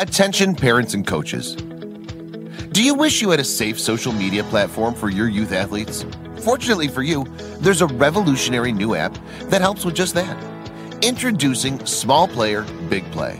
Attention 0.00 0.54
parents 0.54 0.94
and 0.94 1.06
coaches. 1.06 1.56
Do 2.72 2.82
you 2.82 2.94
wish 2.94 3.20
you 3.20 3.28
had 3.28 3.38
a 3.38 3.44
safe 3.44 3.78
social 3.78 4.12
media 4.12 4.42
platform 4.44 4.94
for 4.94 5.10
your 5.10 5.28
youth 5.28 5.52
athletes? 5.52 6.06
Fortunately 6.38 6.88
for 6.88 7.02
you, 7.02 7.26
there's 7.58 7.82
a 7.82 7.86
revolutionary 7.86 8.72
new 8.72 8.94
app 8.94 9.14
that 9.50 9.60
helps 9.60 9.84
with 9.84 9.94
just 9.94 10.14
that. 10.14 10.42
Introducing 11.04 11.84
Small 11.84 12.26
Player 12.28 12.62
Big 12.88 13.04
Play. 13.12 13.38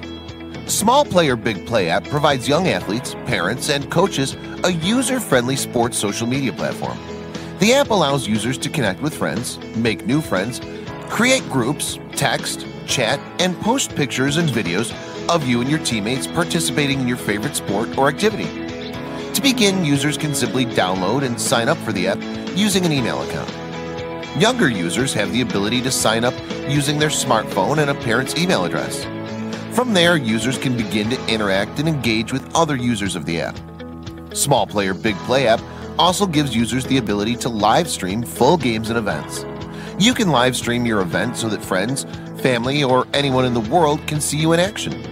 Small 0.66 1.06
Player 1.06 1.34
Big 1.34 1.66
Play 1.66 1.88
app 1.88 2.04
provides 2.04 2.46
young 2.46 2.68
athletes, 2.68 3.14
parents, 3.24 3.70
and 3.70 3.90
coaches 3.90 4.36
a 4.62 4.70
user 4.70 5.18
friendly 5.18 5.56
sports 5.56 5.96
social 5.96 6.26
media 6.26 6.52
platform. 6.52 6.98
The 7.60 7.72
app 7.72 7.88
allows 7.88 8.28
users 8.28 8.58
to 8.58 8.68
connect 8.68 9.00
with 9.00 9.16
friends, 9.16 9.58
make 9.76 10.04
new 10.04 10.20
friends, 10.20 10.60
create 11.08 11.42
groups, 11.48 11.98
text, 12.12 12.66
chat, 12.86 13.18
and 13.38 13.58
post 13.62 13.96
pictures 13.96 14.36
and 14.36 14.50
videos 14.50 14.94
of 15.30 15.46
you 15.46 15.60
and 15.60 15.70
your 15.70 15.78
teammates 15.78 16.26
participating 16.26 17.00
in 17.00 17.08
your 17.08 17.16
favorite 17.16 17.54
sport 17.54 17.96
or 17.96 18.08
activity. 18.08 18.44
To 19.32 19.40
begin, 19.40 19.84
users 19.84 20.18
can 20.18 20.34
simply 20.34 20.66
download 20.66 21.22
and 21.22 21.40
sign 21.40 21.68
up 21.68 21.78
for 21.78 21.92
the 21.92 22.08
app 22.08 22.18
using 22.56 22.84
an 22.84 22.92
email 22.92 23.22
account. 23.22 23.48
Younger 24.40 24.68
users 24.68 25.14
have 25.14 25.32
the 25.32 25.40
ability 25.40 25.82
to 25.82 25.90
sign 25.90 26.24
up 26.24 26.34
using 26.68 26.98
their 26.98 27.08
smartphone 27.08 27.78
and 27.78 27.90
a 27.90 27.94
parent's 27.94 28.36
email 28.36 28.64
address. 28.64 29.04
From 29.74 29.94
there, 29.94 30.16
users 30.16 30.58
can 30.58 30.76
begin 30.76 31.08
to 31.10 31.26
interact 31.26 31.78
and 31.78 31.88
engage 31.88 32.32
with 32.32 32.54
other 32.54 32.76
users 32.76 33.14
of 33.14 33.24
the 33.24 33.40
app. 33.40 33.56
Small 34.34 34.66
Player 34.66 34.94
Big 34.94 35.16
Play 35.18 35.46
app 35.46 35.60
also 35.98 36.26
gives 36.26 36.54
users 36.56 36.84
the 36.86 36.98
ability 36.98 37.36
to 37.36 37.48
live 37.48 37.88
stream 37.88 38.22
full 38.22 38.56
games 38.56 38.90
and 38.90 38.98
events. 38.98 39.44
You 39.98 40.12
can 40.12 40.30
live 40.30 40.56
stream 40.56 40.86
your 40.86 41.00
event 41.00 41.36
so 41.36 41.48
that 41.48 41.62
friends, 41.62 42.04
family, 42.40 42.82
or 42.82 43.06
anyone 43.12 43.44
in 43.44 43.54
the 43.54 43.60
world 43.60 44.00
can 44.06 44.20
see 44.20 44.38
you 44.38 44.52
in 44.52 44.60
action. 44.60 45.09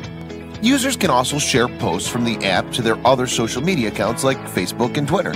Users 0.60 0.96
can 0.96 1.10
also 1.10 1.38
share 1.38 1.68
posts 1.68 2.08
from 2.08 2.24
the 2.24 2.36
app 2.44 2.72
to 2.72 2.82
their 2.82 2.98
other 3.06 3.26
social 3.26 3.62
media 3.62 3.88
accounts 3.88 4.24
like 4.24 4.38
Facebook 4.38 4.96
and 4.96 5.06
Twitter. 5.06 5.32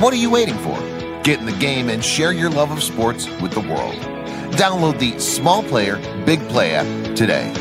What 0.00 0.12
are 0.14 0.16
you 0.16 0.30
waiting 0.30 0.56
for? 0.58 0.78
Get 1.22 1.40
in 1.40 1.46
the 1.46 1.56
game 1.58 1.90
and 1.90 2.02
share 2.02 2.32
your 2.32 2.48
love 2.48 2.70
of 2.70 2.82
sports 2.82 3.28
with 3.42 3.52
the 3.52 3.60
world. 3.60 3.96
Download 4.52 4.98
the 4.98 5.18
Small 5.18 5.62
Player 5.62 5.96
Big 6.24 6.40
Play 6.48 6.72
app 6.74 6.86
today. 7.14 7.52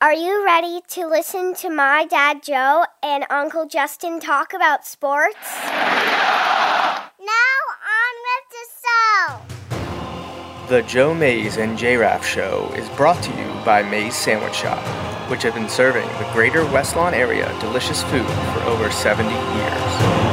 Are 0.00 0.14
you 0.14 0.44
ready 0.44 0.80
to 0.90 1.06
listen 1.06 1.54
to 1.54 1.70
my 1.70 2.04
dad 2.04 2.42
Joe 2.42 2.84
and 3.02 3.24
Uncle 3.30 3.66
Justin 3.66 4.20
talk 4.20 4.52
about 4.52 4.86
sports? 4.86 5.36
Now 7.24 7.60
on 7.80 8.14
with 8.26 8.46
the 8.50 9.48
show. 9.48 9.53
The 10.68 10.80
Joe 10.84 11.12
Mays 11.12 11.58
and 11.58 11.76
J 11.76 11.98
Raff 11.98 12.24
Show 12.24 12.72
is 12.74 12.88
brought 12.96 13.22
to 13.22 13.30
you 13.32 13.64
by 13.66 13.82
Mays 13.82 14.16
Sandwich 14.16 14.54
Shop, 14.54 14.82
which 15.30 15.42
have 15.42 15.52
been 15.52 15.68
serving 15.68 16.06
the 16.06 16.26
greater 16.32 16.64
West 16.64 16.96
Lawn 16.96 17.12
area 17.12 17.54
delicious 17.60 18.02
food 18.04 18.24
for 18.24 18.60
over 18.62 18.90
70 18.90 19.28
years. 19.28 20.24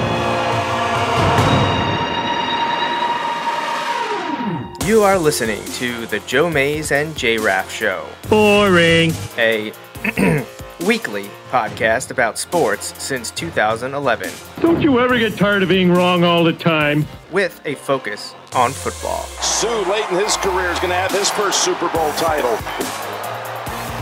You 4.87 5.03
are 5.03 5.19
listening 5.19 5.65
to 5.73 6.05
the 6.05 6.21
Joe 6.25 6.49
Mays 6.49 6.93
and 6.93 7.13
J 7.17 7.37
Raff 7.37 7.69
Show, 7.69 8.07
Boring. 8.29 9.11
a 9.37 9.73
weekly 10.85 11.29
podcast 11.51 12.09
about 12.11 12.37
sports 12.39 12.93
since 13.01 13.29
2011, 13.31 14.29
Don't 14.61 14.81
you 14.81 14.99
ever 14.99 15.17
get 15.19 15.37
tired 15.37 15.61
of 15.63 15.69
being 15.69 15.91
wrong 15.91 16.23
all 16.23 16.43
the 16.43 16.53
time? 16.53 17.05
with 17.31 17.61
a 17.65 17.75
focus 17.75 18.35
on 18.53 18.73
football. 18.73 19.23
Sue, 19.39 19.69
late 19.89 20.03
in 20.11 20.17
his 20.17 20.35
career, 20.37 20.69
is 20.69 20.79
going 20.79 20.89
to 20.89 20.95
have 20.95 21.11
his 21.11 21.29
first 21.29 21.63
Super 21.63 21.87
Bowl 21.89 22.11
title. 22.13 22.51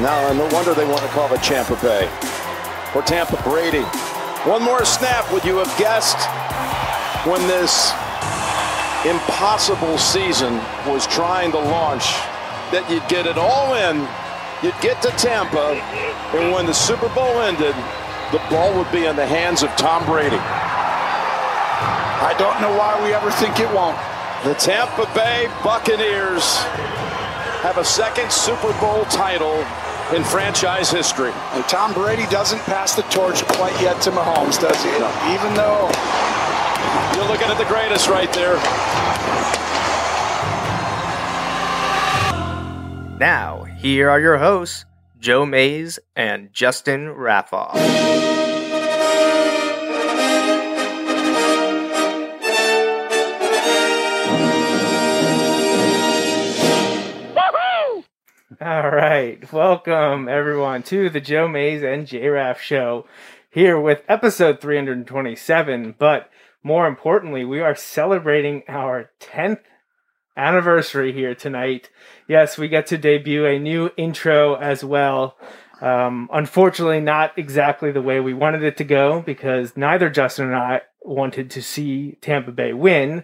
Now, 0.01 0.33
no 0.33 0.47
wonder 0.51 0.73
they 0.73 0.87
want 0.87 1.01
to 1.01 1.07
call 1.09 1.31
it 1.31 1.43
Tampa 1.43 1.75
Bay 1.75 2.09
or 2.95 3.03
Tampa 3.03 3.39
Brady. 3.43 3.83
One 4.49 4.63
more 4.63 4.83
snap, 4.83 5.31
would 5.31 5.43
you 5.43 5.57
have 5.57 5.69
guessed 5.77 6.17
when 7.27 7.41
this 7.47 7.91
impossible 9.05 9.97
season 9.99 10.55
was 10.87 11.05
trying 11.05 11.51
to 11.51 11.59
launch 11.59 12.05
that 12.73 12.83
you'd 12.89 13.07
get 13.09 13.27
it 13.27 13.37
all 13.37 13.75
in, 13.75 14.07
you'd 14.63 14.79
get 14.81 15.01
to 15.01 15.09
Tampa, 15.11 15.75
and 16.37 16.51
when 16.51 16.65
the 16.65 16.73
Super 16.73 17.09
Bowl 17.09 17.41
ended, 17.41 17.75
the 18.31 18.41
ball 18.49 18.75
would 18.77 18.91
be 18.91 19.05
in 19.05 19.15
the 19.15 19.25
hands 19.25 19.63
of 19.63 19.69
Tom 19.71 20.05
Brady. 20.05 20.37
I 20.37 22.35
don't 22.37 22.61
know 22.61 22.75
why 22.77 23.01
we 23.03 23.13
ever 23.13 23.31
think 23.31 23.59
it 23.59 23.71
won't. 23.73 23.97
The 24.43 24.53
Tampa 24.55 25.09
Bay 25.15 25.47
Buccaneers 25.63 26.57
have 27.63 27.77
a 27.77 27.83
second 27.83 28.31
Super 28.31 28.71
Bowl 28.79 29.03
title 29.05 29.65
in 30.15 30.23
franchise 30.23 30.89
history. 30.89 31.31
And 31.53 31.63
Tom 31.65 31.93
Brady 31.93 32.25
doesn't 32.27 32.59
pass 32.61 32.95
the 32.95 33.03
torch 33.03 33.43
quite 33.43 33.79
yet 33.81 34.01
to 34.03 34.11
Mahomes, 34.11 34.59
does 34.59 34.81
he? 34.83 34.89
Even 35.33 35.53
though 35.55 35.89
You're 37.15 37.27
looking 37.27 37.47
at 37.47 37.57
the 37.57 37.65
greatest 37.65 38.07
right 38.07 38.31
there. 38.31 38.55
Now, 43.19 43.65
here 43.81 44.09
are 44.09 44.19
your 44.19 44.37
hosts, 44.37 44.83
Joe 45.19 45.45
Mays 45.45 45.99
and 46.13 46.51
Justin 46.51 47.07
Raffoff. 47.07 47.75
All 58.61 58.89
right, 58.89 59.53
welcome 59.53 60.27
everyone 60.27 60.83
to 60.83 61.09
the 61.09 61.21
Joe 61.21 61.47
Mays 61.47 61.81
and 61.81 62.05
J 62.05 62.27
Raff 62.27 62.59
show. 62.59 63.05
Here 63.49 63.79
with 63.79 64.03
episode 64.09 64.59
327, 64.59 65.95
but 65.97 66.29
more 66.61 66.85
importantly, 66.85 67.45
we 67.45 67.61
are 67.61 67.75
celebrating 67.75 68.63
our 68.67 69.11
10th 69.21 69.61
anniversary 70.39 71.11
here 71.11 71.35
tonight. 71.35 71.89
Yes, 72.27 72.57
we 72.57 72.67
get 72.67 72.87
to 72.87 72.97
debut 72.97 73.45
a 73.45 73.59
new 73.59 73.91
intro 73.97 74.55
as 74.55 74.83
well. 74.83 75.37
Um, 75.81 76.29
unfortunately, 76.31 76.99
not 76.99 77.37
exactly 77.37 77.91
the 77.91 78.01
way 78.01 78.19
we 78.19 78.33
wanted 78.33 78.63
it 78.63 78.77
to 78.77 78.83
go 78.83 79.21
because 79.21 79.77
neither 79.77 80.09
Justin 80.09 80.47
and 80.47 80.55
I 80.55 80.81
wanted 81.01 81.51
to 81.51 81.61
see 81.61 82.17
Tampa 82.21 82.51
Bay 82.51 82.73
win. 82.73 83.23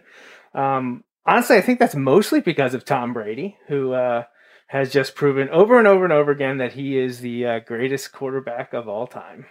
Um, 0.54 1.04
honestly, 1.26 1.58
I 1.58 1.62
think 1.62 1.80
that's 1.80 1.96
mostly 1.96 2.40
because 2.40 2.74
of 2.74 2.86
Tom 2.86 3.14
Brady, 3.14 3.58
who 3.68 3.94
uh, 3.94 4.24
has 4.68 4.92
just 4.92 5.16
proven 5.16 5.50
over 5.50 5.78
and 5.78 5.88
over 5.88 6.04
and 6.04 6.14
over 6.14 6.32
again 6.32 6.58
that 6.58 6.74
he 6.74 6.98
is 6.98 7.20
the 7.20 7.46
uh, 7.46 7.60
greatest 7.60 8.12
quarterback 8.12 8.74
of 8.74 8.88
all 8.88 9.08
time. 9.08 9.46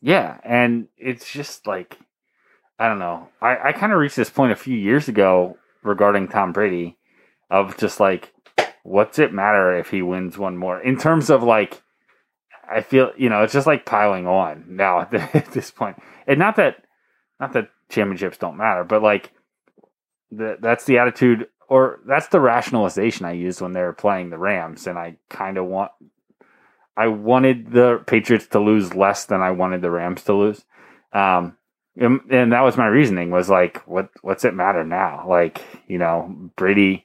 Yeah, 0.00 0.38
and 0.44 0.88
it's 0.96 1.30
just 1.30 1.66
like 1.66 1.98
I 2.78 2.88
don't 2.88 2.98
know. 2.98 3.28
I, 3.40 3.68
I 3.68 3.72
kind 3.72 3.92
of 3.92 3.98
reached 3.98 4.16
this 4.16 4.30
point 4.30 4.52
a 4.52 4.56
few 4.56 4.76
years 4.76 5.08
ago 5.08 5.56
regarding 5.82 6.28
Tom 6.28 6.52
Brady 6.52 6.96
of 7.50 7.76
just 7.76 8.00
like 8.00 8.32
what's 8.82 9.18
it 9.18 9.32
matter 9.32 9.76
if 9.76 9.90
he 9.90 10.02
wins 10.02 10.38
one 10.38 10.56
more 10.56 10.80
in 10.80 10.96
terms 10.96 11.30
of 11.30 11.42
like 11.42 11.82
I 12.68 12.80
feel 12.80 13.10
you 13.16 13.28
know 13.28 13.42
it's 13.42 13.52
just 13.52 13.66
like 13.66 13.84
piling 13.84 14.26
on 14.26 14.64
now 14.68 15.00
at, 15.00 15.10
this 15.52 15.70
point 15.70 15.96
and 16.26 16.38
not 16.38 16.56
that 16.56 16.84
not 17.40 17.52
that 17.52 17.70
championships 17.88 18.38
don't 18.38 18.56
matter 18.56 18.84
but 18.84 19.02
like 19.02 19.32
the, 20.30 20.56
that's 20.60 20.84
the 20.84 20.98
attitude 20.98 21.46
or 21.68 22.00
that's 22.06 22.28
the 22.28 22.40
rationalization 22.40 23.26
I 23.26 23.32
used 23.32 23.60
when 23.60 23.72
they 23.72 23.82
were 23.82 23.92
playing 23.92 24.30
the 24.30 24.38
Rams 24.38 24.86
and 24.86 24.98
I 24.98 25.16
kind 25.28 25.58
of 25.58 25.66
want 25.66 25.90
I 26.96 27.08
wanted 27.08 27.70
the 27.72 28.02
Patriots 28.06 28.46
to 28.48 28.60
lose 28.60 28.94
less 28.94 29.26
than 29.26 29.42
I 29.42 29.50
wanted 29.50 29.82
the 29.82 29.90
Rams 29.90 30.22
to 30.24 30.34
lose. 30.34 30.64
Um, 31.12 31.56
and, 31.96 32.20
and 32.30 32.52
that 32.52 32.62
was 32.62 32.76
my 32.76 32.86
reasoning 32.86 33.30
was 33.30 33.50
like, 33.50 33.86
what, 33.86 34.10
what's 34.22 34.44
it 34.44 34.54
matter 34.54 34.84
now? 34.84 35.26
Like, 35.28 35.62
you 35.88 35.98
know, 35.98 36.50
Brady 36.56 37.04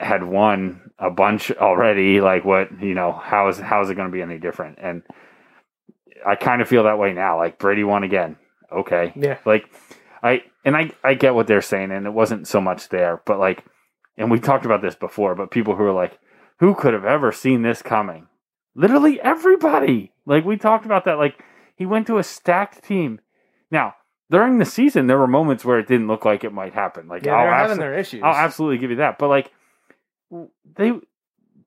had 0.00 0.22
won 0.22 0.90
a 0.98 1.10
bunch 1.10 1.50
already. 1.52 2.20
Like 2.20 2.44
what, 2.44 2.68
you 2.80 2.94
know, 2.94 3.12
how 3.12 3.48
is, 3.48 3.58
how 3.58 3.82
is 3.82 3.90
it 3.90 3.94
going 3.94 4.08
to 4.08 4.12
be 4.12 4.22
any 4.22 4.38
different? 4.38 4.78
And 4.80 5.02
I 6.26 6.34
kind 6.34 6.62
of 6.62 6.68
feel 6.68 6.84
that 6.84 6.98
way 6.98 7.12
now. 7.12 7.38
Like 7.38 7.58
Brady 7.58 7.84
won 7.84 8.02
again. 8.02 8.36
Okay. 8.72 9.12
Yeah. 9.16 9.38
Like 9.44 9.70
I, 10.22 10.42
and 10.64 10.76
I, 10.76 10.90
I 11.02 11.14
get 11.14 11.34
what 11.34 11.46
they're 11.46 11.62
saying 11.62 11.90
and 11.90 12.06
it 12.06 12.12
wasn't 12.12 12.48
so 12.48 12.60
much 12.60 12.88
there, 12.88 13.22
but 13.24 13.38
like, 13.38 13.64
and 14.16 14.30
we 14.30 14.40
talked 14.40 14.64
about 14.64 14.82
this 14.82 14.96
before, 14.96 15.34
but 15.34 15.50
people 15.50 15.76
who 15.76 15.84
are 15.84 15.92
like, 15.92 16.18
who 16.58 16.74
could 16.74 16.92
have 16.92 17.04
ever 17.04 17.30
seen 17.30 17.62
this 17.62 17.82
coming? 17.82 18.26
Literally 18.74 19.20
everybody. 19.20 20.12
Like 20.26 20.44
we 20.44 20.56
talked 20.56 20.84
about 20.84 21.04
that. 21.04 21.18
Like 21.18 21.42
he 21.76 21.86
went 21.86 22.06
to 22.08 22.18
a 22.18 22.24
stacked 22.24 22.82
team. 22.82 23.20
Now 23.70 23.94
during 24.30 24.58
the 24.58 24.64
season, 24.64 25.06
there 25.06 25.18
were 25.18 25.26
moments 25.26 25.64
where 25.64 25.78
it 25.78 25.86
didn't 25.88 26.08
look 26.08 26.24
like 26.24 26.44
it 26.44 26.52
might 26.52 26.74
happen. 26.74 27.08
Like 27.08 27.24
Yeah, 27.24 27.34
I'll 27.34 27.68
abso- 27.68 27.78
their 27.78 27.98
issues. 27.98 28.22
I'll 28.24 28.34
absolutely 28.34 28.78
give 28.78 28.90
you 28.90 28.96
that. 28.96 29.18
But 29.18 29.28
like 29.28 29.52
they 30.76 30.92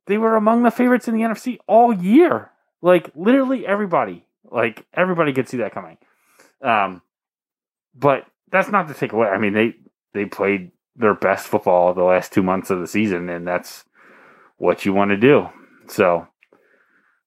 they 0.08 0.18
were 0.18 0.36
among 0.36 0.64
the 0.64 0.72
favorites 0.72 1.08
in 1.08 1.16
the 1.16 1.22
NFC 1.22 1.60
all 1.68 1.94
year. 1.94 2.52
Like 2.82 3.12
literally 3.16 3.66
everybody. 3.66 4.26
Like 4.50 4.86
everybody 4.94 5.34
could 5.34 5.48
see 5.48 5.58
that 5.58 5.74
coming. 5.74 5.98
Um 6.62 7.02
but 7.96 8.26
that's 8.52 8.70
not 8.70 8.88
to 8.88 8.94
take 8.94 9.14
away. 9.14 9.28
I 9.28 9.38
mean 9.38 9.54
they 9.54 9.76
they 10.14 10.26
played 10.26 10.72
their 10.96 11.14
best 11.14 11.48
football 11.48 11.94
the 11.94 12.04
last 12.04 12.34
two 12.34 12.44
months 12.44 12.70
of 12.70 12.80
the 12.80 12.88
season 12.88 13.30
and 13.30 13.48
that's 13.48 13.86
what 14.58 14.86
you 14.86 14.94
want 14.94 15.12
to 15.12 15.18
do. 15.18 15.50
So 15.88 16.28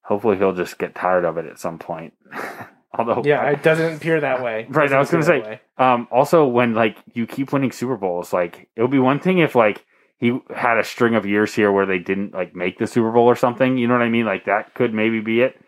hopefully 0.03 0.37
he'll 0.37 0.53
just 0.53 0.77
get 0.77 0.95
tired 0.95 1.25
of 1.25 1.37
it 1.37 1.45
at 1.45 1.59
some 1.59 1.77
point. 1.79 2.13
Although 2.97 3.23
Yeah, 3.25 3.49
it 3.49 3.61
doesn't 3.61 3.95
appear 3.95 4.21
that 4.21 4.41
way. 4.41 4.67
Right, 4.69 4.91
I 4.91 4.99
was 4.99 5.09
gonna 5.09 5.23
say. 5.23 5.59
Um, 5.77 6.07
also, 6.11 6.45
when 6.45 6.73
like 6.73 6.97
you 7.13 7.27
keep 7.27 7.51
winning 7.51 7.71
Super 7.71 7.97
Bowls, 7.97 8.31
like 8.31 8.69
it 8.75 8.81
would 8.81 8.91
be 8.91 8.99
one 8.99 9.19
thing 9.19 9.39
if 9.39 9.55
like 9.55 9.85
he 10.17 10.39
had 10.55 10.77
a 10.77 10.83
string 10.83 11.15
of 11.15 11.25
years 11.25 11.53
here 11.53 11.71
where 11.71 11.85
they 11.85 11.99
didn't 11.99 12.33
like 12.33 12.55
make 12.55 12.77
the 12.77 12.87
Super 12.87 13.11
Bowl 13.11 13.25
or 13.25 13.35
something. 13.35 13.77
You 13.77 13.87
know 13.87 13.93
what 13.93 14.03
I 14.03 14.09
mean? 14.09 14.25
Like 14.25 14.45
that 14.45 14.73
could 14.73 14.93
maybe 14.93 15.19
be 15.19 15.41
it. 15.41 15.59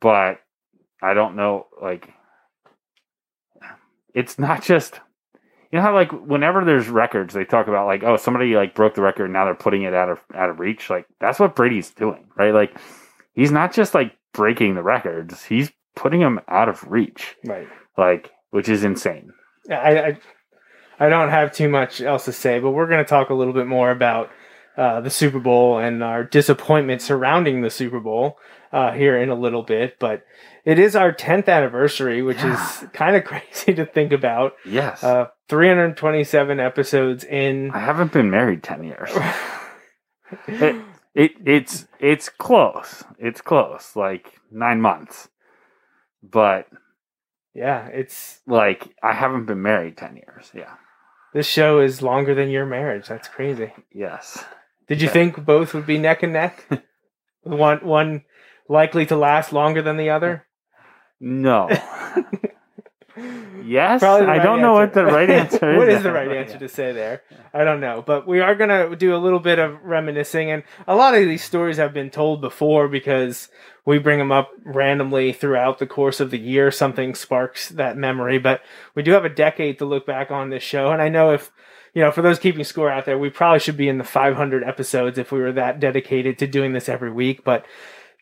But 0.00 0.40
I 1.02 1.14
don't 1.14 1.36
know. 1.36 1.66
Like 1.82 2.08
it's 4.14 4.38
not 4.38 4.62
just 4.62 5.00
you 5.70 5.78
know 5.78 5.82
how 5.82 5.94
like 5.94 6.10
whenever 6.12 6.64
there's 6.64 6.88
records, 6.88 7.34
they 7.34 7.44
talk 7.44 7.68
about 7.68 7.86
like 7.86 8.02
oh 8.02 8.16
somebody 8.16 8.54
like 8.54 8.74
broke 8.74 8.94
the 8.94 9.02
record 9.02 9.24
and 9.24 9.32
now 9.32 9.44
they're 9.44 9.54
putting 9.54 9.82
it 9.82 9.94
out 9.94 10.08
of 10.10 10.18
out 10.34 10.50
of 10.50 10.58
reach. 10.58 10.90
Like 10.90 11.06
that's 11.20 11.38
what 11.38 11.54
Brady's 11.54 11.90
doing, 11.90 12.26
right? 12.36 12.52
Like 12.54 12.76
he's 13.34 13.52
not 13.52 13.72
just 13.72 13.94
like 13.94 14.16
breaking 14.32 14.74
the 14.74 14.82
records; 14.82 15.44
he's 15.44 15.70
putting 15.96 16.20
them 16.20 16.40
out 16.48 16.68
of 16.68 16.82
reach 16.90 17.36
Right. 17.44 17.68
like 17.96 18.30
which 18.50 18.68
is 18.68 18.84
insane. 18.84 19.32
Yeah, 19.68 19.80
I, 19.80 20.06
I 20.08 20.18
I 21.00 21.08
don't 21.08 21.30
have 21.30 21.50
too 21.52 21.68
much 21.68 22.00
else 22.00 22.26
to 22.26 22.32
say, 22.32 22.60
but 22.60 22.70
we're 22.70 22.86
going 22.86 23.02
to 23.04 23.08
talk 23.08 23.30
a 23.30 23.34
little 23.34 23.54
bit 23.54 23.66
more 23.66 23.90
about 23.90 24.30
uh, 24.76 25.00
the 25.00 25.10
Super 25.10 25.40
Bowl 25.40 25.78
and 25.78 26.04
our 26.04 26.22
disappointment 26.22 27.02
surrounding 27.02 27.62
the 27.62 27.70
Super 27.70 27.98
Bowl 28.00 28.38
uh, 28.72 28.92
here 28.92 29.20
in 29.20 29.30
a 29.30 29.34
little 29.34 29.62
bit. 29.62 29.98
But 29.98 30.24
it 30.64 30.78
is 30.78 30.94
our 30.94 31.12
10th 31.12 31.48
anniversary, 31.48 32.22
which 32.22 32.44
is 32.44 32.84
kind 32.92 33.16
of 33.16 33.24
crazy 33.30 33.74
to 33.74 33.86
think 33.86 34.12
about. 34.12 34.52
Yes, 34.64 35.02
Uh, 35.02 35.28
327 35.48 36.60
episodes 36.60 37.24
in. 37.24 37.70
I 37.72 37.80
haven't 37.80 38.12
been 38.12 38.30
married 38.30 38.62
ten 38.62 38.84
years. 38.84 39.10
it, 40.46 40.76
it 41.14 41.32
it's 41.44 41.88
it's 41.98 42.28
close. 42.28 43.02
It's 43.18 43.40
close, 43.40 43.96
like 43.96 44.38
nine 44.52 44.80
months. 44.80 45.28
But 46.22 46.68
yeah, 47.52 47.86
it's 47.88 48.40
like 48.46 48.94
I 49.02 49.12
haven't 49.12 49.46
been 49.46 49.60
married 49.62 49.96
ten 49.96 50.14
years. 50.16 50.52
Yeah. 50.54 50.74
This 51.32 51.46
show 51.46 51.80
is 51.80 52.02
longer 52.02 52.34
than 52.34 52.50
your 52.50 52.66
marriage. 52.66 53.08
That's 53.08 53.28
crazy. 53.28 53.72
Yes. 53.92 54.44
Did 54.88 55.00
you 55.00 55.08
think 55.08 55.44
both 55.44 55.72
would 55.74 55.86
be 55.86 55.98
neck 55.98 56.22
and 56.22 56.32
neck? 56.32 56.66
one 57.42 57.78
one 57.78 58.24
likely 58.68 59.06
to 59.06 59.16
last 59.16 59.52
longer 59.52 59.82
than 59.82 59.96
the 59.96 60.10
other? 60.10 60.46
No. 61.20 61.68
yes. 63.64 64.00
Probably 64.00 64.26
the 64.26 64.32
I 64.32 64.38
don't 64.38 64.60
know 64.60 64.74
what 64.74 64.92
the 64.92 65.04
right 65.04 65.28
answer 65.28 65.72
is. 65.72 65.78
what 65.78 65.88
is 65.88 66.02
the 66.02 66.12
right 66.12 66.30
answer 66.30 66.58
to 66.58 66.68
say 66.68 66.92
there? 66.92 67.22
I 67.52 67.64
don't 67.64 67.80
know, 67.80 68.02
but 68.06 68.26
we 68.26 68.40
are 68.40 68.54
gonna 68.54 68.94
do 68.96 69.14
a 69.14 69.18
little 69.18 69.40
bit 69.40 69.58
of 69.58 69.82
reminiscing, 69.82 70.50
and 70.50 70.62
a 70.86 70.94
lot 70.94 71.14
of 71.14 71.20
these 71.20 71.44
stories 71.44 71.76
have 71.76 71.92
been 71.92 72.10
told 72.10 72.40
before 72.40 72.88
because 72.88 73.48
we 73.84 73.98
bring 73.98 74.18
them 74.18 74.32
up 74.32 74.50
randomly 74.64 75.32
throughout 75.32 75.78
the 75.78 75.86
course 75.86 76.20
of 76.20 76.30
the 76.30 76.38
year. 76.38 76.70
Something 76.70 77.14
sparks 77.14 77.68
that 77.70 77.96
memory, 77.96 78.38
but 78.38 78.62
we 78.94 79.02
do 79.02 79.12
have 79.12 79.24
a 79.24 79.30
decade 79.30 79.78
to 79.78 79.84
look 79.84 80.06
back 80.06 80.30
on 80.30 80.50
this 80.50 80.62
show, 80.62 80.90
and 80.90 81.02
I 81.02 81.08
know 81.08 81.32
if 81.32 81.50
you 81.94 82.02
know, 82.02 82.12
for 82.12 82.22
those 82.22 82.38
keeping 82.38 82.64
score 82.64 82.90
out 82.90 83.04
there, 83.04 83.18
we 83.18 83.30
probably 83.30 83.58
should 83.58 83.76
be 83.76 83.88
in 83.88 83.98
the 83.98 84.04
500 84.04 84.62
episodes 84.62 85.18
if 85.18 85.32
we 85.32 85.40
were 85.40 85.52
that 85.52 85.80
dedicated 85.80 86.38
to 86.38 86.46
doing 86.46 86.72
this 86.72 86.88
every 86.88 87.10
week. 87.10 87.42
But 87.44 87.66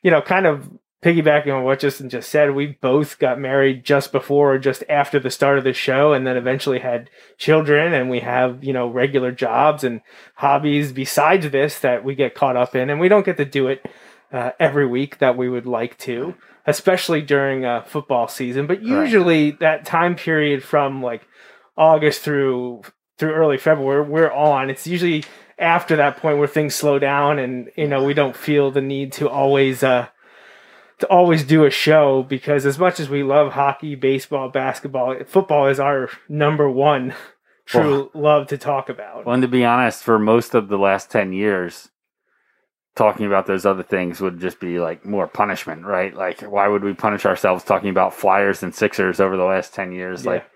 you 0.03 0.11
know, 0.11 0.23
kind 0.23 0.47
of 0.47 0.71
piggybacking 1.03 1.55
on 1.55 1.65
what 1.65 1.79
Justin 1.79 2.09
just 2.09 2.29
said, 2.29 2.55
we 2.55 2.79
both 2.81 3.19
got 3.19 3.39
married 3.39 3.85
just 3.85 4.11
before 4.11 4.55
or 4.55 4.59
just 4.59 4.83
after 4.89 5.21
the 5.21 5.31
start 5.31 5.59
of 5.59 5.65
the 5.65 5.73
show, 5.73 6.13
and 6.13 6.27
then 6.27 6.37
eventually 6.37 6.81
had 6.81 7.11
children, 7.37 7.93
and 7.93 8.11
we 8.11 8.21
have 8.21 8.63
you 8.65 8.73
know 8.73 8.89
regular 8.89 9.33
jobs 9.33 9.85
and 9.85 10.01
hobbies 10.35 10.93
besides 10.93 11.51
this 11.51 11.79
that 11.81 12.05
we 12.05 12.15
get 12.15 12.35
caught 12.35 12.57
up 12.57 12.75
in, 12.75 12.91
and 12.91 13.01
we 13.01 13.09
don't 13.09 13.27
get 13.27 13.37
to 13.37 13.45
do 13.45 13.69
it 13.69 13.87
uh, 14.33 14.51
every 14.59 14.87
week 14.87 15.19
that 15.19 15.37
we 15.37 15.49
would 15.49 15.67
like 15.67 15.97
to, 15.99 16.35
especially 16.67 17.23
during 17.23 17.65
uh, 17.65 17.83
football 17.83 18.29
season. 18.29 18.67
But 18.67 18.83
usually 18.83 19.53
that 19.53 19.85
time 19.85 20.17
period 20.17 20.63
from 20.63 21.03
like 21.03 21.27
August 21.77 22.23
through 22.23 22.83
through 23.19 23.33
early 23.35 23.59
February, 23.59 24.03
we're 24.03 24.33
on. 24.33 24.71
It's 24.71 24.87
usually 24.87 25.25
after 25.59 25.97
that 25.97 26.19
point 26.19 26.39
where 26.39 26.47
things 26.47 26.75
slow 26.75 26.99
down, 26.99 27.39
and 27.39 27.71
you 27.77 27.87
know 27.87 28.03
we 28.03 28.15
don't 28.15 28.37
feel 28.37 28.71
the 28.71 28.81
need 28.81 29.13
to 29.15 29.29
always 29.29 29.83
uh, 29.83 30.09
to 30.99 31.07
always 31.07 31.45
do 31.45 31.65
a 31.65 31.71
show 31.71 32.23
because 32.23 32.67
as 32.67 32.79
much 32.79 32.99
as 32.99 33.09
we 33.09 33.23
love 33.23 33.53
hockey, 33.53 33.95
baseball, 33.95 34.49
basketball, 34.49 35.17
football 35.27 35.69
is 35.69 35.79
our 35.79 36.11
number 36.29 36.69
one 36.71 37.15
true 37.67 38.11
love 38.15 38.49
to 38.49 38.59
talk 38.59 38.89
about. 38.89 39.25
Well, 39.25 39.35
and 39.35 39.43
to 39.43 39.49
be 39.49 39.65
honest, 39.65 40.03
for 40.03 40.19
most 40.19 40.55
of 40.55 40.69
the 40.69 40.79
last 40.79 41.11
10 41.11 41.33
years, 41.33 41.89
talking 42.97 43.27
about 43.27 43.47
those 43.47 43.65
other 43.65 43.85
things 43.85 44.21
would 44.21 44.41
just 44.41 44.59
be 44.59 44.81
like 44.81 45.05
more 45.05 45.29
punishment, 45.29 45.85
right? 45.85 46.15
Like, 46.15 46.41
why 46.41 46.67
would 46.67 46.83
we 46.83 46.95
punish 46.95 47.25
ourselves 47.25 47.63
talking 47.63 47.91
about 47.91 48.13
Flyers 48.13 48.63
and 48.63 48.75
Sixers 48.75 49.21
over 49.21 49.37
the 49.37 49.45
last 49.45 49.73
10 49.73 49.93
years? 49.93 50.25
Yeah. 50.25 50.31
Like, 50.31 50.47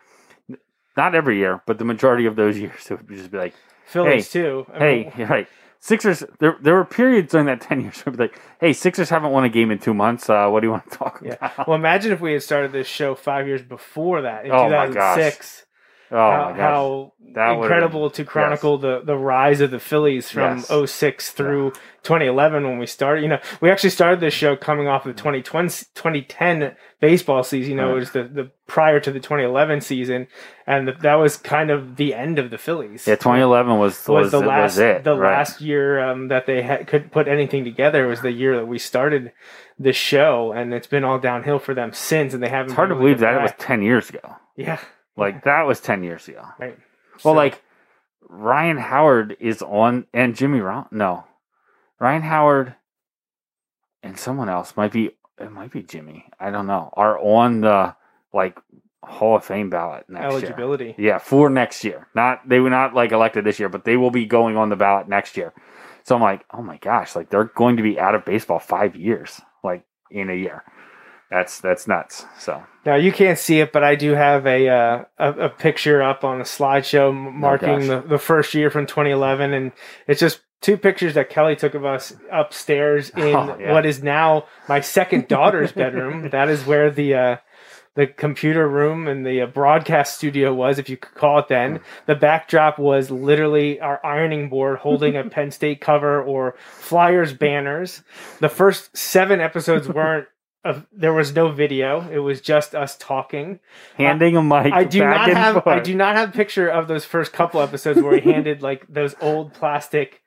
not 0.96 1.14
every 1.14 1.38
year, 1.38 1.62
but 1.66 1.78
the 1.78 1.84
majority 1.84 2.26
of 2.26 2.34
those 2.34 2.58
years, 2.58 2.90
it 2.90 2.96
would 2.96 3.08
just 3.08 3.30
be 3.30 3.38
like, 3.38 3.54
Phillies 3.86 4.30
too. 4.30 4.66
I 4.72 4.78
hey, 4.78 5.12
mean, 5.16 5.28
right. 5.28 5.48
Sixers, 5.84 6.22
there, 6.38 6.56
there 6.62 6.74
were 6.74 6.84
periods 6.84 7.32
during 7.32 7.46
that 7.46 7.60
10 7.68 7.80
years 7.80 7.96
where 8.06 8.12
it'd 8.14 8.16
be 8.16 8.22
like, 8.24 8.40
hey, 8.60 8.72
Sixers 8.72 9.10
haven't 9.10 9.32
won 9.32 9.42
a 9.42 9.48
game 9.48 9.72
in 9.72 9.80
two 9.80 9.92
months. 9.92 10.30
Uh, 10.30 10.48
what 10.48 10.60
do 10.60 10.68
you 10.68 10.70
want 10.70 10.88
to 10.88 10.96
talk 10.96 11.20
Yeah. 11.24 11.34
about? 11.40 11.66
Well, 11.66 11.74
imagine 11.76 12.12
if 12.12 12.20
we 12.20 12.32
had 12.34 12.42
started 12.44 12.70
this 12.70 12.86
show 12.86 13.16
five 13.16 13.48
years 13.48 13.62
before 13.62 14.22
that 14.22 14.44
in 14.46 14.52
Oh 14.52 14.68
2006. 14.68 15.66
Oh, 16.12 16.54
how, 16.54 17.12
how 17.34 17.62
incredible 17.62 18.10
to 18.10 18.24
chronicle 18.24 18.78
the, 18.78 19.00
the 19.04 19.16
rise 19.16 19.60
of 19.60 19.70
the 19.70 19.78
Phillies 19.78 20.30
from 20.30 20.64
Yes. 20.68 20.90
06 20.90 21.30
through 21.30 21.72
2011 22.02 22.64
when 22.64 22.78
we 22.78 22.86
started. 22.86 23.22
You 23.22 23.28
know, 23.28 23.40
we 23.60 23.70
actually 23.70 23.90
started 23.90 24.20
this 24.20 24.34
show 24.34 24.56
coming 24.56 24.88
off 24.88 25.04
the 25.04 25.12
2020, 25.12 25.68
2010 25.94 26.76
baseball 27.00 27.42
season. 27.42 27.70
You 27.70 27.76
know, 27.76 27.92
it 27.92 28.00
was 28.00 28.10
the, 28.12 28.24
the 28.24 28.50
prior 28.66 29.00
to 29.00 29.10
the 29.10 29.20
2011 29.20 29.80
season, 29.80 30.26
and 30.66 30.88
the, 30.88 30.92
that 31.02 31.14
was 31.14 31.36
kind 31.36 31.70
of 31.70 31.96
the 31.96 32.14
end 32.14 32.38
of 32.38 32.50
the 32.50 32.58
Phillies. 32.58 33.06
Yeah, 33.06 33.16
2011 33.16 33.78
was, 33.78 34.06
was, 34.08 34.24
was 34.24 34.32
the 34.32 34.40
last 34.40 34.72
was 34.72 34.78
it. 34.78 35.04
the 35.04 35.16
right. 35.16 35.38
last 35.38 35.60
year 35.60 36.00
um, 36.00 36.28
that 36.28 36.46
they 36.46 36.62
had, 36.62 36.86
could 36.86 37.12
put 37.12 37.28
anything 37.28 37.64
together 37.64 38.06
was 38.06 38.20
the 38.20 38.32
year 38.32 38.56
that 38.56 38.66
we 38.66 38.78
started 38.78 39.32
the 39.78 39.92
show, 39.92 40.52
and 40.52 40.74
it's 40.74 40.86
been 40.86 41.04
all 41.04 41.18
downhill 41.18 41.58
for 41.58 41.74
them 41.74 41.92
since, 41.92 42.34
and 42.34 42.42
they 42.42 42.48
haven't. 42.48 42.72
It's 42.72 42.76
hard 42.76 42.90
to 42.90 42.94
believe 42.94 43.20
that 43.20 43.34
it 43.34 43.42
was 43.42 43.52
10 43.58 43.82
years 43.82 44.10
ago. 44.10 44.36
yeah, 44.56 44.80
Like, 45.16 45.44
that 45.44 45.62
was 45.62 45.80
10 45.80 46.02
years 46.02 46.26
ago. 46.28 46.44
right. 46.58 46.78
Well, 47.24 47.34
So- 47.34 47.38
like 47.38 47.62
Ryan 48.28 48.78
Howard 48.78 49.36
is 49.40 49.60
on, 49.62 50.06
and 50.14 50.34
Jimmy 50.34 50.60
Ron. 50.60 50.86
No, 50.90 51.24
Ryan 52.00 52.22
Howard 52.22 52.74
and 54.02 54.18
someone 54.18 54.48
else 54.48 54.76
might 54.76 54.92
be. 54.92 55.10
It 55.38 55.50
might 55.50 55.70
be 55.72 55.82
Jimmy. 55.82 56.26
I 56.38 56.50
don't 56.50 56.66
know. 56.66 56.90
Are 56.94 57.18
on 57.18 57.60
the 57.62 57.94
like 58.32 58.58
Hall 59.02 59.36
of 59.36 59.44
Fame 59.44 59.70
ballot 59.70 60.04
next 60.08 60.22
year. 60.22 60.30
eligibility. 60.32 60.84
year. 60.86 60.94
Yeah, 60.98 61.18
for 61.18 61.50
next 61.50 61.84
year. 61.84 62.06
Not 62.14 62.48
they 62.48 62.60
were 62.60 62.70
not 62.70 62.94
like 62.94 63.12
elected 63.12 63.44
this 63.44 63.58
year, 63.58 63.68
but 63.68 63.84
they 63.84 63.96
will 63.96 64.10
be 64.10 64.24
going 64.24 64.56
on 64.56 64.68
the 64.70 64.76
ballot 64.76 65.08
next 65.08 65.36
year. 65.36 65.52
So 66.04 66.14
I'm 66.16 66.22
like, 66.22 66.44
oh 66.52 66.62
my 66.62 66.78
gosh, 66.78 67.14
like 67.16 67.28
they're 67.28 67.44
going 67.44 67.76
to 67.76 67.82
be 67.82 67.98
out 68.00 68.14
of 68.14 68.24
baseball 68.24 68.58
five 68.60 68.96
years, 68.96 69.40
like 69.62 69.84
in 70.10 70.30
a 70.30 70.34
year. 70.34 70.64
That's 71.32 71.60
that's 71.60 71.88
nuts. 71.88 72.26
So 72.38 72.62
Now 72.84 72.96
you 72.96 73.10
can't 73.10 73.38
see 73.38 73.60
it, 73.60 73.72
but 73.72 73.82
I 73.82 73.94
do 73.94 74.12
have 74.12 74.46
a 74.46 74.68
uh, 74.68 75.04
a, 75.18 75.32
a 75.44 75.48
picture 75.48 76.02
up 76.02 76.24
on 76.24 76.40
a 76.40 76.44
slideshow 76.44 77.10
marking 77.14 77.78
gosh. 77.78 77.88
the, 77.88 78.00
the 78.06 78.18
first 78.18 78.52
year 78.52 78.70
from 78.70 78.86
2011, 78.86 79.54
and 79.54 79.72
it's 80.06 80.20
just 80.20 80.40
two 80.60 80.76
pictures 80.76 81.14
that 81.14 81.30
Kelly 81.30 81.56
took 81.56 81.74
of 81.74 81.86
us 81.86 82.14
upstairs 82.30 83.08
in 83.16 83.34
Oh, 83.34 83.56
yeah. 83.58 83.72
what 83.72 83.86
is 83.86 84.02
now 84.02 84.44
my 84.68 84.80
second 84.80 85.26
daughter's 85.26 85.72
bedroom. 85.82 86.28
That 86.28 86.50
is 86.50 86.66
where 86.66 86.90
the 86.90 87.14
uh, 87.14 87.36
the 87.94 88.06
computer 88.06 88.68
room 88.68 89.06
and 89.08 89.24
the 89.26 89.42
uh, 89.42 89.46
broadcast 89.46 90.16
studio 90.16 90.52
was, 90.54 90.78
if 90.78 90.88
you 90.88 90.96
could 90.98 91.14
call 91.14 91.38
it 91.38 91.48
then. 91.48 91.80
The 92.06 92.14
backdrop 92.14 92.78
was 92.78 93.10
literally 93.10 93.80
our 93.80 94.04
ironing 94.04 94.48
board 94.50 94.78
holding 94.78 95.16
a 95.16 95.24
Penn 95.30 95.50
State 95.50 95.80
cover 95.80 96.22
or 96.22 96.56
Flyers 96.58 97.32
banners. 97.34 98.02
The 98.40 98.48
first 98.48 98.94
seven 98.96 99.40
episodes 99.40 99.88
weren't. 99.88 100.26
Of, 100.64 100.86
there 100.92 101.12
was 101.12 101.34
no 101.34 101.50
video. 101.50 102.08
It 102.08 102.18
was 102.18 102.40
just 102.40 102.74
us 102.74 102.96
talking. 102.96 103.58
handing 103.96 104.36
a 104.36 104.42
mic. 104.42 104.72
I 104.72 104.84
do 104.84 105.00
not 105.00 105.28
have. 105.28 105.66
I 105.66 105.80
do 105.80 105.94
not 105.94 106.14
have 106.14 106.28
a 106.28 106.32
picture 106.32 106.68
of 106.68 106.86
those 106.86 107.04
first 107.04 107.32
couple 107.32 107.60
episodes 107.60 108.00
where 108.00 108.18
he 108.20 108.30
handed 108.30 108.62
like 108.70 108.86
those 108.88 109.16
old 109.20 109.54
plastic 109.54 110.22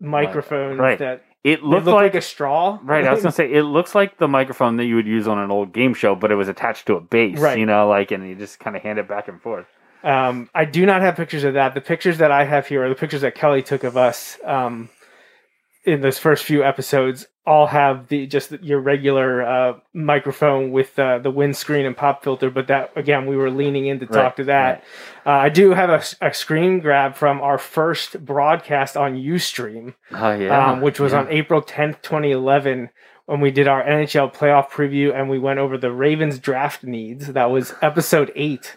microphones 0.00 0.78
Right. 0.78 0.98
that 0.98 1.22
It 1.44 1.60
they 1.60 1.66
looked 1.66 1.86
like 1.86 1.94
like 1.94 2.14
a 2.14 2.20
straw. 2.22 2.78
Right, 2.82 3.04
I 3.06 3.12
was 3.12 3.22
gonna 3.22 3.32
say 3.40 3.52
it 3.52 3.64
looks 3.64 3.94
like 3.94 4.18
the 4.18 4.28
microphone 4.28 4.76
that 4.78 4.84
you 4.86 4.94
would 4.96 5.06
use 5.06 5.28
on 5.28 5.38
an 5.38 5.50
old 5.50 5.72
game 5.72 5.92
show, 5.94 6.14
but 6.14 6.30
it 6.32 6.36
was 6.36 6.48
attached 6.48 6.86
to 6.86 6.94
a 6.96 7.00
base, 7.00 7.38
Right. 7.38 7.58
you 7.58 7.66
know, 7.66 7.86
like, 7.88 8.10
and 8.10 8.26
you 8.28 8.34
just 8.36 8.60
kind 8.60 8.76
of 8.76 8.82
hand 8.82 8.98
it 8.98 9.08
back 9.08 9.28
and 9.28 9.40
forth. 9.42 9.66
Um, 10.02 10.48
I 10.54 10.64
do 10.64 10.86
not 10.86 11.02
have 11.02 11.16
pictures 11.16 11.44
of 11.44 11.52
that. 11.54 11.74
The 11.74 11.82
pictures 11.82 12.16
that 12.18 12.30
I 12.32 12.44
have 12.44 12.66
here 12.66 12.82
are 12.84 12.88
the 12.88 12.94
pictures 12.94 13.20
that 13.20 13.34
Kelly 13.34 13.62
took 13.62 13.84
of 13.84 13.98
us. 13.98 14.38
Um, 14.42 14.88
in 15.84 16.02
those 16.02 16.18
first 16.18 16.44
few 16.44 16.62
episodes 16.62 17.26
all 17.46 17.66
have 17.66 18.08
the 18.08 18.26
just 18.26 18.52
your 18.62 18.80
regular 18.80 19.42
uh, 19.42 19.72
microphone 19.94 20.70
with 20.72 20.98
uh, 20.98 21.18
the 21.18 21.30
windscreen 21.30 21.86
and 21.86 21.96
pop 21.96 22.22
filter. 22.22 22.50
But 22.50 22.66
that 22.68 22.92
again, 22.96 23.26
we 23.26 23.36
were 23.36 23.50
leaning 23.50 23.86
in 23.86 23.98
to 24.00 24.06
talk 24.06 24.14
Right, 24.16 24.36
to 24.36 24.44
that. 24.44 24.84
Uh, 25.24 25.30
I 25.30 25.48
do 25.48 25.70
have 25.72 25.90
a, 25.90 26.26
a 26.28 26.34
screen 26.34 26.80
grab 26.80 27.16
from 27.16 27.40
our 27.40 27.58
first 27.58 28.24
broadcast 28.24 28.96
on 28.96 29.14
UStream, 29.16 29.94
Oh 30.12 30.32
yeah, 30.32 30.70
um, 30.72 30.80
which 30.80 31.00
was 31.00 31.12
yeah. 31.12 31.20
on 31.20 31.28
April 31.28 31.62
tenth, 31.62 32.02
twenty 32.02 32.30
eleven. 32.30 32.90
When 33.26 33.40
we 33.40 33.52
did 33.52 33.68
our 33.68 33.84
NHL 33.84 34.34
playoff 34.34 34.70
preview 34.70 35.14
and 35.14 35.30
we 35.30 35.38
went 35.38 35.60
over 35.60 35.78
the 35.78 35.92
Ravens 35.92 36.40
draft 36.40 36.82
needs, 36.82 37.28
that 37.28 37.44
was 37.50 37.72
episode 37.80 38.32
eight 38.34 38.74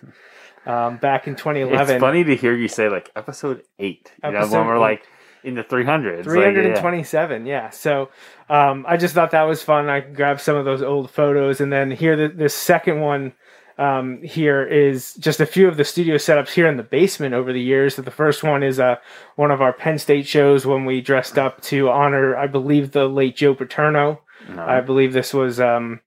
um, 0.67 0.97
back 0.97 1.27
in 1.27 1.35
2011. 1.35 1.95
It's 1.95 1.99
funny 1.99 2.23
to 2.23 2.35
hear 2.35 2.55
you 2.55 2.67
say 2.67 2.87
like 2.87 3.09
episode 3.15 3.63
eight. 3.79 4.11
You 4.23 4.29
know, 4.31 4.47
when 4.47 4.67
we're 4.67 4.75
eight. 4.75 4.79
like 4.79 5.07
in 5.43 5.55
the 5.55 5.63
three 5.63 5.85
hundreds. 5.85 6.25
327 6.25 7.45
yeah 7.45 7.69
so 7.69 8.09
um, 8.49 8.85
i 8.87 8.97
just 8.97 9.13
thought 9.13 9.31
that 9.31 9.43
was 9.43 9.61
fun 9.61 9.89
i 9.89 9.99
grabbed 9.99 10.41
some 10.41 10.55
of 10.55 10.65
those 10.65 10.81
old 10.81 11.09
photos 11.09 11.61
and 11.61 11.71
then 11.71 11.91
here 11.91 12.15
the, 12.15 12.27
the 12.27 12.49
second 12.49 12.99
one 12.99 13.33
um, 13.77 14.21
here 14.21 14.63
is 14.63 15.15
just 15.15 15.39
a 15.39 15.45
few 15.45 15.67
of 15.67 15.77
the 15.77 15.83
studio 15.83 16.15
setups 16.15 16.49
here 16.49 16.67
in 16.67 16.77
the 16.77 16.83
basement 16.83 17.33
over 17.33 17.51
the 17.51 17.61
years. 17.61 17.95
So 17.95 18.03
the 18.03 18.11
first 18.11 18.43
one 18.43 18.61
is 18.61 18.79
uh, 18.79 18.97
one 19.35 19.51
of 19.51 19.61
our 19.61 19.73
Penn 19.73 19.97
State 19.97 20.27
shows 20.27 20.65
when 20.65 20.85
we 20.85 21.01
dressed 21.01 21.39
up 21.39 21.61
to 21.63 21.89
honor, 21.89 22.37
I 22.37 22.47
believe, 22.47 22.91
the 22.91 23.07
late 23.07 23.35
Joe 23.35 23.55
Paterno. 23.55 24.21
I 24.57 24.81
believe 24.81 25.13
this 25.13 25.33
was 25.33 25.59
um, 25.59 26.01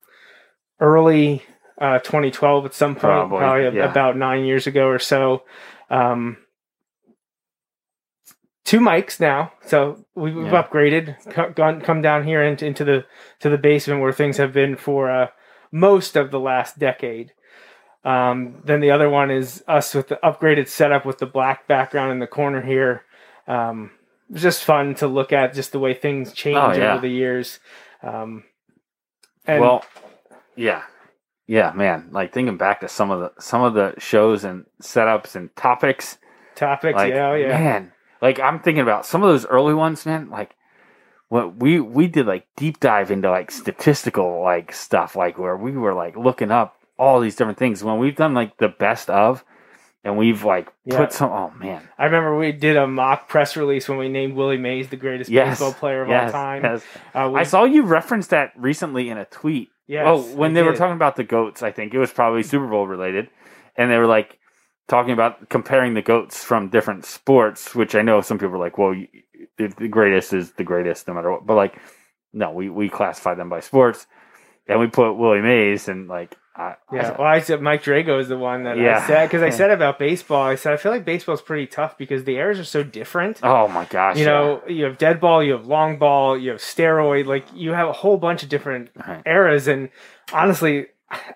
early 0.78 1.42
uh, 1.80 1.98
2012 2.00 2.66
at 2.66 2.74
some 2.74 2.94
point, 2.94 3.00
Probably, 3.00 3.38
probably, 3.38 3.78
yeah. 3.78 3.90
about 3.90 4.16
nine 4.16 4.44
years 4.44 4.66
ago 4.66 4.86
or 4.86 4.98
so. 4.98 5.42
Um, 5.90 6.36
two 8.66 8.80
mics 8.80 9.18
now, 9.18 9.52
so 9.64 10.04
we've, 10.14 10.36
Yeah. 10.36 10.62
upgraded. 10.62 11.54
Gone, 11.54 11.80
come 11.80 12.02
down 12.02 12.24
here 12.24 12.42
into, 12.42 12.66
into 12.66 12.84
the 12.84 13.06
to 13.40 13.48
the 13.48 13.56
basement 13.58 14.02
where 14.02 14.12
things 14.12 14.36
have 14.36 14.52
been 14.52 14.76
for 14.76 15.10
uh, 15.10 15.28
most 15.72 16.16
of 16.16 16.30
the 16.30 16.40
last 16.40 16.78
decade. 16.78 17.32
Um, 18.04 18.60
then 18.64 18.80
the 18.80 18.90
other 18.90 19.08
one 19.08 19.30
is 19.30 19.64
us 19.66 19.94
with 19.94 20.08
the 20.08 20.18
upgraded 20.22 20.68
setup 20.68 21.04
with 21.06 21.18
the 21.18 21.26
black 21.26 21.66
background 21.66 22.12
in 22.12 22.18
the 22.18 22.26
corner 22.26 22.60
here. 22.62 23.02
Um, 23.48 23.90
it's 24.30 24.42
just 24.42 24.64
fun 24.64 24.94
to 24.96 25.06
look 25.06 25.32
at 25.32 25.54
just 25.54 25.72
the 25.72 25.78
way 25.78 25.94
things 25.94 26.32
change 26.32 26.56
Oh, 26.58 26.72
yeah. 26.72 26.92
over 26.92 27.00
the 27.02 27.08
years. 27.12 27.58
Um, 28.02 28.44
and 29.46 29.60
well, 29.60 29.84
yeah, 30.56 30.82
yeah, 31.46 31.72
man. 31.74 32.08
Like 32.10 32.32
thinking 32.32 32.56
back 32.56 32.80
to 32.80 32.88
some 32.88 33.10
of 33.10 33.20
the 33.20 33.40
some 33.40 33.62
of 33.62 33.74
the 33.74 33.94
shows 33.98 34.44
and 34.44 34.66
setups 34.82 35.34
and 35.36 35.54
topics. 35.56 36.18
topics, 36.56 36.96
Like, 36.96 37.12
yeah, 37.12 37.30
oh, 37.30 37.34
yeah. 37.34 37.48
man, 37.48 37.92
like 38.26 38.40
I'm 38.40 38.58
thinking 38.60 38.82
about 38.82 39.06
some 39.06 39.22
of 39.22 39.28
those 39.28 39.46
early 39.46 39.74
ones, 39.74 40.04
man. 40.04 40.30
Like 40.30 40.56
what 41.28 41.56
we 41.56 41.80
we 41.80 42.08
did 42.08 42.26
like 42.26 42.46
deep 42.56 42.80
dive 42.80 43.10
into 43.10 43.30
like 43.30 43.50
statistical 43.50 44.42
like 44.42 44.72
stuff, 44.72 45.14
like 45.16 45.38
where 45.38 45.56
we 45.56 45.72
were 45.72 45.94
like 45.94 46.16
looking 46.16 46.50
up 46.50 46.76
all 46.98 47.20
these 47.20 47.36
different 47.36 47.58
things. 47.58 47.84
When 47.84 47.98
we've 47.98 48.16
done 48.16 48.34
like 48.34 48.56
the 48.58 48.68
best 48.68 49.08
of, 49.10 49.44
and 50.02 50.16
we've 50.16 50.44
like 50.44 50.72
Yeah. 50.84 50.98
put 50.98 51.12
some. 51.12 51.30
Oh 51.30 51.52
man, 51.56 51.82
I 51.98 52.04
remember 52.06 52.36
we 52.36 52.52
did 52.52 52.76
a 52.76 52.86
mock 52.86 53.28
press 53.28 53.56
release 53.56 53.88
when 53.88 53.98
we 53.98 54.08
named 54.08 54.34
Willie 54.34 54.56
Mays 54.58 54.88
the 54.88 54.96
greatest 54.96 55.30
yes, 55.30 55.50
baseball 55.60 55.72
player 55.72 56.02
of 56.02 56.08
yes, 56.08 56.26
all 56.26 56.32
time. 56.32 56.62
yes. 56.64 56.82
Uh, 57.14 57.30
we, 57.32 57.40
I 57.40 57.42
saw 57.44 57.64
you 57.64 57.82
reference 57.82 58.26
that 58.28 58.52
recently 58.56 59.08
in 59.08 59.18
a 59.18 59.24
tweet. 59.26 59.68
yes, 59.86 60.04
oh, 60.06 60.20
when 60.34 60.50
I 60.50 60.54
they 60.54 60.62
were 60.62 60.74
talking 60.76 60.96
about 60.96 61.14
the 61.16 61.24
goats, 61.24 61.62
I 61.62 61.70
think 61.70 61.94
it 61.94 61.98
was 61.98 62.12
probably 62.12 62.42
Super 62.42 62.66
Bowl 62.66 62.86
related, 62.88 63.28
and 63.76 63.88
they 63.90 63.98
were 63.98 64.06
like 64.06 64.38
talking 64.88 65.12
about 65.12 65.48
comparing 65.48 65.94
the 65.94 66.02
goats 66.02 66.42
from 66.44 66.68
different 66.68 67.04
sports. 67.04 67.74
Which 67.74 67.94
I 67.94 68.02
know 68.02 68.20
some 68.20 68.38
people 68.38 68.54
are 68.54 68.58
like, 68.58 68.78
"Well, 68.78 68.94
you, 68.94 69.08
the, 69.58 69.68
greatest 69.88 70.32
is 70.32 70.52
the 70.52 70.64
greatest, 70.64 71.08
no 71.08 71.14
matter 71.14 71.32
what." 71.32 71.46
But 71.46 71.54
like, 71.56 71.78
no, 72.32 72.52
we 72.52 72.68
we 72.70 72.88
classify 72.88 73.34
them 73.34 73.48
by 73.48 73.60
sports, 73.60 74.06
and 74.68 74.80
we 74.80 74.86
put 74.86 75.14
Willie 75.14 75.42
Mays 75.42 75.88
and 75.88 76.08
like, 76.08 76.36
I, 76.56 76.76
I 76.90 76.96
Yeah, 76.96 77.02
said, 77.08 77.18
well, 77.18 77.26
I 77.26 77.40
said 77.40 77.62
Mike 77.62 77.82
Drago 77.82 78.20
is 78.20 78.28
the 78.28 78.38
one 78.38 78.64
that 78.64 78.78
Yeah. 78.78 78.98
I 78.98 79.06
said 79.06 79.26
because 79.28 79.42
I 79.42 79.50
said 79.50 79.70
about 79.70 79.98
baseball. 79.98 80.42
I 80.42 80.54
said 80.54 80.72
I 80.72 80.76
feel 80.76 80.92
like 80.92 81.04
baseball's 81.04 81.42
pretty 81.42 81.66
tough 81.66 81.98
because 81.98 82.24
the 82.24 82.36
eras 82.36 82.58
are 82.58 82.64
so 82.64 82.82
different. 82.82 83.40
oh 83.42 83.68
my 83.68 83.84
gosh, 83.86 84.18
you 84.18 84.24
know, 84.24 84.62
you 84.68 84.84
have 84.84 84.98
dead 84.98 85.20
ball, 85.20 85.42
you 85.42 85.52
have 85.52 85.66
long 85.66 85.98
ball, 85.98 86.36
you 86.38 86.50
have 86.50 86.60
steroid. 86.60 87.26
Like 87.26 87.46
you 87.54 87.72
have 87.72 87.88
a 87.88 87.92
whole 87.92 88.16
bunch 88.18 88.42
of 88.42 88.48
different 88.48 88.90
Right. 89.06 89.22
eras, 89.26 89.68
and 89.68 89.90
honestly, 90.32 90.86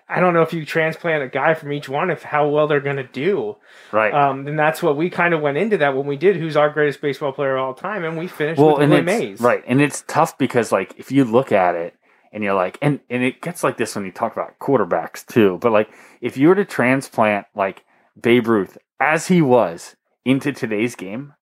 I 0.09 0.19
don't 0.19 0.33
know 0.33 0.41
if 0.41 0.51
you 0.51 0.65
transplant 0.65 1.23
a 1.23 1.29
guy 1.29 1.53
from 1.53 1.71
each 1.71 1.87
one, 1.87 2.09
if 2.09 2.23
how 2.23 2.49
well 2.49 2.67
they're 2.67 2.81
going 2.81 2.97
to 2.97 3.07
do. 3.07 3.55
right? 3.91 4.13
Um, 4.13 4.45
and 4.47 4.59
that's 4.59 4.83
what 4.83 4.97
we 4.97 5.09
kind 5.09 5.33
of 5.33 5.41
went 5.41 5.57
into 5.57 5.77
that 5.77 5.95
when 5.95 6.05
we 6.05 6.17
did. 6.17 6.35
Who's 6.35 6.57
our 6.57 6.69
greatest 6.69 7.01
baseball 7.01 7.31
player 7.31 7.55
of 7.55 7.63
all 7.63 7.73
time? 7.73 8.03
And 8.03 8.17
we 8.17 8.27
finished 8.27 8.59
well, 8.59 8.77
with 8.77 8.89
Willie 8.89 9.01
Mays. 9.01 9.39
right, 9.39 9.63
and 9.65 9.81
it's 9.81 10.03
tough 10.07 10.37
because 10.37 10.71
like 10.71 10.93
if 10.97 11.11
you 11.11 11.23
look 11.23 11.51
at 11.51 11.75
it 11.75 11.95
and 12.33 12.43
you're 12.43 12.53
like, 12.53 12.77
and 12.81 12.99
and 13.09 13.23
it 13.23 13.41
gets 13.41 13.63
like 13.63 13.77
this 13.77 13.95
when 13.95 14.05
you 14.05 14.11
talk 14.11 14.33
about 14.33 14.59
quarterbacks 14.59 15.25
too. 15.25 15.57
But 15.61 15.71
like 15.71 15.89
if 16.19 16.35
you 16.35 16.49
were 16.49 16.55
to 16.55 16.65
transplant 16.65 17.47
like 17.55 17.85
Babe 18.21 18.47
Ruth 18.47 18.77
as 18.99 19.27
he 19.27 19.41
was 19.41 19.95
into 20.25 20.51
today's 20.51 20.95
game, 20.95 21.33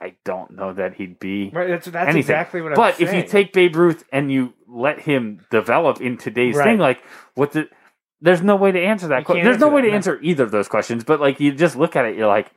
I 0.00 0.14
don't 0.24 0.52
know 0.52 0.72
that 0.72 0.94
he'd 0.94 1.18
be. 1.18 1.50
Right, 1.52 1.68
that's 1.68 1.86
that's 1.86 1.96
anything. 2.08 2.20
exactly 2.20 2.60
what 2.62 2.72
I'm 2.72 2.76
But 2.76 2.96
saying. 2.96 3.08
if 3.08 3.14
you 3.14 3.22
take 3.28 3.52
Babe 3.52 3.74
Ruth 3.76 4.04
and 4.12 4.30
you 4.30 4.54
let 4.66 5.00
him 5.00 5.44
develop 5.50 6.00
in 6.00 6.16
today's 6.16 6.56
Right. 6.56 6.64
thing, 6.64 6.78
like 6.78 7.02
what 7.34 7.52
the 7.52 7.68
there's 8.20 8.42
no 8.42 8.56
way 8.56 8.72
to 8.72 8.80
answer 8.80 9.08
that 9.08 9.24
question. 9.24 9.44
There's 9.44 9.58
no 9.60 9.68
way 9.68 9.82
to 9.82 9.88
no. 9.88 9.94
answer 9.94 10.18
either 10.22 10.42
of 10.44 10.50
those 10.50 10.68
questions. 10.68 11.04
But 11.04 11.20
like 11.20 11.38
you 11.40 11.52
just 11.52 11.76
look 11.76 11.94
at 11.96 12.04
it, 12.04 12.16
you're 12.16 12.26
like, 12.26 12.50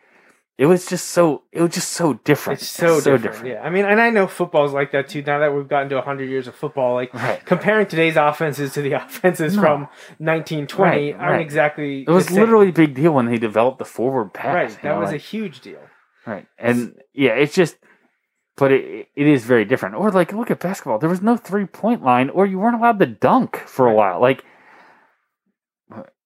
it 0.58 0.66
was 0.66 0.86
just 0.86 1.10
so 1.10 1.44
it 1.52 1.62
was 1.62 1.72
just 1.72 1.92
so 1.92 2.14
different. 2.14 2.62
It's 2.62 2.70
so, 2.70 3.00
different. 3.00 3.48
Yeah, 3.48 3.62
I 3.64 3.70
mean, 3.72 3.86
and 3.86 4.00
I 4.02 4.10
know 4.12 4.28
football's 4.28 4.74
like 4.74 4.92
that 4.92 5.08
too. 5.08 5.22
Now 5.24 5.40
that 5.40 5.54
we've 5.56 5.68
gotten 5.68 5.90
to 5.90 6.02
hundred 6.02 6.30
years 6.30 6.48
of 6.48 6.54
football, 6.56 6.94
like 6.96 7.14
Right. 7.14 7.44
comparing 7.46 7.88
today's 7.88 8.16
offenses 8.18 8.74
to 8.74 8.82
the 8.82 8.92
offenses 9.04 9.56
No. 9.56 9.62
from 9.62 9.88
1920 10.20 11.12
Right, 11.14 11.20
aren't 11.20 11.32
right. 11.34 11.42
exactly. 11.42 12.02
It 12.04 12.10
was 12.10 12.30
literally 12.32 12.70
a 12.70 12.74
big 12.74 12.94
deal 12.94 13.12
when 13.14 13.26
they 13.26 13.38
developed 13.38 13.80
the 13.80 13.86
forward 13.86 14.34
pass. 14.34 14.54
right. 14.54 14.82
That 14.84 14.96
know, 14.96 15.00
was 15.00 15.12
a 15.12 15.18
huge 15.18 15.62
deal. 15.62 15.80
Right, 16.26 16.48
and 16.58 16.96
yeah, 17.14 17.32
it's 17.32 17.54
just, 17.54 17.78
but 18.58 18.72
it 18.72 19.10
it 19.16 19.28
is 19.28 19.44
very 19.46 19.66
different. 19.66 19.96
Or 19.96 20.12
like, 20.12 20.34
look 20.34 20.52
at 20.52 20.60
basketball. 20.60 21.00
There 21.00 21.10
was 21.10 21.22
no 21.22 21.38
three 21.38 21.66
point 21.66 22.04
line, 22.04 22.30
or 22.30 22.46
you 22.46 22.60
weren't 22.60 22.76
allowed 22.76 23.00
to 23.00 23.06
dunk 23.06 23.58
for 23.58 23.88
a 23.88 23.94
while. 23.94 24.22
Like, 24.22 24.44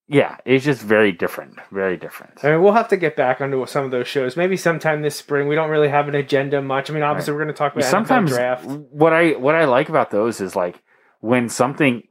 yeah, 0.08 0.38
it's 0.46 0.64
just 0.64 0.82
very 0.82 1.12
different. 1.12 1.58
Very 1.72 1.98
different. 1.98 2.44
I 2.44 2.52
mean, 2.52 2.62
we'll 2.62 2.74
have 2.74 2.90
to 2.90 2.98
get 2.98 3.16
back 3.16 3.42
onto 3.42 3.66
some 3.66 3.86
of 3.86 3.92
those 3.92 4.08
shows. 4.08 4.38
Maybe 4.38 4.56
sometime 4.56 5.02
this 5.02 5.16
spring. 5.16 5.48
We 5.48 5.56
don't 5.56 5.70
really 5.70 5.90
have 5.90 6.08
an 6.08 6.16
agenda 6.16 6.62
much. 6.62 6.90
I 6.90 6.94
mean, 6.94 7.04
obviously, 7.04 7.34
we're 7.34 7.40
going 7.40 7.54
to 7.54 7.58
talk 7.58 7.74
about 7.74 7.86
Sometimes 7.86 8.32
NFL 8.32 8.36
draft. 8.36 8.66
what 8.66 9.14
I 9.14 9.32
what 9.32 9.56
I 9.56 9.66
like 9.66 9.90
about 9.90 10.12
those 10.12 10.42
is 10.42 10.56
like 10.56 10.82
when 11.22 11.50
something 11.50 12.04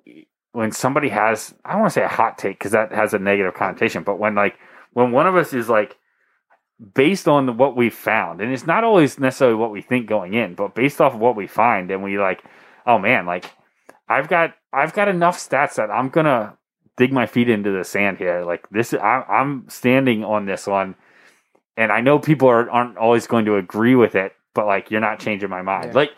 when 0.52 0.72
somebody 0.72 1.08
has 1.08 1.54
I 1.64 1.72
don't 1.72 1.82
want 1.82 1.92
to 1.92 2.00
say 2.00 2.04
a 2.04 2.08
hot 2.08 2.36
take 2.36 2.58
because 2.58 2.72
that 2.72 2.92
has 2.92 3.14
a 3.14 3.18
negative 3.18 3.54
connotation, 3.54 4.02
but 4.02 4.18
when 4.18 4.34
like 4.34 4.56
when 4.92 5.12
one 5.12 5.28
of 5.28 5.36
us 5.36 5.52
is 5.52 5.68
like 5.68 5.96
based 6.95 7.28
on 7.28 7.57
what 7.57 7.76
we 7.76 7.90
found, 7.90 8.40
and 8.40 8.52
it's 8.52 8.66
not 8.66 8.85
always 8.85 9.19
necessarily 9.19 9.57
what 9.57 9.71
we 9.71 9.83
think 9.83 10.07
going 10.09 10.35
in, 10.35 10.54
but 10.54 10.75
based 10.75 11.00
off 11.00 11.14
of 11.14 11.21
what 11.21 11.37
we 11.37 11.47
find, 11.47 11.90
and 11.90 12.02
we 12.02 12.19
like, 12.19 12.43
oh 12.87 12.99
man, 12.99 13.26
like 13.26 13.50
I've 14.09 14.28
got 14.28 14.54
I've 14.73 14.93
got 14.93 15.09
enough 15.09 15.38
stats 15.38 15.76
that 15.76 15.90
I'm 15.90 16.09
gonna 16.09 16.57
dig 16.97 17.12
my 17.12 17.26
feet 17.26 17.49
into 17.49 17.71
the 17.71 17.85
sand 17.85 18.19
here. 18.19 18.45
Like 18.45 18.69
this, 18.71 18.93
I, 18.95 19.25
I'm 19.28 19.69
standing 19.69 20.25
on 20.25 20.47
this 20.47 20.66
one, 20.66 20.95
and 21.76 21.90
I 21.93 22.00
know 22.00 22.19
people 22.19 22.49
are, 22.49 22.69
aren't 22.71 22.97
always 22.99 23.26
going 23.26 23.45
to 23.47 23.57
agree 23.57 23.95
with 23.95 24.14
it, 24.14 24.33
but 24.54 24.66
like 24.66 24.90
you're 24.90 25.00
not 25.00 25.21
changing 25.21 25.50
my 25.50 25.62
mind. 25.62 25.87
Yeah. 25.87 25.93
Like 25.95 26.11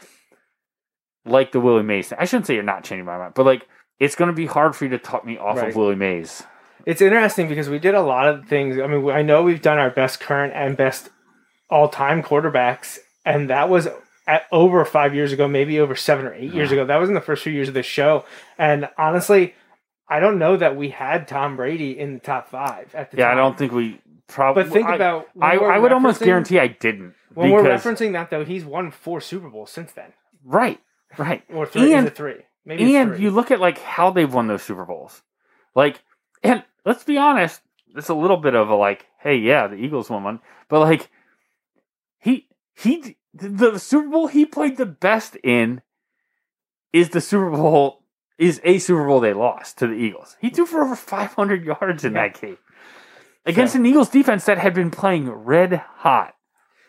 like 1.25 1.53
the 1.53 1.61
Willie 1.61 1.83
Mays. 1.83 2.13
I 2.13 2.25
shouldn't 2.25 2.47
say 2.47 2.55
you're 2.55 2.63
not 2.63 2.85
changing 2.85 3.05
my 3.05 3.19
mind, 3.19 3.35
but 3.35 3.47
like 3.47 3.67
it's 3.99 4.15
going 4.15 4.29
to 4.29 4.35
be 4.35 4.47
hard 4.47 4.77
for 4.77 4.85
you 4.85 4.91
to 4.91 4.99
talk 4.99 5.25
me 5.25 5.39
off 5.39 5.57
Right. 5.57 5.71
of 5.71 5.77
Willie 5.77 5.97
Mays. 5.97 6.43
It's 6.87 7.03
interesting 7.03 7.49
because 7.49 7.69
we 7.69 7.81
did 7.81 7.95
a 7.95 8.01
lot 8.01 8.29
of 8.29 8.47
things. 8.47 8.79
I 8.79 8.87
mean, 8.87 9.11
I 9.11 9.23
know 9.23 9.43
we've 9.43 9.61
done 9.61 9.79
our 9.79 9.91
best 9.91 10.21
current 10.21 10.55
and 10.55 10.77
best 10.77 11.11
all 11.69 11.89
time 11.89 12.23
quarterbacks, 12.23 12.99
and 13.25 13.51
that 13.51 13.69
was 13.69 13.89
at 14.27 14.47
over 14.53 14.85
five 14.85 15.15
years 15.15 15.33
ago, 15.33 15.49
maybe 15.49 15.81
over 15.81 15.95
seven 15.95 16.27
or 16.27 16.35
eight 16.35 16.53
years 16.53 16.73
ago. 16.73 16.85
That 16.87 16.97
was 16.97 17.09
in 17.09 17.15
the 17.15 17.21
first 17.21 17.43
few 17.43 17.53
years 17.53 17.69
of 17.69 17.75
the 17.75 17.83
show. 17.83 18.25
And 18.57 18.89
honestly, 18.97 19.55
I 20.09 20.21
don't 20.21 20.39
know 20.39 20.57
that 20.57 20.77
we 20.77 20.91
had 20.91 21.29
Tom 21.29 21.57
Brady 21.57 21.99
in 21.99 22.15
the 22.15 22.21
top 22.21 22.49
five 22.51 22.95
at 22.95 23.11
the 23.11 23.19
Yeah, 23.19 23.33
I 23.33 23.35
don't 23.35 23.59
think 23.59 23.73
we 23.73 24.01
probably. 24.29 24.65
But 24.65 24.73
think 24.73 24.87
I, 24.87 24.95
about 24.95 25.27
I, 25.41 25.57
I 25.57 25.79
would 25.79 25.93
almost 25.93 26.21
guarantee 26.21 26.59
I 26.59 26.69
didn't. 26.69 27.15
when 27.35 27.51
we're 27.51 27.63
referencing 27.65 28.13
that 28.13 28.31
though, 28.31 28.45
he's 28.45 28.65
won 28.65 28.91
four 28.93 29.21
Super 29.21 29.49
Bowls 29.49 29.71
since 29.71 29.93
then, 29.93 30.13
right, 30.45 30.81
right. 31.19 31.43
or 31.53 31.67
three. 31.67 31.93
And- 31.93 32.15
three? 32.15 32.43
Maybe 32.65 32.97
and 32.97 33.15
three. 33.15 33.23
you 33.23 33.31
look 33.31 33.53
at 33.53 33.61
like 33.61 33.79
how 33.79 34.11
they've 34.11 34.33
won 34.33 34.49
those 34.49 34.63
Super 34.63 34.85
Bowls, 34.85 35.23
like, 35.77 36.03
and 36.43 36.65
let's 36.87 37.05
be 37.05 37.19
honest, 37.19 37.61
it's 37.95 38.09
a 38.09 38.15
little 38.15 38.39
bit 38.39 38.55
of 38.55 38.71
a 38.71 38.75
like, 38.75 39.07
hey, 39.21 39.37
yeah, 39.37 39.67
the 39.67 39.75
Eagles 39.77 40.09
won 40.09 40.25
one, 40.25 40.41
but 40.69 40.81
like, 40.81 41.11
he 42.19 42.49
he 42.75 43.17
the, 43.35 43.79
Super 43.79 44.09
Bowl 44.09 44.29
he 44.29 44.47
played 44.47 44.79
the 44.79 44.87
best 44.87 45.37
in 45.45 45.83
is 46.93 47.11
the 47.11 47.21
Super 47.21 47.51
Bowl 47.51 48.03
is 48.39 48.61
a 48.65 48.79
Super 48.79 49.07
Bowl 49.07 49.21
they 49.21 49.33
lost 49.35 49.79
to 49.79 49.87
the 49.87 49.95
Eagles. 49.95 50.37
He 50.41 50.49
threw 50.51 50.65
for 50.67 50.83
over 50.83 50.97
500 50.97 51.65
yards 51.65 52.05
in 52.05 52.15
Yeah. 52.15 52.29
that 52.29 52.41
game 52.41 52.59
against 53.45 53.75
So- 53.75 53.81
an 53.81 53.87
Eagles 53.87 54.09
defense 54.09 54.45
that 54.47 54.59
had 54.59 54.73
been 54.75 54.91
playing 54.91 55.29
red 55.31 55.75
hot. 55.99 56.36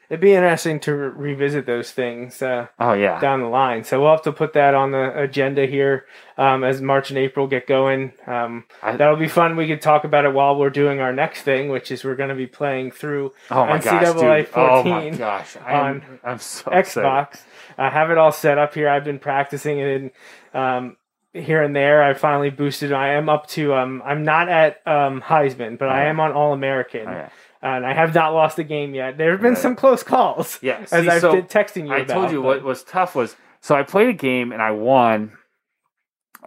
It'd 0.10 0.22
be 0.22 0.34
interesting 0.34 0.80
to 0.82 0.94
re- 0.94 1.32
revisit 1.32 1.66
those 1.66 1.92
things 1.92 2.42
uh, 2.42 2.68
Oh 2.80 2.94
yeah. 2.94 3.20
down 3.20 3.42
the 3.42 3.48
line. 3.48 3.84
So 3.84 4.02
we'll 4.02 4.12
have 4.12 4.22
to 4.24 4.32
put 4.32 4.54
that 4.54 4.74
on 4.74 4.92
the 4.92 5.20
agenda 5.20 5.66
here 5.66 6.06
um, 6.38 6.64
as 6.64 6.82
March 6.82 7.10
and 7.10 7.18
April 7.18 7.48
get 7.48 7.68
going. 7.68 8.14
Um, 8.26 8.66
I- 8.82 8.96
that'll 8.96 9.16
be 9.18 9.28
fun. 9.28 9.56
We 9.58 9.68
could 9.68 9.82
talk 9.82 10.04
about 10.04 10.26
it 10.26 10.34
while 10.34 10.58
we're 10.58 10.70
doing 10.70 11.00
our 11.00 11.12
next 11.14 11.42
thing, 11.42 11.70
which 11.70 11.92
is 11.92 12.04
we're 12.04 12.16
going 12.16 12.30
to 12.30 12.36
be 12.36 12.48
playing 12.48 12.92
through 12.92 13.34
Oh 13.52 13.66
my 13.66 13.80
gosh, 13.80 14.04
NCAA. 14.06 14.48
Oh 14.56 14.84
my 14.84 15.02
14 15.02 15.18
gosh. 15.18 15.56
on 15.66 15.66
I'm, 15.66 16.20
I'm 16.24 16.40
so. 16.40 16.72
Xbox. 16.72 17.42
I 17.78 17.90
have 17.90 18.10
it 18.12 18.18
all 18.18 18.32
set 18.32 18.58
up 18.58 18.74
here. 18.74 18.90
I've 18.90 19.04
been 19.04 19.20
practicing 19.20 19.80
it 19.80 19.88
in, 19.88 20.12
um, 20.60 20.98
here 21.34 21.62
and 21.62 21.76
there. 21.76 22.02
I 22.02 22.16
finally 22.16 22.50
boosted. 22.50 22.92
I 22.92 23.10
am 23.10 23.30
up 23.30 23.46
to. 23.50 23.76
Um, 23.76 24.02
I'm 24.04 24.24
not 24.24 24.50
at 24.50 24.82
um, 24.88 25.22
Heisman, 25.22 25.78
but 25.78 25.90
I 25.90 26.06
am 26.06 26.20
on 26.20 26.32
All 26.32 26.54
American, 26.54 27.02
Okay. 27.08 27.28
And 27.62 27.86
I 27.86 27.94
have 27.94 28.14
not 28.14 28.34
lost 28.34 28.60
a 28.60 28.64
game 28.64 28.94
yet. 28.96 29.18
There 29.18 29.32
have 29.32 29.42
been 29.42 29.54
Right. 29.54 29.58
some 29.62 29.76
close 29.76 30.04
calls. 30.04 30.60
Yeah, 30.62 30.80
as 30.92 31.04
see, 31.04 31.10
I've 31.10 31.22
so 31.22 31.34
been 31.34 31.46
texting 31.46 31.88
you 31.88 31.94
I 31.94 32.00
about. 32.00 32.14
told 32.14 32.32
you 32.32 32.42
but- 32.42 32.48
what 32.48 32.64
was 32.64 32.84
tough 32.84 33.16
was 33.16 33.36
so 33.62 33.76
I 33.76 33.84
played 33.84 34.10
a 34.10 34.14
game 34.14 34.52
and 34.52 34.62
I 34.62 34.72
won 34.72 35.34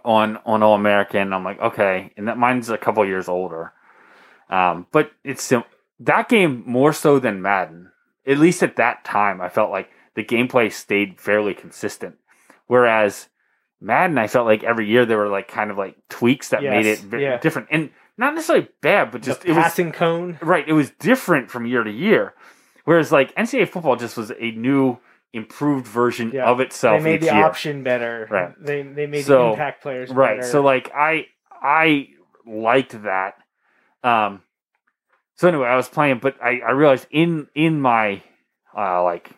on 0.03 0.37
on 0.45 0.63
All 0.63 0.75
American. 0.75 1.33
I'm 1.33 1.43
like, 1.43 1.59
okay, 1.59 2.11
and 2.17 2.27
that 2.27 2.37
mine's 2.37 2.69
a 2.69 2.77
couple 2.77 3.05
years 3.05 3.27
older. 3.29 3.73
Um, 4.49 4.87
but 4.91 5.11
it's 5.23 5.43
sim- 5.43 5.63
that 5.99 6.27
game 6.29 6.63
more 6.65 6.93
so 6.93 7.19
than 7.19 7.41
Madden. 7.41 7.91
At 8.25 8.37
least 8.37 8.61
at 8.63 8.75
that 8.75 9.03
time, 9.05 9.41
I 9.41 9.49
felt 9.49 9.71
like 9.71 9.89
the 10.15 10.23
gameplay 10.23 10.71
stayed 10.71 11.19
fairly 11.21 11.53
consistent. 11.53 12.15
Whereas 12.67 13.27
Madden, 13.79 14.17
I 14.17 14.27
felt 14.27 14.45
like 14.45 14.63
every 14.63 14.87
year 14.87 15.05
there 15.05 15.17
were 15.17 15.29
like 15.29 15.47
kind 15.47 15.71
of 15.71 15.77
like 15.77 15.95
tweaks 16.09 16.49
that 16.49 16.63
made 16.63 16.85
it 16.85 17.01
Yes, 17.11 17.21
yeah. 17.21 17.37
different, 17.37 17.67
and 17.71 17.89
not 18.21 18.35
necessarily 18.35 18.69
bad, 18.81 19.11
but 19.11 19.21
just 19.21 19.41
the 19.41 19.47
it 19.49 19.55
was 19.55 19.63
passing 19.63 19.91
cone. 19.91 20.37
Right. 20.41 20.65
It 20.67 20.73
was 20.73 20.91
different 20.91 21.51
from 21.51 21.65
year 21.65 21.83
to 21.83 21.91
year. 21.91 22.33
Whereas 22.85 23.11
like 23.11 23.35
NCAA 23.35 23.67
football 23.67 23.95
just 23.97 24.15
was 24.15 24.31
a 24.39 24.51
new, 24.51 24.97
improved 25.33 25.87
version 25.87 26.31
Yeah. 26.33 26.45
of 26.45 26.59
itself. 26.59 27.01
They 27.01 27.11
made 27.11 27.21
the 27.21 27.25
year. 27.33 27.45
option 27.45 27.83
better. 27.83 28.27
Right. 28.29 28.53
They 28.59 28.83
they 28.83 29.07
made 29.07 29.25
So- 29.25 29.47
the 29.47 29.51
impact 29.51 29.81
players 29.81 30.09
Right. 30.11 30.37
better. 30.37 30.47
So 30.47 30.61
like 30.61 30.91
I 30.95 31.27
I 31.61 32.09
liked 32.45 33.01
that. 33.03 33.35
Um 34.03 34.41
so 35.35 35.47
anyway, 35.47 35.67
I 35.67 35.75
was 35.75 35.89
playing, 35.89 36.19
but 36.19 36.35
I, 36.43 36.59
I 36.67 36.71
realized 36.71 37.07
in 37.11 37.47
in 37.55 37.81
my 37.81 38.21
uh 38.77 39.03
like 39.03 39.31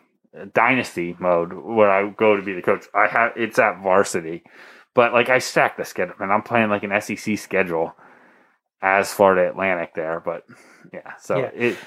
dynasty 0.52 1.16
mode 1.18 1.52
where 1.52 1.90
I 1.90 2.08
go 2.10 2.36
to 2.36 2.42
be 2.42 2.54
the 2.54 2.62
coach, 2.62 2.86
I 2.94 3.06
have 3.06 3.32
it's 3.36 3.58
at 3.58 3.82
varsity. 3.82 4.42
But 4.94 5.12
like 5.12 5.28
I 5.28 5.38
stacked 5.38 5.76
the 5.78 5.84
schedule 5.84 6.14
and 6.20 6.32
I'm 6.32 6.42
playing 6.42 6.70
like 6.70 6.82
an 6.82 7.00
SEC 7.00 7.36
schedule 7.38 7.94
as 8.84 9.10
Florida 9.12 9.48
Atlantic 9.48 9.94
there, 9.94 10.20
but 10.20 10.44
yeah, 10.92 11.16
so 11.18 11.38
Yeah. 11.38 11.50
it 11.54 11.78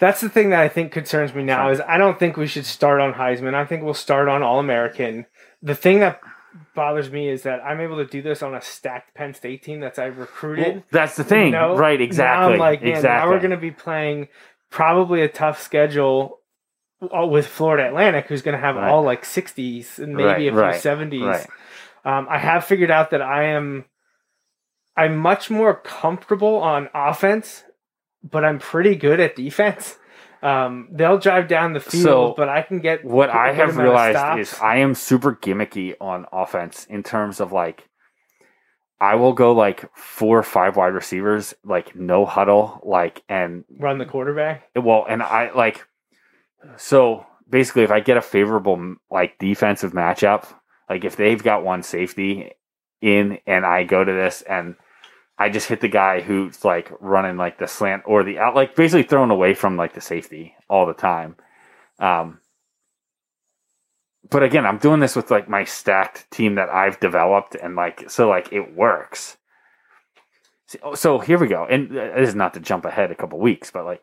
That's 0.00 0.20
the 0.22 0.28
thing 0.30 0.50
that 0.50 0.60
I 0.60 0.68
think 0.68 0.92
concerns 0.92 1.34
me 1.34 1.42
now 1.44 1.68
is 1.70 1.80
I 1.80 1.98
don't 1.98 2.18
think 2.18 2.36
we 2.36 2.46
should 2.46 2.64
start 2.64 3.00
on 3.00 3.12
Heisman. 3.14 3.54
I 3.54 3.64
think 3.66 3.82
we'll 3.82 3.94
start 3.94 4.28
on 4.28 4.42
All 4.42 4.58
American. 4.58 5.26
The 5.62 5.74
thing 5.74 6.00
that 6.00 6.20
bothers 6.74 7.10
me 7.10 7.28
is 7.28 7.42
that 7.42 7.60
I'm 7.64 7.80
able 7.80 7.96
to 7.96 8.06
do 8.06 8.22
this 8.22 8.42
on 8.42 8.54
a 8.54 8.62
stacked 8.62 9.14
Penn 9.14 9.34
State 9.34 9.62
team 9.62 9.80
that's 9.80 9.98
I've 9.98 10.16
recruited. 10.18 10.74
Well, 10.76 10.84
that's 10.90 11.16
the 11.16 11.24
thing, 11.24 11.46
You 11.46 11.52
know? 11.52 11.76
right? 11.76 11.98
Now 11.98 12.04
Exactly. 12.04 12.52
I'm 12.54 12.58
like, 12.58 12.82
man, 12.82 12.92
exactly. 12.96 13.26
now 13.28 13.30
we're 13.30 13.40
going 13.40 13.50
to 13.50 13.56
be 13.58 13.70
playing 13.72 14.28
probably 14.70 15.20
a 15.22 15.28
tough 15.28 15.60
schedule 15.60 16.38
uh, 17.02 17.26
with 17.26 17.46
Florida 17.46 17.86
Atlantic, 17.88 18.26
who's 18.26 18.42
going 18.42 18.56
to 18.56 18.60
have 18.60 18.76
Right. 18.76 18.88
all 18.88 19.02
like 19.02 19.24
60s 19.24 19.98
and 19.98 20.14
maybe 20.14 20.24
Right, 20.26 20.38
a 20.48 20.50
few 20.50 20.52
right, 20.60 20.80
70s. 20.80 21.26
right. 21.26 21.46
Um, 22.04 22.26
I 22.30 22.38
have 22.38 22.64
figured 22.64 22.90
out 22.90 23.10
that 23.10 23.20
I 23.22 23.44
am 23.44 23.84
I'm 24.98 25.16
much 25.16 25.48
more 25.48 25.74
comfortable 25.74 26.56
on 26.56 26.88
offense, 26.92 27.62
but 28.22 28.44
I'm 28.44 28.58
pretty 28.58 28.96
good 28.96 29.20
at 29.20 29.36
defense. 29.36 29.96
Um, 30.42 30.88
they'll 30.92 31.18
drive 31.18 31.48
down 31.48 31.72
the 31.72 31.80
field, 31.80 32.02
So, 32.02 32.34
but 32.36 32.48
I 32.48 32.62
can 32.62 32.80
get 32.80 33.04
what 33.04 33.30
I 33.30 33.52
have 33.52 33.76
realized 33.76 34.40
is 34.40 34.58
I 34.60 34.78
am 34.78 34.94
super 34.94 35.34
gimmicky 35.34 35.94
on 36.00 36.26
offense 36.32 36.84
in 36.90 37.02
terms 37.02 37.40
of 37.40 37.52
like 37.52 37.88
I 39.00 39.14
will 39.14 39.32
go 39.32 39.52
like 39.52 39.88
four 39.96 40.38
or 40.38 40.42
five 40.42 40.76
wide 40.76 40.94
receivers, 40.94 41.54
like 41.64 41.94
no 41.94 42.26
huddle, 42.26 42.80
like 42.84 43.22
and 43.28 43.64
run 43.78 43.98
the 43.98 44.06
quarterback. 44.06 44.68
well, 44.74 45.06
and 45.08 45.22
I 45.22 45.52
like 45.52 45.86
so 46.76 47.26
basically 47.48 47.82
if 47.84 47.90
I 47.90 48.00
get 48.00 48.16
a 48.16 48.22
favorable 48.22 48.96
like 49.10 49.38
defensive 49.38 49.92
matchup, 49.92 50.46
like 50.88 51.04
if 51.04 51.16
they've 51.16 51.42
got 51.42 51.64
one 51.64 51.82
safety 51.82 52.52
in 53.00 53.38
and 53.46 53.64
I 53.64 53.84
go 53.84 54.04
to 54.04 54.12
this 54.12 54.42
and 54.42 54.74
I 55.38 55.48
just 55.48 55.68
hit 55.68 55.80
the 55.80 55.88
guy 55.88 56.20
who's 56.20 56.64
like 56.64 56.90
running 57.00 57.36
like 57.36 57.58
the 57.58 57.68
slant 57.68 58.02
or 58.06 58.24
the 58.24 58.38
out, 58.38 58.56
like 58.56 58.74
basically 58.74 59.04
thrown 59.04 59.30
away 59.30 59.54
from 59.54 59.76
like 59.76 59.94
the 59.94 60.00
safety 60.00 60.54
all 60.68 60.86
the 60.86 60.94
time. 60.94 61.36
Um, 62.00 62.40
but 64.30 64.42
again, 64.42 64.66
I'm 64.66 64.78
doing 64.78 65.00
this 65.00 65.14
with 65.14 65.30
like 65.30 65.48
my 65.48 65.64
stacked 65.64 66.30
team 66.30 66.56
that 66.56 66.68
I've 66.68 67.00
developed, 67.00 67.54
and 67.54 67.76
like 67.76 68.10
so, 68.10 68.28
like 68.28 68.52
it 68.52 68.74
works. 68.74 69.36
So, 70.66 70.94
so 70.94 71.18
here 71.18 71.38
we 71.38 71.46
go, 71.46 71.64
and 71.64 71.90
uh, 71.96 72.16
this 72.16 72.30
is 72.30 72.34
not 72.34 72.54
to 72.54 72.60
jump 72.60 72.84
ahead 72.84 73.10
a 73.10 73.14
couple 73.14 73.38
weeks, 73.38 73.70
but 73.70 73.84
like 73.84 74.02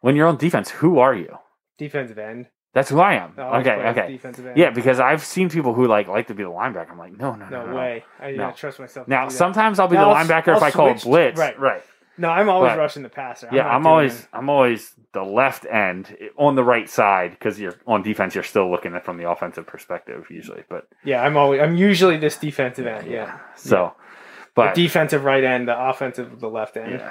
when 0.00 0.16
you're 0.16 0.26
on 0.26 0.36
defense, 0.36 0.70
who 0.70 0.98
are 0.98 1.14
you? 1.14 1.36
Defensive 1.78 2.18
end. 2.18 2.48
That's 2.76 2.90
who 2.90 3.00
I 3.00 3.14
am. 3.14 3.32
I 3.38 3.60
okay, 3.60 3.70
okay, 3.88 4.52
yeah, 4.54 4.68
because 4.68 5.00
I've 5.00 5.24
seen 5.24 5.48
people 5.48 5.72
who 5.72 5.86
like 5.86 6.08
like 6.08 6.26
to 6.26 6.34
be 6.34 6.42
the 6.42 6.50
linebacker. 6.50 6.90
I'm 6.90 6.98
like, 6.98 7.16
no, 7.18 7.34
no, 7.34 7.48
No, 7.48 7.64
no, 7.64 7.70
no. 7.70 7.74
way. 7.74 8.04
I 8.20 8.32
No. 8.32 8.36
not 8.48 8.58
trust 8.58 8.78
myself. 8.78 9.08
Now, 9.08 9.30
sometimes 9.30 9.78
I'll 9.78 9.88
be 9.88 9.94
Now, 9.96 10.10
the 10.10 10.10
I'll- 10.10 10.26
linebacker 10.26 10.48
if 10.54 10.62
I'll 10.62 10.64
I 10.64 10.70
call 10.70 10.88
switch- 10.90 11.04
a 11.04 11.08
blitz. 11.08 11.38
right. 11.38 11.58
right. 11.58 11.82
no, 12.18 12.28
I'm 12.28 12.50
always 12.50 12.72
but- 12.72 12.78
rushing 12.78 13.02
the 13.02 13.08
passer. 13.08 13.48
Yeah, 13.50 13.66
I'm 13.66 13.86
always. 13.86 14.28
I'm 14.34 14.50
always 14.50 14.92
the 15.14 15.22
left 15.22 15.64
end 15.64 16.14
on 16.36 16.54
the 16.54 16.62
right 16.64 16.86
side 16.90 17.30
because 17.30 17.58
you're 17.58 17.76
on 17.86 18.02
defense. 18.02 18.34
You're 18.34 18.44
still 18.44 18.70
looking 18.70 18.92
at 18.92 18.98
it 18.98 19.04
from 19.06 19.16
the 19.16 19.26
offensive 19.30 19.66
perspective 19.66 20.26
usually, 20.28 20.64
but 20.68 20.86
Yeah, 21.02 21.22
I'm 21.24 21.38
always. 21.38 21.62
I'm 21.62 21.76
usually 21.76 22.18
this 22.18 22.36
defensive 22.36 22.86
end. 22.86 23.06
Yeah, 23.10 23.38
So, 23.54 23.94
the 23.96 24.52
but 24.54 24.74
defensive 24.74 25.24
right 25.24 25.42
end, 25.44 25.68
the 25.68 25.78
offensive 25.88 26.40
the 26.40 26.50
left 26.50 26.76
end. 26.76 27.00
yeah, 27.00 27.10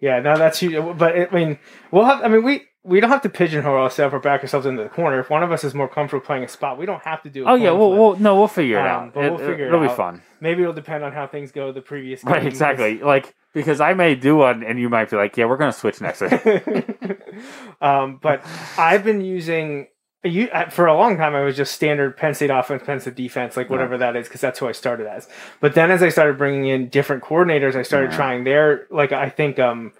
Yeah, 0.00 0.20
no, 0.20 0.36
that's 0.36 0.58
huge. 0.60 0.98
But 0.98 1.16
I 1.16 1.28
mean, 1.34 1.58
we'll 1.90 2.04
have. 2.04 2.22
I 2.22 2.28
mean, 2.28 2.42
we 2.44 2.66
we 2.86 3.00
don't 3.00 3.10
have 3.10 3.22
to 3.22 3.28
pigeonhole 3.28 3.74
ourselves 3.76 4.14
or 4.14 4.20
back 4.20 4.42
ourselves 4.42 4.64
into 4.64 4.82
the 4.82 4.88
corner. 4.88 5.18
If 5.20 5.28
one 5.28 5.42
of 5.42 5.50
us 5.50 5.64
is 5.64 5.74
more 5.74 5.88
comfortable 5.88 6.24
playing 6.24 6.44
a 6.44 6.48
spot, 6.48 6.78
we 6.78 6.86
don't 6.86 7.02
have 7.02 7.22
to 7.24 7.30
do. 7.30 7.44
A 7.44 7.50
oh 7.50 7.54
yeah, 7.56 7.72
we'll, 7.72 7.90
we'll 7.92 8.16
no, 8.16 8.36
we'll 8.36 8.48
figure 8.48 8.78
it 8.78 8.80
Um, 8.82 8.86
out. 8.86 9.14
but 9.14 9.20
we'll 9.24 9.40
It- 9.40 9.46
figure 9.46 9.64
it 9.64 9.68
it'll 9.68 9.80
be 9.80 9.88
fun, 9.88 10.22
Maybe 10.40 10.62
it'll 10.62 10.72
depend 10.74 11.02
on 11.02 11.12
how 11.12 11.26
things 11.26 11.50
go 11.50 11.72
the 11.72 11.80
previous 11.80 12.22
game. 12.22 12.32
right? 12.32 12.46
Exactly. 12.46 12.98
Like 13.00 13.34
because 13.52 13.80
I 13.80 13.94
may 13.94 14.14
do 14.14 14.36
one, 14.36 14.62
and 14.62 14.78
you 14.78 14.88
might 14.88 15.10
be 15.10 15.16
like, 15.16 15.36
yeah, 15.36 15.46
we're 15.46 15.56
gonna 15.56 15.72
switch 15.72 16.00
next 16.00 16.20
week. 16.20 16.32
um, 17.80 18.18
but 18.22 18.42
I've 18.78 19.04
been 19.04 19.20
using 19.20 19.88
you 20.24 20.48
uh, 20.52 20.68
for 20.70 20.86
a 20.86 20.94
long 20.94 21.16
time. 21.16 21.34
I 21.34 21.42
was 21.42 21.56
just 21.56 21.72
standard 21.74 22.16
Penn 22.16 22.34
State 22.34 22.50
offense, 22.50 22.82
Penn 22.84 23.00
State 23.00 23.14
defense, 23.14 23.56
like 23.56 23.70
whatever 23.70 23.96
that 23.98 24.16
is, 24.16 24.26
because 24.28 24.40
that's 24.40 24.58
who 24.58 24.68
I 24.68 24.72
started 24.72 25.06
as. 25.06 25.28
But 25.60 25.74
then 25.74 25.90
as 25.90 26.02
I 26.02 26.08
started 26.08 26.36
bringing 26.38 26.66
in 26.66 26.88
different 26.88 27.22
coordinators, 27.22 27.74
I 27.76 27.82
started 27.82 28.10
Yeah. 28.10 28.16
trying 28.16 28.44
their 28.44 28.86
like 28.90 29.12
I 29.12 29.28
think 29.30 29.58
um. 29.58 29.92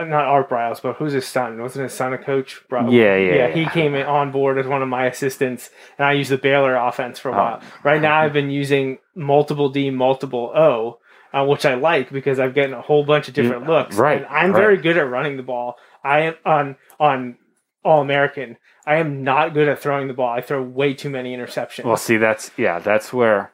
Not 0.00 0.12
Art 0.26 0.48
Briles, 0.50 0.80
but 0.82 0.96
who's 0.96 1.12
his 1.12 1.26
son? 1.26 1.60
Wasn't 1.60 1.82
his 1.82 1.92
son 1.92 2.12
a 2.12 2.18
coach? 2.18 2.60
Bro- 2.68 2.90
Yeah, 2.90 3.16
yeah, 3.16 3.34
yeah. 3.34 3.48
He 3.54 3.62
yeah. 3.62 3.70
came 3.70 3.94
on 3.94 4.30
board 4.32 4.58
as 4.58 4.66
one 4.66 4.82
of 4.82 4.88
my 4.88 5.06
assistants, 5.06 5.70
and 5.98 6.06
I 6.06 6.12
used 6.12 6.30
the 6.30 6.38
Baylor 6.38 6.74
offense 6.76 7.18
for 7.18 7.30
a 7.30 7.32
Oh. 7.32 7.36
while. 7.36 7.60
Right 7.84 8.00
now, 8.00 8.18
I've 8.20 8.32
been 8.32 8.50
using 8.50 8.98
multiple 9.14 9.68
D, 9.68 9.90
multiple 9.90 10.52
O, 10.54 10.98
uh, 11.32 11.44
which 11.46 11.64
I 11.66 11.74
like 11.74 12.10
because 12.10 12.38
I've 12.38 12.54
gotten 12.54 12.74
a 12.74 12.80
whole 12.82 13.04
bunch 13.04 13.28
of 13.28 13.34
different 13.34 13.66
looks. 13.66 13.96
right, 13.96 14.18
and 14.18 14.26
I'm 14.26 14.52
right. 14.52 14.58
very 14.60 14.76
good 14.76 14.96
at 14.96 15.08
running 15.08 15.36
the 15.36 15.42
ball. 15.42 15.76
I 16.04 16.20
am 16.20 16.34
on 16.44 16.76
on 17.00 17.36
All 17.84 18.00
American. 18.00 18.56
I 18.86 18.96
am 18.96 19.22
not 19.24 19.54
good 19.54 19.68
at 19.68 19.78
throwing 19.78 20.08
the 20.08 20.14
ball. 20.14 20.28
I 20.32 20.40
throw 20.40 20.60
way 20.62 20.92
too 20.94 21.08
many 21.10 21.36
interceptions. 21.36 21.84
Well, 21.84 21.96
see, 21.96 22.16
that's 22.16 22.50
yeah, 22.56 22.78
that's 22.80 23.12
where. 23.12 23.52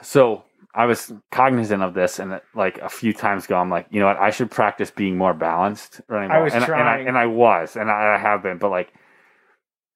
So 0.00 0.44
I 0.74 0.86
was 0.86 1.12
cognizant 1.30 1.82
of 1.82 1.92
this, 1.92 2.18
and 2.18 2.40
like 2.54 2.78
a 2.78 2.88
few 2.88 3.12
times 3.12 3.44
ago, 3.44 3.56
I'm 3.56 3.68
like, 3.68 3.86
you 3.90 4.00
know 4.00 4.06
what, 4.06 4.16
I 4.16 4.30
should 4.30 4.50
practice 4.50 4.90
being 4.90 5.18
more 5.18 5.34
balanced 5.34 6.00
running. 6.08 6.30
I 6.30 6.40
was 6.40 6.54
and, 6.54 6.64
and 6.64 6.72
I 6.72 6.76
trying. 6.76 7.08
and 7.08 7.18
I 7.18 7.26
was, 7.26 7.76
and 7.76 7.90
I, 7.90 8.14
I 8.14 8.18
have 8.18 8.42
been, 8.42 8.58
but 8.58 8.70
like, 8.70 8.92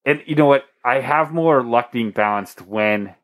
and 0.04 0.22
you 0.26 0.34
know 0.34 0.46
what, 0.46 0.64
I 0.84 1.00
have 1.00 1.32
more 1.32 1.62
luck 1.62 1.92
being 1.92 2.10
balanced 2.10 2.62
when 2.62 3.14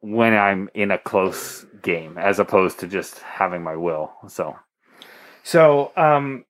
when 0.00 0.34
I'm 0.34 0.70
in 0.72 0.90
a 0.90 0.98
close 0.98 1.66
game, 1.82 2.16
as 2.16 2.38
opposed 2.38 2.78
to 2.80 2.86
just 2.86 3.18
having 3.18 3.62
my 3.62 3.76
will. 3.76 4.12
So 4.28 4.56
So, 5.42 5.92
um, 5.96 6.44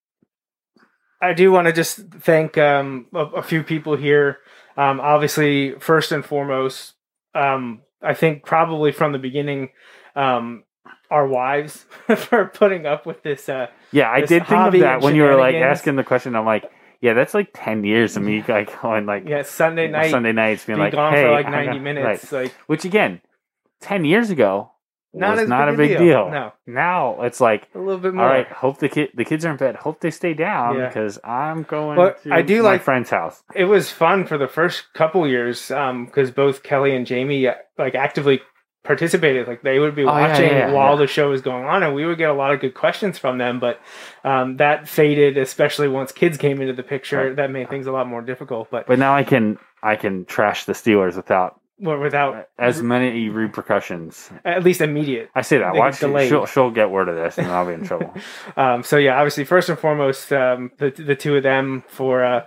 I 1.22 1.32
do 1.32 1.52
want 1.52 1.66
to 1.66 1.72
just 1.72 1.98
thank 2.20 2.56
um, 2.58 3.06
a, 3.14 3.24
a 3.24 3.42
few 3.42 3.62
people 3.62 3.96
here. 3.96 4.38
Um, 4.76 5.00
obviously, 5.00 5.78
first 5.78 6.12
and 6.12 6.24
foremost, 6.24 6.94
um, 7.34 7.82
I 8.02 8.14
think 8.14 8.44
probably 8.44 8.92
from 8.92 9.12
the 9.12 9.18
beginning, 9.18 9.70
um, 10.16 10.64
our 11.10 11.26
wives 11.26 11.84
for 12.16 12.46
putting 12.46 12.86
up 12.86 13.04
with 13.06 13.22
this. 13.22 13.48
Uh, 13.48 13.66
yeah, 13.92 14.10
I 14.10 14.20
This 14.22 14.28
did 14.30 14.46
think 14.46 14.60
of 14.60 14.72
that 14.80 15.00
when 15.02 15.14
you 15.14 15.22
were 15.22 15.36
like 15.36 15.54
asking 15.56 15.96
the 15.96 16.04
question. 16.04 16.34
I'm 16.36 16.46
like, 16.46 16.70
yeah, 17.00 17.14
that's 17.14 17.34
like 17.34 17.50
ten 17.54 17.84
years 17.84 18.16
of 18.16 18.22
me 18.22 18.44
like 18.46 18.80
going 18.82 19.06
like 19.06 19.28
yeah, 19.28 19.42
Sunday 19.42 19.88
night, 19.88 20.10
Sunday 20.10 20.32
nights 20.32 20.64
being 20.64 20.78
be 20.78 20.84
like, 20.84 20.92
gone 20.92 21.12
hey, 21.14 21.22
for 21.24 21.30
like 21.30 21.46
ninety 21.50 21.74
got- 21.74 21.82
minutes. 21.82 22.32
right. 22.32 22.42
Like, 22.44 22.52
Which 22.66 22.84
again, 22.84 23.20
ten 23.80 24.04
years 24.04 24.30
ago, 24.30 24.72
Not 25.12 25.32
was 25.32 25.40
as 25.40 25.48
not 25.48 25.66
big 25.66 25.74
a 25.74 25.76
big 25.78 25.88
deal. 25.98 26.06
deal. 26.24 26.30
No. 26.30 26.52
Now 26.66 27.22
it's 27.22 27.40
like, 27.40 27.68
a 27.74 27.78
little 27.78 27.98
bit 27.98 28.14
more. 28.14 28.24
All 28.26 28.30
right. 28.30 28.46
hope 28.46 28.78
the 28.78 28.88
kid 28.88 29.10
the 29.14 29.24
kids 29.24 29.44
are 29.44 29.50
in 29.50 29.56
bed. 29.56 29.74
Hope 29.76 30.00
they 30.00 30.10
stay 30.12 30.34
down 30.34 30.78
Yeah. 30.78 30.86
because 30.86 31.18
I'm 31.24 31.64
going 31.64 31.96
But 31.96 32.22
to 32.22 32.32
I 32.34 32.42
do 32.42 32.62
my 32.62 32.70
like- 32.70 32.82
friend's 32.82 33.10
house. 33.10 33.42
it 33.54 33.64
was 33.64 33.90
fun 33.90 34.24
for 34.26 34.38
the 34.38 34.48
first 34.48 34.92
couple 34.94 35.26
years 35.26 35.68
because 35.68 36.30
both 36.30 36.62
Kelly 36.62 36.94
and 36.94 37.06
Jamie 37.06 37.46
uh, 37.48 37.54
like 37.78 37.94
actively 37.94 38.40
participated. 38.82 39.46
Like 39.46 39.62
they 39.62 39.78
would 39.78 39.94
be 39.94 40.02
Oh, 40.04 40.06
watching 40.06 40.46
yeah, 40.46 40.68
yeah, 40.68 40.72
while 40.72 40.96
the 40.96 41.06
show 41.06 41.28
was 41.30 41.42
going 41.42 41.64
on, 41.64 41.82
and 41.82 41.94
we 41.94 42.06
would 42.06 42.16
get 42.18 42.30
a 42.30 42.34
lot 42.34 42.52
of 42.54 42.60
good 42.60 42.74
questions 42.74 43.18
from 43.18 43.36
them. 43.38 43.60
But 43.60 43.78
um, 44.24 44.56
that 44.56 44.88
faded, 44.88 45.36
especially 45.36 45.88
once 45.88 46.12
kids 46.12 46.38
came 46.38 46.60
into 46.60 46.72
the 46.72 46.82
picture. 46.82 47.26
Right. 47.26 47.36
That 47.36 47.50
made 47.50 47.68
things 47.68 47.86
a 47.86 47.92
lot 47.92 48.06
more 48.06 48.22
difficult. 48.22 48.70
But 48.70 48.86
But 48.86 48.98
now 48.98 49.14
I 49.14 49.22
can 49.24 49.58
I 49.82 49.96
can 49.96 50.24
trash 50.24 50.64
the 50.64 50.72
Steelers 50.72 51.16
without 51.16 51.59
w- 51.80 52.00
without 52.00 52.48
as 52.58 52.82
many 52.82 53.28
repercussions. 53.28 54.30
at 54.44 54.62
least 54.64 54.80
immediate. 54.80 55.30
I 55.34 55.42
say 55.42 55.58
that. 55.58 55.74
Watch 55.74 56.00
delayed. 56.00 56.28
she'll 56.28 56.46
she'll 56.46 56.70
get 56.70 56.90
word 56.90 57.08
of 57.08 57.16
this 57.16 57.38
and 57.38 57.48
I'll 57.48 57.66
be 57.66 57.74
in 57.74 57.84
trouble. 57.84 58.14
Um, 58.56 58.82
so 58.82 58.96
yeah, 58.96 59.16
obviously, 59.18 59.44
first 59.44 59.68
and 59.68 59.78
foremost, 59.78 60.32
um, 60.32 60.70
the 60.78 60.90
the 60.90 61.16
two 61.16 61.36
of 61.36 61.42
them 61.42 61.82
for 61.88 62.24
uh, 62.24 62.44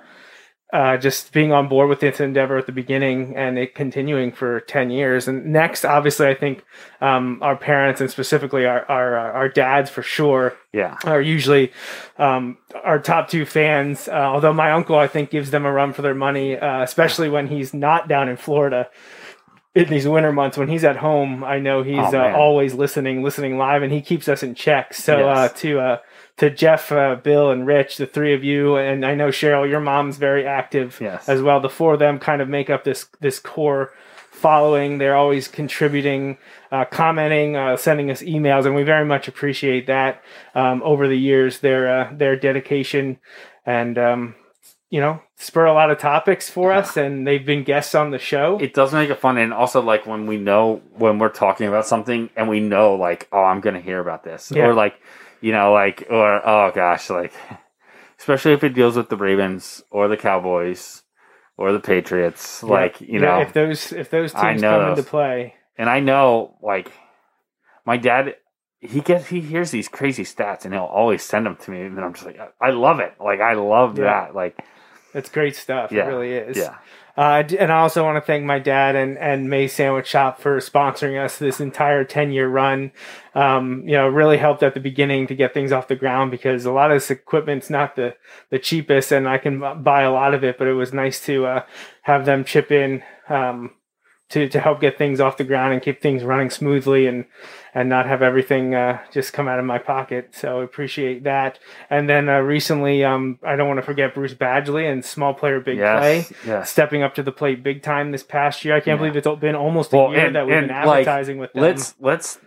uh, 0.72 0.98
just 0.98 1.32
being 1.34 1.52
on 1.52 1.68
board 1.70 1.88
with 1.88 2.00
this 2.00 2.20
endeavor 2.20 2.58
at 2.58 2.66
the 2.66 2.72
beginning 2.72 3.36
and 3.38 3.58
it 3.60 3.76
continuing 3.76 4.32
for 4.32 4.60
ten 4.62 4.90
years. 4.90 5.28
And 5.28 5.46
next, 5.54 5.86
obviously, 5.86 6.28
I 6.28 6.34
think 6.36 6.64
um, 7.00 7.40
our 7.42 7.56
parents 7.56 8.02
and 8.02 8.10
specifically 8.10 8.66
our 8.66 8.84
our 8.90 9.16
our 9.18 9.50
dads 9.50 9.90
for 9.90 10.02
sure 10.02 10.56
Yeah. 10.74 10.98
are 11.06 11.22
usually 11.22 11.72
um, 12.18 12.58
our 12.84 13.00
top 13.00 13.30
two 13.30 13.46
fans. 13.46 14.08
Uh, 14.08 14.14
although 14.14 14.54
my 14.54 14.72
uncle, 14.72 14.98
I 14.98 15.08
think, 15.08 15.30
gives 15.30 15.52
them 15.52 15.66
a 15.66 15.72
run 15.72 15.94
for 15.94 16.02
their 16.02 16.16
money, 16.16 16.58
uh, 16.58 16.82
especially 16.82 17.30
when 17.30 17.48
he's 17.48 17.74
not 17.74 18.08
down 18.08 18.28
in 18.30 18.38
Florida 18.38 18.90
in 19.76 19.90
these 19.90 20.08
winter 20.08 20.32
months. 20.32 20.58
When 20.58 20.68
he's 20.70 20.84
at 20.84 20.98
home, 20.98 21.44
I 21.44 21.60
know 21.60 21.82
he's 21.84 21.98
Oh, 22.14 22.20
uh, 22.20 22.34
always 22.36 22.74
listening, 22.74 23.24
listening 23.24 23.58
live, 23.58 23.82
and 23.84 23.92
he 23.92 24.02
keeps 24.02 24.28
us 24.28 24.44
in 24.44 24.54
check. 24.56 24.94
So 24.94 25.28
uh, 25.30 25.48
to 25.50 25.80
uh, 25.80 25.98
to 26.38 26.50
Jeff, 26.50 26.92
uh, 26.92 27.16
Bill, 27.16 27.52
and 27.52 27.66
Rich, 27.66 27.98
the 27.98 28.06
three 28.06 28.34
of 28.34 28.44
you, 28.44 28.76
and 28.76 29.06
I 29.06 29.16
know 29.16 29.30
Cheryl, 29.30 29.70
your 29.70 29.80
mom's 29.80 30.18
very 30.18 30.46
active 30.46 30.98
Yes. 31.02 31.28
as 31.30 31.42
well. 31.42 31.60
The 31.60 31.70
four 31.70 31.94
of 31.94 32.00
them 32.00 32.20
kind 32.20 32.42
of 32.42 32.50
make 32.50 32.70
up 32.70 32.84
this 32.84 33.08
this 33.20 33.40
core 33.40 33.92
following. 34.32 34.98
They're 34.98 35.16
always 35.16 35.48
contributing, 35.48 36.38
uh, 36.72 36.86
commenting, 36.86 37.56
uh, 37.56 37.78
sending 37.78 38.12
us 38.12 38.22
emails, 38.22 38.66
and 38.66 38.76
we 38.76 38.84
very 38.84 39.06
much 39.06 39.28
appreciate 39.28 39.88
that. 39.88 40.22
Um, 40.54 40.82
over 40.84 41.08
the 41.08 41.18
years, 41.18 41.60
their 41.60 42.02
uh, 42.02 42.14
their 42.14 42.36
dedication 42.36 43.18
and 43.66 43.98
um, 43.98 44.36
you 44.94 45.02
know 45.02 45.20
spur 45.38 45.66
a 45.66 45.74
lot 45.74 45.90
of 45.90 45.98
topics 45.98 46.52
for 46.52 46.72
us, 46.72 46.96
and 46.98 47.26
they've 47.26 47.46
been 47.46 47.64
guests 47.64 47.96
on 47.96 48.12
the 48.12 48.20
show. 48.20 48.60
It 48.62 48.76
does 48.76 48.94
make 48.94 49.10
it 49.10 49.20
fun 49.20 49.40
and 49.40 49.52
also 49.52 49.82
like 49.82 50.06
when 50.06 50.28
we 50.28 50.38
know 50.38 50.84
when 50.96 51.18
we're 51.18 51.30
talking 51.30 51.68
about 51.68 51.88
something 51.88 52.30
and 52.36 52.48
we 52.48 52.60
know 52.60 52.94
like, 52.94 53.28
oh 53.32 53.44
I'm 53.44 53.60
gonna 53.60 53.82
hear 53.82 54.00
about 54.00 54.24
this. 54.24 54.52
Yeah. 54.52 54.68
Or 54.68 54.74
like 54.76 54.94
you 55.42 55.52
know, 55.52 55.74
like 55.74 56.06
or 56.12 56.48
oh 56.48 56.72
gosh, 56.76 57.10
like 57.10 57.34
especially 58.20 58.54
if 58.54 58.64
it 58.64 58.76
deals 58.76 58.96
with 58.96 59.10
the 59.10 59.18
Ravens 59.18 59.82
or 59.90 60.08
the 60.08 60.16
Cowboys 60.16 61.02
or 61.58 61.72
the 61.74 61.80
Patriots. 61.80 62.62
Like, 62.64 63.02
you 63.02 63.20
Yeah, 63.20 63.38
know 63.38 63.42
if 63.42 63.54
those 63.54 63.92
if 63.92 64.12
those 64.12 64.32
teams 64.32 64.62
come 64.62 64.88
into 64.90 65.02
those. 65.02 65.06
play, 65.10 65.56
and 65.76 65.90
I 65.90 66.02
know 66.02 66.56
like 66.62 66.92
my 67.84 67.98
dad 67.98 68.36
he 68.80 69.02
gets 69.02 69.28
he 69.28 69.40
hears 69.42 69.72
these 69.72 69.88
crazy 69.88 70.24
stats 70.24 70.66
and 70.66 70.74
he'll 70.74 70.84
always 70.84 71.24
send 71.24 71.46
them 71.48 71.56
to 71.56 71.72
me 71.72 71.82
and 71.82 72.00
I'm 72.00 72.14
just 72.14 72.26
like 72.26 72.40
I 72.62 72.70
love 72.72 73.00
it. 73.00 73.14
Like 73.20 73.40
I 73.40 73.54
love 73.54 73.98
Yeah. 73.98 74.04
that. 74.04 74.36
Like 74.36 74.64
it's 75.14 75.30
great 75.30 75.56
stuff. 75.56 75.92
Yeah, 75.92 76.06
It 76.06 76.08
really 76.08 76.34
is. 76.34 76.58
yeah. 76.58 76.78
Uh, 77.16 77.44
and 77.60 77.72
I 77.72 77.82
also 77.82 78.04
want 78.04 78.16
to 78.16 78.26
thank 78.26 78.44
my 78.44 78.58
dad 78.58 78.96
and, 78.96 79.20
and 79.20 79.48
Mays 79.48 79.72
Sandwich 79.74 80.08
Shop 80.08 80.40
for 80.40 80.58
sponsoring 80.58 81.24
us 81.24 81.38
this 81.38 81.60
entire 81.60 82.04
10 82.04 82.32
year 82.32 82.48
run. 82.48 82.92
Um, 83.36 83.84
you 83.86 83.94
know, 83.94 84.08
really 84.08 84.38
helped 84.38 84.64
at 84.64 84.74
the 84.74 84.80
beginning 84.80 85.28
to 85.28 85.36
get 85.36 85.54
things 85.54 85.72
off 85.72 85.88
the 85.88 85.96
ground 85.96 86.32
because 86.32 86.66
a 86.66 86.72
lot 86.72 86.90
of 86.90 86.96
this 86.96 87.12
equipment's 87.12 87.70
not 87.70 87.96
the, 87.96 88.16
the 88.50 88.58
cheapest 88.58 89.12
and 89.12 89.30
I 89.30 89.38
can 89.38 89.84
buy 89.84 90.02
a 90.02 90.12
lot 90.12 90.34
of 90.34 90.44
it, 90.44 90.58
but 90.58 90.68
it 90.68 90.74
was 90.74 90.92
nice 90.92 91.24
to, 91.28 91.46
uh, 91.46 91.64
have 92.02 92.26
them 92.26 92.44
chip 92.44 92.72
in, 92.72 93.04
um, 93.30 93.76
to, 94.34 94.50
to 94.50 94.60
help 94.60 94.80
get 94.82 94.98
things 94.98 95.20
off 95.20 95.38
the 95.38 95.44
ground 95.44 95.74
and 95.74 95.82
keep 95.82 96.02
things 96.02 96.24
running 96.24 96.50
smoothly 96.50 97.08
and, 97.08 97.26
and 97.74 97.88
not 97.90 98.06
have 98.08 98.22
everything, 98.22 98.76
uh, 98.76 99.00
just 99.12 99.34
come 99.34 99.48
out 99.48 99.60
of 99.60 99.66
my 99.66 99.78
pocket. 99.78 100.30
So 100.36 100.62
I 100.62 100.64
appreciate 100.64 101.24
that. 101.24 101.60
And 101.90 102.10
then, 102.10 102.28
uh, 102.30 102.40
recently, 102.40 103.04
um, 103.04 103.40
I 103.44 103.56
don't 103.56 103.68
want 103.68 103.78
to 103.80 103.84
forget 103.86 104.14
Bruce 104.14 104.34
Badgley 104.34 104.92
and 104.92 105.04
small 105.04 105.34
player, 105.34 105.60
big 105.60 105.78
Yes, 105.78 106.00
play 106.28 106.38
yes. 106.46 106.70
stepping 106.70 107.04
up 107.04 107.16
to 107.16 107.24
the 107.24 107.32
plate 107.32 107.64
big 107.64 107.82
time 107.84 108.12
this 108.12 108.24
past 108.24 108.64
year. 108.66 108.76
I 108.76 108.80
can't 108.80 109.00
Yeah. 109.00 109.08
believe 109.10 109.16
it's 109.16 109.40
been 109.40 109.56
almost 109.56 109.94
a 109.94 109.98
year 109.98 110.26
and- 110.28 110.36
that 110.36 110.46
we've 110.46 110.54
been 110.56 110.70
and, 110.70 110.88
like, 110.88 111.08
advertising 111.08 111.38
with 111.38 111.54
them. 111.54 111.62
let's 111.64 111.96
let's 112.00 112.40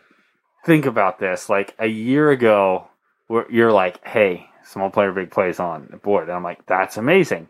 think 0.64 0.86
about 0.86 1.18
this. 1.18 1.48
Like 1.48 1.74
a 1.78 1.86
year 1.86 2.30
ago, 2.30 2.88
where 3.28 3.46
you're 3.50 3.72
like, 3.72 4.04
"Hey, 4.06 4.46
small 4.64 4.90
player, 4.90 5.12
big 5.12 5.30
plays 5.30 5.60
on 5.60 5.88
the 5.90 5.96
board," 5.96 6.24
and 6.24 6.32
I'm 6.32 6.42
like, 6.44 6.66
"That's 6.66 6.96
amazing." 6.96 7.48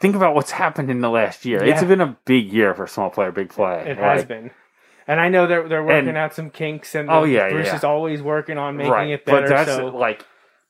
Think 0.00 0.14
about 0.14 0.34
what's 0.34 0.50
happened 0.50 0.90
in 0.90 1.00
the 1.00 1.08
last 1.08 1.44
year. 1.44 1.62
It's 1.64 1.82
been 1.82 2.00
a 2.02 2.18
big 2.26 2.52
year 2.52 2.74
for 2.74 2.86
small 2.86 3.10
player, 3.10 3.32
big 3.32 3.48
play. 3.48 3.84
it 3.88 3.96
has 3.98 4.24
been. 4.24 4.50
And 5.08 5.20
I 5.20 5.28
know 5.28 5.46
they're 5.46 5.68
they're 5.68 5.84
working 5.84 6.08
And- 6.08 6.18
out 6.18 6.34
some 6.34 6.50
kinks, 6.50 6.94
and 6.94 7.08
Oh, 7.10 7.24
yeah, 7.24 7.48
Bruce 7.48 7.68
yeah. 7.68 7.76
is 7.76 7.84
always 7.84 8.20
working 8.22 8.58
on 8.58 8.76
making 8.76 8.92
right, 8.92 9.10
it 9.10 9.24
better. 9.24 9.42
but 9.42 9.48
that's 9.48 9.70
so 9.74 9.86
like, 9.86 10.26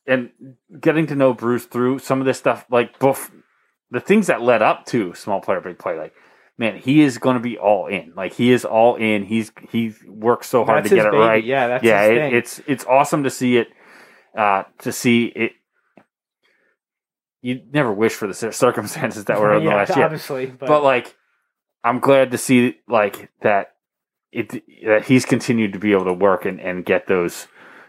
and 0.07 0.31
getting 0.79 1.07
to 1.09 1.17
know 1.17 1.33
Bruce 1.33 1.65
through 1.65 1.99
some 2.01 2.21
of 2.21 2.27
this 2.27 2.39
stuff, 2.39 2.67
like 2.71 2.99
bef- 2.99 3.31
the 3.91 4.01
things 4.01 4.27
that 4.29 4.43
led 4.43 4.61
up 4.63 4.85
to 4.87 5.15
small 5.15 5.41
player, 5.41 5.61
big 5.61 5.79
play, 5.79 5.99
like. 5.99 6.13
Man, 6.59 6.79
he 6.79 7.03
is 7.03 7.19
going 7.19 7.37
to 7.37 7.43
be 7.43 7.59
all 7.59 7.87
in. 7.87 8.15
Like 8.17 8.33
he 8.33 8.51
is 8.51 8.65
all 8.65 8.97
in. 8.97 9.25
He's 9.25 9.53
he 9.71 9.93
works 10.09 10.47
so 10.49 10.65
hard 10.65 10.85
that's 10.85 10.89
to 10.89 10.97
get 10.97 11.05
it 11.05 11.13
baby. 11.13 11.23
right. 11.23 11.45
Yeah, 11.45 11.67
that's 11.69 11.85
yeah, 11.85 12.05
it, 12.05 12.33
it's 12.33 12.63
it's 12.67 12.83
awesome 12.87 13.25
to 13.25 13.31
see 13.31 13.59
it. 13.59 13.69
Uh, 14.35 14.63
to 14.79 14.91
see 14.91 15.27
it, 15.27 15.53
you 17.47 17.63
never 17.73 17.93
wish 17.93 18.13
for 18.13 18.27
the 18.27 18.35
circumstances 18.35 19.25
that 19.27 19.41
were 19.41 19.55
in 19.57 19.65
the 19.65 19.71
last 19.71 19.95
year, 19.97 20.05
obviously, 20.05 20.47
but, 20.47 20.67
but, 20.69 20.83
like, 20.83 21.15
I'm 21.85 22.01
glad 22.01 22.31
to 22.33 22.39
see 22.39 22.77
like 22.89 23.31
that. 23.43 23.75
It 24.33 24.63
that 24.85 25.05
he's 25.07 25.25
continued 25.25 25.73
to 25.75 25.79
be 25.79 25.93
able 25.93 26.05
to 26.07 26.13
work 26.13 26.45
and, 26.45 26.61
and 26.61 26.85
get 26.85 27.07
those, 27.07 27.47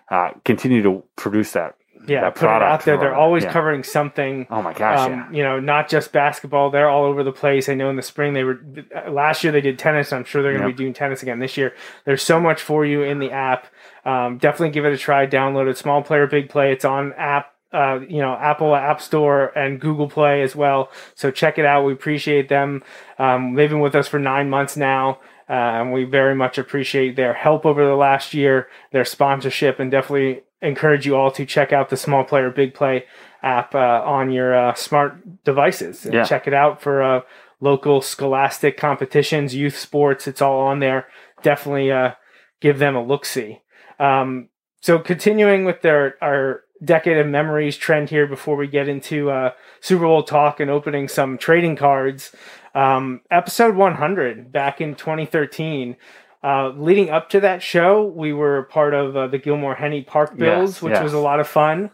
uh, 0.10 0.30
continue 0.46 0.82
to 0.84 1.04
produce 1.18 1.52
that. 1.54 1.76
yeah, 2.08 2.22
that 2.22 2.36
put 2.36 2.46
it 2.46 2.50
out 2.62 2.86
there. 2.86 2.96
for- 2.96 3.02
They're 3.04 3.16
always 3.16 3.44
yeah. 3.44 3.52
covering 3.52 3.84
something. 3.84 4.46
Oh 4.50 4.62
my 4.62 4.72
gosh! 4.72 5.00
Um, 5.10 5.12
yeah. 5.14 5.32
You 5.38 5.44
know, 5.44 5.60
not 5.60 5.90
just 5.90 6.12
basketball. 6.14 6.70
They're 6.70 6.90
all 6.90 7.04
over 7.06 7.24
the 7.24 7.34
place. 7.34 7.68
I 7.68 7.74
know 7.74 7.90
in 7.90 7.96
the 7.98 8.02
spring 8.04 8.34
they 8.34 8.44
were. 8.46 8.62
Last 9.10 9.44
year 9.44 9.52
they 9.52 9.60
did 9.62 9.78
tennis. 9.80 10.14
I'm 10.14 10.24
sure 10.24 10.42
they're 10.44 10.54
going 10.54 10.62
to 10.64 10.70
Yep. 10.70 10.78
be 10.78 10.84
doing 10.84 10.94
tennis 10.94 11.22
again 11.24 11.40
this 11.40 11.58
year. 11.58 11.74
There's 12.06 12.22
so 12.22 12.40
much 12.40 12.62
for 12.62 12.86
you 12.86 13.02
in 13.02 13.20
the 13.20 13.32
app. 13.32 13.68
Um, 14.06 14.38
definitely 14.38 14.70
give 14.70 14.86
it 14.86 14.94
a 14.94 14.98
try. 14.98 15.26
Download 15.28 15.68
it. 15.70 15.78
Small 15.78 16.02
player, 16.04 16.28
big 16.28 16.50
play. 16.50 16.72
It's 16.72 16.86
on 16.86 17.12
app. 17.18 17.52
Uh, 17.74 18.00
you 18.08 18.20
know, 18.20 18.34
Apple 18.34 18.74
App 18.76 19.02
Store 19.02 19.58
and 19.58 19.80
Google 19.80 20.10
Play 20.10 20.42
as 20.42 20.56
well. 20.56 20.90
So 21.16 21.32
check 21.32 21.58
it 21.58 21.66
out. 21.66 21.84
We 21.84 21.94
appreciate 21.94 22.48
them. 22.48 22.84
Um, 23.20 23.56
they've 23.56 23.70
been 23.70 23.82
with 23.82 23.96
us 23.96 24.08
for 24.08 24.20
nine 24.20 24.50
months 24.50 24.78
now. 24.78 25.20
Uh, 25.50 25.54
and 25.80 25.94
we 25.94 26.04
very 26.04 26.36
much 26.36 26.58
appreciate 26.58 27.16
their 27.16 27.34
help 27.34 27.66
over 27.66 27.86
the 27.86 27.96
last 27.96 28.34
year, 28.34 28.68
their 28.92 29.06
sponsorship, 29.06 29.80
and 29.80 29.90
definitely 29.92 30.44
encourage 30.62 31.06
you 31.06 31.16
all 31.16 31.32
to 31.32 31.46
check 31.46 31.72
out 31.72 31.90
the 31.90 31.98
Small 31.98 32.24
Player 32.24 32.50
Big 32.50 32.74
Play 32.74 33.06
app 33.44 33.74
uh, 33.76 34.02
on 34.04 34.32
your 34.32 34.56
uh, 34.56 34.74
smart 34.74 35.44
devices. 35.44 36.06
And 36.06 36.14
Yeah. 36.14 36.24
Check 36.24 36.48
it 36.48 36.54
out 36.54 36.82
for 36.82 37.02
uh, 37.02 37.22
local 37.62 38.02
scholastic 38.02 38.78
competitions, 38.78 39.56
youth 39.56 39.78
sports. 39.78 40.28
It's 40.28 40.42
all 40.42 40.60
on 40.60 40.80
there. 40.80 41.08
Definitely 41.44 41.92
uh, 41.92 42.12
give 42.60 42.80
them 42.80 42.96
a 42.96 43.04
look 43.04 43.26
see. 43.26 43.62
Um, 44.00 44.50
so 44.82 45.00
continuing 45.00 45.66
with 45.66 45.82
their 45.82 46.16
our 46.22 46.64
decade 46.84 47.18
of 47.18 47.28
memories 47.28 47.78
trend 47.78 48.10
here 48.10 48.28
before 48.28 48.56
we 48.56 48.68
get 48.68 48.88
into 48.88 49.30
uh, 49.32 49.52
Super 49.82 50.04
Bowl 50.06 50.24
talk 50.24 50.60
and 50.60 50.70
opening 50.72 51.08
some 51.08 51.38
trading 51.38 51.76
cards. 51.76 52.34
Um, 52.76 53.22
episode 53.32 53.76
100 53.76 54.52
back 54.52 54.80
in 54.82 54.96
2013. 54.96 55.96
Uh, 56.44 56.70
leading 56.70 57.10
up 57.10 57.30
to 57.32 57.40
that 57.40 57.64
show, 57.64 58.06
we 58.06 58.32
were 58.32 58.64
part 58.64 58.94
of 58.94 59.18
uh, 59.18 59.28
the 59.28 59.40
Gilmore 59.40 59.76
Henny 59.76 60.04
Park 60.04 60.38
Bills, 60.38 60.76
Yes, 60.76 60.82
which 60.82 60.94
yes. 60.94 61.04
was 61.04 61.14
a 61.14 61.20
lot 61.20 61.40
of 61.40 61.48
fun. 61.48 61.90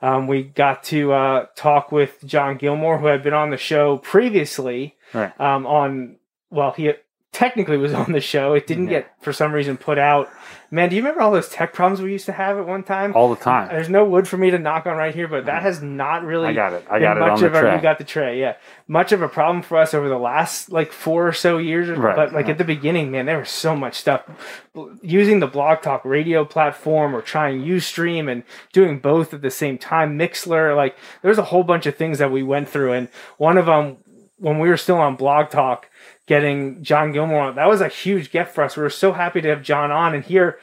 Um, 0.00 0.28
we 0.28 0.44
got 0.44 0.84
to 0.84 1.12
uh, 1.12 1.46
talk 1.56 1.90
with 1.90 2.16
John 2.24 2.56
Gilmore, 2.56 2.98
who 2.98 3.06
had 3.06 3.24
been 3.24 3.34
on 3.34 3.50
the 3.50 3.56
show 3.56 3.98
previously. 3.98 4.94
Right. 5.12 5.38
Um, 5.40 5.66
on 5.66 6.16
well, 6.50 6.70
he 6.72 6.92
technically 7.32 7.76
was 7.76 7.92
on 8.02 8.12
the 8.12 8.20
show. 8.20 8.52
It 8.54 8.68
didn't 8.68 8.84
Yeah. 8.86 9.00
get 9.00 9.12
for 9.20 9.32
some 9.32 9.52
reason 9.52 9.76
put 9.76 9.98
out. 9.98 10.28
Man, 10.70 10.90
do 10.90 10.96
you 10.96 11.02
remember 11.02 11.22
all 11.22 11.32
those 11.32 11.48
tech 11.48 11.72
problems 11.72 12.02
we 12.02 12.12
used 12.12 12.26
to 12.26 12.32
have 12.32 12.58
at 12.58 12.66
one 12.66 12.82
time? 12.82 13.14
All 13.14 13.34
the 13.34 13.40
time. 13.40 13.68
There's 13.68 13.88
no 13.88 14.04
wood 14.04 14.28
for 14.28 14.36
me 14.36 14.50
to 14.50 14.58
knock 14.58 14.86
on 14.86 14.98
right 14.98 15.14
here, 15.14 15.26
but 15.26 15.46
that 15.46 15.60
mm. 15.60 15.62
has 15.62 15.80
not 15.80 16.24
really. 16.24 16.48
I 16.48 16.52
got 16.52 16.74
it. 16.74 16.86
I 16.90 16.98
got 16.98 17.16
it 17.16 17.20
much 17.20 17.30
on 17.30 17.40
the 17.40 17.46
of 17.46 17.54
a- 17.54 17.60
tray. 17.60 17.74
You 17.74 17.80
got 17.80 17.96
the 17.96 18.04
tray, 18.04 18.38
yeah. 18.38 18.56
Much 18.86 19.12
of 19.12 19.22
a 19.22 19.28
problem 19.28 19.62
for 19.62 19.78
us 19.78 19.94
over 19.94 20.10
the 20.10 20.18
last 20.18 20.70
like 20.70 20.92
four 20.92 21.26
or 21.26 21.32
so 21.32 21.56
years, 21.56 21.88
Right, 21.88 22.14
but 22.14 22.34
like 22.34 22.50
at 22.50 22.58
the 22.58 22.64
beginning, 22.64 23.10
man, 23.10 23.24
there 23.24 23.38
was 23.38 23.48
so 23.48 23.74
much 23.74 23.94
stuff. 23.94 24.28
Using 25.00 25.40
the 25.40 25.46
Blog 25.46 25.80
Talk 25.80 26.04
radio 26.04 26.44
platform 26.44 27.16
or 27.16 27.22
trying 27.22 27.62
UStream 27.62 28.30
and 28.30 28.42
doing 28.74 28.98
both 28.98 29.32
at 29.32 29.40
the 29.40 29.50
same 29.50 29.78
time, 29.78 30.18
Mixlr, 30.18 30.76
like 30.76 30.98
there's 31.22 31.38
a 31.38 31.44
whole 31.44 31.64
bunch 31.64 31.86
of 31.86 31.96
things 31.96 32.18
that 32.18 32.30
we 32.30 32.42
went 32.42 32.68
through, 32.68 32.92
and 32.92 33.08
one 33.38 33.56
of 33.56 33.64
them 33.64 33.96
when 34.38 34.58
we 34.58 34.68
were 34.68 34.76
still 34.76 34.98
on 34.98 35.16
Blog 35.16 35.50
Talk, 35.50 35.88
getting 36.28 36.84
John 36.84 37.10
Gilmore 37.10 37.40
on. 37.40 37.56
That 37.56 37.68
was 37.68 37.80
a 37.80 37.88
huge 37.88 38.30
gift 38.30 38.54
for 38.54 38.62
us. 38.62 38.76
We 38.76 38.82
were 38.84 38.90
so 38.90 39.12
happy 39.12 39.40
to 39.40 39.48
have 39.48 39.62
John 39.62 39.90
on 39.90 40.14
and 40.14 40.24
here 40.24 40.58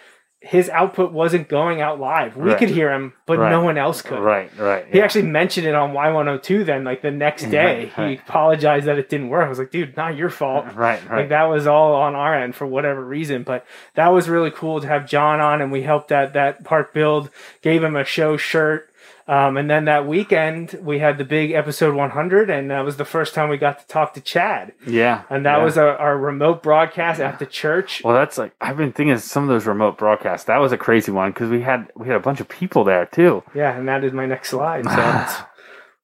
his 0.45 0.69
output 0.69 1.11
wasn't 1.11 1.47
going 1.47 1.81
out 1.81 1.99
live. 1.99 2.37
We 2.37 2.51
Right. 2.51 2.57
could 2.59 2.69
hear 2.69 2.93
him, 2.93 3.13
but 3.25 3.39
Right. 3.39 3.49
no 3.49 3.63
one 3.63 3.79
else 3.79 4.03
could. 4.03 4.19
Right, 4.19 4.51
right. 4.59 4.85
He 4.91 5.01
actually 5.01 5.23
mentioned 5.23 5.65
it 5.65 5.73
on 5.73 5.91
Y102 5.91 6.63
then, 6.63 6.83
like 6.83 7.01
the 7.01 7.09
next 7.09 7.43
mm-hmm. 7.43 7.51
day. 7.51 7.91
Right. 7.97 8.09
He 8.09 8.15
apologized 8.17 8.85
that 8.85 8.99
it 8.99 9.09
didn't 9.09 9.29
work. 9.29 9.43
I 9.43 9.49
was 9.49 9.57
like, 9.57 9.71
dude, 9.71 9.97
not 9.97 10.15
your 10.15 10.29
fault. 10.29 10.67
Right, 10.75 11.01
Like 11.01 11.11
right. 11.11 11.29
that 11.29 11.45
was 11.45 11.65
all 11.65 11.95
on 11.95 12.13
our 12.13 12.35
end 12.35 12.53
for 12.53 12.67
whatever 12.67 13.03
reason. 13.03 13.41
But 13.41 13.65
that 13.95 14.09
was 14.09 14.29
really 14.29 14.51
cool 14.51 14.81
to 14.81 14.87
have 14.87 15.07
John 15.07 15.39
on 15.39 15.63
and 15.63 15.71
we 15.71 15.81
helped 15.81 16.09
that 16.09 16.33
that 16.33 16.63
park 16.63 16.93
build, 16.93 17.31
gave 17.63 17.83
him 17.83 17.95
a 17.95 18.03
show 18.05 18.37
shirt. 18.37 18.91
Um, 19.27 19.57
and 19.57 19.67
then 19.67 19.85
that 19.85 20.07
weekend 20.07 20.77
we 20.81 20.99
had 20.99 21.17
the 21.17 21.25
big 21.25 21.51
episode 21.51 21.95
100 21.95 22.49
and 22.51 22.69
that 22.69 22.81
was 22.81 22.97
the 22.97 23.05
first 23.05 23.33
time 23.33 23.49
we 23.49 23.57
got 23.57 23.79
to 23.79 23.87
talk 23.87 24.13
to 24.13 24.21
Chad. 24.21 24.73
yeah. 24.85 25.23
And 25.31 25.45
that 25.47 25.57
yeah. 25.57 25.63
was 25.63 25.79
our, 25.79 25.97
our 25.97 26.15
remote 26.15 26.61
broadcast 26.61 27.19
at 27.19 27.39
the 27.39 27.47
church. 27.47 28.03
Well, 28.03 28.13
that's 28.13 28.37
like 28.37 28.53
I've 28.61 28.77
been 28.77 28.93
thinking 28.93 29.13
of 29.13 29.21
some 29.21 29.41
of 29.41 29.49
those 29.49 29.65
remote 29.65 29.97
broadcasts. 29.97 30.45
That 30.45 30.57
was 30.57 30.71
a 30.71 30.77
crazy 30.77 31.11
one 31.11 31.31
because 31.31 31.49
we 31.49 31.61
had 31.61 31.91
we 31.95 32.05
had 32.07 32.15
a 32.17 32.19
bunch 32.19 32.39
of 32.39 32.47
people 32.47 32.83
there 32.83 33.07
too. 33.07 33.43
Yeah, 33.55 33.75
and 33.75 33.87
that 33.87 34.03
is 34.03 34.13
my 34.13 34.27
next 34.27 34.49
slide. 34.49 34.83
So 34.85 34.89
let's 34.95 35.41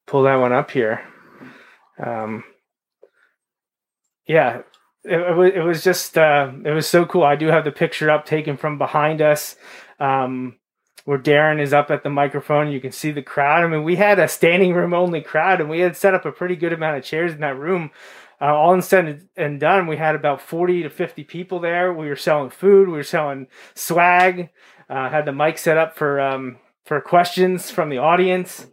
pull 0.08 0.24
that 0.24 0.38
one 0.38 0.52
up 0.52 0.72
here. 0.72 1.02
Um, 2.04 2.44
yeah, 4.28 4.62
it, 5.04 5.20
it 5.20 5.36
was 5.36 5.52
it 5.54 5.60
was 5.60 5.84
just 5.84 6.18
uh, 6.18 6.52
it 6.66 6.72
was 6.72 6.88
so 6.88 7.06
cool. 7.06 7.24
I 7.24 7.36
do 7.36 7.48
have 7.48 7.66
the 7.66 7.72
picture 7.72 8.10
up 8.10 8.26
taken 8.26 8.58
from 8.58 8.80
behind 8.80 9.22
us. 9.22 9.56
Um, 10.00 10.58
where 11.06 11.18
Darren 11.20 11.60
is 11.60 11.74
up 11.74 11.90
at 11.92 12.04
the 12.04 12.10
microphone, 12.10 12.72
you 12.72 12.80
can 12.80 12.92
see 12.92 13.12
the 13.12 13.22
crowd. 13.24 13.64
I 13.64 13.68
mean, 13.68 13.84
we 13.84 13.96
had 13.96 14.20
a 14.20 14.28
standing 14.28 14.74
room 14.74 14.94
only 14.94 15.22
crowd, 15.22 15.60
and 15.60 15.70
we 15.70 15.80
had 15.80 15.98
set 15.98 16.14
up 16.14 16.26
a 16.26 16.32
pretty 16.32 16.56
good 16.56 16.74
amount 16.74 16.98
of 16.98 17.04
chairs 17.04 17.34
in 17.34 17.40
that 17.42 17.58
room. 17.58 17.92
Uh, 18.40 18.54
all 18.56 18.82
said 18.82 19.28
and 19.38 19.60
done, 19.60 19.86
we 19.88 19.98
had 19.98 20.16
about 20.16 20.42
forty 20.42 20.82
to 20.84 20.90
fifty 20.90 21.24
people 21.24 21.60
there. 21.60 21.94
We 21.94 22.08
were 22.08 22.16
selling 22.16 22.50
food, 22.50 22.88
we 22.88 22.96
were 22.96 23.04
selling 23.04 23.48
swag. 23.76 24.50
Uh, 24.90 25.10
had 25.10 25.26
the 25.26 25.32
mic 25.32 25.58
set 25.58 25.78
up 25.78 25.96
for 25.96 26.20
um, 26.20 26.58
for 26.84 27.00
questions 27.02 27.70
from 27.72 27.90
the 27.90 27.98
audience. 28.00 28.66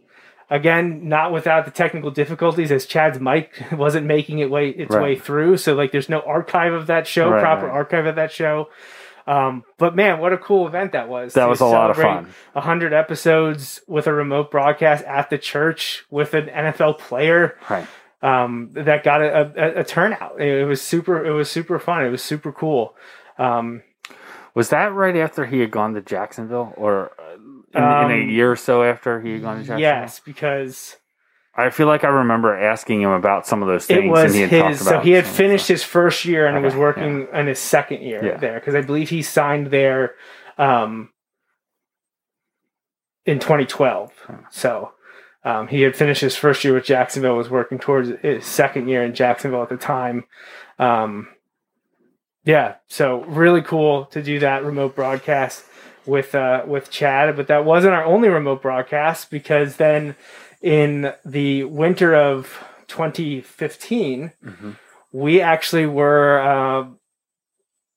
Again, 0.51 1.07
not 1.07 1.31
without 1.31 1.65
the 1.65 1.71
technical 1.71 2.09
difficulties, 2.09 2.71
as 2.71 2.87
Chad's 2.87 3.19
mic 3.19 3.51
wasn't 3.71 4.07
making 4.07 4.39
it 4.39 4.49
way 4.49 4.69
its 4.69 4.95
Right. 4.95 5.03
way 5.03 5.15
through. 5.15 5.57
So 5.57 5.75
like, 5.75 5.91
there's 5.91 6.09
no 6.09 6.21
archive 6.21 6.73
of 6.73 6.87
that 6.87 7.05
show, 7.05 7.29
Right, 7.29 7.39
proper 7.39 7.67
right. 7.67 7.73
archive 7.75 8.07
of 8.07 8.15
that 8.15 8.31
show. 8.31 8.69
Um, 9.29 9.63
but 9.77 9.95
man, 9.95 10.19
what 10.19 10.33
a 10.33 10.37
cool 10.39 10.65
event 10.67 10.93
that 10.93 11.07
was! 11.07 11.33
That 11.35 11.47
was 11.47 11.61
a 11.61 11.65
lot 11.65 11.91
of 11.91 11.97
fun. 11.97 12.27
100 12.53 12.93
episodes 12.93 13.79
with 13.87 14.07
a 14.07 14.13
remote 14.13 14.49
broadcast 14.49 15.03
at 15.05 15.29
the 15.29 15.37
church 15.37 16.03
with 16.09 16.33
an 16.33 16.47
NFL 16.47 16.97
player 16.97 17.55
Right. 17.69 17.85
um, 18.23 18.71
that 18.73 19.03
got 19.03 19.21
a, 19.21 19.53
a, 19.77 19.79
a 19.81 19.83
turnout. 19.83 20.41
It 20.41 20.65
was 20.65 20.81
super. 20.81 21.23
It 21.23 21.31
was 21.31 21.49
super 21.51 21.77
fun. 21.77 22.03
It 22.05 22.09
was 22.09 22.23
super 22.23 22.51
cool. 22.51 22.95
Um, 23.37 23.83
Was 24.55 24.69
that 24.69 24.93
right 24.93 25.15
after 25.15 25.45
he 25.45 25.59
had 25.59 25.69
gone 25.71 25.93
to 25.93 26.01
Jacksonville, 26.01 26.73
or 26.75 27.11
uh, 27.19 27.35
in, 27.35 27.63
in 27.75 27.83
Um, 27.83 28.11
a 28.11 28.17
year 28.31 28.51
or 28.51 28.55
so 28.55 28.81
after 28.83 29.21
he 29.21 29.33
had 29.33 29.41
gone 29.43 29.57
to 29.57 29.61
Jacksonville? 29.61 29.79
yes, 29.81 30.19
because 30.19 30.97
I 31.55 31.69
feel 31.71 31.87
like 31.87 32.03
I 32.03 32.07
remember 32.09 32.55
asking 32.55 33.01
him 33.01 33.09
about 33.11 33.45
some 33.45 33.61
of 33.61 33.67
those 33.67 33.85
things. 33.85 34.05
it 34.05 34.07
was 34.07 34.35
and 34.35 34.51
he 34.51 34.59
his. 34.61 34.85
So 34.85 34.99
he 34.99 35.11
had 35.11 35.25
finished 35.25 35.65
stuff. 35.65 35.73
his 35.75 35.83
first 35.83 36.25
year 36.25 36.47
and 36.47 36.63
was 36.63 36.73
Okay, 36.73 36.79
working 36.79 37.27
in 37.33 37.47
his 37.47 37.59
second 37.59 38.01
year 38.01 38.23
Yeah. 38.25 38.37
there 38.37 38.55
because 38.59 38.75
I 38.75 38.81
believe 38.81 39.09
he 39.09 39.21
signed 39.21 39.67
there 39.67 40.15
um, 40.57 41.09
in 43.25 43.39
2012. 43.39 44.11
So. 44.51 44.93
Um, 45.41 45.69
he 45.69 45.83
had 45.83 45.95
finished 45.95 46.19
his 46.19 46.35
first 46.35 46.65
year 46.65 46.73
with 46.73 46.83
Jacksonville, 46.83 47.37
was 47.37 47.49
working 47.49 47.79
towards 47.79 48.09
his 48.21 48.45
second 48.45 48.89
year 48.89 49.03
in 49.05 49.15
Jacksonville 49.15 49.63
at 49.63 49.69
the 49.69 49.77
time. 49.77 50.25
Um, 50.77 51.29
yeah, 52.43 52.75
so 52.87 53.23
really 53.23 53.61
cool 53.61 54.05
to 54.07 54.21
do 54.21 54.39
that 54.39 54.65
remote 54.65 54.97
broadcast 54.97 55.63
with 56.05 56.35
uh, 56.35 56.63
with 56.67 56.91
Chad. 56.91 57.37
But 57.37 57.47
that 57.47 57.63
wasn't 57.63 57.93
our 57.93 58.03
only 58.03 58.27
remote 58.27 58.61
broadcast 58.61 59.31
because 59.31 59.77
then 59.77 60.17
in 60.61 61.13
the 61.25 61.63
winter 61.65 62.13
of 62.15 62.63
2015, 62.87 64.31
Mhm. 64.45 64.75
we 65.11 65.41
actually 65.41 65.85
were 65.85 66.39
uh, 66.41 66.85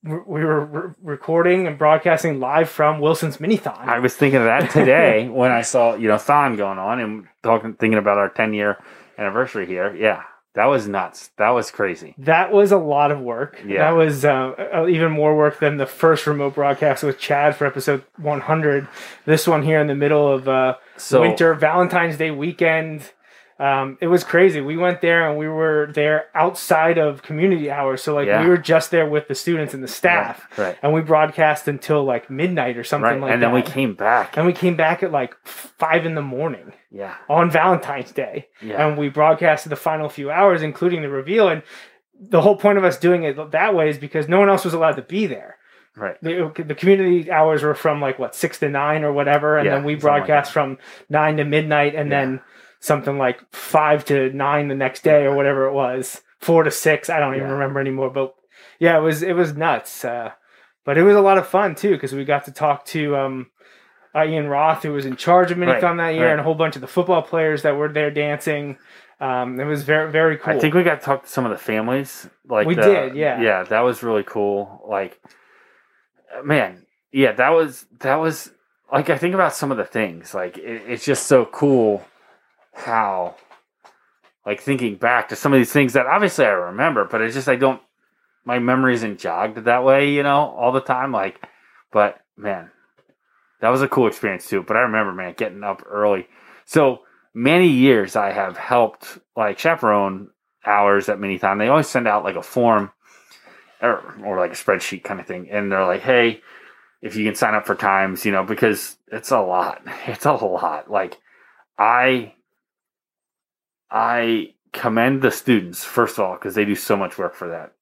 we 0.04 0.44
were 0.44 0.64
re- 0.64 0.94
recording 1.02 1.66
and 1.68 1.78
broadcasting 1.78 2.40
live 2.40 2.68
from 2.68 3.00
Wilson's 3.00 3.36
Minithon. 3.38 3.78
I 3.86 4.00
was 4.00 4.16
thinking 4.16 4.40
of 4.40 4.46
that 4.46 4.70
today 4.70 5.28
when 5.40 5.52
I 5.52 5.62
saw 5.62 5.94
you 5.94 6.08
know 6.08 6.18
Thon 6.18 6.56
going 6.56 6.78
on 6.78 6.98
and 7.00 7.26
talking, 7.42 7.74
thinking 7.74 7.98
about 7.98 8.18
our 8.18 8.28
10 8.28 8.52
year 8.52 8.78
anniversary 9.18 9.66
here. 9.66 9.94
Yeah, 9.94 10.22
that 10.54 10.66
was 10.66 10.86
nuts. 10.86 11.30
That 11.38 11.50
was 11.50 11.70
crazy. 11.70 12.14
That 12.18 12.52
was 12.52 12.72
a 12.72 12.76
lot 12.76 13.10
of 13.10 13.20
work. 13.20 13.62
Yeah. 13.66 13.78
That 13.78 13.90
was 13.96 14.24
uh, 14.24 14.68
uh, 14.74 14.86
even 14.86 15.10
more 15.10 15.34
work 15.36 15.58
than 15.60 15.78
the 15.78 15.86
first 15.86 16.26
remote 16.26 16.54
broadcast 16.54 17.02
with 17.02 17.18
Chad 17.18 17.56
for 17.56 17.66
episode 17.66 18.04
100. 18.18 18.86
This 19.24 19.46
one 19.46 19.62
here 19.62 19.80
in 19.80 19.86
the 19.86 19.94
middle 19.94 20.30
of 20.30 20.48
uh, 20.48 20.76
So 20.96 21.22
winter, 21.22 21.54
Valentine's 21.54 22.18
Day 22.18 22.30
weekend. 22.30 23.12
Um, 23.58 23.98
it 24.00 24.08
was 24.08 24.24
crazy. 24.24 24.60
We 24.60 24.76
went 24.76 25.00
there 25.02 25.28
and 25.28 25.38
we 25.38 25.46
were 25.46 25.90
there 25.94 26.26
outside 26.34 26.98
of 26.98 27.22
community 27.22 27.70
hours. 27.70 28.02
So, 28.02 28.14
like, 28.14 28.26
Yeah. 28.26 28.42
we 28.42 28.48
were 28.48 28.56
just 28.56 28.90
there 28.90 29.06
with 29.08 29.28
the 29.28 29.34
students 29.34 29.72
and 29.74 29.84
the 29.84 29.88
staff. 29.88 30.48
Right, 30.58 30.64
right. 30.68 30.78
And 30.82 30.92
we 30.92 31.00
broadcast 31.02 31.68
until 31.68 32.02
like 32.04 32.28
midnight 32.30 32.76
or 32.76 32.82
something 32.84 33.04
right, 33.04 33.20
like 33.20 33.28
that. 33.28 33.34
and 33.34 33.42
that. 33.42 33.46
then 33.46 33.54
we 33.54 33.62
came 33.62 33.94
back. 33.94 34.36
and 34.36 34.46
we 34.46 34.52
came 34.52 34.74
back 34.76 35.02
at 35.02 35.12
like 35.12 35.36
five 35.44 36.04
in 36.06 36.14
the 36.14 36.22
morning 36.22 36.72
Yeah, 36.90 37.14
on 37.28 37.50
Valentine's 37.50 38.10
Day 38.12 38.48
yeah, 38.60 38.84
and 38.86 38.98
we 38.98 39.08
broadcasted 39.10 39.70
the 39.70 39.76
final 39.76 40.08
few 40.08 40.30
hours, 40.30 40.62
including 40.62 41.02
the 41.02 41.08
reveal. 41.08 41.48
And 41.48 41.62
the 42.18 42.40
whole 42.40 42.56
point 42.56 42.78
of 42.78 42.84
us 42.84 42.98
doing 42.98 43.22
it 43.22 43.50
that 43.52 43.74
way 43.74 43.88
is 43.90 43.98
because 43.98 44.28
no 44.28 44.40
one 44.40 44.48
else 44.48 44.64
was 44.64 44.74
allowed 44.74 44.96
to 44.96 45.02
be 45.02 45.26
there. 45.26 45.56
right. 45.96 46.16
The, 46.22 46.50
the 46.66 46.74
community 46.74 47.30
hours 47.30 47.62
were 47.62 47.74
from 47.74 48.00
like 48.00 48.18
what 48.18 48.34
six 48.34 48.58
to 48.60 48.68
nine 48.68 49.04
or 49.04 49.12
whatever, 49.12 49.58
and 49.58 49.66
Yeah, 49.66 49.74
then 49.74 49.84
we 49.84 49.92
something 49.94 50.08
like 50.10 50.26
broadcast 50.26 50.52
from 50.52 50.78
nine 51.10 51.36
to 51.36 51.44
midnight, 51.44 51.94
and 51.94 52.10
Yeah. 52.10 52.20
then 52.20 52.40
something 52.82 53.16
like 53.16 53.40
five 53.54 54.04
to 54.04 54.30
nine 54.32 54.66
the 54.68 54.74
next 54.74 55.02
day 55.04 55.22
or 55.24 55.34
whatever 55.36 55.66
it 55.68 55.72
was, 55.72 56.20
four 56.40 56.64
to 56.64 56.70
six. 56.70 57.08
I 57.08 57.20
don't 57.20 57.36
even 57.36 57.46
Yeah. 57.46 57.52
remember 57.54 57.80
anymore, 57.80 58.10
but 58.10 58.34
yeah, 58.78 58.98
it 58.98 59.00
was 59.00 59.22
it 59.22 59.34
was 59.34 59.56
nuts. 59.56 60.04
Uh, 60.04 60.32
but 60.84 60.98
it 60.98 61.04
was 61.04 61.14
a 61.16 61.20
lot 61.20 61.38
of 61.38 61.46
fun 61.46 61.74
too 61.76 61.92
because 61.92 62.12
we 62.12 62.24
got 62.24 62.44
to 62.46 62.50
talk 62.52 62.84
to 62.86 63.16
um, 63.16 63.50
uh, 64.14 64.24
Ian 64.24 64.48
Roth, 64.48 64.82
who 64.82 64.92
was 64.92 65.06
in 65.06 65.14
charge 65.16 65.52
of 65.52 65.58
Minithon 65.58 65.82
Right, 65.82 65.96
that 65.98 66.14
year, 66.14 66.24
right. 66.24 66.32
and 66.32 66.40
a 66.40 66.42
whole 66.42 66.56
bunch 66.56 66.74
of 66.74 66.80
the 66.82 66.88
football 66.88 67.22
players 67.22 67.62
that 67.62 67.76
were 67.76 67.88
there 67.88 68.10
dancing. 68.10 68.76
Um, 69.20 69.60
it 69.60 69.64
was 69.64 69.84
very 69.84 70.10
very 70.10 70.36
cool. 70.36 70.54
I 70.54 70.58
think 70.58 70.74
we 70.74 70.82
got 70.82 70.98
to 70.98 71.04
talk 71.06 71.22
to 71.22 71.28
some 71.28 71.44
of 71.46 71.52
the 71.52 71.58
families. 71.58 72.28
Like 72.48 72.66
We 72.66 72.74
the- 72.74 72.82
did, 72.82 73.14
yeah. 73.14 73.40
yeah. 73.40 73.62
That 73.62 73.80
was 73.82 74.02
really 74.02 74.24
cool. 74.24 74.84
Like, 74.88 75.20
man, 76.44 76.84
yeah, 77.12 77.30
that 77.32 77.50
was 77.50 77.86
that 78.00 78.16
was 78.16 78.50
like 78.90 79.08
I 79.10 79.18
think 79.18 79.34
about 79.34 79.54
some 79.54 79.70
of 79.70 79.76
the 79.76 79.84
things. 79.84 80.34
Like, 80.34 80.58
it, 80.58 80.82
it's 80.88 81.04
just 81.04 81.26
so 81.28 81.44
cool 81.44 82.04
how, 82.72 83.36
like, 84.44 84.60
thinking 84.60 84.96
back 84.96 85.28
to 85.28 85.36
some 85.36 85.52
of 85.52 85.58
these 85.58 85.72
things 85.72 85.92
that 85.92 86.06
obviously 86.06 86.44
I 86.44 86.50
remember, 86.50 87.04
but 87.04 87.20
it's 87.20 87.34
just 87.34 87.48
I 87.48 87.56
don't. 87.56 87.80
My 88.44 88.58
memory 88.58 88.94
isn't 88.94 89.20
jogged 89.20 89.58
that 89.58 89.84
way, 89.84 90.10
you 90.10 90.24
know, 90.24 90.54
all 90.58 90.72
the 90.72 90.80
time. 90.80 91.12
Like, 91.12 91.40
but 91.92 92.20
man, 92.36 92.70
that 93.60 93.68
was 93.68 93.82
a 93.82 93.88
cool 93.88 94.08
experience 94.08 94.48
too. 94.48 94.62
But 94.62 94.76
I 94.76 94.80
remember, 94.80 95.12
man, 95.12 95.34
getting 95.36 95.62
up 95.62 95.84
early. 95.88 96.26
So 96.64 97.02
many 97.34 97.68
years 97.68 98.16
I 98.16 98.32
have 98.32 98.56
helped 98.56 99.18
like 99.36 99.58
chaperone 99.58 100.30
hours 100.64 101.08
at 101.08 101.20
many 101.20 101.38
Minithon. 101.38 101.58
They 101.58 101.68
always 101.68 101.88
send 101.88 102.08
out 102.08 102.24
like 102.24 102.36
a 102.36 102.42
form 102.42 102.90
or, 103.80 104.02
or 104.24 104.38
like 104.38 104.52
a 104.52 104.56
spreadsheet 104.56 105.04
kind 105.04 105.20
of 105.20 105.26
thing. 105.26 105.48
And 105.50 105.70
they're 105.70 105.86
like, 105.86 106.02
hey, 106.02 106.40
if 107.00 107.16
you 107.16 107.24
can 107.24 107.34
sign 107.34 107.54
up 107.54 107.66
for 107.66 107.74
times, 107.74 108.24
you 108.24 108.32
know, 108.32 108.44
because 108.44 108.96
it's 109.10 109.30
a 109.30 109.40
lot. 109.40 109.82
It's 110.06 110.26
a 110.26 110.32
lot. 110.32 110.90
Like 110.90 111.18
I 111.78 112.34
I 113.92 114.54
commend 114.72 115.20
the 115.20 115.30
students, 115.30 115.84
first 115.84 116.18
of 116.18 116.24
all, 116.24 116.34
because 116.34 116.54
they 116.54 116.64
do 116.64 116.74
so 116.74 116.96
much 116.96 117.18
work 117.18 117.34
for 117.34 117.48
that. 117.48 117.74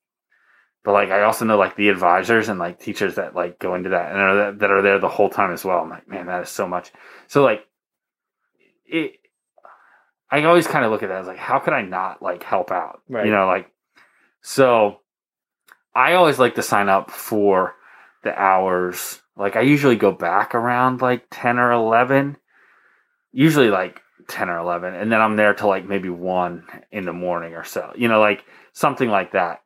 But 0.83 0.93
like 0.93 1.11
I 1.11 1.23
also 1.23 1.45
know 1.45 1.59
like 1.59 1.77
the 1.77 1.89
advisors 1.89 2.49
and 2.49 2.59
like 2.59 2.81
teachers 2.81 3.15
that 3.17 3.35
like 3.35 3.59
go 3.59 3.75
into 3.75 3.91
that 3.91 4.13
and 4.13 4.21
are 4.21 4.53
that 4.53 4.71
are 4.71 4.83
there 4.83 4.99
the 4.99 5.09
whole 5.09 5.29
time 5.29 5.53
as 5.53 5.65
well. 5.65 5.81
I'm 5.81 5.91
like, 5.91 6.09
man, 6.09 6.27
that 6.27 6.43
is 6.43 6.49
so 6.49 6.67
much. 6.67 6.91
So 7.29 7.43
like 7.45 7.67
it 8.87 9.13
I 10.31 10.43
always 10.45 10.67
kind 10.67 10.85
of 10.85 10.91
look 10.91 11.03
at 11.03 11.11
that 11.11 11.21
as 11.21 11.27
like, 11.27 11.39
how 11.39 11.59
could 11.59 11.75
I 11.75 11.83
not 11.83 12.23
like 12.23 12.43
help 12.43 12.71
out? 12.71 13.03
Right. 13.09 13.27
You 13.27 13.33
know, 13.33 13.47
like 13.47 13.71
so 14.41 15.01
I 15.95 16.15
always 16.15 16.39
like 16.39 16.55
to 16.55 16.63
sign 16.63 16.89
up 16.89 17.11
for 17.11 17.75
the 18.25 18.35
hours. 18.35 19.21
Like 19.37 19.57
I 19.57 19.61
usually 19.61 19.97
go 19.97 20.13
back 20.13 20.55
around 20.55 21.03
like 21.03 21.27
ten 21.31 21.59
or 21.59 21.73
eleven. 21.73 22.39
Usually 23.33 23.69
like 23.69 24.01
ten 24.31 24.49
or 24.49 24.59
eleven, 24.59 24.95
and 24.95 25.11
then 25.13 25.21
I'm 25.21 25.37
there 25.37 25.53
till 25.55 25.69
like 25.69 25.85
maybe 25.87 26.09
one 26.09 26.65
in 26.91 27.05
the 27.05 27.13
morning 27.13 27.55
or 27.55 27.65
so. 27.65 27.93
You 27.97 28.09
know, 28.09 28.21
like 28.21 28.45
something 28.73 29.11
like 29.11 29.33
that. 29.33 29.61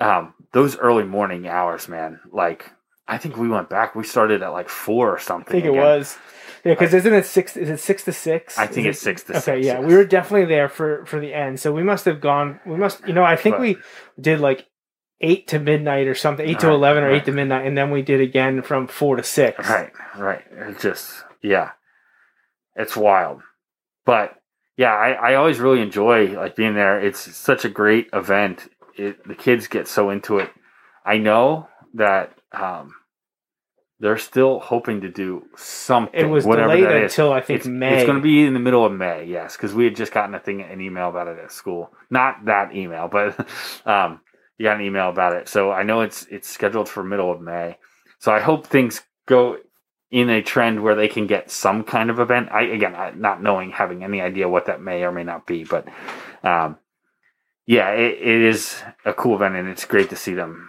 Um, 0.00 0.34
those 0.52 0.76
early 0.78 1.04
morning 1.04 1.46
hours, 1.46 1.86
man. 1.88 2.20
Like 2.32 2.70
I 3.06 3.18
think 3.18 3.36
we 3.36 3.48
went 3.48 3.68
back. 3.68 3.94
We 3.94 4.04
started 4.04 4.42
at 4.42 4.48
like 4.48 4.68
four 4.68 5.14
or 5.14 5.18
something 5.18 5.56
I 5.56 5.60
think 5.62 5.76
it 5.76 5.78
was. 5.78 6.18
Yeah, 6.64 6.72
because 6.74 6.92
isn't 6.94 7.14
it 7.14 7.24
six? 7.26 7.56
Is 7.56 7.70
it 7.70 7.80
six 7.80 8.04
to 8.04 8.12
six? 8.12 8.58
I 8.58 8.66
think 8.66 8.86
Is 8.86 8.96
it's 8.96 9.00
it- 9.00 9.04
six 9.04 9.22
to 9.24 9.32
Okay, 9.32 9.40
six, 9.40 9.66
yeah, 9.66 9.78
yes. 9.80 9.84
we 9.88 9.94
were 9.94 10.04
definitely 10.04 10.46
there 10.46 10.68
for 10.68 11.04
for 11.06 11.20
the 11.20 11.32
end. 11.34 11.60
So 11.60 11.72
we 11.72 11.82
must 11.82 12.04
have 12.06 12.20
gone. 12.20 12.60
We 12.66 12.76
must, 12.76 13.06
you 13.06 13.12
know, 13.14 13.24
I 13.24 13.36
think 13.36 13.54
But- 13.56 13.60
we 13.62 13.76
did 14.20 14.40
like 14.40 14.66
eight 15.22 15.46
to 15.48 15.58
midnight 15.58 16.06
or 16.06 16.14
something, 16.14 16.46
eight 16.48 16.60
to 16.60 16.68
Right, 16.68 16.74
eleven 16.74 17.02
or 17.04 17.08
right. 17.08 17.16
eight 17.16 17.24
to 17.26 17.32
midnight, 17.32 17.66
and 17.66 17.76
then 17.76 17.90
we 17.90 18.00
did 18.02 18.20
again 18.22 18.62
from 18.62 18.86
four 18.88 19.16
to 19.16 19.22
six. 19.22 19.68
Right, 19.68 19.92
right. 20.16 20.44
It 20.50 20.78
just 20.80 21.24
yeah, 21.42 21.70
it's 22.74 22.96
wild. 22.96 23.42
But 24.10 24.42
yeah, 24.76 24.92
I, 24.92 25.10
I 25.10 25.34
always 25.36 25.60
really 25.60 25.80
enjoy 25.80 26.36
like 26.36 26.56
being 26.56 26.74
there. 26.74 26.98
It's 26.98 27.36
such 27.36 27.64
a 27.64 27.68
great 27.68 28.08
event. 28.12 28.68
It, 28.96 29.24
the 29.24 29.36
kids 29.36 29.68
get 29.68 29.86
so 29.86 30.10
into 30.10 30.38
it. 30.38 30.50
I 31.06 31.18
know 31.18 31.68
that 31.94 32.36
um, 32.50 32.92
they're 34.00 34.18
still 34.18 34.58
hoping 34.58 35.02
to 35.02 35.08
do 35.08 35.44
something. 35.54 36.20
It 36.20 36.24
was 36.24 36.44
whatever 36.44 36.76
delayed 36.76 37.04
until 37.04 37.32
I 37.32 37.40
think 37.40 37.60
it's, 37.60 37.68
May. 37.68 37.98
It's 37.98 38.04
going 38.04 38.18
to 38.18 38.22
be 38.22 38.44
in 38.44 38.52
the 38.52 38.58
middle 38.58 38.84
of 38.84 38.90
May, 38.90 39.26
yes, 39.26 39.56
because 39.56 39.72
we 39.72 39.84
had 39.84 39.94
just 39.94 40.10
gotten 40.10 40.34
a 40.34 40.40
thing, 40.40 40.60
an 40.60 40.80
email 40.80 41.08
about 41.08 41.28
it 41.28 41.38
at 41.38 41.52
school. 41.52 41.92
Not 42.10 42.46
that 42.46 42.74
email, 42.74 43.06
but 43.06 43.38
um, 43.86 44.22
you 44.58 44.64
got 44.64 44.80
an 44.80 44.84
email 44.84 45.08
about 45.08 45.34
it. 45.34 45.48
So 45.48 45.70
I 45.70 45.84
know 45.84 46.00
it's 46.00 46.26
it's 46.32 46.48
scheduled 46.48 46.88
for 46.88 47.04
middle 47.04 47.30
of 47.30 47.40
May. 47.40 47.78
So 48.18 48.32
I 48.32 48.40
hope 48.40 48.66
things 48.66 49.02
go 49.26 49.58
in 50.10 50.28
a 50.28 50.42
trend 50.42 50.82
where 50.82 50.94
they 50.94 51.08
can 51.08 51.26
get 51.26 51.50
some 51.50 51.84
kind 51.84 52.10
of 52.10 52.18
event. 52.18 52.48
I 52.50 52.62
again, 52.62 52.94
I, 52.94 53.10
not 53.10 53.42
knowing, 53.42 53.70
having 53.70 54.02
any 54.02 54.20
idea 54.20 54.48
what 54.48 54.66
that 54.66 54.82
may 54.82 55.04
or 55.04 55.12
may 55.12 55.24
not 55.24 55.46
be, 55.46 55.64
but 55.64 55.86
um, 56.42 56.78
yeah, 57.66 57.90
it, 57.90 58.18
it 58.20 58.42
is 58.42 58.82
a 59.04 59.12
cool 59.12 59.36
event, 59.36 59.54
and 59.54 59.68
it's 59.68 59.84
great 59.84 60.10
to 60.10 60.16
see 60.16 60.34
them 60.34 60.68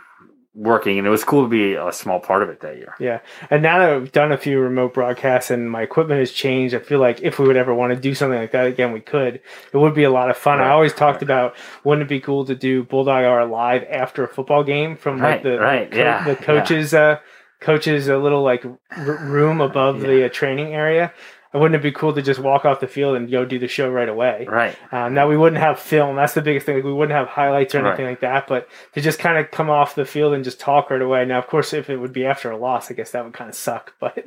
working. 0.54 0.98
And 0.98 1.08
it 1.08 1.10
was 1.10 1.24
cool 1.24 1.44
to 1.44 1.50
be 1.50 1.74
a 1.74 1.92
small 1.92 2.20
part 2.20 2.44
of 2.44 2.50
it 2.50 2.60
that 2.60 2.78
year. 2.78 2.94
Yeah, 3.00 3.22
and 3.50 3.64
now 3.64 3.80
that 3.80 4.00
we've 4.00 4.12
done 4.12 4.32
a 4.32 4.38
few 4.38 4.60
remote 4.60 4.94
broadcasts 4.94 5.50
and 5.50 5.72
my 5.72 5.82
equipment 5.82 6.20
has 6.20 6.32
changed, 6.32 6.76
I 6.76 6.80
feel 6.80 7.00
like 7.00 7.22
if 7.22 7.40
we 7.40 7.48
would 7.48 7.58
ever 7.58 7.74
want 7.74 7.94
to 7.94 8.00
do 8.00 8.14
something 8.14 8.38
like 8.38 8.52
that 8.52 8.68
again, 8.68 8.92
we 8.92 9.00
could. 9.02 9.42
It 9.74 9.78
would 9.78 9.96
be 9.96 10.04
a 10.04 10.12
lot 10.12 10.30
of 10.30 10.38
fun. 10.38 10.62
I 10.62 10.70
always 10.70 10.94
talked 10.94 11.16
right. 11.16 11.24
about 11.24 11.56
wouldn't 11.84 12.06
it 12.06 12.10
be 12.10 12.20
cool 12.20 12.46
to 12.46 12.54
do 12.54 12.84
Bulldog 12.84 13.24
Hour 13.24 13.46
live 13.48 13.84
after 13.90 14.24
a 14.24 14.28
football 14.28 14.64
game 14.64 14.96
from 14.96 15.18
like 15.18 15.24
Right, 15.24 15.44
the 15.44 15.60
right, 15.60 15.92
co- 15.92 15.98
yeah, 15.98 16.24
the 16.26 16.36
coaches 16.36 16.94
uh, 16.94 17.18
coaches 17.62 18.10
a 18.10 18.18
little 18.18 18.44
like 18.44 18.66
r- 18.66 18.78
room 19.26 19.62
above 19.70 20.02
the 20.02 20.26
uh, 20.26 20.30
training 20.30 20.74
area. 20.74 21.14
Wouldn't 21.54 21.76
it 21.76 21.84
be 21.84 21.92
cool 21.92 22.14
to 22.14 22.22
just 22.22 22.40
walk 22.40 22.64
off 22.64 22.80
the 22.80 22.88
field 22.88 23.18
and 23.18 23.30
go 23.30 23.44
do 23.44 23.60
the 23.60 23.68
show 23.68 23.90
right 23.92 24.08
away? 24.08 24.46
Right. 24.50 24.74
Um, 24.94 25.14
now 25.14 25.28
we 25.28 25.36
wouldn't 25.36 25.62
have 25.62 25.80
film. 25.82 26.16
That's 26.16 26.34
the 26.34 26.42
biggest 26.42 26.66
thing. 26.66 26.76
Like, 26.76 26.86
we 26.86 26.94
wouldn't 26.94 27.12
have 27.12 27.28
highlights 27.28 27.76
or 27.76 27.86
anything 27.86 28.06
Right. 28.06 28.12
like 28.12 28.20
that. 28.22 28.48
But 28.48 28.70
to 28.94 29.02
just 29.02 29.20
kind 29.20 29.38
of 29.38 29.52
come 29.52 29.70
off 29.70 29.94
the 29.96 30.06
field 30.06 30.34
and 30.34 30.46
just 30.46 30.62
talk 30.62 30.90
right 30.90 31.02
away. 31.02 31.26
Now, 31.26 31.40
of 31.40 31.48
course, 31.48 31.74
if 31.74 31.90
it 31.90 31.98
would 31.98 32.14
be 32.14 32.26
after 32.26 32.50
a 32.52 32.56
loss, 32.58 32.90
I 32.90 32.94
guess 32.94 33.12
that 33.12 33.26
would 33.26 33.34
kind 33.34 33.50
of 33.50 33.56
suck. 33.56 33.94
But 34.00 34.18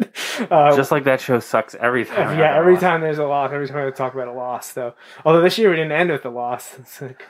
uh, 0.53 0.77
Just 0.77 0.91
like 0.91 1.05
that 1.05 1.19
show 1.23 1.41
sucks 1.41 1.75
every 1.77 2.05
time. 2.05 2.39
yeah, 2.39 2.55
every 2.55 2.77
time 2.77 3.01
there's 3.01 3.17
a 3.19 3.25
loss, 3.25 3.53
every 3.55 3.69
time 3.69 3.87
we 3.87 3.91
talk 3.93 4.13
about 4.13 4.29
a 4.29 4.33
loss. 4.33 4.75
though. 4.75 4.93
although 5.25 5.41
this 5.41 5.57
year 5.57 5.71
we 5.71 5.77
didn't 5.77 5.93
end 5.93 6.11
with 6.11 6.27
a 6.27 6.31
loss, 6.31 6.77
it's 6.79 7.01
like 7.01 7.25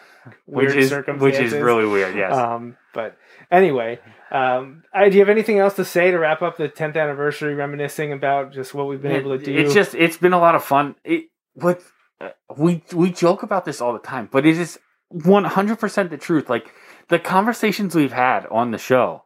which 0.47 0.75
weird 0.75 0.77
is 0.77 1.21
which 1.21 1.35
is 1.37 1.53
really 1.53 1.87
weird. 1.87 2.17
Yes. 2.17 2.33
Um, 2.35 2.77
but 2.95 3.17
anyway, 3.57 3.99
um, 4.31 4.83
I, 4.93 5.09
do 5.09 5.15
you 5.17 5.21
have 5.21 5.29
anything 5.29 5.59
else 5.59 5.75
to 5.75 5.85
say 5.85 6.11
to 6.11 6.19
wrap 6.19 6.43
up 6.43 6.57
the 6.57 6.69
10th 6.69 6.97
anniversary, 6.97 7.55
reminiscing 7.55 8.13
about 8.13 8.53
just 8.53 8.75
what 8.75 8.87
we've 8.89 9.01
been 9.01 9.13
It- 9.13 9.21
able 9.21 9.39
to 9.39 9.45
do? 9.45 9.57
It's 9.57 9.75
just 9.75 9.95
it's 9.95 10.17
been 10.17 10.33
a 10.33 10.39
lot 10.39 10.55
of 10.55 10.65
fun. 10.65 10.97
It 11.05 11.25
what 11.55 11.83
uh, 12.21 12.31
we 12.57 12.83
we 12.93 13.11
joke 13.11 13.43
about 13.43 13.65
this 13.65 13.81
all 13.81 13.93
the 13.93 13.99
time, 13.99 14.29
but 14.31 14.45
it 14.47 14.59
is 14.59 14.79
one 15.09 15.45
hundred 15.45 15.79
percent 15.79 16.11
the 16.11 16.19
truth. 16.19 16.51
Like 16.51 16.73
the 17.09 17.19
conversations 17.19 17.95
we've 17.95 18.13
had 18.13 18.47
on 18.47 18.71
the 18.71 18.79
show 18.79 19.23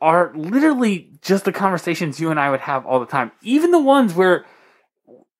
are 0.00 0.32
literally 0.34 1.12
just 1.20 1.44
the 1.44 1.52
conversations 1.52 2.18
you 2.18 2.30
and 2.30 2.40
I 2.40 2.50
would 2.50 2.60
have 2.60 2.86
all 2.86 3.00
the 3.00 3.06
time. 3.06 3.32
Even 3.42 3.70
the 3.70 3.80
ones 3.80 4.14
where 4.14 4.46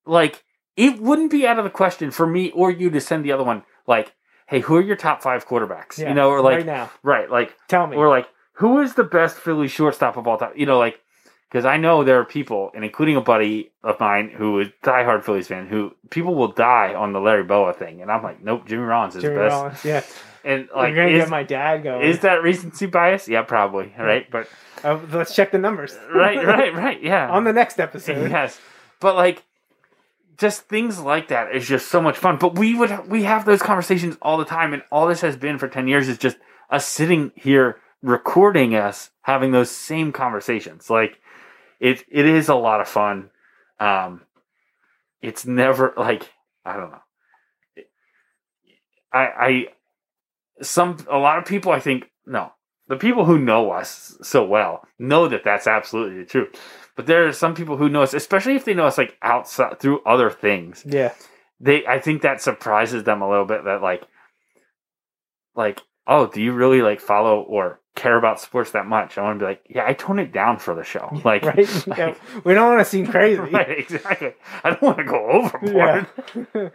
like 0.05 0.45
it 0.77 1.01
wouldn't 1.01 1.31
be 1.31 1.47
out 1.47 1.59
of 1.59 1.64
the 1.64 1.71
question 1.71 2.11
for 2.11 2.27
me 2.27 2.51
or 2.51 2.71
you 2.71 2.90
to 2.90 3.01
send 3.01 3.25
the 3.25 3.33
other 3.33 3.45
one 3.45 3.62
like, 3.87 4.14
hey, 4.51 4.61
who 4.61 4.77
are 4.77 4.83
your 4.83 4.97
top 4.97 5.23
five 5.23 5.47
quarterbacks? 5.49 5.97
Yeah, 5.99 6.09
you 6.11 6.15
know, 6.15 6.29
or 6.31 6.43
like 6.43 6.59
right 6.59 6.67
now. 6.67 6.91
right, 7.03 7.31
like 7.31 7.57
Tell 7.69 7.87
me. 7.87 7.97
or 7.97 8.09
like 8.09 8.29
who 8.55 8.81
is 8.81 8.95
the 8.95 9.05
best 9.05 9.37
Philly 9.39 9.69
shortstop 9.69 10.17
of 10.19 10.27
all 10.27 10.37
time? 10.37 10.53
You 10.57 10.67
know, 10.67 10.79
like 10.79 11.01
because 11.49 11.65
I 11.65 11.79
know 11.79 12.05
there 12.05 12.21
are 12.21 12.25
people, 12.25 12.71
and 12.75 12.85
including 12.85 13.17
a 13.17 13.21
buddy 13.21 13.73
of 13.83 13.99
mine 13.99 14.29
who 14.37 14.61
is 14.61 14.69
diehard 14.85 15.25
Phillies 15.25 15.49
fan, 15.49 15.67
who 15.67 15.93
people 16.11 16.35
will 16.35 16.53
die 16.53 16.95
on 16.95 17.13
the 17.13 17.21
Larry 17.21 17.43
Bowa 17.45 17.73
thing, 17.73 18.03
and 18.03 18.11
I'm 18.13 18.23
like, 18.23 18.41
nope, 18.43 18.67
Jimmy 18.67 18.83
Rollins 18.83 19.17
is 19.17 19.23
Jimmy 19.23 19.35
the 19.37 19.41
best. 19.41 19.53
Rollins, 19.55 19.85
yeah. 19.85 20.03
And 20.43 20.71
like, 20.75 20.95
You're 20.95 21.05
gonna 21.05 21.17
is, 21.19 21.25
get 21.25 21.29
my 21.29 21.43
dad 21.43 21.83
going. 21.83 22.03
is 22.09 22.21
that 22.21 22.43
recency 22.43 22.87
bias? 22.87 23.29
Yeah, 23.29 23.43
probably. 23.43 23.93
Right, 23.99 24.31
but 24.31 24.49
Uh, 24.83 24.99
let's 25.13 25.35
check 25.35 25.51
the 25.53 25.59
numbers. 25.59 25.95
right, 26.15 26.43
right, 26.43 26.73
right. 26.85 27.03
Yeah, 27.03 27.29
On 27.31 27.45
the 27.45 27.53
next 27.53 27.79
episode. 27.79 28.31
yes, 28.31 28.59
but 29.01 29.17
like. 29.17 29.43
Just 30.40 30.62
things 30.62 30.98
like 30.98 31.29
that 31.29 31.55
is 31.55 31.68
just 31.68 31.88
so 31.88 32.00
much 32.00 32.16
fun. 32.16 32.38
But 32.38 32.59
we 32.59 32.74
would 32.74 33.11
we 33.11 33.24
have 33.24 33.44
those 33.44 33.61
conversations 33.61 34.16
all 34.22 34.38
the 34.38 34.46
time, 34.46 34.72
and 34.72 34.83
all 34.90 35.07
this 35.07 35.20
has 35.20 35.37
been 35.37 35.59
for 35.59 35.68
ten 35.68 35.87
years 35.87 36.09
is 36.09 36.16
just 36.16 36.38
us 36.70 36.87
sitting 36.87 37.31
here 37.35 37.76
recording 38.03 38.74
us 38.74 39.11
having 39.20 39.53
those 39.53 39.70
same 39.70 40.12
conversations. 40.12 40.88
Like 40.88 41.20
it 41.79 42.05
it 42.11 42.24
is 42.24 42.48
a 42.48 42.55
lot 42.55 42.81
of 42.81 42.88
fun. 42.88 43.29
Um, 43.79 44.22
it's 45.20 45.44
never 45.44 45.92
like 45.94 46.33
I 46.64 46.76
don't 46.79 46.90
know. 46.90 47.85
I 49.12 49.20
I 49.20 49.66
some 50.62 50.96
a 51.11 51.18
lot 51.18 51.37
of 51.37 51.44
people 51.44 51.70
I 51.70 51.81
think 51.81 52.11
no 52.24 52.55
the 52.88 52.96
people 52.96 53.26
who 53.26 53.38
know 53.38 53.72
us 53.72 54.16
so 54.22 54.44
well 54.44 54.87
know 54.98 55.29
that 55.29 55.44
that's 55.44 55.66
absolutely 55.66 56.18
the 56.18 56.24
truth. 56.24 56.59
But 57.01 57.07
there 57.07 57.27
are 57.27 57.33
some 57.33 57.55
people 57.55 57.79
who 57.79 57.89
know 57.89 58.03
us, 58.03 58.13
especially 58.13 58.57
if 58.57 58.67
they 58.67 58.75
know 58.75 58.85
us 58.85 58.99
like 58.99 59.17
outside 59.23 59.81
through 59.81 60.03
other 60.05 60.29
things. 60.31 60.83
Yeah. 60.87 61.15
They 61.59 61.87
I 61.87 61.99
think 61.99 62.21
that 62.21 62.43
surprises 62.43 63.05
them 63.05 63.23
a 63.23 63.31
little 63.31 63.47
bit 63.47 63.65
that 63.65 63.81
like 63.81 64.03
like 65.55 65.81
oh 66.07 66.27
do 66.27 66.43
you 66.43 66.53
really 66.53 66.83
like 66.83 67.01
follow 67.01 67.41
or 67.41 67.81
care 67.95 68.19
about 68.19 68.39
sports 68.39 68.73
that 68.73 68.85
much? 68.85 69.17
I 69.17 69.23
want 69.23 69.39
to 69.39 69.45
be 69.47 69.49
like 69.49 69.63
yeah 69.67 69.85
I 69.87 69.95
tone 69.95 70.19
it 70.19 70.31
down 70.31 70.59
for 70.59 70.75
the 70.75 70.85
show 70.85 71.09
like 71.25 71.43
Right? 71.43 71.59
like- 71.87 71.99
Yeah. 71.99 72.15
We 72.45 72.53
don't 72.53 72.69
want 72.69 72.81
to 72.81 72.85
seem 72.85 73.07
crazy. 73.15 73.41
right 73.41 73.79
exactly. 73.79 74.35
I 74.63 74.69
don't 74.69 74.83
want 74.83 74.99
to 74.99 75.05
go 75.05 75.27
overboard. 75.27 76.07
Yeah. 76.55 76.69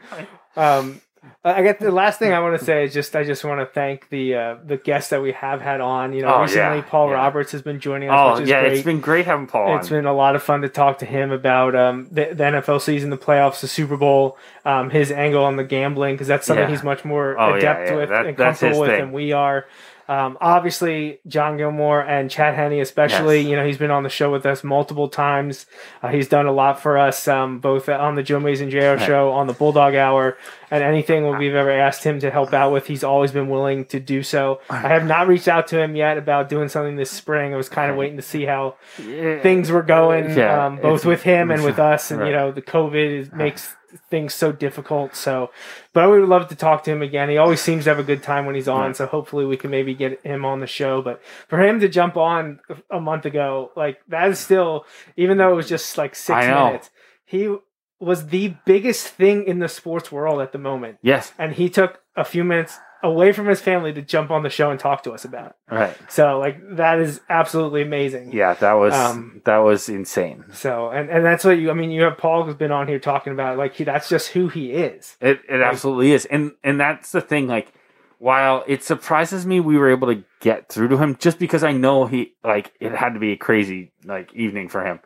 um, 0.56 1.02
I 1.46 1.62
guess 1.62 1.78
the 1.80 1.92
last 1.92 2.18
thing 2.18 2.34
I 2.34 2.40
want 2.40 2.58
to 2.60 2.66
say 2.72 2.86
is 2.86 2.94
just 2.94 3.16
I 3.16 3.24
just 3.24 3.44
want 3.44 3.60
to 3.62 3.66
thank 3.68 4.10
the 4.10 4.36
uh, 4.36 4.56
the 4.66 4.78
guests 4.78 5.12
that 5.12 5.22
we 5.22 5.32
have 5.34 5.62
had 5.62 5.80
on. 5.80 6.12
You 6.14 6.24
know, 6.24 6.34
Oh, 6.36 6.42
recently 6.42 6.78
yeah, 6.78 6.84
Paul 6.88 7.10
yeah. 7.10 7.14
Roberts 7.16 7.52
has 7.52 7.62
been 7.62 7.80
joining 7.80 8.10
us, 8.10 8.16
Oh 8.18 8.34
which 8.34 8.44
is 8.44 8.50
yeah, 8.50 8.62
great. 8.62 8.74
it's 8.74 8.84
been 8.84 9.00
great 9.00 9.26
having 9.26 9.46
Paul 9.48 9.78
It's 9.78 9.92
on. 9.92 9.98
been 9.98 10.06
a 10.08 10.14
lot 10.14 10.36
of 10.36 10.42
fun 10.42 10.62
to 10.62 10.70
talk 10.70 10.98
to 11.00 11.06
him 11.06 11.32
about 11.32 11.76
um, 11.76 12.08
the, 12.12 12.26
the 12.34 12.44
NFL 12.44 12.82
season, 12.82 13.12
the 13.12 13.18
playoffs, 13.18 13.62
the 13.62 13.68
Super 13.68 13.96
Bowl, 13.96 14.38
um, 14.66 14.90
his 14.90 15.12
angle 15.12 15.44
on 15.46 15.56
the 15.56 15.64
gambling 15.64 16.16
because 16.16 16.28
that's 16.28 16.48
something 16.48 16.64
Yeah. 16.66 16.70
he's 16.72 16.84
much 16.84 17.06
more 17.06 17.40
Oh, 17.40 17.54
adept 17.54 17.94
with 17.96 18.10
that- 18.10 18.26
and 18.26 18.36
comfortable 18.36 18.80
with 18.82 18.90
thing. 18.90 19.00
than 19.02 19.12
we 19.12 19.32
are. 19.32 19.66
Um, 20.08 20.38
obviously, 20.40 21.20
John 21.28 21.58
Gilmore 21.58 22.02
and 22.02 22.30
Chad 22.30 22.54
Henne, 22.54 22.80
especially, 22.80 23.40
Yes. 23.42 23.50
you 23.50 23.56
know, 23.56 23.66
he's 23.66 23.78
been 23.80 23.90
on 23.92 24.04
the 24.04 24.10
show 24.10 24.32
with 24.32 24.46
us 24.46 24.64
multiple 24.64 25.10
times. 25.10 25.66
Uh, 26.04 26.10
he's 26.10 26.28
done 26.28 26.46
a 26.46 26.52
lot 26.52 26.80
for 26.80 26.98
us, 26.98 27.28
um, 27.28 27.60
both 27.60 27.90
on 27.90 28.16
the 28.16 28.22
Joe 28.24 28.40
Mason 28.40 28.70
JR 28.70 28.98
show, 29.00 29.32
on 29.32 29.48
the 29.48 29.54
Bulldog 29.54 29.96
Hour, 29.96 30.38
and 30.70 30.84
anything 30.84 31.28
we've 31.38 31.56
ever 31.56 31.72
asked 31.72 32.04
him 32.04 32.20
to 32.20 32.30
help 32.30 32.54
out 32.54 32.72
with, 32.72 32.86
he's 32.88 33.04
always 33.04 33.32
been 33.32 33.50
willing 33.50 33.86
to 33.86 34.00
do 34.00 34.22
so. 34.22 34.60
I 34.70 34.78
have 34.90 35.06
not 35.08 35.28
reached 35.28 35.48
out 35.48 35.68
to 35.70 35.80
him 35.82 35.96
yet 35.96 36.18
about 36.18 36.50
doing 36.50 36.70
something 36.70 36.96
this 36.98 37.10
spring. 37.12 37.54
I 37.54 37.58
was 37.58 37.70
kind 37.70 37.90
of 37.90 37.98
waiting 37.98 38.18
to 38.18 38.24
see 38.24 38.46
how 38.46 38.76
Yeah. 39.04 39.40
things 39.42 39.72
were 39.72 39.82
going, 39.84 40.38
Yeah, 40.38 40.66
um, 40.66 40.78
both 40.78 41.06
with 41.06 41.24
him 41.24 41.50
and 41.50 41.64
with 41.64 41.80
us. 41.80 42.12
And 42.12 42.26
you 42.28 42.32
know, 42.32 42.52
the 42.52 42.62
COVID 42.62 43.20
is, 43.22 43.32
makes 43.32 43.76
things 44.10 44.34
so 44.34 44.52
difficult. 44.52 45.16
So, 45.16 45.52
but 45.94 46.04
I 46.04 46.08
would 46.08 46.28
love 46.28 46.48
to 46.50 46.56
talk 46.56 46.84
to 46.86 46.92
him 46.92 47.02
again. 47.02 47.30
He 47.30 47.38
always 47.38 47.62
seems 47.62 47.86
to 47.86 47.90
have 47.92 48.00
a 48.00 48.04
good 48.04 48.24
time 48.24 48.46
when 48.46 48.56
he's 48.56 48.68
on. 48.68 48.88
Right. 48.88 48.96
So 48.96 49.06
hopefully 49.06 49.46
we 49.46 49.58
can 49.58 49.72
maybe 49.72 49.94
get 49.94 50.20
him 50.26 50.46
on 50.46 50.60
the 50.60 50.68
show. 50.68 51.02
But 51.02 51.22
for 51.48 51.62
him 51.62 51.80
to 51.80 51.90
jump 51.90 52.18
on 52.18 52.60
a 52.92 53.00
month 53.00 53.26
ago, 53.26 53.72
like 53.76 54.00
that 54.08 54.30
is 54.30 54.40
still, 54.40 54.86
even 55.18 55.38
though 55.38 55.52
it 55.52 55.56
was 55.56 55.70
just 55.70 55.98
like 55.98 56.16
six 56.16 56.46
minutes, 56.46 56.90
he 57.26 57.56
was 58.00 58.28
the 58.28 58.56
biggest 58.66 59.08
thing 59.08 59.46
in 59.46 59.60
the 59.60 59.70
sports 59.70 60.12
world 60.12 60.42
at 60.42 60.52
the 60.52 60.58
moment. 60.58 60.98
Yes, 61.02 61.34
And 61.40 61.54
he 61.54 61.70
took 61.70 62.02
a 62.16 62.26
few 62.26 62.44
minutes 62.44 62.78
away 63.06 63.32
from 63.32 63.48
his 63.48 63.62
family 63.62 63.94
to 63.94 64.02
jump 64.02 64.32
on 64.32 64.44
the 64.44 64.50
show 64.50 64.72
and 64.72 64.80
talk 64.80 65.04
to 65.04 65.12
us 65.12 65.26
about 65.26 65.52
it. 65.52 65.74
right. 65.76 65.98
So 66.10 66.40
like 66.40 66.58
that 66.78 67.00
is 67.00 67.22
absolutely 67.30 67.82
amazing. 67.82 68.32
Yeah, 68.34 68.54
that 68.56 68.74
was 68.74 68.94
Um, 68.94 69.42
that 69.46 69.58
was 69.60 69.88
insane. 69.90 70.46
So 70.54 70.90
and, 70.90 71.10
and 71.10 71.24
that's 71.24 71.44
what 71.44 71.58
you 71.58 71.70
I 71.72 71.74
mean 71.74 71.92
you 71.92 72.04
have 72.04 72.18
Paul 72.18 72.44
who's 72.44 72.56
been 72.56 72.72
on 72.72 72.88
here 72.88 73.00
talking 73.00 73.34
about 73.34 73.58
like 73.58 73.76
he 73.76 73.84
that's 73.84 74.10
just 74.10 74.30
who 74.30 74.50
he 74.50 74.72
is. 74.72 75.16
It 75.22 75.42
it 75.48 75.62
absolutely 75.62 76.12
is, 76.12 76.26
and 76.26 76.54
and 76.64 76.80
that's 76.80 77.12
the 77.12 77.22
thing. 77.22 77.48
Like, 77.48 77.74
while 78.18 78.64
it 78.68 78.84
surprises 78.84 79.46
me, 79.46 79.60
we 79.60 79.78
were 79.78 79.92
able 79.92 80.14
to 80.14 80.24
get 80.40 80.70
through 80.70 80.88
to 80.90 80.98
him 80.98 81.16
just 81.18 81.38
because 81.38 81.64
I 81.64 81.72
know 81.72 82.06
he 82.06 82.34
like 82.44 82.74
it 82.80 82.94
had 82.94 83.14
to 83.14 83.20
be 83.20 83.34
a 83.34 83.38
crazy 83.38 83.92
like 84.04 84.34
evening 84.34 84.70
for 84.70 84.86
him. 84.86 85.00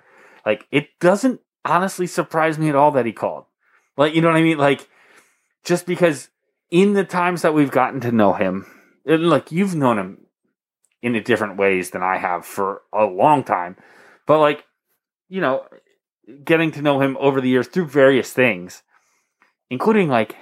Like, 0.45 0.65
it 0.71 0.87
doesn't 0.99 1.41
honestly 1.65 2.07
surprise 2.07 2.57
me 2.57 2.69
at 2.69 2.75
all 2.75 2.91
that 2.91 3.05
he 3.05 3.11
called. 3.11 3.45
Like, 3.97 4.15
you 4.15 4.21
know 4.21 4.29
what 4.29 4.37
I 4.37 4.41
mean? 4.41 4.57
Like, 4.57 4.87
just 5.65 5.85
because 5.85 6.29
in 6.71 6.93
the 6.93 7.03
times 7.03 7.41
that 7.41 7.53
we've 7.53 7.71
gotten 7.71 7.99
to 8.01 8.11
know 8.11 8.33
him, 8.33 8.65
and 9.05 9.29
like 9.29 9.51
you've 9.51 9.75
known 9.75 9.97
him 9.97 10.25
in 11.01 11.15
a 11.15 11.21
different 11.23 11.57
ways 11.57 11.91
than 11.91 12.03
I 12.03 12.17
have 12.17 12.45
for 12.45 12.81
a 12.93 13.05
long 13.05 13.43
time, 13.43 13.77
but 14.27 14.39
like, 14.39 14.65
you 15.29 15.41
know, 15.41 15.65
getting 16.43 16.71
to 16.73 16.81
know 16.81 16.99
him 17.01 17.17
over 17.19 17.39
the 17.41 17.49
years 17.49 17.67
through 17.67 17.85
various 17.87 18.33
things, 18.33 18.83
including 19.69 20.09
like 20.09 20.35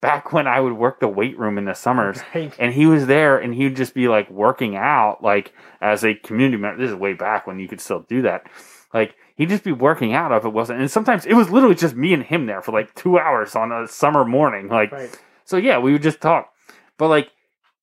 back 0.00 0.32
when 0.32 0.46
I 0.46 0.60
would 0.60 0.74
work 0.74 1.00
the 1.00 1.08
weight 1.08 1.38
room 1.38 1.58
in 1.58 1.64
the 1.64 1.74
summers, 1.74 2.20
Right. 2.34 2.52
and 2.58 2.72
he 2.74 2.86
was 2.86 3.06
there, 3.06 3.38
and 3.38 3.54
he'd 3.54 3.76
just 3.76 3.94
be 3.94 4.08
like 4.08 4.30
working 4.30 4.76
out, 4.76 5.22
like 5.22 5.52
as 5.80 6.04
a 6.04 6.14
community 6.14 6.56
member. 6.60 6.80
This 6.82 6.90
is 6.90 6.96
way 6.96 7.14
back 7.14 7.46
when 7.46 7.58
you 7.58 7.68
could 7.68 7.80
still 7.80 8.00
do 8.00 8.22
that. 8.22 8.46
Like 8.92 9.14
he'd 9.36 9.48
just 9.48 9.64
be 9.64 9.72
working 9.72 10.12
out 10.12 10.32
if 10.32 10.44
it 10.44 10.50
wasn't, 10.52 10.80
and 10.80 10.90
sometimes 10.90 11.24
it 11.24 11.34
was 11.34 11.50
literally 11.50 11.74
just 11.74 11.96
me 11.96 12.12
and 12.12 12.22
him 12.22 12.46
there 12.46 12.60
for 12.62 12.72
like 12.72 12.94
two 12.94 13.18
hours 13.18 13.56
on 13.56 13.72
a 13.72 13.88
summer 13.88 14.24
morning. 14.24 14.68
Like, 14.68 14.92
Right. 14.92 15.18
So 15.44 15.56
yeah, 15.56 15.78
we 15.78 15.92
would 15.92 16.02
just 16.02 16.20
talk, 16.20 16.50
but 16.98 17.08
like 17.08 17.30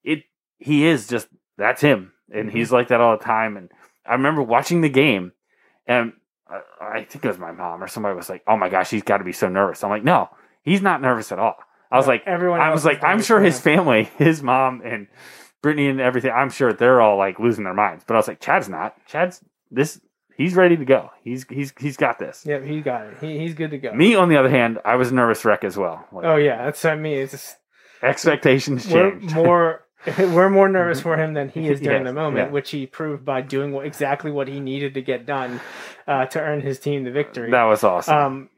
it, 0.04 0.24
he 0.58 0.86
is 0.86 1.08
just 1.08 1.28
that's 1.58 1.82
him, 1.82 2.14
and 2.32 2.48
Mm-hmm. 2.50 2.58
he's 2.58 2.72
like 2.72 2.88
that 2.90 3.02
all 3.02 3.18
the 3.18 3.24
time. 3.24 3.58
And 3.58 3.70
I 4.06 4.14
remember 4.14 4.42
watching 4.44 4.82
the 4.82 4.90
game, 4.90 5.32
and 5.88 6.14
I, 6.50 6.62
I 6.82 7.04
think 7.04 7.26
it 7.26 7.28
was 7.28 7.38
my 7.40 7.52
mom 7.52 7.84
or 7.84 7.88
somebody 7.88 8.16
was 8.16 8.30
like, 8.30 8.44
"Oh 8.48 8.58
my 8.58 8.70
gosh, 8.70 8.90
he's 8.90 9.04
got 9.04 9.18
to 9.18 9.24
be 9.24 9.34
so 9.34 9.50
nervous." 9.50 9.84
I'm 9.84 9.90
like, 9.90 10.04
"No, 10.04 10.30
he's 10.64 10.82
not 10.82 11.02
nervous 11.02 11.32
at 11.32 11.40
all." 11.40 11.56
I 11.92 11.98
was 11.98 12.06
like, 12.08 12.22
everyone 12.28 12.62
I 12.62 12.72
was 12.72 12.86
like, 12.86 13.04
I'm 13.04 13.20
sure 13.22 13.40
his 13.42 13.60
family, 13.60 14.04
his 14.18 14.44
mom 14.44 14.82
and 14.86 15.08
Brittany 15.64 15.88
and 15.90 16.00
everything, 16.00 16.30
I'm 16.32 16.52
sure 16.52 16.72
they're 16.72 17.02
all 17.02 17.18
like 17.18 17.40
losing 17.40 17.64
their 17.64 17.74
minds. 17.74 18.04
But 18.08 18.14
I 18.14 18.18
was 18.18 18.28
like, 18.28 18.40
Chad's 18.40 18.70
not. 18.70 18.96
Chad's 19.08 19.44
this. 19.72 20.00
He's 20.40 20.56
ready 20.56 20.78
to 20.78 20.86
go. 20.86 21.12
He's 21.22 21.46
he's 21.50 21.74
he's 21.78 21.98
got 21.98 22.18
this. 22.18 22.46
Yep, 22.46 22.64
he 22.64 22.80
got 22.80 23.08
it. 23.08 23.18
He, 23.20 23.38
he's 23.40 23.54
good 23.54 23.72
to 23.72 23.78
go. 23.78 23.92
Me, 23.94 24.16
on 24.16 24.30
the 24.30 24.38
other 24.38 24.50
hand, 24.50 24.80
I 24.86 24.96
was 24.96 25.12
a 25.12 25.14
nervous 25.14 25.44
wreck 25.44 25.66
as 25.66 25.76
well. 25.76 26.08
Like, 26.14 26.24
Oh 26.24 26.38
yeah, 26.38 26.64
that's 26.64 26.82
what 26.82 26.94
I 26.94 26.96
mean. 26.96 27.18
It's 27.18 27.34
just 27.34 27.58
expectations 28.02 28.88
we're 28.88 29.12
changed. 29.20 29.36
more 29.36 29.84
we're 30.18 30.50
more 30.50 30.70
nervous 30.70 31.02
for 31.02 31.18
him 31.18 31.34
than 31.34 31.50
he 31.50 31.68
is 31.68 31.82
during 31.82 32.04
Yes, 32.04 32.10
the 32.10 32.14
moment, 32.14 32.48
yeah. 32.48 32.54
which 32.54 32.72
he 32.72 32.88
proved 32.88 33.26
by 33.26 33.42
doing 33.42 33.74
what, 33.74 33.86
exactly 33.86 34.32
what 34.32 34.48
he 34.48 34.62
needed 34.62 34.94
to 34.94 35.02
get 35.02 35.26
done 35.26 35.60
uh, 36.08 36.26
to 36.28 36.40
earn 36.40 36.62
his 36.62 36.80
team 36.80 37.04
the 37.04 37.12
victory. 37.12 37.52
that 37.52 37.64
was 37.66 37.84
awesome. 37.84 38.16
Um, 38.18 38.50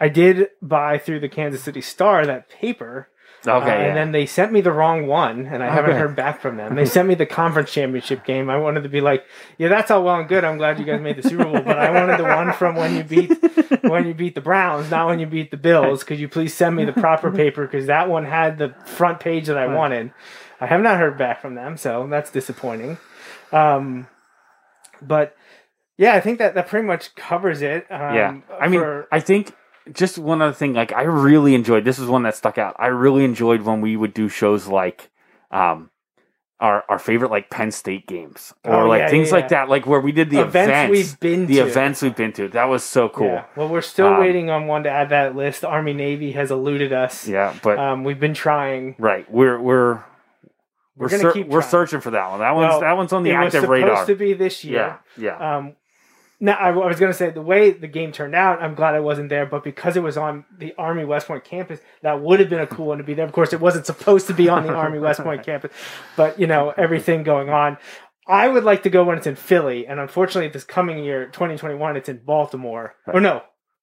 I 0.00 0.08
did 0.08 0.48
buy 0.60 0.98
through 0.98 1.20
the 1.20 1.28
Kansas 1.28 1.62
City 1.62 1.80
Star 1.80 2.26
that 2.26 2.48
paper, 2.48 3.08
okay, 3.46 3.64
uh, 3.64 3.66
yeah. 3.66 3.86
and 3.86 3.96
then 3.96 4.12
they 4.12 4.26
sent 4.26 4.52
me 4.52 4.60
the 4.60 4.72
wrong 4.72 5.06
one, 5.06 5.46
and 5.46 5.62
I 5.62 5.72
haven't 5.72 5.96
heard 5.96 6.14
back 6.14 6.40
from 6.40 6.56
them. 6.56 6.74
They 6.74 6.84
sent 6.84 7.08
me 7.08 7.14
the 7.14 7.26
conference 7.26 7.72
championship 7.72 8.24
game. 8.24 8.50
I 8.50 8.58
wanted 8.58 8.82
to 8.82 8.88
be 8.88 9.00
like, 9.00 9.24
yeah, 9.58 9.68
that's 9.68 9.90
all 9.90 10.04
well 10.04 10.16
and 10.16 10.28
good. 10.28 10.44
I'm 10.44 10.58
glad 10.58 10.78
you 10.78 10.84
guys 10.84 11.00
made 11.00 11.16
the 11.16 11.28
Super 11.28 11.44
Bowl, 11.44 11.60
but 11.60 11.78
I 11.78 11.90
wanted 11.90 12.18
the 12.18 12.24
one 12.24 12.52
from 12.52 12.76
when 12.76 12.94
you 12.96 13.04
beat 13.04 13.32
when 13.82 14.06
you 14.06 14.14
beat 14.14 14.34
the 14.34 14.40
Browns, 14.40 14.90
not 14.90 15.06
when 15.06 15.20
you 15.20 15.26
beat 15.26 15.50
the 15.50 15.56
Bills. 15.56 16.04
Could 16.04 16.18
you 16.18 16.28
please 16.28 16.54
send 16.54 16.76
me 16.76 16.84
the 16.84 16.92
proper 16.92 17.30
paper 17.32 17.66
because 17.66 17.86
that 17.86 18.08
one 18.08 18.24
had 18.24 18.58
the 18.58 18.74
front 18.84 19.20
page 19.20 19.46
that 19.46 19.58
I 19.58 19.66
wanted. 19.66 20.12
I 20.60 20.66
have 20.66 20.82
not 20.82 20.98
heard 20.98 21.16
back 21.16 21.40
from 21.40 21.54
them, 21.54 21.76
so 21.76 22.06
that's 22.10 22.30
disappointing. 22.30 22.98
Um, 23.52 24.06
but 25.00 25.34
yeah, 25.96 26.14
I 26.14 26.20
think 26.20 26.38
that 26.38 26.54
that 26.54 26.68
pretty 26.68 26.86
much 26.86 27.14
covers 27.14 27.62
it. 27.62 27.86
Um, 27.90 28.14
yeah. 28.14 28.40
I 28.60 28.68
mean, 28.68 28.80
for- 28.80 29.08
I 29.10 29.20
think 29.20 29.54
just 29.92 30.18
one 30.18 30.40
other 30.42 30.52
thing. 30.52 30.72
Like, 30.74 30.92
I 30.92 31.02
really 31.02 31.54
enjoyed. 31.54 31.84
This 31.84 31.98
is 31.98 32.08
one 32.08 32.22
that 32.24 32.36
stuck 32.36 32.58
out. 32.58 32.76
I 32.78 32.86
really 32.88 33.24
enjoyed 33.24 33.62
when 33.62 33.80
we 33.80 33.96
would 33.96 34.14
do 34.14 34.28
shows 34.28 34.66
like, 34.66 35.10
um, 35.50 35.90
our 36.60 36.84
our 36.90 36.98
favorite 36.98 37.30
like 37.30 37.48
Penn 37.48 37.70
State 37.70 38.06
games 38.06 38.52
or 38.64 38.82
Oh, 38.82 38.86
like 38.88 38.98
yeah, 39.00 39.08
things 39.08 39.28
yeah, 39.28 39.34
like 39.36 39.44
yeah. 39.44 39.48
that. 39.64 39.68
Like 39.70 39.86
where 39.86 39.98
we 40.00 40.12
did 40.12 40.28
the 40.28 40.40
Events 40.42 40.68
events, 40.68 40.90
we've 40.90 41.18
been 41.20 41.46
the 41.46 41.54
to. 41.56 41.60
events 41.62 42.02
we've 42.02 42.14
been 42.14 42.32
to. 42.34 42.48
That 42.48 42.64
was 42.66 42.84
so 42.84 43.08
cool. 43.08 43.28
Yeah. 43.28 43.44
Well, 43.56 43.68
we're 43.70 43.80
still 43.80 44.08
Um, 44.08 44.20
waiting 44.20 44.50
on 44.50 44.66
one 44.66 44.82
to 44.82 44.90
add 44.90 45.08
that 45.08 45.34
list. 45.34 45.64
Army 45.64 45.94
Navy 45.94 46.32
has 46.32 46.50
eluded 46.50 46.92
us. 46.92 47.26
Yeah, 47.26 47.54
but 47.62 47.78
Um, 47.78 48.04
we've 48.04 48.20
been 48.20 48.34
trying. 48.34 48.94
right, 48.98 49.24
we're 49.32 49.58
we're 49.58 49.94
We're 49.94 50.02
we're 50.96 51.08
ser- 51.08 51.32
keep 51.32 51.46
we're 51.48 51.62
searching 51.62 52.00
for 52.00 52.10
that 52.10 52.28
one. 52.30 52.40
That 52.40 52.54
one's 52.54 52.72
Well, 52.72 52.80
that 52.80 52.92
one's 52.94 53.12
on 53.14 53.22
the 53.22 53.32
active 53.32 53.66
radar. 53.66 53.90
supposed 53.96 54.06
to 54.08 54.14
be 54.16 54.34
this 54.34 54.62
yeah, 54.62 54.98
year. 55.16 55.30
yeah. 55.32 55.56
Um, 55.56 55.76
now 56.40 56.54
I, 56.54 56.68
I 56.70 56.86
was 56.86 56.98
going 56.98 57.12
to 57.12 57.16
say 57.16 57.30
the 57.30 57.42
way 57.42 57.70
the 57.70 57.86
game 57.86 58.12
turned 58.12 58.34
out, 58.34 58.62
I'm 58.62 58.74
glad 58.74 58.94
I 58.94 59.00
wasn't 59.00 59.28
there. 59.28 59.46
But 59.46 59.62
because 59.62 59.96
it 59.96 60.02
was 60.02 60.16
on 60.16 60.44
the 60.58 60.74
Army 60.78 61.04
West 61.04 61.26
Point 61.26 61.44
campus, 61.44 61.80
that 62.02 62.20
would 62.20 62.40
have 62.40 62.48
been 62.48 62.60
a 62.60 62.66
cool 62.66 62.86
one 62.86 62.98
to 62.98 63.04
be 63.04 63.14
there. 63.14 63.26
Of 63.26 63.32
course, 63.32 63.52
it 63.52 63.60
wasn't 63.60 63.86
supposed 63.86 64.26
to 64.28 64.34
be 64.34 64.48
on 64.48 64.66
the 64.66 64.72
Army 64.72 64.98
West 64.98 65.20
Point 65.20 65.44
campus, 65.44 65.72
but 66.16 66.40
you 66.40 66.46
know 66.46 66.72
everything 66.76 67.22
going 67.22 67.50
on. 67.50 67.76
I 68.26 68.48
would 68.48 68.64
like 68.64 68.84
to 68.84 68.90
go 68.90 69.04
when 69.04 69.18
it's 69.18 69.26
in 69.26 69.36
Philly, 69.36 69.86
and 69.86 69.98
unfortunately, 69.98 70.48
this 70.48 70.64
coming 70.64 71.02
year, 71.04 71.26
2021, 71.26 71.96
it's 71.96 72.08
in 72.08 72.18
Baltimore. 72.18 72.94
Or 73.06 73.20
no, 73.20 73.42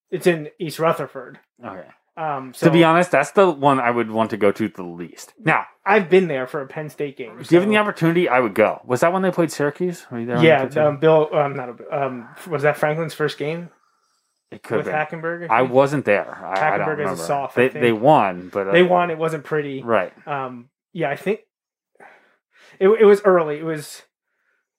it's 0.09 0.25
in 0.25 0.49
East 0.59 0.79
Rutherford. 0.79 1.39
okay. 1.63 1.87
Um, 2.15 2.53
so 2.55 2.65
to 2.65 2.71
be 2.71 2.83
honest, 2.83 3.11
that's 3.11 3.31
the 3.31 3.51
one 3.51 3.79
I 3.79 3.91
would 3.91 4.09
want 4.09 4.31
to 4.31 4.37
go 4.37 4.51
to 4.51 4.67
the 4.67 4.83
least. 4.83 5.33
Now, 5.37 5.65
I've 5.87 6.09
been 6.09 6.27
there 6.27 6.47
for 6.47 6.61
a 6.61 6.67
Penn 6.67 6.89
State 6.89 7.17
game. 7.17 7.37
given 7.43 7.67
so- 7.67 7.71
the 7.71 7.77
opportunity, 7.77 8.27
I 8.27 8.39
would 8.39 8.53
go. 8.53 8.81
Was 8.85 9.01
that 9.01 9.13
when 9.13 9.21
they 9.21 9.31
played 9.31 9.51
Syracuse? 9.51 10.05
Were 10.11 10.19
you 10.19 10.25
there 10.25 10.43
yeah, 10.43 10.63
um, 10.63 10.97
Bill. 10.97 11.29
Um, 11.33 11.55
not 11.55 11.69
a, 11.69 12.05
um, 12.05 12.29
was 12.47 12.63
that 12.63 12.77
Franklin's 12.77 13.13
first 13.13 13.37
game 13.37 13.69
it 14.51 14.63
could 14.63 14.77
with 14.77 14.85
been. 14.85 14.95
Hackenberg? 14.95 15.49
I 15.49 15.63
wasn't 15.63 16.05
there. 16.05 16.35
I, 16.43 16.73
I 16.73 16.77
don't 16.77 16.87
Hackenberg 16.87 17.13
is 17.13 17.19
a 17.19 17.23
soft, 17.23 17.57
I 17.57 17.67
they 17.69 17.79
they 17.79 17.91
won, 17.91 18.49
but 18.49 18.67
uh, 18.67 18.71
They 18.71 18.83
won. 18.83 19.09
It 19.09 19.17
wasn't 19.17 19.43
pretty. 19.43 19.81
Right. 19.81 20.13
Um, 20.27 20.69
yeah, 20.93 21.09
I 21.09 21.15
think 21.15 21.41
it, 22.79 22.87
it 22.87 23.05
was 23.05 23.21
early. 23.23 23.59
It 23.59 23.65
was. 23.65 24.03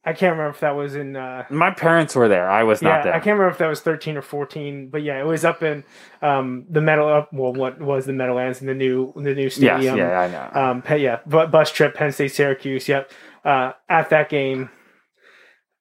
I 0.09 0.13
can't 0.13 0.33
remember 0.33 0.51
if 0.51 0.61
that 0.61 0.75
was 0.75 0.95
in. 0.95 1.17
Uh, 1.17 1.45
My 1.51 1.71
parents 1.71 2.15
were 2.17 2.29
there. 2.29 2.49
I 2.49 2.63
was 2.63 2.81
yeah, 2.83 2.89
not 2.89 3.05
there. 3.05 3.13
I 3.15 3.19
can't 3.19 3.39
remember 3.39 3.51
if 3.51 3.59
that 3.59 3.67
was 3.69 3.81
thirteen 3.81 4.17
or 4.17 4.23
fourteen, 4.23 4.89
but 4.91 5.03
yeah, 5.03 5.21
it 5.21 5.27
was 5.27 5.45
up 5.45 5.63
in 5.63 5.85
um, 6.23 6.65
the 6.71 6.81
metal. 6.81 7.09
Up 7.09 7.33
well, 7.33 7.53
what 7.53 7.81
was 7.81 8.07
the 8.07 8.13
Meadowlands 8.13 8.61
in 8.61 8.67
the 8.67 8.75
new 8.75 9.13
the 9.15 9.35
new 9.35 9.43
Yes, 9.45 9.55
stadium? 9.55 9.97
yeah, 9.99 10.19
I 10.21 10.29
know. 10.29 10.61
Um, 10.61 10.83
yeah, 10.99 11.21
bu- 11.27 11.47
bus 11.49 11.71
trip, 11.71 11.95
Penn 11.95 12.13
State, 12.13 12.33
Syracuse. 12.33 12.89
Yep. 12.89 13.11
Uh, 13.45 13.73
at 13.89 14.11
that 14.11 14.29
game. 14.29 14.71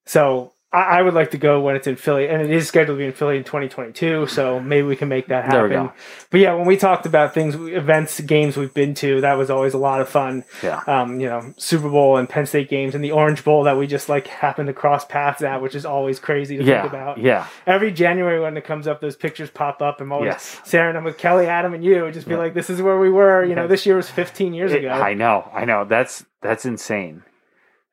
So 0.05 0.53
I, 0.73 0.99
I 0.99 1.01
would 1.01 1.13
like 1.13 1.31
to 1.31 1.37
go 1.37 1.61
when 1.61 1.75
it's 1.77 1.87
in 1.87 1.95
Philly, 1.95 2.27
and 2.27 2.41
it 2.41 2.51
is 2.51 2.67
scheduled 2.67 2.97
to 2.97 2.99
be 2.99 3.05
in 3.05 3.13
Philly 3.13 3.37
in 3.37 3.43
2022. 3.45 4.27
So 4.27 4.59
maybe 4.59 4.85
we 4.85 4.95
can 4.97 5.07
make 5.07 5.27
that 5.27 5.49
There 5.49 5.63
we 5.67 5.73
happen. 5.73 5.87
go. 5.87 5.93
But 6.29 6.39
yeah, 6.41 6.53
when 6.55 6.65
we 6.67 6.75
talked 6.75 7.05
about 7.05 7.33
things, 7.33 7.55
events, 7.55 8.19
games 8.19 8.57
we've 8.57 8.73
been 8.73 8.93
to, 8.95 9.21
that 9.21 9.35
was 9.35 9.49
always 9.49 9.73
a 9.73 9.77
lot 9.77 10.01
of 10.01 10.09
fun. 10.09 10.43
yeah. 10.61 10.81
Um, 10.85 11.21
you 11.21 11.27
know, 11.27 11.53
Super 11.57 11.89
Bowl 11.89 12.17
and 12.17 12.27
Penn 12.27 12.45
State 12.45 12.69
games, 12.69 12.95
and 12.95 13.03
the 13.03 13.11
Orange 13.11 13.43
Bowl 13.45 13.63
that 13.63 13.77
we 13.77 13.87
just 13.87 14.09
like 14.09 14.27
happened 14.27 14.67
to 14.67 14.73
cross 14.73 15.05
paths 15.05 15.41
at, 15.41 15.61
which 15.61 15.73
is 15.73 15.85
always 15.85 16.19
crazy 16.19 16.57
to 16.57 16.63
yeah. 16.63 16.81
think 16.81 16.93
about. 16.93 17.17
Yeah. 17.17 17.47
Every 17.65 17.91
January 17.91 18.39
when 18.41 18.57
it 18.57 18.65
comes 18.65 18.87
up, 18.87 18.99
those 18.99 19.15
pictures 19.15 19.49
pop 19.49 19.81
up. 19.81 20.01
I'm 20.01 20.11
always 20.11 20.27
Yes. 20.27 20.59
Sarah 20.65 20.89
and 20.89 20.97
I'm 20.97 21.05
with 21.05 21.17
Kelly, 21.17 21.45
Adam, 21.47 21.73
and 21.73 21.83
you. 21.83 22.11
Just 22.11 22.27
be 22.27 22.35
like, 22.35 22.53
this 22.53 22.69
is 22.69 22.81
where 22.81 22.99
we 22.99 23.09
were. 23.09 23.43
You 23.45 23.55
know, 23.55 23.67
this 23.67 23.85
year 23.85 23.95
was 23.95 24.09
15 24.09 24.53
years 24.53 24.73
It- 24.73 24.79
ago. 24.79 24.89
I 24.89 25.13
know, 25.13 25.49
I 25.53 25.63
know. 25.63 25.85
That's 25.85 26.25
that's 26.41 26.65
insane. 26.65 27.23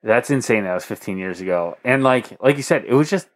That's 0.05 0.29
insane. 0.29 0.65
That 0.65 0.75
was 0.75 0.85
15 0.85 1.17
years 1.17 1.41
ago, 1.41 1.79
and 1.83 2.05
like 2.05 2.37
like 2.43 2.59
you 2.59 2.63
said, 2.63 2.85
it 2.85 2.93
was 2.93 3.09
just 3.09 3.27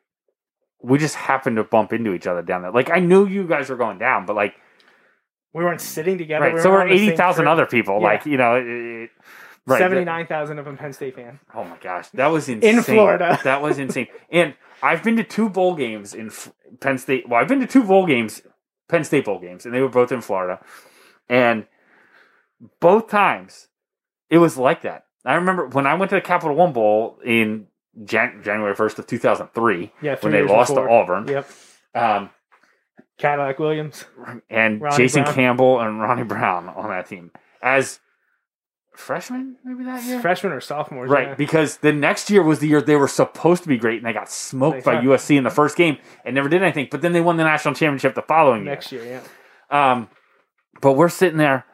we 0.82 0.98
just 0.98 1.14
happened 1.14 1.56
to 1.56 1.64
bump 1.64 1.94
into 1.94 2.12
each 2.12 2.26
other 2.26 2.42
down 2.42 2.60
there. 2.60 2.70
Like 2.70 2.90
I 2.90 3.00
knew 3.00 3.26
you 3.26 3.48
guys 3.48 3.70
were 3.70 3.76
going 3.76 3.98
down, 3.98 4.26
but 4.26 4.36
like 4.36 4.54
we 5.54 5.64
weren't 5.64 5.80
sitting 5.80 6.18
together. 6.18 6.44
right, 6.44 6.54
we 6.54 6.60
so 6.60 6.70
were 6.70 6.76
we're 6.76 6.82
on 6.82 6.88
the 6.90 6.94
80,000 6.94 7.48
other 7.48 7.64
people. 7.64 7.98
Yeah. 8.00 8.06
Like 8.06 8.26
you 8.26 8.36
know, 8.36 8.56
it, 8.56 9.10
right. 9.66 9.78
79,000 9.78 10.58
of 10.58 10.66
them 10.66 10.76
Penn 10.76 10.92
State 10.92 11.16
fans. 11.16 11.40
Oh 11.54 11.64
my 11.64 11.78
gosh, 11.78 12.10
that 12.10 12.26
was 12.26 12.50
insane. 12.50 12.76
In 12.76 12.82
Florida. 12.82 13.40
that 13.44 13.62
was 13.62 13.78
insane. 13.78 14.08
And 14.30 14.54
I've 14.82 15.02
been 15.02 15.16
to 15.16 15.24
two 15.24 15.48
bowl 15.48 15.74
games 15.74 16.12
in 16.12 16.30
Penn 16.80 16.98
State. 16.98 17.26
Well, 17.26 17.40
I've 17.40 17.48
been 17.48 17.60
to 17.60 17.66
two 17.66 17.82
bowl 17.82 18.06
games, 18.06 18.42
Penn 18.90 19.04
State 19.04 19.24
bowl 19.24 19.40
games, 19.40 19.64
and 19.64 19.74
they 19.74 19.80
were 19.80 19.88
both 19.88 20.12
in 20.12 20.20
Florida. 20.20 20.60
And 21.30 21.66
both 22.78 23.08
times, 23.08 23.68
it 24.28 24.36
was 24.36 24.58
like 24.58 24.82
that. 24.82 25.04
I 25.24 25.34
remember 25.34 25.66
when 25.66 25.86
I 25.86 25.94
went 25.94 26.10
to 26.10 26.14
the 26.16 26.20
Capital 26.20 26.54
One 26.56 26.72
Bowl 26.72 27.18
in 27.24 27.66
Jan- 28.04 28.40
January 28.44 28.74
first 28.74 28.98
of 28.98 29.06
two 29.06 29.18
thousand 29.18 29.48
three, 29.54 29.92
Yeah, 30.02 30.16
when 30.20 30.32
they 30.32 30.42
lost 30.42 30.70
before. 30.70 30.86
to 30.88 30.92
Auburn. 30.92 31.28
Yep. 31.28 31.50
Um, 31.94 32.30
Cadillac 33.18 33.58
Williams. 33.58 34.04
and 34.48 34.80
Ronnie 34.80 34.96
Jason 34.96 35.24
Brown. 35.24 35.34
Campbell 35.34 35.80
and 35.80 36.00
Ronnie 36.00 36.22
Brown 36.22 36.68
on 36.68 36.88
that 36.90 37.06
team 37.08 37.32
as 37.60 37.98
freshmen, 38.94 39.56
maybe 39.64 39.84
that 39.84 40.02
year. 40.04 40.20
Freshman 40.20 40.52
or 40.52 40.60
sophomores. 40.60 41.10
Right, 41.10 41.28
yeah. 41.28 41.34
because 41.34 41.78
the 41.78 41.92
next 41.92 42.30
year 42.30 42.42
was 42.42 42.58
the 42.60 42.68
year 42.68 42.80
they 42.80 42.96
were 42.96 43.08
supposed 43.08 43.62
to 43.64 43.68
be 43.68 43.76
great, 43.76 43.98
and 43.98 44.06
they 44.06 44.12
got 44.12 44.30
smoked 44.30 44.84
They 44.84 44.92
by. 44.96 45.02
USC 45.02 45.36
in 45.36 45.44
the 45.44 45.50
first 45.50 45.76
game 45.76 45.98
and 46.24 46.34
never 46.34 46.48
did 46.48 46.62
anything. 46.62 46.88
But 46.90 47.02
then 47.02 47.12
they 47.12 47.20
won 47.20 47.36
the 47.36 47.44
national 47.44 47.74
championship 47.74 48.14
the 48.14 48.22
following 48.22 48.64
year. 48.64 48.72
Next 48.74 48.92
year, 48.92 49.04
yeah. 49.70 49.92
Um, 49.92 50.08
but 50.80 50.92
we're 50.92 51.08
sitting 51.08 51.38
there, 51.38 51.64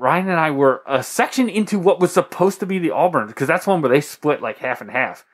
Ryan 0.00 0.28
and 0.30 0.40
I 0.40 0.50
were 0.50 0.82
a 0.86 1.02
section 1.02 1.48
into 1.48 1.78
what 1.78 2.00
was 2.00 2.12
supposed 2.12 2.58
to 2.60 2.66
be 2.66 2.78
the 2.78 2.90
Auburn, 2.90 3.26
because 3.26 3.46
that's 3.48 3.66
one 3.66 3.82
where 3.82 3.90
they 3.90 4.00
split 4.00 4.40
like 4.40 4.58
half 4.58 4.80
and 4.80 4.90
half. 4.90 5.24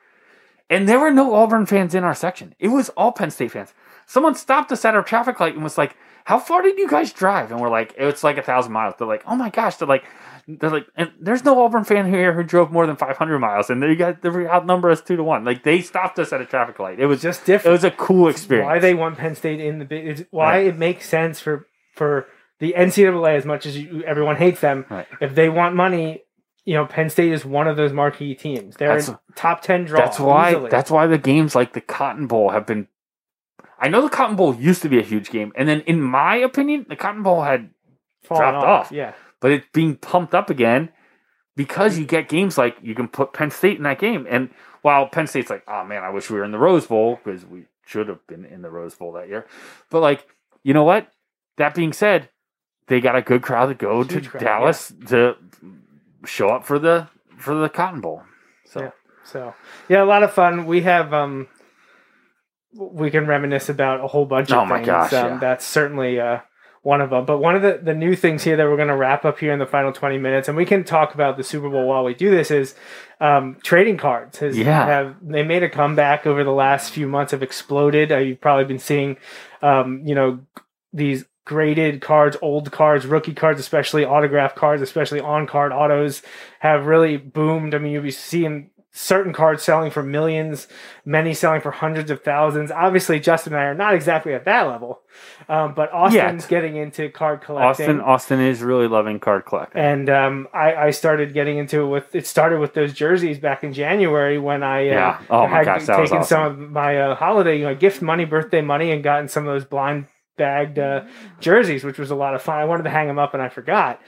And 0.69 0.87
there 0.89 0.99
were 0.99 1.11
no 1.11 1.33
Auburn 1.33 1.65
fans 1.65 1.95
in 1.95 2.03
our 2.03 2.13
section. 2.15 2.53
It 2.59 2.67
was 2.67 2.89
all 2.89 3.13
Penn 3.13 3.31
State 3.31 3.51
fans. 3.51 3.73
Someone 4.05 4.35
stopped 4.35 4.71
us 4.71 4.83
at 4.83 4.95
our 4.95 5.03
traffic 5.03 5.39
light 5.39 5.53
and 5.55 5.63
was 5.63 5.77
like, 5.77 5.95
"How 6.25 6.39
far 6.39 6.61
did 6.61 6.77
you 6.77 6.89
guys 6.89 7.13
drive?" 7.13 7.51
And 7.51 7.61
we're 7.61 7.69
like, 7.69 7.93
"It's 7.97 8.23
like 8.23 8.37
a 8.37 8.41
thousand 8.41 8.73
miles." 8.73 8.95
They're 8.97 9.07
like, 9.07 9.23
"Oh 9.25 9.35
my 9.35 9.49
gosh!" 9.49 9.77
They're 9.77 9.87
like, 9.87 10.03
"They're 10.47 10.69
like, 10.69 10.85
and 10.97 11.11
there's 11.21 11.45
no 11.45 11.63
Auburn 11.63 11.85
fan 11.85 12.05
here 12.09 12.33
who 12.33 12.43
drove 12.43 12.69
more 12.71 12.85
than 12.85 12.97
500 12.97 13.39
miles, 13.39 13.69
and 13.69 13.81
they 13.81 13.95
got 13.95 14.21
they 14.21 14.29
outnumber 14.29 14.89
us 14.89 15.01
two 15.01 15.15
to 15.15 15.23
one." 15.23 15.45
Like 15.45 15.63
they 15.63 15.79
stopped 15.81 16.19
us 16.19 16.33
at 16.33 16.41
a 16.41 16.45
traffic 16.45 16.79
light. 16.79 16.99
It 16.99 17.05
was 17.05 17.21
Just 17.21 17.45
different. 17.45 17.69
it 17.69 17.71
was 17.71 17.83
a 17.85 17.91
cool 17.91 18.27
experience. 18.27 18.65
why 18.67 18.79
they 18.79 18.93
want 18.93 19.17
Penn 19.17 19.35
State 19.35 19.61
in 19.61 19.79
the 19.79 19.85
big. 19.85 20.27
Why 20.31 20.57
Right. 20.57 20.67
it 20.67 20.77
makes 20.77 21.07
sense 21.07 21.39
for 21.39 21.67
for 21.93 22.27
the 22.59 22.73
NCAA 22.77 23.37
as 23.37 23.45
much 23.45 23.65
as 23.65 23.77
you, 23.77 24.03
everyone 24.03 24.35
hates 24.35 24.61
them. 24.61 24.85
Right. 24.89 25.07
If 25.21 25.35
they 25.35 25.49
want 25.49 25.75
money, 25.75 26.23
you 26.65 26.73
know, 26.73 26.85
Penn 26.85 27.09
State 27.09 27.31
is 27.31 27.45
one 27.45 27.67
of 27.67 27.77
those 27.77 27.93
marquee 27.93 28.35
teams. 28.35 28.75
They're 28.75 28.89
That's- 28.89 29.09
in 29.09 29.17
top 29.35 29.61
ten 29.61 29.85
draw. 29.85 29.99
That's 29.99 30.19
why. 30.19 30.51
easily. 30.51 30.69
That's 30.69 30.91
why 30.91 31.07
the 31.07 31.17
games 31.17 31.55
like 31.55 31.73
the 31.73 31.81
Cotton 31.81 32.27
Bowl 32.27 32.49
have 32.49 32.65
been. 32.65 32.87
I 33.79 33.89
know 33.89 34.01
the 34.01 34.09
Cotton 34.09 34.35
Bowl 34.35 34.55
used 34.55 34.81
to 34.81 34.89
be 34.89 34.97
a 34.99 35.03
huge 35.03 35.29
game, 35.29 35.51
and 35.55 35.69
then 35.69 35.81
in 35.81 36.01
my 36.01 36.35
opinion, 36.35 36.85
the 36.89 36.95
Cotton 36.95 37.21
Bowl 37.23 37.43
had 37.43 37.69
Falling 38.23 38.41
dropped 38.41 38.65
off. 38.67 38.91
Yeah. 38.91 39.13
but 39.39 39.51
it's 39.51 39.67
being 39.71 39.95
pumped 39.95 40.33
up 40.33 40.49
again 40.49 40.89
because 41.55 41.97
you 41.97 42.05
get 42.05 42.27
games 42.27 42.57
like 42.57 42.75
you 42.81 42.95
can 42.95 43.07
put 43.07 43.33
Penn 43.33 43.51
State 43.51 43.77
in 43.77 43.83
that 43.83 43.99
game. 43.99 44.25
And 44.29 44.49
while 44.81 45.07
Penn 45.07 45.27
State's 45.27 45.49
like, 45.49 45.63
oh 45.67 45.83
man, 45.85 46.03
I 46.03 46.09
wish 46.09 46.29
we 46.29 46.37
were 46.37 46.43
in 46.43 46.51
the 46.51 46.57
Rose 46.57 46.87
Bowl 46.87 47.19
because 47.23 47.45
we 47.45 47.65
should 47.85 48.07
have 48.09 48.25
been 48.27 48.43
in 48.45 48.61
the 48.63 48.69
Rose 48.69 48.95
Bowl 48.95 49.13
that 49.13 49.27
year. 49.29 49.45
But 49.89 50.01
like, 50.01 50.25
you 50.63 50.73
know 50.73 50.83
what? 50.83 51.11
That 51.57 51.73
being 51.75 51.93
said, 51.93 52.29
they 52.87 52.99
got 53.01 53.15
a 53.15 53.21
good 53.21 53.41
crowd 53.41 53.67
to 53.67 53.73
go 53.75 54.03
to 54.03 54.21
crowd, 54.21 54.43
Dallas 54.43 54.93
to 55.07 55.35
show 56.25 56.49
up 56.49 56.65
for 56.65 56.79
the 56.79 57.07
for 57.37 57.53
the 57.55 57.69
Cotton 57.69 58.01
Bowl. 58.01 58.23
So 58.65 58.81
Yeah. 58.81 58.91
So 59.23 59.53
yeah, 59.89 60.03
a 60.03 60.05
lot 60.05 60.23
of 60.23 60.33
fun. 60.33 60.65
We 60.65 60.81
have 60.81 61.13
um 61.13 61.47
we 62.73 63.09
can 63.09 63.25
reminisce 63.25 63.69
about 63.69 64.03
a 64.03 64.07
whole 64.07 64.25
bunch 64.25 64.51
of 64.51 64.69
Oh 64.69 64.75
things. 64.75 64.85
gosh, 64.85 65.13
um, 65.13 65.33
yeah. 65.33 65.37
That's 65.39 65.65
certainly 65.65 66.19
uh, 66.19 66.39
one 66.83 67.01
of 67.01 67.09
them. 67.09 67.25
But 67.25 67.39
one 67.39 67.55
of 67.55 67.61
the, 67.61 67.79
the 67.81 67.93
new 67.95 68.15
things 68.15 68.43
here 68.43 68.55
that 68.55 68.65
we're 68.65 68.75
going 68.75 68.89
to 68.89 68.95
wrap 68.95 69.25
up 69.25 69.39
here 69.39 69.51
in 69.51 69.57
the 69.59 69.65
final 69.65 69.91
20 69.91 70.17
minutes, 70.19 70.47
and 70.47 70.55
we 70.55 70.65
can 70.65 70.83
talk 70.83 71.13
about 71.15 71.37
the 71.37 71.43
Super 71.43 71.69
Bowl 71.69 71.87
while 71.87 72.03
we 72.03 72.13
do 72.13 72.29
this, 72.29 72.51
is 72.51 72.75
um, 73.19 73.57
trading 73.63 73.97
cards. 73.97 74.39
Has, 74.39 74.57
Yeah. 74.57 74.85
have 74.85 75.15
They 75.21 75.43
made 75.43 75.63
a 75.63 75.69
comeback 75.69 76.27
over 76.27 76.43
the 76.43 76.51
last 76.51 76.91
few 76.91 77.07
months, 77.07 77.31
have 77.31 77.41
exploded. 77.41 78.11
Uh, 78.11 78.17
you've 78.17 78.41
probably 78.41 78.65
been 78.65 78.79
seeing, 78.79 79.17
um, 79.63 80.01
you 80.05 80.13
know, 80.13 80.39
these 80.93 81.25
graded 81.47 82.01
cards, 82.01 82.37
old 82.41 82.71
cards, 82.71 83.05
rookie 83.07 83.33
cards, 83.33 83.59
especially 83.59 84.05
autograph 84.05 84.53
cards, 84.53 84.81
especially 84.81 85.19
on 85.19 85.47
card 85.47 85.71
autos, 85.71 86.21
have 86.59 86.85
really 86.85 87.17
boomed. 87.17 87.73
I 87.73 87.79
mean, 87.79 87.93
you'll 87.93 88.03
be 88.03 88.11
seeing 88.11 88.69
certain 88.91 89.31
cards 89.31 89.61
selling 89.61 89.91
for 89.91 90.01
millions, 90.01 90.67
many 91.05 91.31
selling 91.33 91.61
for 91.61 91.69
hundreds 91.71 92.09
of 92.09 92.23
thousands. 92.23 92.71
Obviously, 92.71 93.19
Justin 93.19 93.53
and 93.53 93.61
I 93.61 93.65
are 93.65 93.75
not 93.75 93.93
exactly 93.93 94.33
at 94.33 94.43
that 94.45 94.63
level, 94.63 95.01
um, 95.47 95.75
but 95.75 95.93
Austin's 95.93 96.43
Yet. 96.43 96.49
getting 96.49 96.75
into 96.75 97.09
card 97.09 97.41
collecting. 97.41 97.85
Austin 97.85 98.01
Austin 98.01 98.39
is 98.41 98.61
really 98.61 98.87
loving 98.87 99.19
card 99.19 99.45
collecting. 99.45 99.81
and 99.81 100.09
um, 100.09 100.47
I, 100.53 100.75
I 100.75 100.91
started 100.91 101.33
getting 101.33 101.57
into 101.57 101.81
it 101.81 101.87
with 101.87 102.15
it 102.15 102.25
started 102.25 102.59
with 102.59 102.73
those 102.73 102.91
jerseys 102.91 103.37
back 103.39 103.63
in 103.63 103.71
January 103.71 104.39
when 104.39 104.63
I 104.63 104.89
uh, 104.89 104.93
Yeah. 104.93 105.21
Oh 105.29 105.47
my 105.47 105.57
had 105.57 105.65
gosh, 105.65 105.85
taken 105.85 106.23
some 106.23 106.43
of 106.43 106.57
my 106.57 106.99
uh, 106.99 107.15
holiday 107.15 107.59
you 107.59 107.65
know, 107.65 107.75
gift 107.75 108.01
money, 108.01 108.25
birthday 108.25 108.61
money, 108.61 108.91
and 108.91 109.03
gotten 109.03 109.27
some 109.27 109.47
of 109.47 109.53
those 109.53 109.65
blind 109.65 110.07
bagged 110.37 110.79
uh, 110.79 111.05
jerseys, 111.39 111.83
which 111.83 111.97
was 111.99 112.11
a 112.11 112.15
lot 112.15 112.33
of 112.35 112.41
fun. 112.41 112.57
I 112.59 112.65
wanted 112.65 112.83
to 112.83 112.89
hang 112.89 113.07
them 113.07 113.19
up 113.19 113.33
and 113.33 113.43
I 113.43 113.49
forgot. 113.49 113.99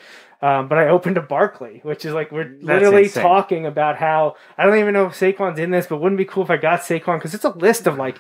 Um, 0.42 0.70
but 0.70 0.78
I 0.78 0.88
opened 0.88 1.18
a 1.18 1.22
Barkley, 1.22 1.82
which 1.84 2.06
is 2.06 2.14
like 2.14 2.32
we're 2.32 2.58
literally 2.62 3.04
insane. 3.04 3.24
talking 3.24 3.66
about 3.66 3.98
how 3.98 4.36
I 4.58 4.66
don't 4.66 4.78
even 4.80 4.94
know 4.94 5.08
if 5.08 5.14
Saquon's 5.14 5.60
in 5.60 5.72
this, 5.72 5.88
but 5.88 5.98
wouldn't 5.98 6.20
it 6.20 6.26
be 6.26 6.32
cool 6.32 6.44
if 6.44 6.50
I 6.50 6.56
got 6.56 6.80
Saquon 6.80 7.18
because 7.18 7.34
it's 7.34 7.44
a 7.44 7.50
list 7.50 7.88
of 7.88 7.98
like 7.98 8.20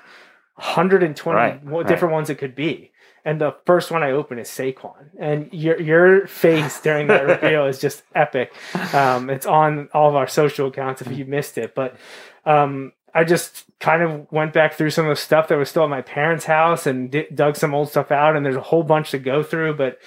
120 0.55 1.35
Right, 1.37 1.63
wo- 1.63 1.77
right. 1.79 1.87
different 1.87 2.13
ones 2.13 2.29
it 2.29 2.35
could 2.35 2.55
be. 2.55 2.91
And 3.25 3.39
the 3.39 3.55
first 3.65 3.91
one 3.91 4.01
I 4.01 4.11
open 4.11 4.39
is 4.39 4.47
Saquon, 4.49 5.09
and 5.19 5.49
your 5.53 5.79
your 5.81 6.25
face 6.27 6.79
during 6.81 7.07
that 7.07 7.25
reveal 7.41 7.65
is 7.67 7.77
just 7.79 8.03
epic. 8.15 8.53
Um, 8.93 9.29
it's 9.29 9.45
on 9.45 9.89
all 9.93 10.09
of 10.09 10.15
our 10.15 10.27
social 10.27 10.67
accounts 10.67 11.01
if 11.01 11.11
you 11.17 11.25
missed 11.25 11.57
it, 11.57 11.75
but 11.75 11.97
um, 12.45 12.93
I 13.13 13.23
just 13.23 13.65
kind 13.79 14.01
of 14.03 14.31
went 14.31 14.53
back 14.53 14.73
through 14.73 14.91
some 14.91 15.05
of 15.05 15.09
the 15.09 15.21
stuff 15.21 15.47
that 15.47 15.57
was 15.57 15.69
still 15.69 15.83
at 15.83 15.89
my 15.89 16.01
parents' 16.01 16.45
house 16.45 16.85
and 16.85 17.11
di- 17.11 17.27
dug 17.33 17.55
some 17.55 17.73
old 17.73 17.89
stuff 17.89 18.11
out. 18.11 18.35
And 18.35 18.45
there's 18.45 18.55
a 18.55 18.61
whole 18.61 18.83
bunch 18.83 19.11
to 19.11 19.19
go 19.19 19.43
through, 19.43 19.75
but 19.75 19.99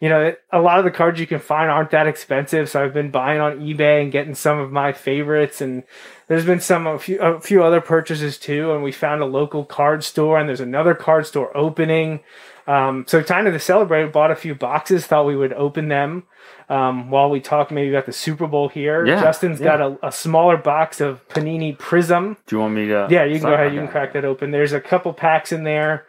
you 0.00 0.08
know, 0.08 0.32
a 0.52 0.60
lot 0.60 0.78
of 0.78 0.84
the 0.84 0.92
cards 0.92 1.18
you 1.18 1.26
can 1.26 1.40
find 1.40 1.70
aren't 1.70 1.90
that 1.90 2.06
expensive. 2.06 2.70
So 2.70 2.84
I've 2.84 2.94
been 2.94 3.10
buying 3.10 3.40
on 3.40 3.58
eBay 3.58 4.00
and 4.00 4.12
getting 4.12 4.34
some 4.34 4.58
of 4.58 4.70
my 4.70 4.92
favorites. 4.92 5.60
And 5.60 5.82
there's 6.28 6.44
been 6.44 6.60
some 6.60 6.86
a 6.86 6.98
few 6.98 7.18
a 7.20 7.40
few 7.40 7.64
other 7.64 7.80
purchases 7.80 8.38
too. 8.38 8.72
And 8.72 8.84
we 8.84 8.92
found 8.92 9.22
a 9.22 9.26
local 9.26 9.64
card 9.64 10.04
store, 10.04 10.38
and 10.38 10.48
there's 10.48 10.60
another 10.60 10.94
card 10.94 11.26
store 11.26 11.56
opening. 11.56 12.20
Um, 12.68 13.06
so 13.08 13.22
kind 13.22 13.46
of 13.48 13.54
to 13.54 13.58
celebrate, 13.58 14.12
bought 14.12 14.30
a 14.30 14.36
few 14.36 14.54
boxes. 14.54 15.06
Thought 15.06 15.24
we 15.24 15.36
would 15.36 15.54
open 15.54 15.88
them 15.88 16.24
um, 16.68 17.10
while 17.10 17.30
we 17.30 17.40
talk 17.40 17.70
maybe 17.70 17.88
about 17.88 18.04
the 18.04 18.12
Super 18.12 18.46
Bowl 18.46 18.68
here. 18.68 19.06
Yeah, 19.06 19.22
Justin's 19.22 19.58
yeah. 19.58 19.78
got 19.78 19.80
a, 19.80 20.08
a 20.08 20.12
smaller 20.12 20.58
box 20.58 21.00
of 21.00 21.26
Panini 21.28 21.76
Prism. 21.78 22.36
Do 22.46 22.56
you 22.56 22.60
want 22.60 22.74
me 22.74 22.86
to? 22.88 23.08
Yeah, 23.10 23.24
you 23.24 23.40
can 23.40 23.48
go 23.48 23.54
ahead. 23.54 23.72
You 23.72 23.80
can 23.80 23.88
crack 23.88 24.12
that 24.12 24.26
open. 24.26 24.50
There's 24.50 24.74
a 24.74 24.80
couple 24.80 25.14
packs 25.14 25.50
in 25.50 25.64
there. 25.64 26.06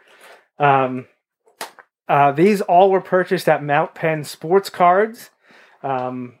Um, 0.58 1.06
uh, 2.06 2.32
these 2.32 2.60
all 2.60 2.90
were 2.90 3.00
purchased 3.00 3.48
at 3.48 3.64
Mount 3.64 3.94
Penn 3.94 4.24
Sports 4.24 4.68
Cards. 4.68 5.30
Um, 5.82 6.34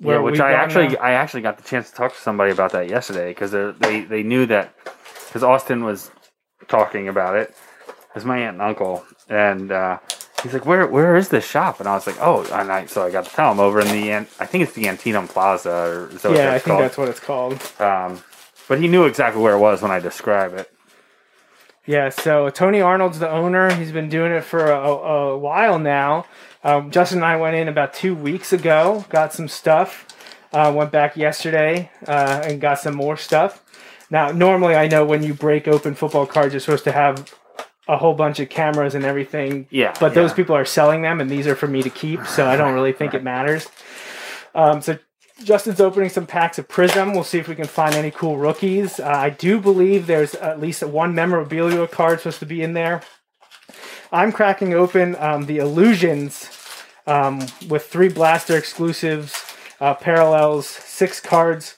Yeah, 0.00 0.18
which 0.18 0.40
I 0.40 0.52
actually 0.52 0.88
now. 0.88 1.00
I 1.00 1.12
actually 1.12 1.40
got 1.40 1.56
the 1.56 1.62
chance 1.62 1.88
to 1.90 1.96
talk 1.96 2.12
to 2.12 2.20
somebody 2.20 2.52
about 2.52 2.72
that 2.72 2.90
yesterday 2.90 3.30
because 3.30 3.52
they 3.52 4.02
they 4.02 4.22
knew 4.22 4.44
that 4.46 4.74
because 5.26 5.42
Austin 5.42 5.84
was 5.84 6.10
talking 6.68 7.08
about 7.08 7.36
it. 7.36 7.54
It's 8.14 8.24
my 8.24 8.38
aunt 8.38 8.54
and 8.54 8.62
uncle, 8.62 9.04
and 9.28 9.72
uh, 9.72 9.98
he's 10.42 10.52
like, 10.52 10.66
"Where 10.66 10.86
where 10.86 11.16
is 11.16 11.28
this 11.28 11.46
shop?" 11.46 11.80
And 11.80 11.88
I 11.88 11.94
was 11.94 12.06
like, 12.06 12.16
"Oh," 12.20 12.44
and 12.52 12.70
I 12.70 12.86
so 12.86 13.04
I 13.04 13.10
got 13.10 13.24
to 13.24 13.30
tell 13.30 13.52
him 13.52 13.60
over 13.60 13.80
in 13.80 13.88
the 13.88 14.12
I 14.12 14.46
think 14.46 14.64
it's 14.64 14.72
the 14.72 14.88
Antietam 14.88 15.28
Plaza 15.28 15.70
or 15.70 16.08
is 16.10 16.22
that 16.22 16.32
yeah, 16.32 16.38
I 16.38 16.44
that's 16.44 16.64
think 16.64 16.72
called? 16.72 16.82
that's 16.82 16.98
what 16.98 17.08
it's 17.08 17.20
called. 17.20 17.80
Um, 17.80 18.22
but 18.68 18.80
he 18.80 18.88
knew 18.88 19.04
exactly 19.04 19.42
where 19.42 19.54
it 19.54 19.58
was 19.60 19.82
when 19.82 19.90
I 19.90 20.00
described 20.00 20.54
it. 20.54 20.70
Yeah, 21.86 22.08
so 22.08 22.50
Tony 22.50 22.80
Arnold's 22.80 23.20
the 23.20 23.30
owner. 23.30 23.72
He's 23.72 23.92
been 23.92 24.08
doing 24.08 24.32
it 24.32 24.42
for 24.42 24.72
a, 24.72 24.76
a 24.76 25.38
while 25.38 25.78
now. 25.78 26.26
Um, 26.64 26.90
Justin 26.90 27.18
and 27.18 27.24
I 27.24 27.36
went 27.36 27.54
in 27.54 27.68
about 27.68 27.94
two 27.94 28.12
weeks 28.14 28.52
ago, 28.52 29.04
got 29.08 29.32
some 29.32 29.46
stuff. 29.46 30.04
Uh, 30.52 30.72
went 30.74 30.90
back 30.90 31.16
yesterday 31.16 31.90
uh, 32.06 32.42
and 32.44 32.60
got 32.60 32.78
some 32.80 32.94
more 32.96 33.16
stuff. 33.16 33.62
Now, 34.10 34.30
normally 34.30 34.74
I 34.74 34.88
know 34.88 35.04
when 35.04 35.22
you 35.22 35.34
break 35.34 35.68
open 35.68 35.94
football 35.94 36.26
cards, 36.26 36.54
you're 36.54 36.60
supposed 36.60 36.84
to 36.84 36.92
have 36.92 37.32
a 37.88 37.96
whole 37.96 38.14
bunch 38.14 38.40
of 38.40 38.48
cameras 38.48 38.94
and 38.94 39.04
everything. 39.04 39.66
Yeah, 39.70 39.94
But 40.00 40.14
those 40.14 40.30
yeah. 40.30 40.36
people 40.36 40.56
are 40.56 40.64
selling 40.64 41.02
them, 41.02 41.20
and 41.20 41.30
these 41.30 41.46
are 41.46 41.54
for 41.54 41.68
me 41.68 41.82
to 41.82 41.90
keep, 41.90 42.26
so 42.26 42.46
I 42.46 42.56
don't 42.56 42.74
really 42.74 42.92
think 42.92 43.14
it 43.14 43.22
matters. 43.22 43.68
Um, 44.54 44.80
so 44.80 44.98
Justin's 45.44 45.80
opening 45.80 46.08
some 46.08 46.26
packs 46.26 46.58
of 46.58 46.66
Prism. 46.66 47.12
We'll 47.12 47.22
see 47.24 47.38
if 47.38 47.46
we 47.46 47.54
can 47.54 47.66
find 47.66 47.94
any 47.94 48.10
cool 48.10 48.38
rookies. 48.38 48.98
Uh, 48.98 49.06
I 49.06 49.30
do 49.30 49.60
believe 49.60 50.06
there's 50.06 50.34
at 50.34 50.60
least 50.60 50.82
one 50.82 51.14
memorabilia 51.14 51.86
card 51.86 52.20
supposed 52.20 52.40
to 52.40 52.46
be 52.46 52.62
in 52.62 52.72
there. 52.72 53.02
I'm 54.10 54.32
cracking 54.32 54.72
open 54.72 55.14
um, 55.16 55.46
the 55.46 55.58
Illusions 55.58 56.50
um, 57.06 57.46
with 57.68 57.86
three 57.86 58.08
Blaster 58.08 58.56
exclusives, 58.56 59.44
uh, 59.80 59.94
parallels, 59.94 60.66
six 60.66 61.20
cards 61.20 61.76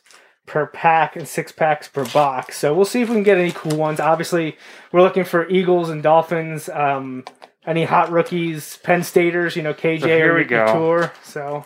per 0.48 0.66
pack, 0.66 1.14
and 1.14 1.28
six 1.28 1.52
packs 1.52 1.86
per 1.86 2.04
box. 2.06 2.58
So 2.58 2.74
we'll 2.74 2.84
see 2.84 3.02
if 3.02 3.08
we 3.08 3.14
can 3.14 3.22
get 3.22 3.38
any 3.38 3.52
cool 3.52 3.76
ones. 3.76 4.00
Obviously, 4.00 4.56
we're 4.90 5.02
looking 5.02 5.24
for 5.24 5.48
Eagles 5.48 5.90
and 5.90 6.02
Dolphins. 6.02 6.68
Um, 6.68 7.24
any 7.66 7.84
hot 7.84 8.10
rookies, 8.10 8.78
Penn 8.78 9.04
Staters, 9.04 9.54
you 9.54 9.62
know, 9.62 9.74
KJ 9.74 10.06
here 10.06 10.36
or. 10.36 10.72
Tour. 10.72 11.12
So 11.22 11.64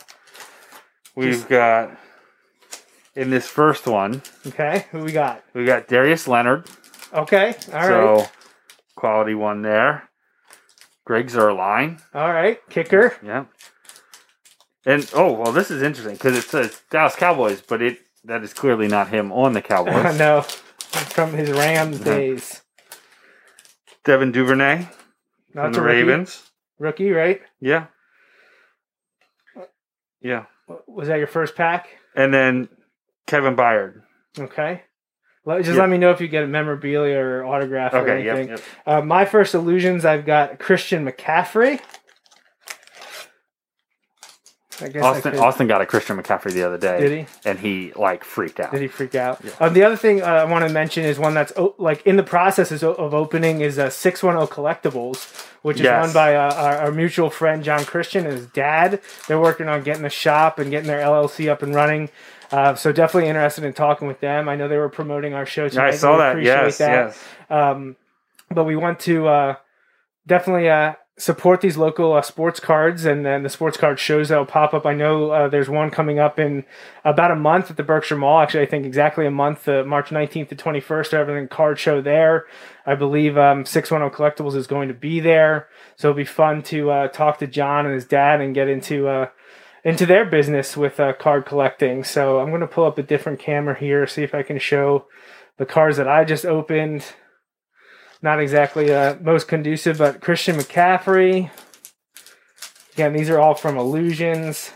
We've 1.15 1.47
got 1.49 1.97
in 3.15 3.31
this 3.31 3.47
first 3.47 3.87
one 3.87 4.23
okay, 4.47 4.87
who 4.91 5.05
we 5.05 5.13
got? 5.13 5.45
we 5.55 5.65
got 5.65 5.87
Darius 5.87 6.27
Leonard, 6.27 6.67
Okay, 7.13 7.55
all 7.73 7.75
right, 7.75 7.89
so 7.89 8.27
quality 8.97 9.35
one 9.35 9.63
there. 9.63 10.09
Greg 11.05 11.27
Zuerlein, 11.29 12.01
all 12.15 12.33
right, 12.33 12.59
kicker. 12.71 13.15
Yeah. 13.23 13.45
And 14.87 15.09
oh 15.15 15.33
well, 15.33 15.53
this 15.53 15.71
is 15.71 15.83
interesting 15.83 16.15
because 16.15 16.37
it 16.37 16.45
says 16.45 16.81
Dallas 16.91 17.15
Cowboys, 17.15 17.61
but 17.61 17.83
it 17.83 17.99
that 18.25 18.43
is 18.43 18.53
clearly 18.55 18.89
not 18.89 19.09
him 19.09 19.33
on 19.33 19.53
the 19.53 19.63
Cowboys. 19.63 20.19
no, 20.19 20.43
from 20.43 21.33
his 21.35 21.51
Rams 21.51 21.99
Mhm. 22.01 22.05
days. 22.05 22.63
Devin 24.05 24.33
Duvernay 24.33 24.87
No, 25.55 25.63
from 25.63 25.73
the 25.73 25.81
rookie. 25.81 25.97
Ravens. 26.03 26.51
Rookie, 26.79 27.11
right? 27.13 27.41
Yeah. 27.61 27.87
Yeah. 30.21 30.45
Was 30.87 31.09
that 31.09 31.19
your 31.19 31.27
first 31.27 31.55
pack? 31.57 31.89
And 32.15 32.33
then 32.33 32.69
Kevin 33.27 33.57
Byard. 33.57 34.03
Okay. 34.39 34.83
Let, 35.45 35.59
just 35.59 35.71
Yep. 35.71 35.79
let 35.81 35.89
me 35.91 35.99
know 35.99 36.11
if 36.11 36.21
you 36.21 36.29
get 36.29 36.45
a 36.45 36.47
memorabilia 36.47 37.19
or 37.19 37.45
autograph 37.45 37.93
or 37.95 37.99
Okay. 37.99 38.25
Yep. 38.25 38.37
anything. 38.37 38.57
yep. 38.57 38.61
Uh, 38.87 39.01
my 39.03 39.25
first 39.25 39.55
illusions, 39.55 40.05
I've 40.05 40.25
got 40.25 40.59
Christian 40.61 41.05
McCaffrey. 41.05 41.81
I 44.81 44.89
guess 44.89 45.03
Austin 45.05 45.33
could- 45.33 45.41
Austin 45.41 45.67
got 45.67 45.81
a 45.83 45.87
Christian 45.87 46.17
McCaffrey 46.17 46.53
the 46.53 46.63
other 46.65 46.79
day. 46.79 46.99
Did 47.01 47.13
he? 47.13 47.27
And 47.49 47.59
he 47.59 47.93
like 47.95 48.25
freaked 48.25 48.59
out. 48.59 48.73
Did 48.73 48.81
he 48.81 48.89
freak 48.89 49.15
out? 49.15 49.41
Um, 49.61 49.75
the 49.75 49.83
other 49.85 49.97
thing 49.97 50.23
uh, 50.23 50.27
I 50.27 50.45
want 50.45 50.67
to 50.67 50.73
mention 50.73 51.05
is 51.05 51.19
one 51.19 51.35
that's 51.35 51.53
o- 51.57 51.75
like 51.79 52.05
in 52.07 52.17
the 52.17 52.23
process 52.23 52.73
is 52.73 52.83
o- 52.83 52.95
of 52.95 53.13
opening 53.15 53.61
is 53.61 53.79
uh, 53.79 53.91
610 53.91 54.47
Collectibles, 54.49 55.47
which 55.63 55.77
is 55.77 55.83
Yes. 55.85 56.05
run 56.07 56.13
by 56.15 56.35
uh, 56.37 56.55
our, 56.55 56.77
our 56.87 56.93
mutual 56.93 57.29
friend 57.31 57.63
John 57.63 57.85
Christian 57.85 58.25
and 58.27 58.35
his 58.39 58.47
dad. 58.47 59.01
They're 59.29 59.41
working 59.41 59.69
on 59.69 59.83
getting 59.83 60.03
the 60.03 60.11
shop 60.11 60.59
and 60.59 60.71
getting 60.71 60.89
their 60.89 61.01
LLC 61.01 61.49
up 61.51 61.63
and 61.63 61.75
running. 61.75 62.09
Uh, 62.51 62.75
so 62.75 62.93
definitely 62.93 63.29
interested 63.29 63.65
in 63.65 63.73
talking 63.73 64.09
with 64.09 64.21
them. 64.21 64.49
I 64.49 64.57
know 64.57 64.69
they 64.69 64.77
were 64.79 64.89
promoting 64.91 65.33
our 65.35 65.47
show 65.47 65.69
tonight. 65.69 65.89
I 65.89 65.97
saw 65.97 66.17
that. 66.19 66.31
appreciate 66.33 66.53
Yes. 66.55 66.79
that. 66.79 66.91
Yes. 67.09 67.25
Um, 67.51 67.97
but 68.51 68.65
we 68.65 68.77
want 68.77 69.01
to 69.01 69.27
uh, 69.29 69.55
definitely 70.27 70.69
uh, 70.69 70.95
support 71.19 71.61
these 71.61 71.77
local 71.77 72.15
uh, 72.15 72.23
sports 72.23 72.59
cards 72.59 73.05
and 73.05 73.25
then 73.25 73.43
the 73.43 73.49
sports 73.51 73.77
card 73.77 73.99
shows 73.99 74.29
that'll 74.31 74.47
pop 74.47 74.73
up. 74.73 74.87
I 74.87 74.95
know 74.95 75.31
uh, 75.31 75.49
there's 75.49 75.69
one 75.69 75.91
coming 75.91 76.19
up 76.19 76.39
in 76.39 76.65
about 77.05 77.31
a 77.31 77.37
month 77.37 77.71
at 77.71 77.77
the 77.77 77.83
Berkshire 77.83 78.17
Mall. 78.17 78.41
Actually, 78.41 78.63
I 78.63 78.67
think 78.67 78.87
exactly 78.87 79.27
a 79.27 79.31
month, 79.31 79.69
uh, 79.69 79.85
March 79.85 80.09
19th 80.09 80.49
to 80.49 80.57
21st. 80.57 81.13
Everything 81.13 81.49
card 81.49 81.79
show 81.79 82.01
there. 82.01 82.47
I 82.87 82.95
believe 82.95 83.37
um, 83.37 83.67
610 83.67 84.19
Collectibles 84.19 84.57
is 84.57 84.67
going 84.67 84.89
to 84.89 84.95
be 84.95 85.21
there, 85.21 85.69
so 85.97 86.09
it'll 86.09 86.17
be 86.17 86.25
fun 86.25 86.63
to 86.65 86.91
uh, 86.91 87.09
talk 87.09 87.39
to 87.39 87.47
John 87.47 87.85
and 87.85 87.95
his 87.95 88.07
dad 88.07 88.41
and 88.41 88.55
get 88.55 88.69
into 88.69 89.07
uh, 89.07 89.29
into 89.85 90.07
their 90.07 90.25
business 90.25 90.77
with 90.77 90.99
uh, 90.99 91.13
card 91.13 91.45
collecting. 91.45 92.05
So 92.05 92.41
I'm 92.41 92.49
going 92.49 92.61
to 92.63 92.67
pull 92.67 92.87
up 92.87 92.99
a 92.99 93.03
different 93.03 93.39
camera 93.39 93.79
here, 93.79 94.07
see 94.07 94.23
if 94.23 94.35
I 94.35 94.43
can 94.43 94.59
show 94.59 95.07
the 95.59 95.67
cards 95.67 95.99
that 95.99 96.09
I 96.09 96.25
just 96.25 96.47
opened 96.47 97.05
not 98.23 98.41
exactly 98.41 98.93
uh, 98.93 99.17
most 99.21 99.49
conducive, 99.49 99.99
but 99.99 100.21
Christian 100.21 100.57
McCaffrey. 100.57 101.51
Again, 102.95 103.13
these 103.13 103.29
are 103.29 103.39
all 103.39 103.55
from 103.55 103.77
Illusions. 103.77 104.71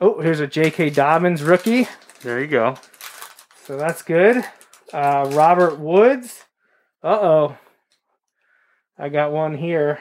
Oh, 0.00 0.20
here's 0.20 0.40
a 0.40 0.46
J.K. 0.46 0.90
Dobbins 0.90 1.42
rookie. 1.42 1.88
There 2.22 2.40
you 2.40 2.46
go. 2.46 2.76
So 3.64 3.76
that's 3.76 4.02
good. 4.02 4.44
Uh, 4.92 5.30
Robert 5.32 5.78
Woods. 5.78 6.44
Uh 7.02 7.18
oh. 7.20 7.58
I 8.98 9.10
got 9.10 9.32
one 9.32 9.58
here. 9.58 10.00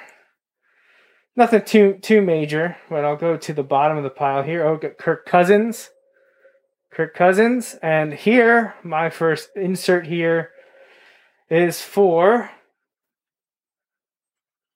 Nothing 1.35 1.65
too 1.65 1.93
too 2.01 2.21
major, 2.21 2.77
but 2.89 3.03
I'll 3.03 3.17
go 3.17 3.35
to 3.35 3.53
the 3.53 3.63
bottom 3.63 3.97
of 3.97 4.03
the 4.03 4.09
pile 4.09 4.43
here. 4.43 4.65
Oh, 4.65 4.77
got 4.77 4.97
Kirk 4.97 5.25
Cousins. 5.25 5.89
Kirk 6.91 7.13
Cousins. 7.13 7.75
And 7.81 8.13
here, 8.13 8.75
my 8.83 9.09
first 9.09 9.49
insert 9.55 10.07
here 10.07 10.51
is 11.49 11.81
for 11.81 12.49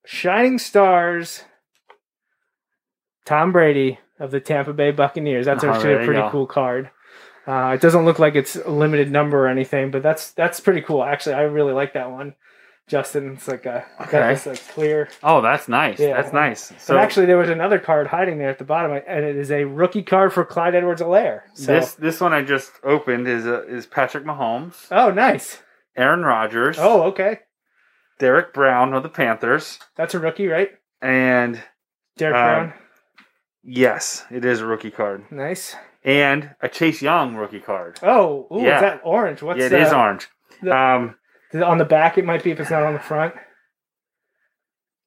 Shining 0.06 0.58
Stars 0.60 1.44
Tom 3.26 3.52
Brady 3.52 4.00
of 4.20 4.32
the 4.32 4.40
Tampa 4.40 4.74
Bay 4.74 4.92
Buccaneers. 4.92 5.46
That's 5.46 5.64
Oh, 5.64 5.70
actually 5.72 5.94
a 5.94 6.06
pretty 6.06 6.22
cool 6.32 6.48
card. 6.48 6.90
Uh, 7.48 7.72
it 7.74 7.82
doesn't 7.82 8.06
look 8.06 8.20
like 8.20 8.36
it's 8.36 8.56
a 8.56 8.70
limited 8.70 9.12
number 9.12 9.46
or 9.46 9.48
anything, 9.48 9.92
but 9.92 10.04
that's 10.04 10.32
that's 10.32 10.60
pretty 10.60 10.82
cool. 10.82 11.04
Actually, 11.04 11.36
I 11.36 11.42
really 11.44 11.74
like 11.74 11.94
that 11.94 12.12
one. 12.12 12.36
Justin, 12.88 13.34
it's 13.34 13.48
like 13.48 13.68
a 13.68 13.86
Okay. 14.02 14.34
this 14.34 14.48
like 14.48 14.68
clear. 14.70 15.10
Oh, 15.22 15.42
that's 15.42 15.68
nice. 15.68 16.00
Yeah. 16.00 16.20
That's 16.20 16.34
nice. 16.34 16.74
So 16.80 16.98
actually, 16.98 17.28
there 17.28 17.38
was 17.38 17.50
another 17.50 17.78
card 17.78 18.08
hiding 18.08 18.40
there 18.40 18.50
at 18.50 18.58
the 18.58 18.64
bottom, 18.66 18.92
and 19.08 19.24
it 19.26 19.36
is 19.36 19.52
a 19.52 19.64
rookie 19.64 20.02
card 20.02 20.34
for 20.34 20.44
Clyde 20.44 20.74
Edwards-Helaire. 20.74 21.42
So, 21.54 21.68
this 21.74 21.94
this 21.94 22.20
one 22.20 22.34
I 22.34 22.42
just 22.42 22.72
opened 22.84 23.28
is 23.28 23.46
uh, 23.46 23.64
is 23.68 23.86
Patrick 23.86 24.26
Mahomes, 24.26 24.88
oh, 24.92 25.12
nice. 25.12 25.62
Aaron 25.96 26.24
Rodgers, 26.24 26.78
Oh, 26.80 27.04
okay, 27.04 27.40
Derrick 28.20 28.54
Brown 28.54 28.94
of 28.94 29.04
the 29.04 29.10
Panthers, 29.10 29.80
that's 29.96 30.14
a 30.14 30.20
rookie, 30.20 30.48
right? 30.48 30.72
and 31.02 31.62
Derrick 32.18 32.36
Um, 32.36 32.44
Brown, 32.44 32.74
yes, 33.64 34.26
it 34.32 34.44
is 34.46 34.62
a 34.62 34.66
rookie 34.66 34.92
card, 34.92 35.32
nice. 35.32 35.76
and 36.04 36.56
a 36.62 36.70
Chase 36.70 37.02
Young 37.02 37.36
rookie 37.36 37.60
card. 37.60 38.00
Oh, 38.04 38.48
ooh, 38.52 38.62
Yeah. 38.64 38.76
is 38.76 38.82
that 38.82 39.02
orange? 39.04 39.42
What's 39.42 39.60
yeah, 39.60 39.66
it 39.68 39.74
is 39.74 39.92
uh, 39.94 39.98
orange. 40.00 40.28
the- 40.62 40.76
um, 40.76 41.16
On 41.64 41.78
the 41.80 41.86
back, 41.86 42.18
it 42.20 42.26
might 42.26 42.44
be 42.44 42.52
if 42.52 42.60
it's 42.60 42.70
not 42.70 42.84
on 42.84 42.94
the 42.94 43.00
front. 43.00 43.34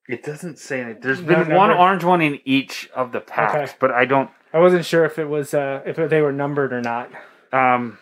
it 0.09 0.25
doesn't 0.25 0.59
say 0.59 0.81
it. 0.81 1.01
There's 1.01 1.21
No 1.23 1.45
been 1.45 1.55
one 1.55 1.71
orange 1.71 2.03
one 2.03 2.21
in 2.21 2.41
each 2.45 2.91
of 2.95 3.13
the 3.13 3.21
packs, 3.21 3.71
Okay. 3.71 3.77
but 3.79 3.93
I 3.93 4.05
don't. 4.05 4.29
I 4.53 4.59
wasn't 4.59 4.85
sure 4.85 5.05
if 5.05 5.19
it 5.19 5.27
was 5.27 5.55
uh, 5.55 5.83
if 5.87 5.97
they 5.97 6.21
were 6.21 6.33
numbered 6.33 6.73
or 6.73 6.81
not. 6.83 7.11
Um, 7.53 7.99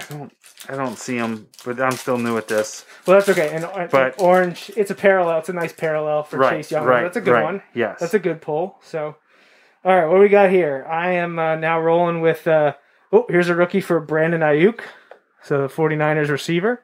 I 0.00 0.04
don't. 0.08 0.32
I 0.68 0.74
don't 0.74 0.98
see 0.98 1.16
them, 1.18 1.48
but 1.64 1.80
I'm 1.80 1.92
still 1.92 2.18
new 2.18 2.36
at 2.36 2.48
this. 2.48 2.84
Well, 3.06 3.16
that's 3.18 3.28
okay. 3.28 3.54
And 3.54 3.64
uh, 3.64 3.86
But- 3.90 4.20
orange, 4.20 4.70
it's 4.76 4.90
a 4.90 4.94
parallel. 4.94 5.38
It's 5.38 5.48
a 5.48 5.52
nice 5.52 5.72
parallel 5.72 6.24
for 6.24 6.38
right, 6.38 6.56
Chase 6.56 6.70
Young. 6.72 6.84
right, 6.84 7.02
That's 7.02 7.16
a 7.16 7.20
good 7.20 7.32
right. 7.32 7.44
one. 7.44 7.62
Yes, 7.74 8.00
That's 8.00 8.14
a 8.14 8.18
good 8.18 8.40
pull. 8.42 8.78
So, 8.82 9.16
all 9.84 9.96
right, 9.96 10.06
what 10.06 10.18
we 10.20 10.28
got 10.28 10.50
here? 10.50 10.84
I 10.90 11.12
am 11.12 11.38
uh, 11.38 11.54
now 11.56 11.80
rolling 11.80 12.20
with. 12.20 12.46
Uh, 12.48 12.74
oh, 13.12 13.24
here's 13.28 13.48
a 13.48 13.54
rookie 13.54 13.80
for 13.80 14.00
Brandon 14.00 14.40
Aiyuk. 14.40 14.80
So 15.42 15.62
the 15.62 15.68
49ers 15.72 16.28
receiver. 16.28 16.82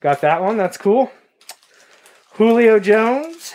Got 0.00 0.20
that 0.20 0.40
one. 0.42 0.56
That's 0.56 0.76
cool. 0.76 1.10
Julio 2.34 2.78
Jones. 2.78 3.52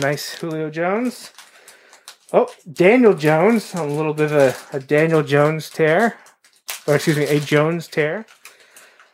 Nice 0.00 0.34
Julio 0.34 0.70
Jones. 0.70 1.32
Oh, 2.32 2.48
Daniel 2.70 3.14
Jones. 3.14 3.74
A 3.74 3.84
little 3.84 4.14
bit 4.14 4.32
of 4.32 4.36
a, 4.72 4.76
a 4.76 4.80
Daniel 4.80 5.22
Jones 5.22 5.70
tear. 5.70 6.16
Or 6.86 6.96
excuse 6.96 7.16
me, 7.16 7.24
a 7.24 7.40
Jones 7.40 7.88
tear. 7.88 8.26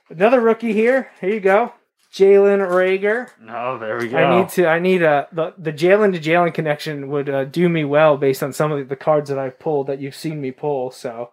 Another 0.09 0.41
rookie 0.41 0.73
here. 0.73 1.11
Here 1.21 1.31
you 1.31 1.41
go. 1.41 1.73
Jalen 2.13 2.61
Reagor. 2.69 3.31
No, 3.41 3.79
there 3.79 3.97
we 3.97 4.09
go. 4.09 4.19
I 4.19 4.39
need 4.39 4.49
to. 4.51 4.67
I 4.67 4.79
need 4.79 5.03
a 5.03 5.29
the 5.33 5.55
the 5.57 5.73
Jalen 5.73 6.13
to 6.13 6.21
Jalen 6.21 6.53
connection 6.53 7.09
would 7.09 7.31
uh, 7.31 7.45
do 7.47 7.71
me 7.71 7.85
well 7.85 8.19
based 8.19 8.43
on 8.43 8.53
some 8.53 8.71
of 8.71 8.89
the 8.91 8.97
cards 8.97 9.31
that 9.31 9.39
I've 9.39 9.59
pulled 9.59 9.87
that 9.87 9.99
you've 9.99 10.15
seen 10.15 10.39
me 10.39 10.51
pull. 10.51 10.91
So, 10.91 11.31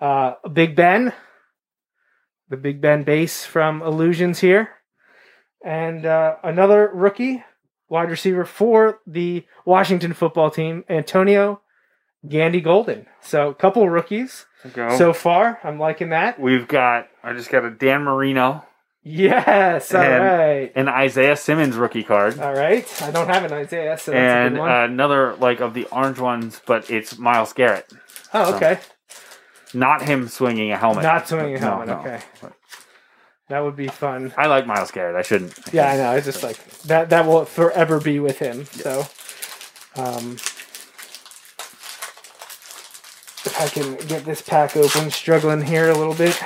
uh, 0.00 0.34
Big 0.50 0.74
Ben, 0.74 1.12
the 2.48 2.56
Big 2.56 2.80
Ben 2.80 3.02
base 3.04 3.44
from 3.44 3.82
Illusions 3.82 4.40
here, 4.40 4.70
and 5.62 6.06
uh, 6.06 6.36
another 6.42 6.90
rookie 6.94 7.44
wide 7.88 8.10
receiver 8.10 8.44
for 8.44 9.00
the 9.06 9.44
Washington 9.64 10.12
football 10.12 10.50
team, 10.50 10.84
Antonio 10.88 11.60
Gandy 12.28 12.60
Golden. 12.60 13.06
So, 13.20 13.48
a 13.50 13.54
couple 13.54 13.88
rookies 13.88 14.46
Go. 14.72 14.96
so 14.96 15.12
far. 15.12 15.58
I'm 15.62 15.78
liking 15.78 16.08
that. 16.10 16.40
we've 16.40 16.66
got. 16.66 17.08
I 17.22 17.32
just 17.32 17.50
got 17.50 17.64
a 17.64 17.70
Dan 17.70 18.02
Marino 18.02 18.64
Yes. 19.08 19.94
All 19.94 20.00
And- 20.00 20.24
right. 20.24 20.72
and 20.74 20.88
Isaiah 20.88 21.36
Simmons 21.36 21.76
rookie 21.76 22.02
card, 22.02 22.40
All 22.40 22.52
right. 22.52 22.84
I 23.02 23.12
don't 23.12 23.28
have 23.28 23.44
an 23.44 23.52
Isaiah, 23.52 23.96
so 23.96 24.10
that's 24.10 24.18
a 24.18 24.18
and 24.20 24.54
good 24.56 24.60
one. 24.60 24.70
another 24.72 25.34
like 25.36 25.60
of 25.60 25.74
the 25.74 25.84
orange 25.92 26.18
ones, 26.18 26.60
but 26.66 26.90
it's 26.90 27.16
Myles 27.16 27.52
Garrett, 27.52 27.86
oh, 28.34 28.56
okay. 28.56 28.80
not 29.72 30.02
him 30.02 30.26
swinging 30.26 30.72
a 30.72 30.76
helmet. 30.76 31.04
Not 31.04 31.28
swinging 31.28 31.54
a 31.54 31.58
helmet. 31.60 31.86
no. 31.86 31.98
Okay, 32.00 32.20
that 33.48 33.60
would 33.60 33.76
be 33.76 33.88
fun. 33.88 34.32
I 34.36 34.46
like 34.46 34.66
Myles 34.66 34.90
Garrett. 34.90 35.16
I 35.16 35.22
shouldn't. 35.22 35.54
Yeah, 35.72 35.90
I 35.90 35.96
know. 35.96 36.16
It's 36.16 36.26
just 36.26 36.42
like 36.42 36.64
that. 36.82 37.10
That 37.10 37.26
will 37.26 37.44
forever 37.44 38.00
be 38.00 38.18
with 38.18 38.38
him. 38.38 38.64
So, 38.66 39.00
um, 39.96 40.32
if 43.44 43.60
I 43.60 43.68
can 43.68 43.94
get 44.08 44.24
this 44.24 44.42
pack 44.42 44.76
open, 44.76 45.10
struggling 45.10 45.62
here 45.62 45.90
a 45.90 45.96
little 45.96 46.14
bit. 46.14 46.40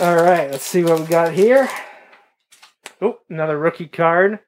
All 0.00 0.16
right, 0.16 0.50
let's 0.50 0.66
see 0.66 0.84
what 0.84 1.00
we 1.00 1.06
got 1.06 1.32
here. 1.32 1.68
Oh, 3.00 3.18
another 3.28 3.58
rookie 3.58 3.88
card. 3.88 4.40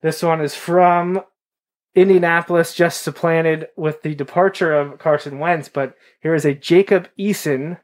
This 0.00 0.22
one 0.22 0.40
is 0.40 0.54
from 0.54 1.22
Indianapolis, 1.94 2.74
just 2.74 3.02
supplanted 3.02 3.68
with 3.76 4.02
the 4.02 4.14
departure 4.14 4.72
of 4.72 4.98
Carson 4.98 5.40
Wentz. 5.40 5.68
But 5.68 5.96
here 6.22 6.34
is 6.34 6.44
a 6.44 6.54
Jacob 6.54 7.08
Eason 7.18 7.78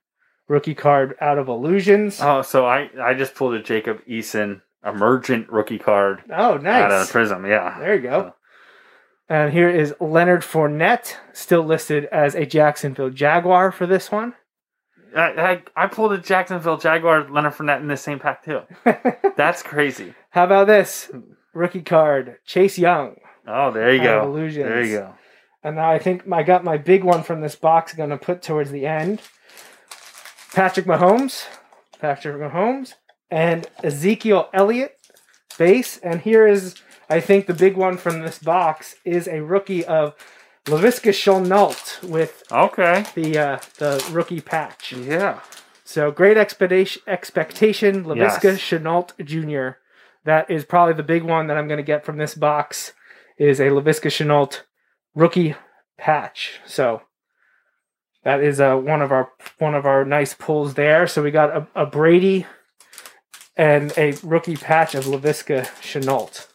rookie 0.49 0.75
card 0.75 1.15
out 1.21 1.39
of 1.39 1.49
Illusions. 1.49 2.21
Oh, 2.21 2.43
so 2.43 2.67
I 2.67 2.91
I 3.01 3.15
just 3.15 3.35
pulled 3.35 3.55
a 3.55 3.63
Jacob 3.63 3.99
Eason 4.09 4.61
emergent 4.85 5.49
rookie 5.51 5.79
card 5.79 6.23
Oh, 6.31 6.57
nice. 6.59 6.83
out 6.85 6.91
of 6.93 7.11
Prism. 7.11 7.47
Yeah. 7.47 7.79
There 7.79 7.95
you 7.95 8.03
go. 8.03 8.35
And 9.29 9.53
here 9.53 9.71
is 9.71 9.95
Leonard 10.01 10.43
Fournette, 10.43 11.17
still 11.33 11.63
listed 11.63 12.05
as 12.07 12.35
a 12.35 12.45
Jacksonville 12.45 13.09
Jaguar 13.09 13.73
for 13.73 13.87
this 13.87 14.13
one. 14.13 14.35
I, 15.17 15.63
I 15.77 15.85
I 15.85 15.87
pulled 15.87 16.13
a 16.13 16.19
Jacksonville 16.19 16.77
Jaguar 16.77 17.31
Leonard 17.31 17.55
Fournette 17.55 17.81
in 17.81 17.89
the 17.89 17.97
same 17.97 18.19
pack 18.19 18.45
too. 18.45 18.61
That's 19.37 19.63
crazy. 19.63 20.13
How 20.31 20.45
about 20.45 20.67
this 20.67 21.11
rookie 21.55 21.83
card, 21.83 22.37
Chase 22.45 22.79
Young? 22.79 23.17
Oh, 23.47 23.71
there 23.71 23.95
you 23.95 24.03
go. 24.03 24.25
Illusions. 24.25 24.67
There 24.67 24.83
you 24.85 24.99
go. 24.99 25.15
And 25.63 25.77
now 25.77 25.91
I 25.91 25.99
think 25.99 26.31
I 26.31 26.43
got 26.43 26.65
my 26.65 26.77
big 26.77 27.05
one 27.05 27.23
from 27.23 27.41
this 27.41 27.57
box. 27.57 27.95
Going 27.95 28.11
to 28.11 28.19
put 28.19 28.43
towards 28.43 28.71
the 28.71 28.85
end. 28.87 29.23
Patrick 30.55 30.87
Mahomes, 30.87 31.47
Patrick 32.01 32.37
Mahomes, 32.37 32.95
and 33.31 33.67
Ezekiel 33.83 34.49
Elliott 34.53 34.97
base. 35.59 35.99
And 35.99 36.21
here 36.21 36.47
is, 36.47 36.77
I 37.11 37.21
think, 37.21 37.47
the 37.47 37.55
big 37.55 37.77
one 37.77 37.97
from 37.97 38.21
this 38.21 38.39
box 38.39 38.95
is 39.05 39.27
a 39.29 39.43
rookie 39.43 39.85
of 39.85 40.15
Laviska 40.67 41.11
Shenault 41.13 42.03
with 42.09 42.43
Okay. 42.51 43.05
the 43.15 43.39
uh, 43.39 43.59
the 43.79 44.05
rookie 44.13 44.41
patch. 44.41 44.93
Yeah. 44.93 45.41
So 45.85 46.11
great 46.11 46.37
expectation, 46.39 47.03
expectation 47.07 48.05
Laviska 48.05 48.45
Yes. 48.45 48.61
Shenault 48.61 49.11
Jr. 49.25 49.79
That 50.25 50.51
is 50.51 50.65
probably 50.65 50.95
the 50.95 51.03
big 51.03 51.23
one 51.23 51.49
that 51.49 51.59
I'm 51.59 51.69
going 51.69 51.79
to 51.79 51.83
get 51.85 52.05
from 52.05 52.17
this 52.17 52.35
box 52.35 52.93
is 53.39 53.61
a 53.61 53.65
Laviska 53.69 54.09
Shenault 54.09 54.61
rookie 55.15 55.55
patch. 55.99 56.61
So 56.65 57.03
that 58.25 58.41
is 58.43 58.61
uh, 58.61 58.77
one 58.77 59.03
of 59.03 59.13
our 59.13 59.31
one 59.59 59.75
of 59.75 59.87
our 59.87 60.05
nice 60.05 60.35
pulls 60.35 60.75
there. 60.75 61.07
So 61.07 61.23
we 61.23 61.31
got 61.31 61.51
a, 61.57 61.67
a 61.75 61.87
Brady 61.87 62.47
and 63.57 63.93
a 63.97 64.15
rookie 64.23 64.57
patch 64.57 64.95
of 64.95 65.05
Laviska 65.05 65.67
Shenault. 65.81 66.49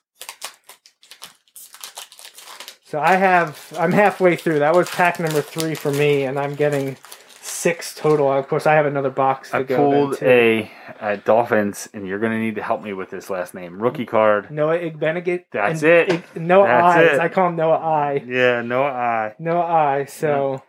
So 2.83 2.99
I 2.99 3.15
have 3.15 3.71
I'm 3.79 3.91
halfway 3.91 4.35
through. 4.35 4.59
That 4.59 4.75
was 4.75 4.89
pack 4.89 5.19
number 5.19 5.41
three 5.41 5.75
for 5.75 5.91
me, 5.91 6.23
and 6.23 6.39
I'm 6.39 6.55
getting 6.55 6.97
six 7.39 7.93
total. 7.93 8.31
Of 8.31 8.47
course, 8.47 8.65
I 8.65 8.73
have 8.73 8.87
another 8.87 9.11
box 9.11 9.51
to 9.51 9.57
I 9.57 9.63
go. 9.63 9.75
pulled 9.75 10.23
a, 10.23 10.71
a 10.99 11.17
Dolphins, 11.17 11.87
and 11.93 12.07
you're 12.07 12.17
going 12.17 12.31
to 12.31 12.39
need 12.39 12.55
to 12.55 12.63
help 12.63 12.81
me 12.81 12.93
with 12.93 13.11
this 13.11 13.29
last 13.29 13.53
name. 13.53 13.79
Rookie 13.79 14.07
card. 14.07 14.49
Noah 14.49 14.79
Igbinoghene. 14.79 15.45
That's 15.51 15.83
and 15.83 15.91
it. 15.91 16.09
Ig- 16.13 16.41
Noah 16.41 16.65
That's 16.67 16.97
Eyes. 16.97 17.13
it. 17.13 17.19
I 17.19 17.27
call 17.29 17.49
him 17.49 17.55
Noah 17.55 17.77
Eye. 17.77 18.23
Yeah, 18.25 18.61
no 18.61 18.83
I. 18.83 19.35
Noah 19.37 19.65
Eye. 19.65 20.05
So 20.05 20.63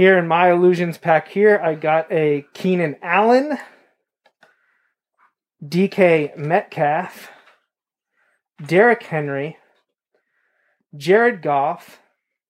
here 0.00 0.16
in 0.16 0.26
my 0.26 0.50
illusions 0.50 0.96
pack 0.96 1.28
here, 1.28 1.60
I 1.62 1.74
got 1.74 2.10
a 2.10 2.46
Keenan 2.54 2.96
Allen, 3.02 3.58
DK 5.62 6.38
Metcalf, 6.38 7.28
Derrick 8.64 9.02
Henry, 9.02 9.58
Jared 10.96 11.42
Goff. 11.42 12.00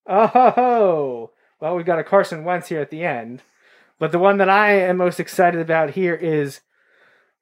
Oh, 0.07 1.33
well, 1.61 1.75
we've 1.75 1.85
got 1.85 1.99
a 1.99 2.05
Carson 2.05 2.45
Wentz 2.45 2.69
here 2.69 2.81
at 2.81 2.91
the 2.91 3.03
end. 3.03 3.43
But 3.99 4.13
the 4.13 4.21
one 4.21 4.37
that 4.37 4.49
I 4.49 4.75
am 4.75 4.99
most 4.99 5.19
excited 5.19 5.61
about 5.61 5.91
here 5.91 6.15
is 6.15 6.61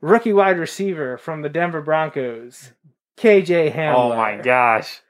rookie 0.01 0.33
wide 0.33 0.59
receiver 0.59 1.19
from 1.19 1.43
the 1.43 1.51
Denver 1.51 1.83
Broncos, 1.83 2.73
KJ 3.19 3.75
Hamler. 3.75 3.95
Oh 3.95 4.17
my 4.17 4.39
gosh. 4.39 5.03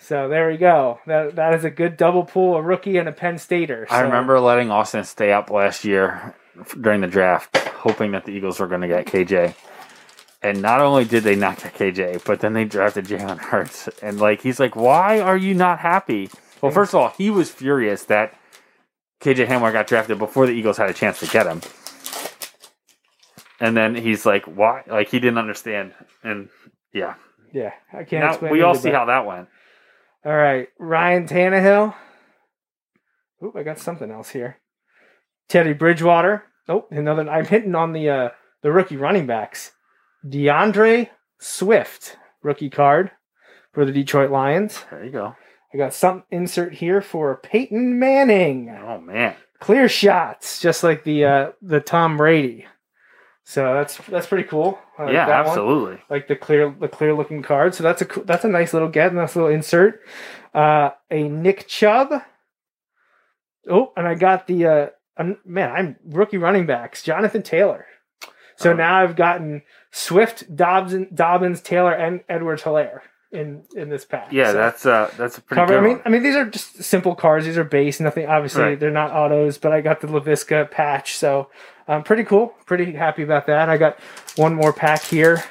So 0.00 0.28
there 0.28 0.48
we 0.48 0.56
go. 0.56 1.00
That 1.06 1.36
that 1.36 1.54
is 1.54 1.64
a 1.64 1.70
good 1.70 1.96
double 1.96 2.24
pull, 2.24 2.56
a 2.56 2.62
rookie 2.62 2.96
and 2.98 3.08
a 3.08 3.12
Penn 3.12 3.38
Stater. 3.38 3.86
I 3.90 4.00
remember 4.00 4.38
letting 4.40 4.70
Austin 4.70 5.04
stay 5.04 5.32
up 5.32 5.50
last 5.50 5.84
year 5.84 6.34
during 6.80 7.00
the 7.00 7.06
draft, 7.06 7.56
hoping 7.56 8.12
that 8.12 8.24
the 8.24 8.32
Eagles 8.32 8.60
were 8.60 8.66
going 8.68 8.82
to 8.82 8.88
get 8.88 9.06
KJ. 9.06 9.54
And 10.42 10.62
not 10.62 10.80
only 10.80 11.04
did 11.04 11.24
they 11.24 11.34
not 11.34 11.60
get 11.60 11.74
KJ, 11.74 12.24
but 12.24 12.40
then 12.40 12.52
they 12.52 12.64
drafted 12.64 13.06
Jalen 13.06 13.38
Hurts. 13.38 13.88
And 14.00 14.20
like 14.20 14.42
he's 14.42 14.60
like, 14.60 14.76
why 14.76 15.18
are 15.20 15.36
you 15.36 15.54
not 15.54 15.80
happy? 15.80 16.30
Well, 16.62 16.70
first 16.70 16.94
of 16.94 17.00
all, 17.00 17.08
he 17.18 17.30
was 17.30 17.50
furious 17.50 18.04
that 18.04 18.38
KJ 19.22 19.46
Hamler 19.48 19.72
got 19.72 19.86
drafted 19.86 20.18
before 20.18 20.46
the 20.46 20.52
Eagles 20.52 20.76
had 20.76 20.88
a 20.88 20.94
chance 20.94 21.18
to 21.20 21.26
get 21.26 21.46
him. 21.46 21.62
And 23.58 23.76
then 23.76 23.94
he's 23.94 24.26
like, 24.26 24.44
why? 24.44 24.82
Like 24.86 25.08
he 25.08 25.18
didn't 25.18 25.38
understand. 25.38 25.94
And 26.22 26.48
yeah, 26.92 27.14
Yeah, 27.52 27.72
I 27.92 28.04
can't 28.04 28.42
now 28.42 28.48
we 28.50 28.62
all 28.62 28.74
see 28.74 28.90
but- 28.90 28.94
how 28.98 29.04
that 29.06 29.26
went. 29.26 29.48
All 30.26 30.36
right, 30.36 30.66
Ryan 30.80 31.28
Tannehill. 31.28 31.94
Oop, 33.44 33.54
I 33.54 33.62
got 33.62 33.78
something 33.78 34.10
else 34.10 34.30
here. 34.30 34.58
Teddy 35.48 35.72
Bridgewater. 35.72 36.42
Oh, 36.68 36.86
another. 36.90 37.30
I'm 37.30 37.46
hitting 37.46 37.76
on 37.76 37.92
the 37.92 38.08
uh, 38.10 38.28
the 38.60 38.72
rookie 38.72 38.96
running 38.96 39.28
backs. 39.28 39.70
D'Andre 40.28 41.10
Swift, 41.38 42.16
rookie 42.42 42.70
card 42.70 43.12
for 43.72 43.84
the 43.84 43.92
Detroit 43.92 44.32
Lions. 44.32 44.84
There 44.90 45.04
you 45.04 45.12
go. 45.12 45.36
I 45.72 45.78
got 45.78 45.94
some 45.94 46.24
insert 46.32 46.74
here 46.74 47.00
for 47.00 47.36
Peyton 47.36 48.00
Manning. 48.00 48.68
Oh 48.68 49.00
man. 49.00 49.36
Clear 49.60 49.88
shots, 49.88 50.60
just 50.60 50.82
like 50.82 51.04
the 51.04 51.24
uh, 51.24 51.50
the 51.62 51.78
Tom 51.78 52.16
Brady. 52.16 52.66
So 53.48 53.74
that's 53.74 53.98
that's 54.08 54.26
pretty 54.26 54.42
cool. 54.48 54.76
Like 54.98 55.12
yeah, 55.12 55.26
that 55.26 55.38
one. 55.42 55.46
absolutely. 55.50 56.02
like 56.10 56.26
the 56.26 56.34
clear 56.34 56.68
the 56.80 56.88
clear 56.88 57.14
looking 57.14 57.42
card. 57.42 57.76
So 57.76 57.84
that's 57.84 58.02
a 58.02 58.06
that's 58.24 58.44
a 58.44 58.48
nice 58.48 58.72
little 58.72 58.88
get, 58.88 59.14
nice 59.14 59.36
little 59.36 59.50
insert. 59.50 60.00
Uh, 60.52 60.90
a 61.12 61.28
Nick 61.28 61.68
Chubb. 61.68 62.22
Oh, 63.70 63.92
and 63.96 64.06
I 64.06 64.14
got 64.16 64.46
the 64.48 64.66
uh, 64.66 64.86
um, 65.16 65.38
man, 65.44 65.70
I'm 65.70 65.96
rookie 66.04 66.38
running 66.38 66.66
backs, 66.66 67.02
Jonathan 67.04 67.42
Taylor. 67.42 67.86
So 68.56 68.72
Oh. 68.72 68.74
now 68.76 69.02
I've 69.02 69.14
gotten 69.16 69.62
Swift, 69.92 70.54
Dobbins, 70.56 71.08
Dobbins, 71.14 71.60
Taylor, 71.60 71.92
and 71.92 72.22
Edwards 72.28 72.62
Helaire 72.62 73.00
in 73.30 73.62
in 73.76 73.90
this 73.90 74.04
pack. 74.04 74.32
Yeah, 74.32 74.46
So- 74.50 74.52
that's 74.54 74.86
uh 74.86 75.10
that's 75.16 75.38
a 75.38 75.40
pretty 75.40 75.60
cover. 75.60 75.74
good 75.74 75.78
I 75.78 75.86
mean, 75.86 75.92
one. 75.98 76.02
I 76.04 76.08
mean, 76.08 76.22
these 76.24 76.34
are 76.36 76.46
just 76.46 76.82
simple 76.82 77.14
cards. 77.14 77.44
These 77.46 77.58
are 77.58 77.64
base. 77.64 78.00
Nothing. 78.00 78.26
Obviously, 78.26 78.62
Right. 78.62 78.80
they're 78.80 78.90
not 78.90 79.12
autos, 79.12 79.58
but 79.58 79.72
I 79.72 79.80
got 79.82 80.00
the 80.00 80.08
Laviska 80.08 80.68
patch, 80.70 81.16
so 81.16 81.48
um, 81.88 82.02
pretty 82.02 82.24
cool. 82.24 82.54
Pretty 82.66 82.92
happy 82.92 83.22
about 83.22 83.46
that. 83.46 83.68
I 83.68 83.76
got 83.76 83.98
one 84.36 84.54
more 84.54 84.72
pack 84.72 85.02
here 85.02 85.44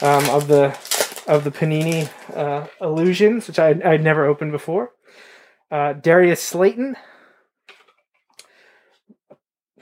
um, 0.00 0.28
of 0.30 0.48
the 0.48 0.76
of 1.26 1.44
the 1.44 1.50
Panini 1.50 2.08
uh, 2.34 2.66
Illusions, 2.80 3.48
which 3.48 3.58
I 3.58 3.70
I'd 3.84 4.02
never 4.02 4.26
opened 4.26 4.52
before. 4.52 4.92
Uh, 5.70 5.92
Darius 5.92 6.42
Slayton. 6.42 6.96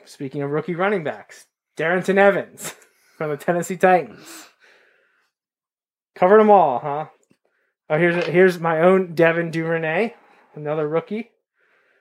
Speaking 0.05 0.43
of 0.43 0.51
rookie 0.51 0.75
running 0.75 1.05
backs, 1.05 1.47
Darrynton 1.77 2.17
Evans 2.17 2.75
from 3.19 3.31
the 3.31 3.37
Tennessee 3.37 3.77
Titans. 3.77 4.49
Covered 6.15 6.39
them 6.39 6.51
all, 6.51 6.79
huh? 6.79 7.07
Oh, 7.91 7.99
here's 7.99 8.25
here's 8.27 8.59
my 8.59 8.81
own 8.81 9.15
Devin 9.15 9.51
Duvernay, 9.51 10.15
another 10.55 10.89
rookie. 10.89 11.31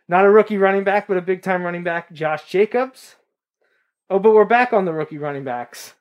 Not 0.08 0.26
a 0.26 0.30
rookie 0.30 0.58
running 0.58 0.84
back, 0.84 1.08
but 1.08 1.18
a 1.18 1.22
big 1.22 1.42
time 1.42 1.64
running 1.64 1.84
back, 1.84 2.14
Josh 2.14 2.50
Jacobs. 2.50 3.16
Oh, 4.10 4.20
but 4.20 4.34
we're 4.34 4.46
back 4.46 4.74
on 4.74 4.86
the 4.86 4.94
rookie 4.94 5.18
running 5.18 5.44
backs. 5.44 5.94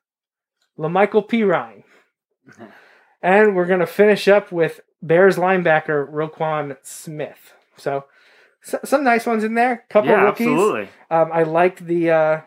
La'Mical 0.77 1.27
Perine. 1.27 1.83
And 3.21 3.55
we're 3.55 3.65
gonna 3.65 3.87
finish 3.87 4.27
up 4.27 4.51
with 4.51 4.81
Bears 5.01 5.35
linebacker 5.35 6.07
Roquan 6.07 6.77
Smith. 6.83 7.53
So, 7.75 8.05
so 8.61 8.77
some 8.83 9.03
nice 9.03 9.25
ones 9.25 9.43
in 9.43 9.55
there. 9.55 9.83
Couple 9.89 10.11
yeah, 10.11 10.21
rookies. 10.21 10.45
absolutely. 10.45 10.89
Um, 11.09 11.31
I 11.33 11.41
liked 11.41 11.87
the 11.87 12.11
uh, 12.11 12.41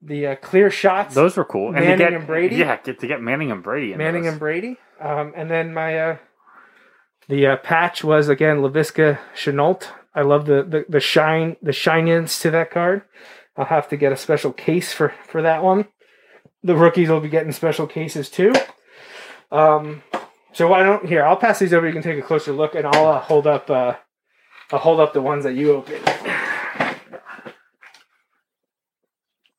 the 0.00 0.28
uh, 0.28 0.36
clear 0.36 0.70
shots. 0.70 1.14
Those 1.14 1.36
were 1.36 1.44
cool. 1.44 1.72
Manning 1.72 1.90
to 1.90 1.96
get, 1.98 2.12
and 2.14 2.26
Brady? 2.26 2.56
Yeah, 2.56 2.78
get 2.82 3.00
to 3.00 3.06
get 3.06 3.20
Manning 3.20 3.50
and 3.50 3.62
Brady. 3.62 3.92
In 3.92 3.98
Manning 3.98 4.22
those. 4.22 4.32
and 4.32 4.40
Brady. 4.40 4.78
Um, 4.98 5.34
and 5.36 5.50
then 5.50 5.74
my 5.74 5.98
uh, 5.98 6.16
the 7.28 7.46
uh, 7.48 7.56
patch 7.56 8.02
was 8.02 8.30
again 8.30 8.58
Laviska 8.58 9.18
Shenault. 9.34 9.88
I 10.14 10.22
love 10.22 10.46
the, 10.46 10.62
the 10.62 10.86
the 10.88 11.00
shine 11.00 11.56
the 11.60 11.72
shininess 11.72 12.40
to 12.40 12.50
that 12.50 12.70
card. 12.70 13.02
I'll 13.56 13.66
have 13.66 13.88
to 13.88 13.96
get 13.96 14.12
a 14.12 14.16
special 14.16 14.52
case 14.52 14.92
for 14.92 15.14
for 15.26 15.42
that 15.42 15.62
one. 15.62 15.88
The 16.62 16.76
rookies 16.76 17.08
will 17.08 17.20
be 17.20 17.28
getting 17.28 17.52
special 17.52 17.86
cases 17.86 18.28
too. 18.28 18.54
Um, 19.50 20.02
so 20.52 20.68
why 20.68 20.82
don't 20.82 21.06
here? 21.06 21.24
I'll 21.24 21.36
pass 21.36 21.58
these 21.58 21.72
over. 21.72 21.86
You 21.86 21.92
can 21.92 22.02
take 22.02 22.18
a 22.18 22.22
closer 22.22 22.52
look, 22.52 22.74
and 22.74 22.86
I'll 22.86 23.06
uh, 23.06 23.20
hold 23.20 23.46
up. 23.46 23.70
Uh, 23.70 23.94
I'll 24.70 24.78
hold 24.78 25.00
up 25.00 25.12
the 25.12 25.22
ones 25.22 25.44
that 25.44 25.54
you 25.54 25.72
opened. 25.72 26.08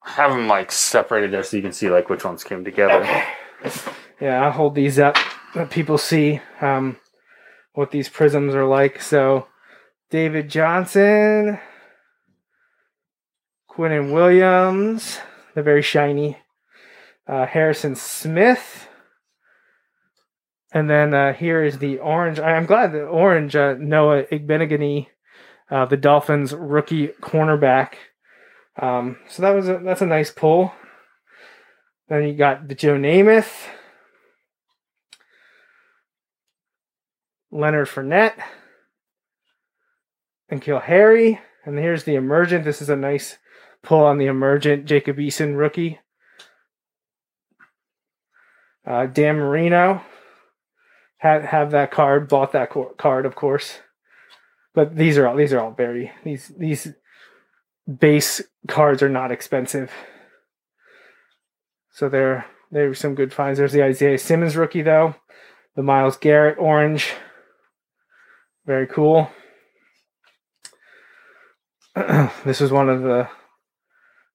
have 0.01 0.31
them 0.31 0.47
like 0.47 0.71
separated 0.71 1.31
there 1.31 1.43
so 1.43 1.57
you 1.57 1.63
can 1.63 1.73
see 1.73 1.89
like 1.89 2.09
which 2.09 2.23
ones 2.23 2.43
came 2.43 2.63
together. 2.63 3.03
Yeah, 4.19 4.45
I'll 4.45 4.51
hold 4.51 4.75
these 4.75 4.99
up. 4.99 5.17
Let 5.55 5.69
people 5.69 5.97
see 5.97 6.39
um, 6.61 6.97
what 7.73 7.91
these 7.91 8.09
prisms 8.09 8.55
are 8.55 8.65
like. 8.65 9.01
So, 9.01 9.47
David 10.09 10.49
Johnson, 10.49 11.59
Quinn 13.75 14.11
Williams, 14.11 15.19
they're 15.53 15.63
very 15.63 15.81
shiny. 15.81 16.37
Uh, 17.27 17.47
Harrison 17.47 17.95
Smith. 17.95 18.87
And 20.71 20.87
then 20.87 21.13
uh, 21.15 21.33
here 21.33 21.63
is 21.63 21.79
the 21.79 21.97
orange. 21.97 22.39
I'm 22.39 22.67
glad 22.67 22.91
the 22.91 23.03
orange 23.03 23.55
uh, 23.55 23.73
Noah 23.79 24.25
Igbinoghene, 24.25 25.07
uh, 25.71 25.85
the 25.85 25.97
Dolphins 25.97 26.53
rookie 26.53 27.07
cornerback. 27.19 27.93
Um, 28.79 29.17
so 29.27 29.41
that 29.41 29.55
was 29.55 29.67
a, 29.67 29.79
that's 29.83 30.01
a 30.01 30.07
nice 30.07 30.29
pull. 30.29 30.71
Then 32.09 32.27
you 32.27 32.35
got 32.35 32.67
the 32.67 32.75
Joe 32.75 32.95
Namath, 32.95 33.69
Leonard 37.51 37.87
Fournette, 37.87 38.37
and 40.49 40.61
N'Keal 40.61 40.83
Harry. 40.83 41.39
And 41.65 41.79
here's 41.79 42.03
the 42.03 42.15
emergent. 42.15 42.65
This 42.65 42.81
is 42.81 42.89
a 42.89 42.95
nice 42.95 43.37
pull 43.83 44.03
on 44.03 44.17
the 44.17 44.25
emergent 44.25 44.85
Jacob 44.85 45.17
Eason 45.17 45.57
rookie. 45.57 45.99
Uh, 48.85 49.05
Dan 49.05 49.37
Marino 49.37 50.01
had 51.17 51.45
have 51.45 51.71
that 51.71 51.91
card, 51.91 52.27
bought 52.27 52.51
that 52.53 52.69
cor- 52.69 52.93
card, 52.95 53.25
of 53.25 53.35
course. 53.35 53.79
But 54.73 54.95
these 54.95 55.17
are 55.17 55.27
all 55.27 55.35
these 55.35 55.53
are 55.53 55.59
all 55.59 55.71
very 55.71 56.11
these 56.23 56.51
these 56.57 56.93
base 57.99 58.41
cards 58.67 59.03
are 59.03 59.09
not 59.09 59.31
expensive. 59.31 59.91
So 61.91 62.09
there 62.09 62.45
there 62.71 62.87
were 62.87 62.95
some 62.95 63.15
good 63.15 63.31
finds. 63.31 63.59
There's 63.59 63.71
the 63.71 63.83
Isaiah 63.83 64.17
Simmons 64.17 64.57
rookie 64.57 64.81
though, 64.81 65.15
the 65.75 65.83
Myles 65.83 66.17
Garrett 66.17 66.57
orange, 66.57 67.13
very 68.65 68.87
cool. 68.87 69.29
this 71.95 72.59
was 72.59 72.71
one 72.71 72.89
of 72.89 73.03
the 73.03 73.29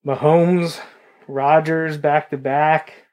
Mahomes, 0.09 0.81
Rodgers 1.27 1.99
back 1.99 2.31
to 2.31 2.39
back. 2.39 3.05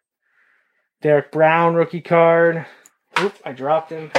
Derrick 1.01 1.29
Brown 1.29 1.75
rookie 1.75 1.99
card. 1.99 2.65
Oop, 3.19 3.35
I 3.43 3.51
dropped 3.51 3.91
him. 3.91 4.11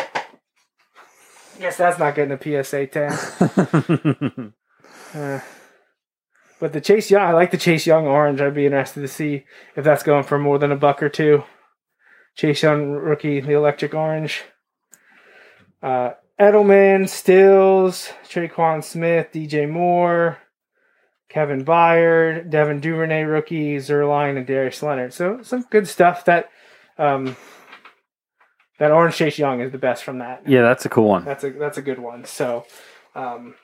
Guess 1.59 1.79
that's 1.79 1.99
not 1.99 2.15
getting 2.15 2.39
a 2.39 2.63
PSA 2.63 2.87
10. 2.87 4.53
Uh, 5.15 5.41
but 6.59 6.75
the 6.75 6.81
Chase 6.81 7.11
Young, 7.11 7.23
I 7.23 7.33
like 7.33 7.51
the 7.51 7.57
Chase 7.57 7.87
Young 7.87 8.07
orange. 8.07 8.41
I'd 8.41 8.55
be 8.55 8.67
interested 8.67 9.01
to 9.01 9.09
see 9.09 9.45
if 9.77 9.85
that's 9.85 10.03
going 10.03 10.25
for 10.25 10.39
more 10.39 10.59
than 10.59 10.73
a 10.73 10.77
buck 10.77 11.03
or 11.03 11.09
two. 11.09 11.45
Chase 12.35 12.63
Young 12.63 12.91
rookie, 12.91 13.41
the 13.41 13.53
electric 13.53 13.95
orange. 13.95 14.43
Uh, 15.83 16.11
Edelman, 16.39 17.09
Stills, 17.09 18.11
Tre'Quan 18.29 18.85
Smith, 18.85 19.29
DJ 19.33 19.71
Moore, 19.71 20.39
Kevin 21.29 21.65
Byard, 21.65 22.51
Devin 22.51 22.81
Duvernay 22.81 23.25
rookie, 23.25 23.77
Zuerlein, 23.77 24.37
and 24.37 24.47
Darius 24.47 24.83
Leonard. 24.83 25.13
So 25.13 25.43
some 25.43 25.63
good 25.71 25.89
stuff. 25.89 26.25
That 26.25 26.51
um, 26.99 27.37
that 28.79 28.91
Orange 28.91 29.17
Chase 29.17 29.39
Young 29.39 29.61
is 29.61 29.73
the 29.73 29.79
best 29.79 30.05
from 30.05 30.19
that. 30.19 30.49
Yeah, 30.49 30.63
that's 30.63 30.85
a 30.85 30.89
cool 30.89 31.09
one. 31.09 31.25
That's 31.25 31.45
a 31.45 31.51
that's 31.51 31.79
a 31.79 31.83
good 31.83 31.99
one. 31.99 32.25
So, 32.25 32.65
um, 33.15 33.55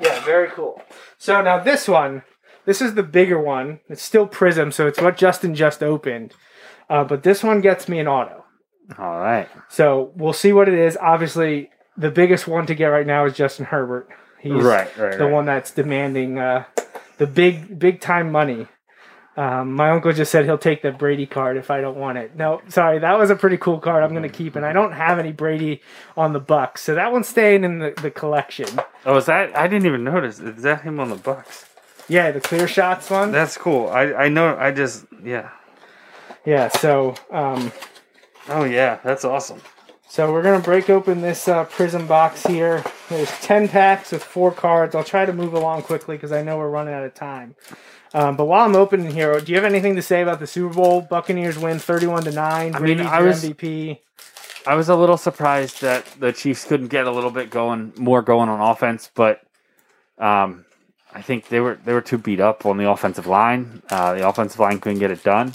yeah, 0.00 0.24
very 0.24 0.48
cool. 0.50 0.80
So 1.18 1.40
now 1.42 1.58
this 1.58 1.88
one, 1.88 2.22
this 2.64 2.80
is 2.80 2.94
the 2.94 3.02
bigger 3.02 3.40
one. 3.40 3.80
It's 3.88 4.02
still 4.02 4.26
Prism, 4.26 4.72
so 4.72 4.86
it's 4.86 5.00
what 5.00 5.16
Justin 5.16 5.54
just 5.54 5.82
opened. 5.82 6.34
Uh, 6.88 7.04
but 7.04 7.22
this 7.22 7.44
one 7.44 7.60
gets 7.60 7.88
me 7.88 7.98
an 7.98 8.08
auto. 8.08 8.44
All 8.98 9.18
right. 9.18 9.48
So 9.68 10.12
we'll 10.16 10.32
see 10.32 10.52
what 10.52 10.68
it 10.68 10.74
is. 10.74 10.96
Obviously, 10.96 11.70
the 11.96 12.10
biggest 12.10 12.48
one 12.48 12.64
to 12.66 12.74
get 12.74 12.86
right 12.86 13.06
now 13.06 13.26
is 13.26 13.34
Justin 13.34 13.66
Herbert. 13.66 14.08
He's 14.40 14.52
Right, 14.52 14.96
right, 14.96 15.18
the 15.18 15.24
right. 15.24 15.32
one 15.32 15.46
that's 15.46 15.70
demanding 15.72 16.38
uh, 16.38 16.64
the 17.18 17.26
big 17.26 17.78
big 17.78 18.00
time 18.00 18.30
money. 18.32 18.66
Um, 19.36 19.72
my 19.74 19.90
uncle 19.90 20.12
just 20.12 20.32
said 20.32 20.46
he'll 20.46 20.58
take 20.58 20.82
the 20.82 20.90
Brady 20.90 21.24
card 21.24 21.56
if 21.56 21.70
I 21.70 21.80
don't 21.80 21.96
want 21.96 22.18
it. 22.18 22.34
No, 22.34 22.60
sorry, 22.68 22.98
that 22.98 23.16
was 23.18 23.30
a 23.30 23.36
pretty 23.36 23.56
cool 23.56 23.78
card. 23.78 24.02
I'm 24.02 24.12
gonna 24.12 24.28
keep, 24.28 24.56
and 24.56 24.66
I 24.66 24.72
don't 24.72 24.92
have 24.92 25.18
any 25.20 25.30
Brady 25.30 25.80
on 26.16 26.32
the 26.32 26.40
Bucks, 26.40 26.82
so 26.82 26.94
that 26.96 27.12
one's 27.12 27.28
staying 27.28 27.62
in 27.62 27.78
the, 27.78 27.94
the 28.02 28.10
collection. 28.10 28.66
Oh, 29.06 29.16
is 29.16 29.26
that? 29.26 29.56
I 29.56 29.68
didn't 29.68 29.86
even 29.86 30.02
notice. 30.02 30.40
Is 30.40 30.62
that 30.62 30.82
him 30.82 30.98
on 30.98 31.10
the 31.10 31.16
Bucks? 31.16 31.66
Yeah, 32.08 32.32
the 32.32 32.40
clear 32.40 32.66
shots 32.66 33.10
one. 33.10 33.30
That's 33.30 33.56
cool. 33.56 33.88
I 33.90 34.12
I 34.14 34.28
know. 34.28 34.56
I 34.56 34.72
just 34.72 35.06
yeah. 35.22 35.50
yeah, 36.44 36.68
so 36.68 37.14
um, 37.30 37.70
Oh 38.48 38.64
yeah, 38.64 38.98
that's 39.04 39.24
awesome. 39.24 39.60
So 40.10 40.32
we're 40.32 40.42
gonna 40.42 40.60
break 40.60 40.88
open 40.88 41.20
this 41.20 41.46
uh, 41.48 41.64
prism 41.64 42.06
box 42.06 42.44
here. 42.44 42.82
There's 43.08 43.30
ten 43.40 43.68
packs 43.68 44.10
with 44.12 44.24
four 44.24 44.50
cards. 44.52 44.94
I'll 44.94 45.04
try 45.04 45.26
to 45.26 45.32
move 45.32 45.52
along 45.52 45.82
quickly 45.82 46.16
because 46.16 46.32
I 46.32 46.42
know 46.42 46.56
we're 46.56 46.70
running 46.70 46.94
out 46.94 47.04
of 47.04 47.14
time. 47.14 47.54
Um, 48.14 48.36
but 48.36 48.46
while 48.46 48.64
I'm 48.64 48.74
opening 48.74 49.10
here, 49.10 49.38
do 49.38 49.52
you 49.52 49.56
have 49.56 49.66
anything 49.66 49.96
to 49.96 50.02
say 50.02 50.22
about 50.22 50.40
the 50.40 50.46
Super 50.46 50.74
Bowl? 50.74 51.02
Buccaneers 51.02 51.58
win 51.58 51.78
thirty-one 51.78 52.24
to 52.24 52.30
nine. 52.32 52.74
I 52.74 52.78
mean, 52.78 53.00
I 53.00 53.20
was- 53.20 53.44
MVP. 53.44 53.98
I 54.66 54.74
was 54.74 54.88
a 54.88 54.96
little 54.96 55.16
surprised 55.16 55.80
that 55.82 56.04
the 56.18 56.32
Chiefs 56.32 56.64
couldn't 56.64 56.88
get 56.88 57.06
a 57.06 57.10
little 57.10 57.30
bit 57.30 57.48
going, 57.48 57.92
more 57.96 58.20
going 58.20 58.50
on 58.50 58.60
offense, 58.60 59.10
but 59.14 59.40
um, 60.18 60.66
I 61.14 61.22
think 61.22 61.48
they 61.48 61.60
were 61.60 61.78
they 61.84 61.92
were 61.92 62.00
too 62.02 62.18
beat 62.18 62.40
up 62.40 62.66
on 62.66 62.76
the 62.76 62.90
offensive 62.90 63.26
line. 63.26 63.82
Uh, 63.90 64.14
the 64.14 64.28
offensive 64.28 64.58
line 64.60 64.80
couldn't 64.80 64.98
get 64.98 65.10
it 65.10 65.22
done. 65.22 65.54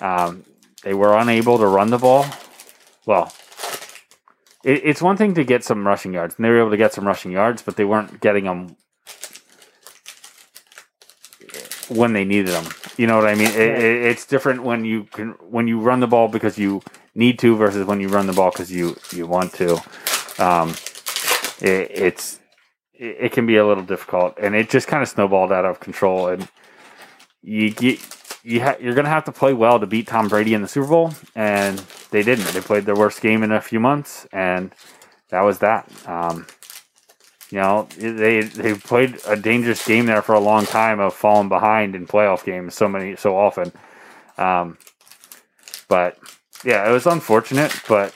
Um, 0.00 0.44
they 0.82 0.92
were 0.94 1.16
unable 1.16 1.56
to 1.58 1.66
run 1.66 1.90
the 1.90 1.98
ball. 1.98 2.26
Well, 3.06 3.32
it, 4.64 4.82
it's 4.84 5.02
one 5.02 5.16
thing 5.16 5.34
to 5.34 5.44
get 5.44 5.64
some 5.64 5.86
rushing 5.86 6.12
yards, 6.12 6.36
and 6.36 6.44
they 6.44 6.50
were 6.50 6.60
able 6.60 6.70
to 6.70 6.76
get 6.76 6.92
some 6.92 7.06
rushing 7.06 7.32
yards, 7.32 7.62
but 7.62 7.76
they 7.76 7.84
weren't 7.84 8.20
getting 8.20 8.44
them 8.44 8.76
when 11.88 12.12
they 12.12 12.24
needed 12.24 12.48
them. 12.48 12.66
You 12.96 13.06
know 13.06 13.16
what 13.16 13.26
I 13.26 13.34
mean? 13.34 13.48
It, 13.48 13.56
it, 13.56 14.04
it's 14.04 14.26
different 14.26 14.62
when 14.62 14.84
you 14.84 15.04
can 15.04 15.30
when 15.40 15.66
you 15.68 15.80
run 15.80 16.00
the 16.00 16.06
ball 16.06 16.28
because 16.28 16.58
you 16.58 16.82
need 17.14 17.38
to 17.40 17.56
versus 17.56 17.86
when 17.86 18.00
you 18.00 18.08
run 18.08 18.26
the 18.26 18.32
ball 18.32 18.50
because 18.50 18.70
you 18.70 18.96
you 19.12 19.26
want 19.26 19.52
to. 19.54 19.76
Um, 20.38 20.70
it, 21.60 21.90
it's 21.90 22.40
it, 22.94 23.16
it 23.20 23.32
can 23.32 23.46
be 23.46 23.56
a 23.56 23.66
little 23.66 23.84
difficult, 23.84 24.34
and 24.38 24.54
it 24.54 24.70
just 24.70 24.88
kind 24.88 25.02
of 25.02 25.08
snowballed 25.08 25.52
out 25.52 25.64
of 25.64 25.80
control, 25.80 26.28
and 26.28 26.48
you 27.42 27.70
get. 27.70 28.00
You 28.44 28.60
ha- 28.60 28.76
you're 28.80 28.94
going 28.94 29.04
to 29.04 29.10
have 29.10 29.24
to 29.26 29.32
play 29.32 29.52
well 29.52 29.78
to 29.78 29.86
beat 29.86 30.08
Tom 30.08 30.28
Brady 30.28 30.54
in 30.54 30.62
the 30.62 30.68
Super 30.68 30.88
Bowl, 30.88 31.14
and 31.34 31.78
they 32.10 32.22
didn't. 32.22 32.46
They 32.46 32.60
played 32.60 32.86
their 32.86 32.96
worst 32.96 33.20
game 33.20 33.42
in 33.42 33.52
a 33.52 33.60
few 33.60 33.78
months, 33.78 34.26
and 34.32 34.74
that 35.28 35.42
was 35.42 35.60
that. 35.60 35.88
Um, 36.06 36.46
you 37.50 37.58
know, 37.58 37.86
they 37.98 38.40
they 38.40 38.74
played 38.74 39.20
a 39.26 39.36
dangerous 39.36 39.86
game 39.86 40.06
there 40.06 40.22
for 40.22 40.34
a 40.34 40.40
long 40.40 40.64
time 40.64 41.00
of 41.00 41.14
falling 41.14 41.48
behind 41.50 41.94
in 41.94 42.06
playoff 42.06 42.44
games 42.44 42.74
so 42.74 42.88
many 42.88 43.14
so 43.14 43.36
often. 43.36 43.72
Um, 44.38 44.78
but 45.86 46.18
yeah, 46.64 46.88
it 46.88 46.92
was 46.92 47.06
unfortunate. 47.06 47.78
But 47.86 48.14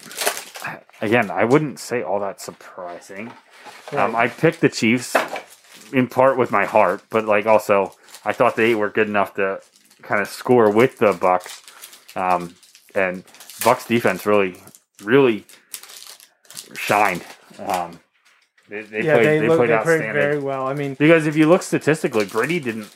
again, 1.03 1.31
I 1.31 1.45
wouldn't 1.45 1.79
say 1.79 2.03
all 2.03 2.19
that 2.21 2.41
surprising. 2.41 3.33
Um, 3.93 4.17
I 4.17 4.29
picked 4.29 4.63
the 4.63 4.71
Chiefs 4.71 5.15
in 5.93 6.09
part 6.09 6.39
with 6.39 6.51
my 6.51 6.65
heart, 6.65 7.03
but 7.11 7.27
like 7.27 7.47
also 7.47 7.95
I 8.25 8.33
thought 8.33 8.57
they 8.57 8.75
were 8.75 8.91
good 8.91 9.09
enough 9.09 9.35
to 9.35 9.61
kind 10.07 10.21
of 10.21 10.29
score 10.29 10.71
with 10.71 10.99
the 10.99 11.13
Bucks. 11.13 11.63
Um, 12.15 12.55
and 12.95 13.25
Bucks 13.65 13.87
defense 13.87 14.25
really, 14.25 14.57
really 15.03 15.45
shined. 16.75 17.25
Um, 17.59 18.01
they, 18.69 18.83
they 18.83 19.03
yeah, 19.03 19.15
played, 19.15 19.27
they, 19.27 19.39
they, 19.41 19.49
look, 19.49 19.59
played 19.59 19.71
they 19.71 19.79
played 19.83 20.13
very 20.13 20.39
well. 20.39 20.67
I 20.67 20.75
mean, 20.75 20.95
Because 20.95 21.27
if 21.27 21.37
you 21.37 21.47
look 21.49 21.63
statistically, 21.63 22.25
Brady 22.25 22.59
didn't 22.61 22.89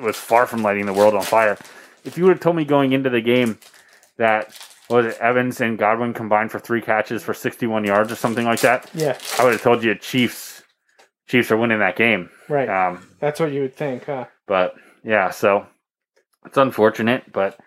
was 0.00 0.16
far 0.16 0.46
from 0.46 0.62
lighting 0.62 0.86
the 0.86 0.92
world 0.92 1.14
on 1.14 1.22
fire. 1.22 1.58
If 2.04 2.16
you 2.16 2.24
would 2.24 2.32
have 2.32 2.40
told 2.40 2.56
me 2.56 2.64
going 2.64 2.92
into 2.92 3.10
the 3.10 3.20
game 3.20 3.58
that 4.16 4.58
what 4.88 5.04
was 5.04 5.14
it 5.14 5.20
Evans 5.20 5.60
and 5.60 5.78
Godwin 5.78 6.12
combined 6.14 6.50
for 6.50 6.58
three 6.58 6.80
catches 6.80 7.22
for 7.22 7.34
sixty 7.34 7.66
one 7.66 7.84
yards 7.84 8.10
or 8.10 8.16
something 8.16 8.44
like 8.44 8.60
that, 8.60 8.90
yeah, 8.94 9.18
I 9.38 9.44
would 9.44 9.52
have 9.52 9.62
told 9.62 9.84
you 9.84 9.94
Chiefs 9.94 10.62
Chiefs 11.28 11.50
are 11.50 11.56
winning 11.56 11.78
that 11.78 11.96
game. 11.96 12.30
right. 12.48 12.68
Um, 12.68 13.06
That's 13.20 13.38
what 13.38 13.52
you 13.52 13.62
would 13.62 13.74
think, 13.74 14.06
huh? 14.06 14.26
but 14.46 14.74
yeah, 15.04 15.30
so 15.30 15.66
it's 16.44 16.56
unfortunate, 16.56 17.32
but 17.32 17.58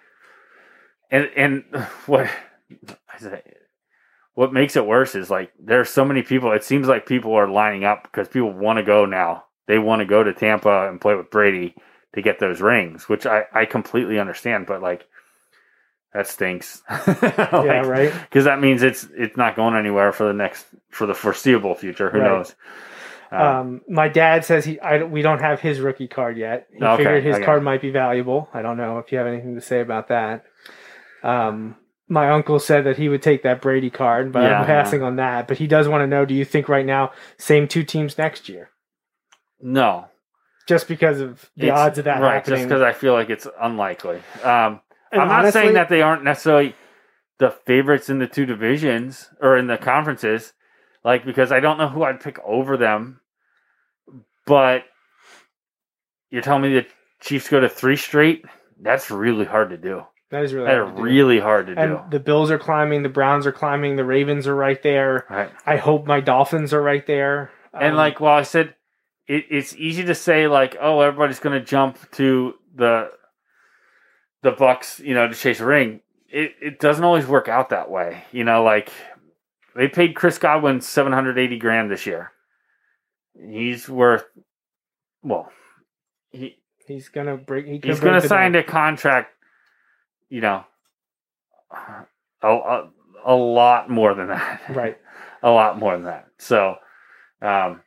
and 1.11 1.29
and 1.35 1.63
what 2.05 2.29
I 3.13 3.17
say, 3.19 3.41
what 4.33 4.53
makes 4.53 4.75
it 4.75 4.85
worse 4.85 5.15
is 5.15 5.29
like 5.29 5.51
there's 5.59 5.89
so 5.89 6.05
many 6.05 6.21
people. 6.23 6.51
It 6.51 6.63
seems 6.63 6.87
like 6.87 7.05
people 7.05 7.33
are 7.33 7.47
lining 7.49 7.83
up 7.83 8.03
because 8.03 8.27
people 8.27 8.51
want 8.51 8.77
to 8.77 8.83
go 8.83 9.05
now. 9.05 9.45
They 9.67 9.79
want 9.79 10.01
to 10.01 10.05
go 10.05 10.23
to 10.23 10.33
Tampa 10.33 10.87
and 10.89 11.01
play 11.01 11.15
with 11.15 11.31
Brady 11.31 11.75
to 12.13 12.21
get 12.21 12.39
those 12.39 12.61
rings, 12.61 13.09
which 13.09 13.25
I 13.25 13.45
I 13.53 13.65
completely 13.65 14.19
understand, 14.19 14.65
but 14.67 14.81
like 14.81 15.07
that 16.13 16.27
stinks. 16.27 16.81
yeah, 16.89 17.81
right. 17.81 18.13
Because 18.29 18.45
that 18.45 18.61
means 18.61 18.83
it's 18.83 19.07
it's 19.15 19.37
not 19.37 19.55
going 19.55 19.75
anywhere 19.75 20.11
for 20.11 20.25
the 20.25 20.33
next 20.33 20.65
for 20.89 21.05
the 21.05 21.13
foreseeable 21.13 21.75
future. 21.75 22.09
Who 22.09 22.19
Right. 22.19 22.25
knows? 22.25 22.55
Um, 23.35 23.41
Um, 23.57 23.81
my 23.89 24.07
dad 24.07 24.45
says 24.45 24.65
he 24.65 24.79
I, 24.79 25.03
we 25.03 25.21
don't 25.21 25.39
have 25.39 25.59
his 25.59 25.79
rookie 25.79 26.07
card 26.07 26.37
yet. 26.37 26.67
He 26.71 26.83
Okay, 26.83 26.97
figured 27.03 27.23
his 27.23 27.39
card 27.39 27.63
might 27.63 27.81
be 27.81 27.91
valuable. 27.91 28.49
I 28.53 28.61
don't 28.61 28.77
know 28.77 28.99
if 28.99 29.11
you 29.11 29.17
have 29.17 29.27
anything 29.27 29.55
to 29.55 29.61
say 29.61 29.81
about 29.81 30.07
that. 30.09 30.45
Um, 31.23 31.75
my 32.07 32.29
uncle 32.29 32.59
said 32.59 32.83
that 32.85 32.97
he 32.97 33.09
would 33.09 33.21
take 33.23 33.43
that 33.43 33.61
Brady 33.61 33.89
card, 33.89 34.31
but 34.31 34.43
Yeah, 34.43 34.59
I'm 34.59 34.65
passing 34.65 35.01
on 35.01 35.15
that. 35.15 35.47
But 35.47 35.57
he 35.57 35.65
does 35.67 35.87
want 35.87 36.01
to 36.03 36.07
know: 36.07 36.23
Do 36.25 36.33
you 36.35 36.45
think 36.45 36.69
right 36.69 36.85
now 36.85 37.11
same 37.37 37.67
two 37.67 37.83
teams 37.83 38.17
next 38.17 38.47
year? 38.49 38.69
no, 39.61 40.07
Just 40.67 40.87
because 40.87 41.19
of 41.21 41.49
the 41.55 41.67
It's- 41.67 41.79
odds 41.79 41.97
of 41.99 42.05
that 42.05 42.21
right? 42.21 42.35
happening. 42.35 42.57
Just 42.59 42.69
because 42.69 42.81
I 42.81 42.91
feel 42.91 43.13
like 43.13 43.29
it's 43.29 43.47
unlikely. 43.61 44.21
Um, 44.43 44.81
I'm 45.11 45.27
not 45.27 45.53
saying 45.53 45.73
that 45.73 45.89
they 45.89 46.01
aren't 46.01 46.23
necessarily 46.23 46.75
the 47.37 47.49
favorites 47.51 48.09
in 48.09 48.19
the 48.19 48.27
two 48.27 48.45
divisions 48.45 49.29
or 49.41 49.57
in 49.57 49.67
the 49.67 49.77
conferences, 49.77 50.53
like 51.03 51.23
because 51.25 51.51
I 51.51 51.59
don't 51.59 51.77
know 51.77 51.87
who 51.89 52.03
I'd 52.03 52.19
pick 52.19 52.39
over 52.43 52.77
them. 52.77 53.21
But 54.45 54.83
you're 56.29 56.41
telling 56.41 56.61
me 56.63 56.73
the 56.73 56.85
Chiefs 57.21 57.49
go 57.49 57.59
to 57.59 57.69
three 57.69 57.95
straight? 57.95 58.45
That's 58.79 59.09
really 59.09 59.45
hard 59.45 59.69
to 59.71 59.77
do. 59.77 60.03
that 60.31 60.43
is 60.43 60.53
really 60.53 60.67
That's 60.67 60.77
hard 60.83 60.95
to 60.95 61.01
do. 61.01 61.03
really 61.03 61.39
hard 61.39 61.67
to 61.67 61.75
do. 61.75 62.01
The 62.11 62.19
Bills 62.19 62.51
are 62.51 62.59
climbing, 62.59 63.03
the 63.03 63.09
Browns 63.09 63.47
are 63.47 63.51
climbing, 63.51 63.95
the 63.95 64.03
Ravens 64.05 64.47
are 64.47 64.55
right 64.55 64.81
there. 64.83 65.25
Right. 65.29 65.49
I 65.65 65.77
hope 65.77 66.05
my 66.05 66.19
Dolphins 66.19 66.73
are 66.73 66.81
right 66.81 67.05
there. 67.07 67.51
And 67.73 67.91
Um, 67.91 67.95
like, 67.95 68.19
while 68.19 68.37
I 68.37 68.43
said 68.43 68.75
it, 69.27 69.45
it's 69.49 69.75
easy 69.75 70.03
to 70.05 70.15
say 70.15 70.47
like, 70.47 70.77
oh, 70.79 70.99
everybody's 71.01 71.39
going 71.39 71.59
to 71.59 71.65
jump 71.65 71.97
to 72.11 72.53
the 72.75 73.09
the 74.43 74.51
Bucks, 74.51 74.99
you 74.99 75.15
know, 75.15 75.27
to 75.27 75.33
chase 75.33 75.59
a 75.59 75.65
ring. 75.65 76.01
It 76.29 76.53
it 76.61 76.79
doesn't 76.79 77.03
always 77.03 77.25
work 77.25 77.47
out 77.47 77.69
that 77.69 77.89
way. 77.89 78.23
You 78.31 78.43
know, 78.43 78.61
like 78.63 78.91
they 79.75 79.87
paid 79.87 80.15
Chris 80.15 80.37
Godwin 80.37 80.81
seven 80.81 81.13
hundred 81.13 81.37
eighty 81.39 81.57
grand 81.57 81.89
this 81.89 82.05
year. 82.05 82.31
He's 83.39 83.89
worth 83.89 84.25
well, 85.23 85.51
he 86.31 86.57
he's 86.87 87.09
gonna 87.09 87.37
break. 87.37 87.65
He 87.65 87.81
he's 87.83 87.99
gonna 87.99 88.21
sign 88.21 88.55
a 88.55 88.63
contract. 88.63 89.31
You 90.29 90.41
know, 90.41 90.65
a, 92.41 92.47
a, 92.47 92.89
a 93.25 93.35
lot 93.35 93.89
more 93.89 94.13
than 94.13 94.27
that 94.27 94.61
right. 94.69 94.97
a 95.43 95.51
lot 95.51 95.77
more 95.79 95.93
than 95.93 96.05
that. 96.05 96.27
So, 96.37 96.75
um, 97.41 97.81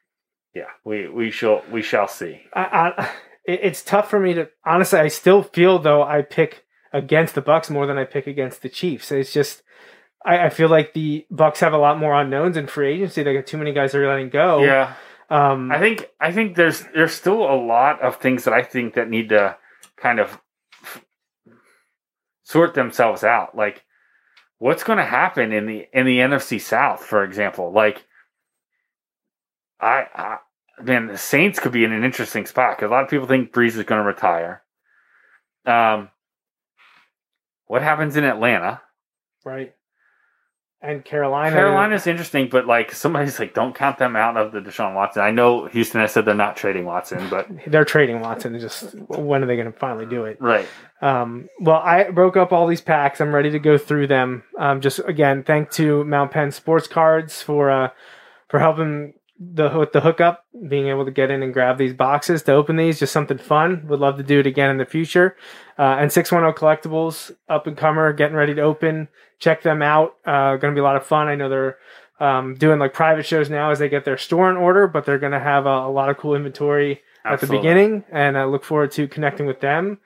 yeah, 0.55 0.71
we 0.85 1.09
we 1.09 1.31
shall 1.31 1.63
we 1.71 1.83
shall 1.83 2.09
see. 2.09 2.43
I, 2.55 2.63
I, 2.97 3.05
it, 3.45 3.61
it's 3.63 3.83
tough 3.83 4.11
for 4.11 4.21
me 4.21 4.35
to 4.35 4.49
honestly. 4.67 4.99
I 4.99 5.09
still 5.09 5.43
feel 5.43 5.79
though 5.79 6.03
I 6.03 6.23
pick 6.23 6.65
against 6.93 7.35
the 7.35 7.43
Bucks 7.43 7.71
more 7.71 7.87
than 7.87 7.99
I 7.99 8.05
pick 8.05 8.27
against 8.27 8.63
the 8.63 8.69
Chiefs. 8.69 9.13
It's 9.13 9.33
just 9.33 9.63
I, 10.25 10.47
I 10.47 10.51
feel 10.51 10.69
like 10.69 10.95
the 10.95 11.27
Bucks 11.31 11.61
have 11.61 11.73
a 11.73 11.79
lot 11.79 11.99
more 11.99 12.15
unknowns 12.15 12.57
in 12.57 12.67
free 12.67 12.95
agency. 12.95 13.23
They 13.23 13.35
got 13.35 13.47
too 13.47 13.59
many 13.59 13.73
guys 13.73 13.93
they're 13.93 14.09
letting 14.09 14.31
go. 14.31 14.63
Yeah, 14.63 14.95
Um. 15.31 15.71
I 15.71 15.79
think 15.79 16.09
I 16.21 16.33
think 16.33 16.57
there's 16.57 16.85
there's 16.95 17.13
still 17.13 17.43
a 17.43 17.55
lot 17.55 18.01
of 18.01 18.17
things 18.17 18.45
that 18.45 18.55
I 18.55 18.63
think 18.63 18.95
that 18.95 19.11
need 19.11 19.29
to 19.31 19.57
kind 19.97 20.21
of 20.21 20.41
sort 22.45 22.75
themselves 22.75 23.25
out. 23.25 23.57
Like, 23.57 23.85
what's 24.59 24.85
going 24.85 24.99
to 24.99 25.05
happen 25.05 25.53
in 25.53 25.67
the 25.67 25.87
in 25.93 26.07
the 26.07 26.19
NFC 26.19 26.61
South, 26.61 27.05
for 27.05 27.25
example? 27.25 27.73
Like, 27.73 28.07
I, 29.81 30.07
I 30.15 30.37
man, 30.83 31.09
the 31.09 31.19
Saints 31.19 31.59
could 31.59 31.73
be 31.73 31.85
in 31.85 31.93
an 31.93 32.05
interesting 32.05 32.47
spot 32.47 32.77
because 32.77 32.91
a 32.91 32.93
lot 32.93 33.05
of 33.05 33.11
people 33.11 33.27
think 33.27 33.53
Brees 33.53 33.77
is 33.77 33.85
going 33.85 34.01
to 34.01 34.07
retire. 34.07 34.63
Um, 35.67 36.09
what 37.67 37.83
happens 37.83 38.17
in 38.17 38.25
Atlanta? 38.25 38.81
right? 39.45 39.75
And 40.81 41.05
Carolina. 41.05 41.57
Carolina's 41.57 42.07
interesting, 42.07 42.49
but 42.49 42.67
like 42.67 42.93
somebody's 42.93 43.41
like, 43.41 43.53
don't 43.53 43.75
count 43.75 43.99
them 43.99 44.15
out 44.15 44.37
of 44.37 44.53
the 44.53 44.61
Deshaun 44.61 44.95
Watson. 44.95 45.23
I 45.23 45.33
know 45.33 45.67
Houston 45.67 46.01
has 46.01 46.13
said 46.13 46.25
they're 46.25 46.35
not 46.37 46.57
trading 46.57 46.85
Watson, 46.85 47.29
but 47.29 47.49
they're 47.67 47.85
trading 47.85 48.21
Watson. 48.21 48.55
It's 48.55 48.63
Just 48.63 48.95
when 49.09 49.43
are 49.43 49.47
they 49.47 49.57
going 49.57 49.73
to 49.73 49.77
finally 49.77 50.07
do 50.07 50.25
it? 50.25 50.41
right. 50.41 50.69
Um, 51.01 51.49
well, 51.61 51.81
I 51.85 52.11
broke 52.11 52.37
up 52.37 52.53
all 52.53 52.67
these 52.67 52.81
packs. 52.81 53.21
I'm 53.21 53.35
ready 53.35 53.51
to 53.51 53.59
go 53.59 53.77
through 53.79 54.07
them. 54.09 54.45
Um, 54.59 54.81
just 54.81 55.01
again, 55.01 55.43
thank 55.43 55.71
to 55.73 56.05
Mount 56.05 56.31
Penn 56.31 56.53
Sports 56.53 56.87
Cards 56.87 57.43
for 57.43 57.71
uh, 57.71 57.91
for 58.49 58.61
helping 58.61 59.15
the 59.39 59.71
with 59.71 59.93
the 59.93 60.01
hookup, 60.01 60.45
being 60.69 60.89
able 60.89 61.05
to 61.05 61.11
get 61.11 61.31
in 61.31 61.43
and 61.43 61.53
grab 61.53 61.79
these 61.79 61.95
boxes 61.95 62.43
to 62.43 62.53
open 62.53 62.77
these. 62.77 62.99
Just 62.99 63.13
something 63.13 63.39
fun. 63.39 63.87
Would 63.89 64.01
love 64.01 64.17
to 64.17 64.23
do 64.23 64.41
it 64.41 64.47
again 64.47 64.71
in 64.71 64.79
the 64.79 64.85
future. 64.85 65.37
Uh, 65.79 65.97
and 65.99 66.13
610 66.13 66.61
Collectibles, 66.61 67.31
up 67.49 67.67
and 67.67 67.77
comer, 67.77 68.13
getting 68.13 68.37
ready 68.37 68.55
to 68.55 68.63
open. 68.63 69.09
Check 69.39 69.63
them 69.63 69.83
out. 69.83 70.17
Uh, 70.27 70.57
going 70.57 70.75
to 70.75 70.79
be 70.79 70.81
a 70.81 70.85
lot 70.85 70.97
of 70.97 71.07
fun. 71.07 71.29
I 71.29 71.37
know 71.37 71.49
they're 71.49 71.79
um, 72.21 72.57
doing 72.57 72.79
like 72.79 72.93
private 72.93 73.27
shows 73.27 73.49
now 73.49 73.71
as 73.71 73.79
they 73.79 73.89
get 73.89 74.05
their 74.05 74.19
store 74.19 74.51
in 74.51 74.57
order, 74.57 74.89
but 74.89 75.05
they're 75.05 75.21
going 75.21 75.33
to 75.33 75.41
have 75.41 75.67
a, 75.67 75.87
a 75.87 75.91
lot 75.91 76.09
of 76.09 76.17
cool 76.17 76.35
inventory 76.35 77.03
at 77.25 77.41
the 77.41 77.47
beginning, 77.47 78.05
and 78.11 78.37
I 78.37 78.45
look 78.45 78.65
forward 78.65 78.91
to 78.93 79.07
connecting 79.07 79.47
with 79.47 79.61
them. 79.61 79.99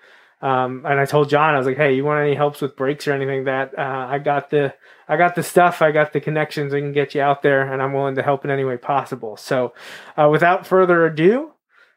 Um, 0.43 0.85
and 0.85 0.99
I 0.99 1.05
told 1.05 1.31
John, 1.31 1.55
I 1.55 1.59
was 1.59 1.67
like, 1.67 1.77
"Hey, 1.77 1.95
you 1.95 2.05
want 2.05 2.21
any 2.21 2.35
helps 2.35 2.61
with 2.61 2.77
breaks 2.77 3.07
or 3.07 3.13
anything? 3.13 3.45
That 3.45 3.79
uh, 3.79 4.07
I 4.11 4.19
got 4.19 4.51
the, 4.51 4.75
I 5.09 5.17
got 5.17 5.37
the 5.37 5.43
stuff, 5.43 5.81
I 5.81 5.93
got 5.93 6.13
the 6.13 6.21
connections. 6.21 6.75
I 6.75 6.81
can 6.81 6.93
get 6.93 7.15
you 7.15 7.21
out 7.21 7.43
there, 7.43 7.73
and 7.73 7.81
I'm 7.81 7.93
willing 7.93 8.17
to 8.17 8.23
help 8.23 8.45
in 8.45 8.51
any 8.51 8.65
way 8.65 8.77
possible." 8.77 9.37
So, 9.37 9.73
uh, 10.17 10.29
without 10.31 10.67
further 10.67 11.07
ado, 11.07 11.53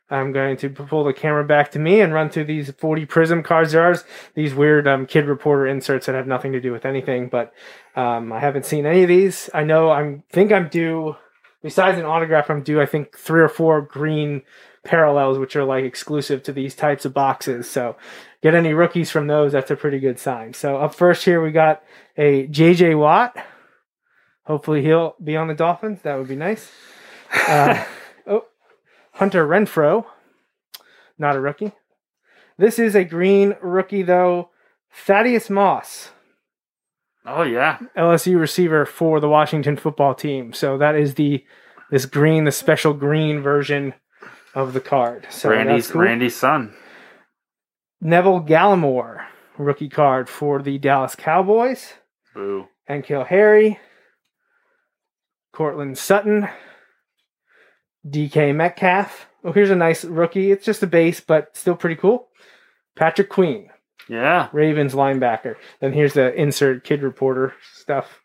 I'm 0.09 0.31
going 0.31 0.57
to 0.57 0.69
pull 0.69 1.03
the 1.03 1.13
camera 1.13 1.43
back 1.43 1.71
to 1.71 1.79
me 1.79 1.99
and 2.01 2.13
run 2.13 2.29
through 2.29 2.45
these 2.45 2.69
40 2.71 3.07
Prism 3.07 3.41
cards. 3.41 3.71
There 3.71 3.95
these 4.35 4.53
weird 4.53 4.87
um, 4.87 5.07
Kid 5.07 5.25
Reporter 5.25 5.65
inserts 5.65 6.05
that 6.05 6.13
have 6.13 6.27
nothing 6.27 6.51
to 6.51 6.61
do 6.61 6.71
with 6.71 6.85
anything, 6.85 7.27
but 7.29 7.51
um, 7.95 8.31
I 8.31 8.39
haven't 8.39 8.67
seen 8.67 8.85
any 8.85 9.01
of 9.01 9.09
these. 9.09 9.49
I 9.53 9.63
know 9.63 9.89
I'm 9.89 10.23
think 10.31 10.51
I'm 10.51 10.69
due. 10.69 11.15
Besides 11.63 11.97
an 11.97 12.05
autograph, 12.05 12.51
I'm 12.51 12.61
due. 12.61 12.79
I 12.79 12.85
think 12.85 13.17
three 13.17 13.41
or 13.41 13.49
four 13.49 13.81
green 13.81 14.43
parallels, 14.85 15.37
which 15.37 15.55
are 15.55 15.65
like 15.65 15.83
exclusive 15.83 16.43
to 16.43 16.53
these 16.53 16.75
types 16.75 17.03
of 17.03 17.13
boxes. 17.13 17.69
So, 17.69 17.97
get 18.45 18.53
any 18.53 18.73
rookies 18.73 19.09
from 19.09 19.25
those. 19.25 19.53
That's 19.53 19.71
a 19.71 19.75
pretty 19.75 19.99
good 19.99 20.19
sign. 20.19 20.53
So 20.53 20.77
up 20.77 20.93
first 20.93 21.25
here 21.25 21.41
we 21.41 21.49
got 21.51 21.81
a 22.15 22.45
JJ 22.45 22.95
Watt. 22.95 23.35
Hopefully 24.43 24.83
he'll 24.83 25.15
be 25.23 25.35
on 25.35 25.47
the 25.47 25.55
Dolphins. 25.55 26.03
That 26.03 26.19
would 26.19 26.27
be 26.27 26.35
nice. 26.35 26.71
Uh, 27.47 27.83
oh, 28.27 28.45
Hunter 29.13 29.47
Renfrow, 29.47 30.05
not 31.17 31.35
a 31.35 31.41
rookie. 31.41 31.71
This 32.59 32.77
is 32.77 32.93
a 32.93 33.03
green 33.03 33.55
rookie 33.63 34.03
though. 34.03 34.51
Thaddeus 34.93 35.49
Moss. 35.49 36.11
Oh 37.25 37.41
yeah, 37.41 37.79
LSU 37.97 38.39
receiver 38.39 38.85
for 38.85 39.19
the 39.19 39.27
Washington 39.27 39.75
football 39.75 40.13
team. 40.13 40.53
So 40.53 40.77
that 40.77 40.95
is 40.95 41.15
the 41.15 41.43
this 41.89 42.05
green, 42.05 42.43
the 42.43 42.51
special 42.51 42.93
green 42.93 43.41
version 43.41 43.95
of 44.55 44.73
the 44.73 44.81
card. 44.81 45.27
So 45.29 45.49
Randy's 45.49 45.91
cool. 45.91 46.01
Randy's 46.01 46.35
son. 46.35 46.73
Neville 48.01 48.41
Gallimore, 48.41 49.25
rookie 49.57 49.89
card 49.89 50.29
for 50.29 50.61
the 50.61 50.77
Dallas 50.77 51.15
Cowboys. 51.15 51.93
Boo. 52.33 52.67
And 52.87 53.03
N'Keal 53.03 53.27
Harry. 53.27 53.79
Courtland 55.53 55.97
Sutton. 55.97 56.47
DK 58.07 58.55
Metcalf. 58.55 59.27
Oh, 59.43 59.51
here's 59.51 59.69
a 59.69 59.75
nice 59.75 60.03
rookie. 60.05 60.51
It's 60.51 60.65
just 60.65 60.83
a 60.83 60.87
base, 60.87 61.19
but 61.19 61.55
still 61.55 61.75
pretty 61.75 61.95
cool. 61.95 62.29
Patrick 62.95 63.29
Queen. 63.29 63.69
Yeah. 64.07 64.49
Ravens 64.53 64.93
linebacker. 64.93 65.55
Then 65.81 65.93
here's 65.93 66.13
the 66.13 66.33
insert 66.33 66.83
kid 66.83 67.01
reporter 67.01 67.53
stuff. 67.73 68.21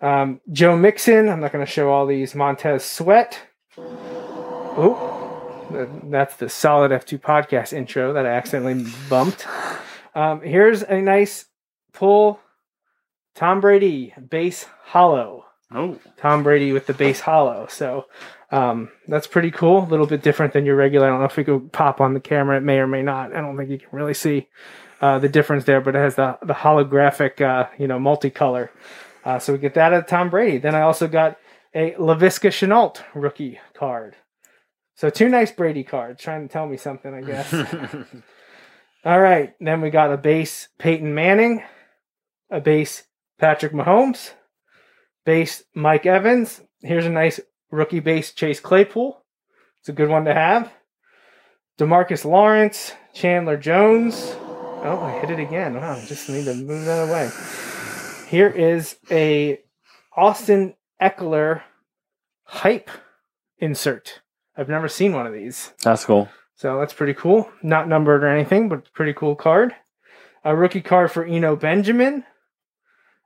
Um, 0.00 0.40
Joe 0.52 0.76
Mixon. 0.76 1.28
I'm 1.28 1.40
not 1.40 1.52
going 1.52 1.64
to 1.64 1.70
show 1.70 1.90
all 1.90 2.06
these. 2.06 2.34
Montez 2.34 2.84
Sweat. 2.84 3.40
Oh, 3.76 5.13
that's 6.04 6.36
the 6.36 6.48
solid 6.48 6.90
F2 6.90 7.20
podcast 7.20 7.72
intro 7.72 8.12
that 8.12 8.26
I 8.26 8.30
accidentally 8.30 8.90
bumped. 9.08 9.46
Um, 10.14 10.40
here's 10.40 10.82
a 10.82 11.00
nice 11.00 11.46
pull. 11.92 12.40
Tom 13.34 13.60
Brady 13.60 14.14
base 14.30 14.66
hollow. 14.84 15.44
Oh. 15.72 15.98
Tom 16.18 16.42
Brady 16.42 16.72
with 16.72 16.86
the 16.86 16.94
base 16.94 17.20
hollow. 17.20 17.66
So 17.68 18.06
um, 18.50 18.90
that's 19.08 19.26
pretty 19.26 19.50
cool. 19.50 19.84
A 19.84 19.88
little 19.90 20.06
bit 20.06 20.22
different 20.22 20.52
than 20.52 20.64
your 20.64 20.76
regular. 20.76 21.06
I 21.06 21.10
don't 21.10 21.18
know 21.18 21.26
if 21.26 21.36
we 21.36 21.44
could 21.44 21.72
pop 21.72 22.00
on 22.00 22.14
the 22.14 22.20
camera. 22.20 22.58
It 22.58 22.62
may 22.62 22.78
or 22.78 22.86
may 22.86 23.02
not. 23.02 23.34
I 23.34 23.40
don't 23.40 23.56
think 23.56 23.70
you 23.70 23.78
can 23.78 23.88
really 23.90 24.14
see 24.14 24.48
uh, 25.00 25.18
the 25.18 25.28
difference 25.28 25.64
there, 25.64 25.80
but 25.80 25.96
it 25.96 25.98
has 25.98 26.14
the 26.14 26.38
the 26.42 26.54
holographic, 26.54 27.40
uh, 27.40 27.68
you 27.78 27.88
know, 27.88 27.98
multicolor. 27.98 28.68
Uh, 29.24 29.38
so 29.38 29.52
we 29.52 29.58
get 29.58 29.74
that 29.74 29.92
at 29.92 30.06
Tom 30.06 30.30
Brady. 30.30 30.58
Then 30.58 30.74
I 30.74 30.82
also 30.82 31.08
got 31.08 31.38
a 31.74 31.92
Laviska 31.92 32.50
Shenault 32.50 33.02
rookie 33.14 33.58
card. 33.74 34.16
So 34.94 35.10
two 35.10 35.28
nice 35.28 35.50
Brady 35.50 35.82
cards, 35.82 36.22
trying 36.22 36.46
to 36.46 36.52
tell 36.52 36.66
me 36.66 36.76
something, 36.76 37.12
I 37.12 37.20
guess. 37.20 37.52
All 39.04 39.20
right. 39.20 39.54
Then 39.60 39.80
we 39.80 39.90
got 39.90 40.12
a 40.12 40.16
base 40.16 40.68
Peyton 40.78 41.14
Manning, 41.14 41.62
a 42.50 42.60
base 42.60 43.04
Patrick 43.38 43.72
Mahomes, 43.72 44.32
base 45.24 45.64
Mike 45.74 46.06
Evans. 46.06 46.62
Here's 46.80 47.06
a 47.06 47.10
nice 47.10 47.40
rookie 47.70 48.00
base 48.00 48.32
Chase 48.32 48.60
Claypool. 48.60 49.22
It's 49.80 49.88
a 49.88 49.92
good 49.92 50.08
one 50.08 50.24
to 50.24 50.34
have. 50.34 50.72
Demarcus 51.78 52.24
Lawrence, 52.24 52.92
Chandler 53.12 53.56
Jones. 53.56 54.34
Oh, 54.86 55.00
I 55.02 55.18
hit 55.18 55.30
it 55.30 55.42
again. 55.42 55.74
Wow, 55.74 56.00
just 56.06 56.28
need 56.28 56.44
to 56.44 56.54
move 56.54 56.84
that 56.84 57.08
away. 57.08 57.30
Here 58.28 58.48
is 58.48 58.96
a 59.10 59.60
Austin 60.16 60.74
Ekeler 61.02 61.62
hype 62.44 62.90
insert. 63.58 64.20
I've 64.56 64.68
never 64.68 64.88
seen 64.88 65.12
one 65.12 65.26
of 65.26 65.32
these. 65.32 65.72
That's 65.82 66.04
cool. 66.04 66.28
So 66.56 66.78
that's 66.78 66.92
pretty 66.92 67.14
cool. 67.14 67.50
Not 67.62 67.88
numbered 67.88 68.22
or 68.22 68.28
anything, 68.28 68.68
but 68.68 68.92
pretty 68.92 69.12
cool 69.12 69.34
card. 69.34 69.74
A 70.44 70.54
rookie 70.54 70.80
card 70.82 71.10
for 71.10 71.24
Eno 71.24 71.56
Benjamin. 71.56 72.24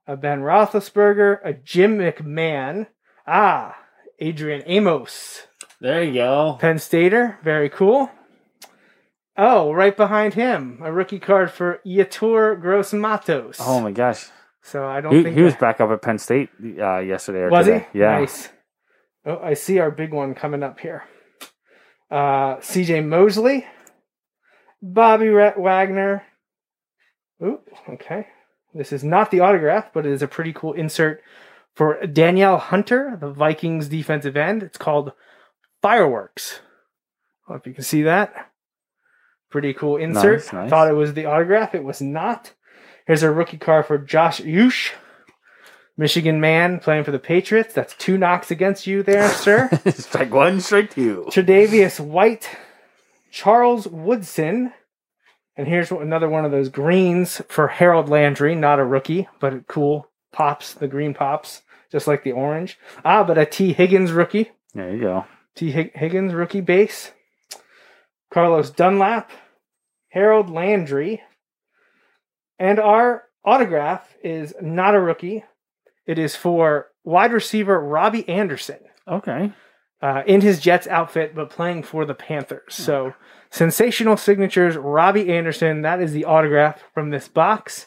A 0.07 0.16
Ben 0.16 0.41
Roethlisberger. 0.41 1.39
A 1.45 1.53
Jim 1.53 1.99
McMahon. 1.99 2.87
Ah, 3.26 3.76
Adrian 4.18 4.62
Amos. 4.66 5.47
There 5.81 6.03
you 6.03 6.14
go. 6.14 6.57
Penn 6.61 6.79
Stater. 6.79 7.39
Very 7.45 7.68
cool. 7.68 8.11
Oh, 9.37 9.72
right 9.72 9.97
behind 9.97 10.35
him, 10.35 10.81
a 10.83 10.91
rookie 10.93 11.20
card 11.20 11.53
for 11.53 11.79
Yetur 11.87 12.61
Gross-Matos. 12.61 13.59
Oh 13.61 13.81
my 13.81 13.93
gosh. 13.93 14.26
So 14.62 14.85
I 14.85 15.01
don't 15.01 15.14
He, 15.14 15.22
think 15.22 15.37
he 15.37 15.43
was 15.43 15.55
back 15.55 15.81
up 15.81 15.91
at 15.91 16.03
Penn 16.03 16.18
State 16.18 16.49
uh, 16.61 16.99
yesterday 16.99 17.41
or 17.41 17.51
was 17.51 17.66
today. 17.66 17.87
he? 17.93 18.01
Yeah. 18.01 18.18
Nice. 18.18 18.49
Oh, 19.24 19.39
I 19.39 19.55
see 19.55 19.79
our 19.79 19.93
big 19.93 20.12
one 20.12 20.35
coming 20.35 20.64
up 20.64 20.81
here. 20.81 21.05
Uh, 22.11 22.57
CJ 22.57 23.07
Mosley, 23.07 23.67
Bobby 24.81 25.29
Wagner. 25.31 26.25
Ooh, 27.43 27.61
okay. 27.89 28.27
This 28.75 28.93
is 28.93 29.05
not 29.05 29.31
the 29.31 29.41
autograph, 29.41 29.93
but 29.93 30.07
it 30.07 30.13
is 30.13 30.23
a 30.23 30.29
pretty 30.29 30.53
cool 30.53 30.73
insert 30.73 31.23
for 31.75 32.05
Danielle 32.07 32.59
Hunter, 32.59 33.17
the 33.21 33.31
Vikings 33.31 33.89
defensive 33.89 34.37
end. 34.37 34.63
It's 34.63 34.79
called 34.79 35.13
Fireworks. 35.83 36.61
I 37.49 37.55
if 37.55 37.67
you 37.67 37.75
can 37.75 37.85
see 37.85 38.03
that. 38.03 38.51
Pretty 39.51 39.73
cool 39.73 39.97
insert. 39.97 40.41
Nice, 40.41 40.53
nice. 40.53 40.71
Thought 40.71 40.89
it 40.89 40.95
was 40.95 41.15
the 41.15 41.25
autograph. 41.25 41.75
It 41.75 41.85
was 41.85 42.03
not. 42.03 42.53
Here's 43.07 43.23
a 43.23 43.31
rookie 43.31 43.57
card 43.57 43.87
for 43.87 43.97
Josh 43.97 44.41
Uche. 44.41 44.91
Michigan 45.99 46.40
man 46.40 46.78
playing 46.78 47.03
for 47.05 47.11
the 47.11 47.18
Patriots. 47.18 47.74
That's 47.74 47.94
two 47.96 48.16
knocks 48.16 48.51
against 48.51 48.86
you 48.86 49.03
there, 49.03 49.28
sir. 49.32 49.68
strike 49.90 50.32
one, 50.32 50.61
strike 50.61 50.94
two. 50.94 51.26
Tredavious 51.28 51.99
White, 52.01 52.49
Charles 53.30 53.86
Woodson, 53.88 54.72
and 55.57 55.66
here's 55.66 55.90
another 55.90 56.28
one 56.28 56.44
of 56.44 56.53
those 56.53 56.68
greens 56.68 57.42
for 57.49 57.66
Harold 57.66 58.09
Landry, 58.09 58.55
not 58.55 58.78
a 58.78 58.84
rookie, 58.84 59.26
but 59.40 59.66
cool 59.66 60.09
pops. 60.32 60.72
The 60.72 60.86
green 60.86 61.14
pops, 61.14 61.62
just 61.90 62.07
like 62.07 62.22
the 62.22 62.32
orange. 62.32 62.78
Ah, 63.05 63.24
but 63.24 63.36
a 63.36 63.44
Tee 63.44 63.72
Higgins 63.72 64.12
rookie. 64.12 64.53
There 64.74 64.94
you 64.94 65.01
go. 65.01 65.26
Tee 65.57 65.72
Higgins 65.72 66.32
rookie 66.32 66.61
base. 66.61 67.11
Carlos 68.32 68.70
Dunlap, 68.70 69.32
Harold 70.11 70.49
Landry, 70.49 71.22
and 72.59 72.78
our 72.78 73.24
autograph 73.44 74.14
is 74.22 74.55
not 74.61 74.94
a 74.94 75.01
rookie. 75.01 75.44
It 76.09 76.19
is 76.19 76.35
for 76.35 76.89
wide 77.05 77.33
receiver 77.33 77.79
Robby 77.79 78.29
Anderson 78.29 78.79
Okay. 79.07 79.53
uh, 80.03 80.23
in 80.27 80.41
his 80.41 80.59
Jets 80.59 80.87
outfit, 80.89 81.35
but 81.35 81.51
playing 81.51 81.83
for 81.85 82.05
the 82.05 82.15
Panthers. 82.15 82.75
So 82.75 83.15
sensational 83.51 84.17
signatures, 84.17 84.77
Robby 84.77 85.33
Anderson. 85.33 85.83
That 85.83 86.01
is 86.01 86.13
the 86.13 86.25
autograph 86.25 86.83
from 86.95 87.11
this 87.11 87.29
box. 87.29 87.87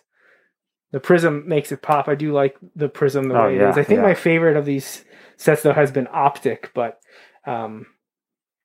The 0.92 1.00
prism 1.00 1.48
makes 1.48 1.72
it 1.72 1.82
pop. 1.82 2.08
I 2.08 2.16
do 2.16 2.32
like 2.32 2.56
the 2.76 2.90
prism 2.90 3.28
the 3.28 3.36
Oh, 3.36 3.46
way 3.48 3.56
it 3.56 3.62
yeah, 3.62 3.70
is. 3.72 3.78
I 3.78 3.84
think 3.84 3.98
yeah. 4.00 4.04
my 4.08 4.14
favorite 4.14 4.56
of 4.58 4.66
these 4.66 5.04
sets 5.38 5.64
though 5.64 5.74
has 5.74 5.92
been 5.92 6.08
optic, 6.12 6.72
but 6.76 7.00
um, 7.48 7.88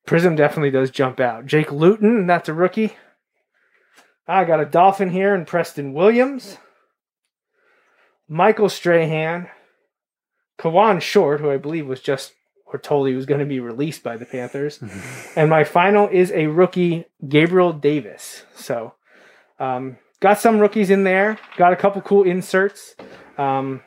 Prism 0.05 0.35
definitely 0.35 0.71
does 0.71 0.91
jump 0.91 1.19
out. 1.19 1.45
Jake 1.47 1.71
Luton, 1.71 2.27
that's 2.27 2.47
a 2.47 2.53
rookie. 2.53 2.93
I 4.27 4.43
got 4.45 4.59
a 4.61 4.65
Dolphin 4.65 5.09
here 5.09 5.33
and 5.33 5.47
Preston 5.47 5.93
Williams. 5.93 6.57
Michael 8.27 8.69
Strahan. 8.69 9.49
Kawann 10.59 10.99
Short, 11.01 11.39
who 11.39 11.51
I 11.51 11.57
believe 11.57 11.87
was 11.87 12.01
just 12.01 12.33
or 12.65 12.79
told 12.79 13.07
he 13.07 13.13
was 13.13 13.25
going 13.25 13.39
to 13.39 13.45
be 13.45 13.59
released 13.59 14.03
by 14.03 14.17
the 14.17 14.25
Panthers. 14.25 14.79
and 15.35 15.49
my 15.49 15.63
final 15.63 16.07
is 16.07 16.31
a 16.31 16.47
rookie, 16.47 17.05
Gabriel 17.27 17.71
Davis. 17.73 18.43
So, 18.55 18.93
um, 19.59 19.97
got 20.19 20.39
some 20.39 20.59
rookies 20.59 20.89
in 20.89 21.03
there. 21.03 21.37
Got 21.57 21.73
a 21.73 21.77
couple 21.77 22.01
cool 22.01 22.23
inserts. 22.23 22.95
Um, 23.37 23.81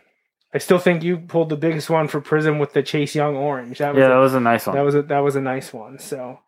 I 0.55 0.59
still 0.59 0.79
think 0.79 1.03
you 1.03 1.19
pulled 1.19 1.49
the 1.49 1.57
biggest 1.57 1.91
one 1.91 2.09
for 2.09 2.21
Prism 2.21 2.59
with 2.59 2.73
the 2.73 2.83
Chase 2.83 3.15
Young 3.15 3.37
orange. 3.37 3.79
That 3.79 3.95
was 3.95 4.01
Yeah, 4.01 4.07
a- 4.07 4.11
that 4.11 4.17
was 4.19 4.35
a 4.35 4.41
nice 4.41 4.67
one. 4.67 4.77
that 4.77 4.83
was 4.83 4.95
a 4.95 5.03
that 5.03 5.19
was 5.21 5.37
a 5.37 5.41
nice 5.41 5.73
one. 5.73 5.99
So, 5.99 6.39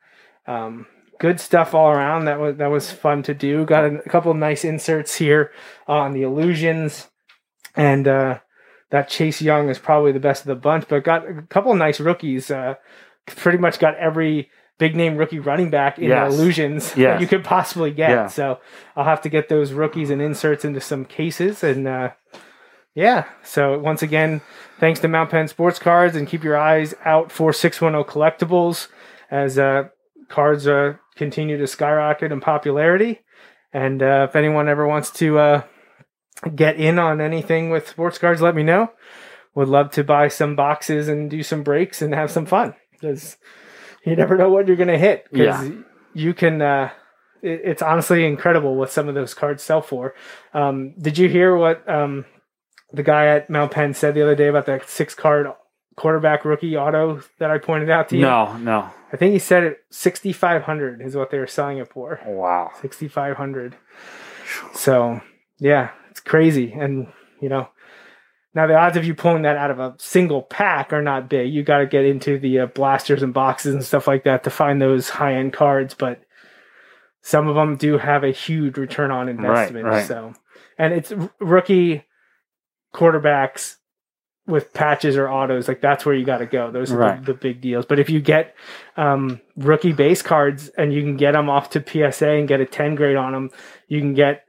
um, 0.47 0.87
good 1.21 1.39
stuff 1.39 1.75
all 1.75 1.91
around. 1.91 2.25
That 2.25 2.41
was 2.41 2.57
that 2.57 2.69
was 2.69 2.91
fun 2.91 3.23
to 3.25 3.35
do. 3.35 3.65
Got 3.67 3.85
a, 3.85 3.97
a 4.07 4.09
couple 4.09 4.31
of 4.31 4.37
nice 4.39 4.65
inserts 4.65 5.17
here 5.17 5.53
on 5.87 6.13
the 6.13 6.23
illusions, 6.23 7.09
and 7.75 8.07
uh, 8.09 8.39
that 8.91 9.09
Chase 9.09 9.41
Young 9.43 9.69
is 9.69 9.79
probably 9.79 10.13
the 10.13 10.21
best 10.21 10.43
of 10.43 10.49
the 10.49 10.55
bunch. 10.55 10.87
But 10.89 11.05
got 11.05 11.29
a 11.29 11.43
couple 11.43 11.73
of 11.73 11.79
nice 11.79 12.01
rookies. 12.01 12.51
Uh, 12.51 12.75
pretty 13.27 13.59
much 13.59 13.79
got 13.79 13.97
every 13.97 14.51
big 14.79 14.97
name 14.97 15.17
rookie 15.17 15.39
running 15.39 15.71
back 15.71 15.99
in 15.99 16.09
Yes. 16.09 16.33
illusions 16.35 16.85
Yes. 16.97 16.97
that 16.97 17.21
you 17.21 17.27
could 17.27 17.45
possibly 17.45 17.91
get. 17.93 18.11
Yeah. 18.11 18.27
So 18.27 18.59
I'll 18.97 19.05
have 19.05 19.21
to 19.23 19.29
get 19.29 19.49
those 19.49 19.73
rookies 19.73 20.11
and 20.11 20.21
inserts 20.21 20.65
into 20.65 20.81
some 20.81 21.05
cases 21.05 21.63
and. 21.63 21.87
Uh, 21.89 22.11
yeah. 22.95 23.25
So 23.43 23.79
once 23.79 24.03
again, 24.03 24.43
thanks 24.79 25.01
to 25.01 25.09
Mount 25.09 25.31
Penn 25.31 25.49
Sports 25.49 25.79
Cards, 25.79 26.15
and 26.15 26.29
keep 26.29 26.45
your 26.45 26.59
eyes 26.59 26.95
out 27.07 27.33
for 27.33 27.51
610 27.51 28.05
collectibles 28.13 28.89
as 29.31 29.59
uh, 29.59 29.85
cards 30.29 30.67
uh, 30.67 30.97
continue 31.17 31.57
to 31.57 31.67
skyrocket 31.67 32.33
in 32.33 32.41
popularity. 32.41 33.21
And 33.73 34.03
uh, 34.03 34.27
if 34.29 34.37
anyone 34.37 34.69
ever 34.69 34.87
wants 34.87 35.11
to 35.13 35.39
uh, 35.39 35.63
get 36.55 36.77
in 36.77 36.99
on 36.99 37.21
anything 37.21 37.71
with 37.71 37.89
sports 37.89 38.19
cards, 38.19 38.41
let 38.43 38.55
me 38.55 38.63
know. 38.63 38.91
Would 39.55 39.69
love 39.69 39.91
to 39.93 40.05
buy 40.05 40.29
some 40.29 40.57
boxes 40.57 41.09
and 41.09 41.31
do 41.31 41.43
some 41.43 41.63
breaks 41.63 42.01
and 42.03 42.15
have 42.15 42.31
some 42.31 42.47
fun 42.47 42.75
because 42.93 43.37
you 44.05 44.17
never 44.17 44.37
know 44.37 44.49
what 44.51 44.67
you're 44.67 44.77
going 44.77 44.89
to 44.89 44.99
hit. 44.99 45.27
Because 45.31 45.69
Yeah. 45.69 45.75
you 46.15 46.33
can. 46.35 46.63
Uh, 46.63 46.91
it, 47.43 47.61
it's 47.65 47.83
honestly 47.83 48.25
incredible 48.25 48.77
what 48.77 48.91
some 48.91 49.09
of 49.09 49.15
those 49.15 49.35
cards 49.35 49.63
sell 49.63 49.83
for. 49.83 50.15
Um, 50.55 50.95
did 50.99 51.19
you 51.19 51.29
hear 51.29 51.55
what 51.57 51.87
um, 51.89 52.25
the 52.93 53.03
guy 53.03 53.27
at 53.27 53.51
Mount 53.51 53.73
Penn 53.73 53.93
said 53.95 54.15
the 54.15 54.23
other 54.23 54.35
day 54.37 54.49
about 54.49 54.67
that 54.67 54.89
six 54.89 55.15
card 55.15 55.49
quarterback 55.97 56.47
rookie 56.47 56.75
auto 56.77 57.21
that 57.39 57.51
I 57.51 57.59
pointed 57.59 57.91
out 57.91 58.09
to 58.09 58.17
you? 58.17 58.23
no, 58.23 58.57
no. 58.57 58.89
I 59.13 59.19
think 59.19 59.35
he 59.35 59.39
said 59.39 59.65
it 59.65 59.79
sixty 59.91 60.33
five 60.33 60.63
hundred 60.63 61.03
is 61.03 61.15
what 61.15 61.31
they 61.31 61.39
were 61.39 61.47
selling 61.47 61.77
it 61.77 61.89
for. 61.93 62.21
Wow. 62.25 62.71
Sixty 62.81 63.07
five 63.09 63.37
hundred. 63.37 63.77
So 64.75 65.21
yeah, 65.59 65.91
it's 66.13 66.21
crazy. 66.21 66.73
And 66.73 67.09
you 67.41 67.49
know 67.49 67.69
now 68.55 68.67
the 68.67 68.77
odds 68.77 68.97
of 68.99 69.05
you 69.07 69.15
pulling 69.15 69.43
that 69.43 69.57
out 69.57 69.71
of 69.71 69.81
a 69.81 69.95
single 69.99 70.43
pack 70.43 70.93
are 70.93 71.01
not 71.03 71.29
big. 71.31 71.53
You 71.53 71.63
got 71.65 71.79
to 71.79 71.87
get 71.87 72.05
into 72.05 72.39
the 72.39 72.61
uh, 72.61 72.67
blasters 72.67 73.23
and 73.23 73.33
boxes 73.33 73.75
and 73.75 73.83
stuff 73.83 74.07
like 74.07 74.25
that 74.25 74.45
to 74.45 74.51
find 74.51 74.81
those 74.81 75.09
high 75.09 75.35
end 75.37 75.55
cards, 75.55 75.95
but 75.95 76.21
some 77.23 77.49
of 77.49 77.55
them 77.55 77.77
do 77.77 77.97
have 77.99 78.25
a 78.25 78.31
huge 78.31 78.77
return 78.77 79.11
on 79.11 79.29
investment. 79.31 79.87
right. 79.87 80.07
So, 80.07 80.35
and 80.77 80.93
it's 80.93 81.13
r- 81.13 81.33
rookie 81.41 82.05
quarterbacks 82.95 83.77
with 84.47 84.73
patches 84.75 85.17
or 85.17 85.31
autos. 85.31 85.69
Like 85.69 85.81
that's 85.81 86.05
where 86.05 86.15
you 86.15 86.25
got 86.27 86.39
to 86.39 86.47
go. 86.47 86.71
Those 86.71 86.93
are 86.93 86.99
Right. 86.99 87.25
the, 87.25 87.33
the 87.33 87.39
big 87.39 87.61
deals. 87.61 87.87
But 87.87 88.01
if 88.01 88.11
you 88.11 88.21
get 88.21 88.55
um, 88.97 89.41
rookie 89.57 89.93
base 89.93 90.21
cards 90.21 90.69
and 90.77 90.93
you 90.93 91.01
can 91.03 91.17
get 91.17 91.33
them 91.33 91.49
off 91.49 91.71
to 91.71 91.81
PSA 92.13 92.29
and 92.29 92.49
get 92.49 92.61
a 92.61 92.67
10 92.67 92.97
grade 92.97 93.17
on 93.17 93.33
them, 93.33 93.51
you 93.89 94.01
can 94.01 94.15
get 94.15 94.45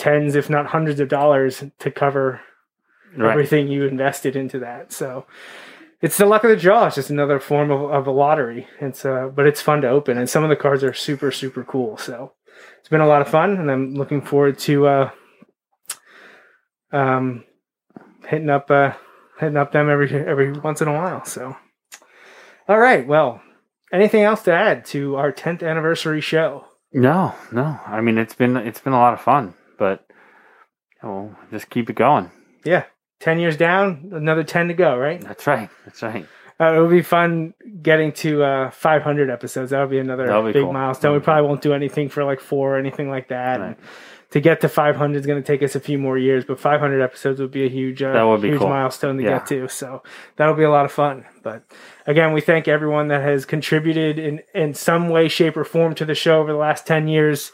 tens, 0.00 0.34
if 0.34 0.48
not 0.50 0.66
hundreds 0.66 0.98
of 1.00 1.08
dollars 1.08 1.62
to 1.78 1.90
cover 1.90 2.40
Right. 3.16 3.32
everything 3.32 3.66
you 3.68 3.86
invested 3.86 4.36
into 4.36 4.60
that. 4.60 4.92
So 4.92 5.26
it's 6.00 6.16
the 6.16 6.26
luck 6.26 6.44
of 6.44 6.50
the 6.50 6.56
draw. 6.56 6.86
It's 6.86 6.94
just 6.94 7.10
another 7.10 7.40
form 7.40 7.70
of, 7.72 7.90
of 7.90 8.06
a 8.06 8.12
lottery. 8.12 8.68
It's 8.80 9.04
uh, 9.04 9.28
but 9.34 9.46
it's 9.48 9.60
fun 9.60 9.80
to 9.82 9.88
open, 9.88 10.16
and 10.16 10.30
some 10.30 10.44
of 10.44 10.48
the 10.48 10.54
cards 10.56 10.84
are 10.84 10.94
super 10.94 11.32
super 11.32 11.64
cool. 11.64 11.96
So 11.96 12.32
it's 12.78 12.88
been 12.88 13.00
a 13.00 13.06
lot 13.08 13.20
of 13.20 13.28
fun, 13.28 13.56
and 13.58 13.68
I'm 13.68 13.94
looking 13.94 14.22
forward 14.22 14.58
to 14.60 14.86
uh, 14.86 15.10
um, 16.92 17.44
hitting 18.26 18.50
up 18.50 18.70
uh, 18.70 18.92
hitting 19.38 19.56
up 19.56 19.72
them 19.72 19.90
every 19.90 20.08
every 20.14 20.52
once 20.52 20.80
in 20.80 20.88
a 20.88 20.92
while. 20.94 21.24
So 21.24 21.56
all 22.68 22.78
right, 22.78 23.06
well, 23.06 23.42
anything 23.92 24.22
else 24.22 24.42
to 24.44 24.52
add 24.52 24.84
to 24.86 25.16
our 25.16 25.32
10th 25.32 25.68
anniversary 25.68 26.20
show? 26.20 26.66
No, 26.92 27.34
no. 27.50 27.80
I 27.86 28.00
mean, 28.00 28.18
it's 28.18 28.34
been 28.34 28.56
it's 28.56 28.80
been 28.80 28.92
a 28.92 28.98
lot 29.00 29.14
of 29.14 29.20
fun, 29.20 29.54
but 29.80 30.04
we'll 31.02 31.34
just 31.50 31.70
keep 31.70 31.88
it 31.90 31.96
going. 31.96 32.30
Yeah. 32.64 32.84
10 33.20 33.38
years 33.40 33.56
down, 33.56 34.10
another 34.14 34.44
10 34.44 34.68
to 34.68 34.74
go, 34.74 34.96
right? 34.96 35.20
That's 35.20 35.46
right. 35.46 35.68
That's 35.84 36.02
right. 36.02 36.26
Uh, 36.60 36.74
it 36.74 36.80
would 36.80 36.90
be 36.90 37.02
fun 37.02 37.54
getting 37.82 38.12
to 38.12 38.42
uh, 38.44 38.70
500 38.70 39.30
episodes. 39.30 39.70
That 39.70 39.80
would 39.80 39.90
be 39.90 39.98
another 39.98 40.26
be 40.42 40.52
big 40.52 40.62
cool. 40.64 40.72
milestone. 40.74 41.14
We 41.14 41.20
probably 41.20 41.48
won't 41.48 41.62
do 41.62 41.72
anything 41.72 42.10
for 42.10 42.22
like 42.24 42.38
four 42.40 42.76
or 42.76 42.78
anything 42.78 43.08
like 43.08 43.28
that. 43.28 43.60
Right. 43.60 43.66
And 43.68 43.76
to 44.32 44.40
get 44.40 44.60
to 44.60 44.68
500 44.68 45.18
is 45.18 45.26
going 45.26 45.42
to 45.42 45.46
take 45.46 45.62
us 45.62 45.74
a 45.74 45.80
few 45.80 45.98
more 45.98 46.16
years, 46.18 46.44
but 46.44 46.60
500 46.60 47.00
episodes 47.02 47.40
would 47.40 47.50
be 47.50 47.64
a 47.64 47.68
huge, 47.68 48.02
uh, 48.02 48.12
That 48.12 48.22
would 48.24 48.42
be 48.42 48.48
huge 48.48 48.60
cool. 48.60 48.68
milestone 48.68 49.16
to 49.16 49.22
Yeah. 49.22 49.38
get 49.38 49.46
to. 49.48 49.68
So 49.68 50.02
that'll 50.36 50.54
be 50.54 50.62
a 50.64 50.70
lot 50.70 50.84
of 50.84 50.92
fun. 50.92 51.24
But 51.42 51.62
again, 52.06 52.32
we 52.34 52.40
thank 52.42 52.68
everyone 52.68 53.08
that 53.08 53.22
has 53.22 53.44
contributed 53.46 54.18
in, 54.18 54.40
in 54.54 54.74
some 54.74 55.08
way, 55.08 55.28
shape, 55.28 55.56
or 55.56 55.64
form 55.64 55.94
to 55.96 56.04
the 56.04 56.14
show 56.14 56.40
over 56.40 56.52
the 56.52 56.58
last 56.58 56.86
10 56.86 57.08
years. 57.08 57.52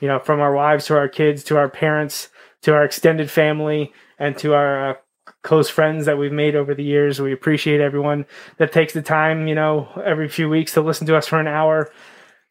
You 0.00 0.08
know, 0.08 0.18
from 0.18 0.40
our 0.40 0.52
wives 0.52 0.86
to 0.86 0.96
our 0.96 1.08
kids 1.08 1.42
to 1.44 1.56
our 1.56 1.68
parents 1.68 2.28
to 2.62 2.74
our 2.74 2.84
extended 2.84 3.30
family 3.30 3.92
and 4.18 4.36
to 4.38 4.54
our 4.54 4.90
uh, 4.90 4.94
close 5.42 5.70
friends 5.70 6.06
that 6.06 6.18
we've 6.18 6.32
made 6.32 6.56
over 6.56 6.74
the 6.74 6.84
years. 6.84 7.20
We 7.20 7.32
appreciate 7.32 7.80
everyone 7.80 8.26
that 8.58 8.72
takes 8.72 8.92
the 8.92 9.02
time, 9.02 9.46
you 9.46 9.54
know, 9.54 9.88
every 10.04 10.28
few 10.28 10.48
weeks 10.48 10.72
to 10.74 10.80
listen 10.80 11.06
to 11.06 11.16
us 11.16 11.26
for 11.26 11.38
an 11.38 11.46
hour. 11.46 11.90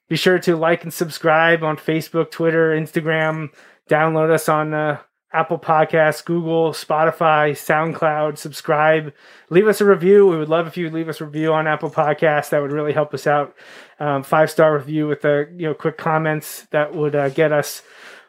Be 0.09 0.15
sure 0.15 0.39
to 0.39 0.55
like 0.55 0.83
and 0.83 0.93
subscribe 0.93 1.63
on 1.63 1.75
Facebook, 1.75 2.31
Twitter, 2.31 2.71
Instagram. 2.71 3.49
Download 3.89 4.29
us 4.31 4.47
on 4.47 4.73
uh, 4.73 4.99
Apple 5.37 5.59
Podcasts, 5.59 6.25
Google, 6.25 6.71
Spotify, 6.71 7.51
SoundCloud. 7.51 8.39
Subscribe. 8.39 9.13
Leave 9.51 9.67
us 9.67 9.81
a 9.81 9.85
review. 9.85 10.25
We 10.25 10.37
would 10.37 10.49
love 10.49 10.65
if 10.65 10.77
you 10.77 10.85
would 10.85 10.93
leave 10.93 11.09
us 11.09 11.21
a 11.21 11.25
review 11.25 11.53
on 11.53 11.67
Apple 11.67 11.91
Podcasts. 11.91 12.49
That 12.49 12.61
would 12.63 12.71
really 12.71 12.91
help 12.91 13.13
us 13.13 13.27
out. 13.27 13.55
Um, 13.99 14.23
Five 14.23 14.49
star 14.49 14.73
review 14.73 15.07
with 15.07 15.21
the 15.21 15.47
you 15.55 15.67
know 15.67 15.75
quick 15.75 15.97
comments 15.97 16.65
that 16.71 16.95
would 16.95 17.15
uh, 17.15 17.29
get 17.29 17.51
us 17.51 17.83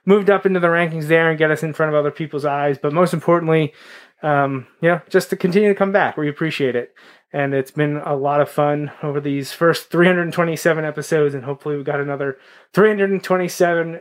moved 0.04 0.28
up 0.28 0.44
into 0.44 0.61
the 0.61 0.68
rankings 0.68 1.06
there 1.06 1.30
and 1.30 1.38
get 1.38 1.50
us 1.50 1.62
in 1.62 1.72
front 1.72 1.94
of 1.94 1.98
other 1.98 2.11
people's 2.11 2.44
eyes. 2.44 2.76
But 2.76 2.92
most 2.92 3.14
importantly, 3.14 3.72
um, 4.22 4.66
just 5.09 5.30
to 5.30 5.36
continue 5.36 5.70
to 5.70 5.74
come 5.74 5.92
back. 5.92 6.18
We 6.18 6.28
appreciate 6.28 6.76
it. 6.76 6.94
And 7.32 7.54
it's 7.54 7.70
been 7.70 7.96
a 8.04 8.16
lot 8.16 8.42
of 8.42 8.50
fun 8.50 8.90
over 9.02 9.20
these 9.20 9.52
first 9.52 9.90
327 9.90 10.84
episodes, 10.84 11.34
and 11.34 11.44
hopefully 11.44 11.76
we've 11.76 11.84
got 11.84 12.00
another 12.00 12.38
327 12.74 14.00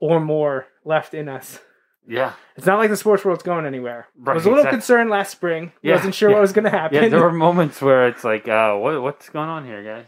or 0.00 0.20
more 0.20 0.66
left 0.84 1.14
in 1.14 1.28
us. 1.28 1.60
Yeah. 2.06 2.32
It's 2.56 2.66
not 2.66 2.78
like 2.78 2.90
the 2.90 2.96
sports 2.96 3.24
world's 3.24 3.42
going 3.42 3.66
anywhere. 3.66 4.06
I 4.26 4.32
was 4.32 4.44
a 4.44 4.48
little 4.48 4.62
exactly. 4.62 4.78
concerned 4.78 5.10
last 5.10 5.30
spring. 5.30 5.72
Yeah, 5.82 5.96
Wasn't 5.96 6.14
sure 6.14 6.30
yeah. 6.30 6.36
what 6.36 6.40
was 6.42 6.52
going 6.52 6.64
to 6.64 6.70
happen. 6.70 7.02
Yeah, 7.02 7.08
there 7.08 7.20
were 7.20 7.32
moments 7.46 7.82
where 7.82 8.08
it's 8.08 8.24
like, 8.24 8.48
uh, 8.48 8.74
what 8.76 9.00
what's 9.02 9.28
going 9.28 9.48
on 9.48 9.64
here, 9.66 9.82
guys? 9.82 10.06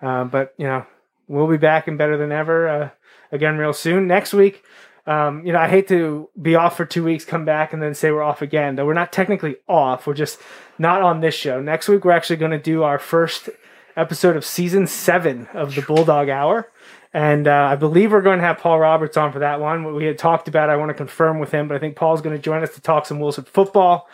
But, 0.00 0.06
Uh, 0.06 0.24
but 0.24 0.54
you 0.58 0.66
know, 0.66 0.86
we'll 1.28 1.46
be 1.46 1.56
back 1.56 1.86
and 1.88 1.98
better 1.98 2.16
than 2.16 2.32
ever 2.32 2.68
uh, 2.68 2.90
again 3.30 3.58
real 3.58 3.72
soon. 3.72 4.06
Next 4.06 4.32
week, 4.32 4.64
um, 5.06 5.44
you 5.46 5.52
know, 5.52 5.58
I 5.58 5.68
hate 5.68 5.88
to 5.88 6.30
be 6.40 6.54
off 6.54 6.76
for 6.76 6.86
two 6.86 7.04
weeks, 7.04 7.24
come 7.24 7.44
back, 7.44 7.72
and 7.72 7.82
then 7.82 7.94
say 7.94 8.10
we're 8.10 8.22
off 8.22 8.42
again. 8.42 8.76
Though 8.76 8.86
we're 8.86 8.94
not 8.94 9.12
technically 9.12 9.56
off. 9.68 10.06
We're 10.06 10.14
just 10.14 10.38
not 10.78 11.02
on 11.02 11.20
this 11.20 11.34
show. 11.34 11.60
Next 11.60 11.88
week, 11.88 12.04
we're 12.04 12.12
actually 12.12 12.36
going 12.36 12.52
to 12.52 12.58
do 12.58 12.82
our 12.82 12.98
first 12.98 13.50
episode 13.96 14.36
of 14.36 14.44
season 14.44 14.86
seven 14.86 15.46
of 15.52 15.74
the 15.74 15.82
Bulldog 15.82 16.28
Hour. 16.28 16.70
And 17.14 17.46
uh, 17.46 17.68
I 17.70 17.76
believe 17.76 18.10
we're 18.10 18.22
going 18.22 18.40
to 18.40 18.44
have 18.44 18.58
Paul 18.58 18.80
Roberts 18.80 19.16
on 19.16 19.32
for 19.32 19.38
that 19.38 19.60
one. 19.60 19.84
What 19.84 19.94
we 19.94 20.04
had 20.04 20.18
talked 20.18 20.48
about, 20.48 20.68
I 20.68 20.74
want 20.76 20.88
to 20.90 20.94
confirm 20.94 21.38
with 21.38 21.52
him, 21.52 21.68
but 21.68 21.76
I 21.76 21.78
think 21.78 21.94
Paul's 21.94 22.20
going 22.20 22.36
to 22.36 22.42
join 22.42 22.64
us 22.64 22.74
to 22.74 22.80
talk 22.80 23.06
some 23.06 23.20
Wilson 23.20 23.44
football 23.44 24.08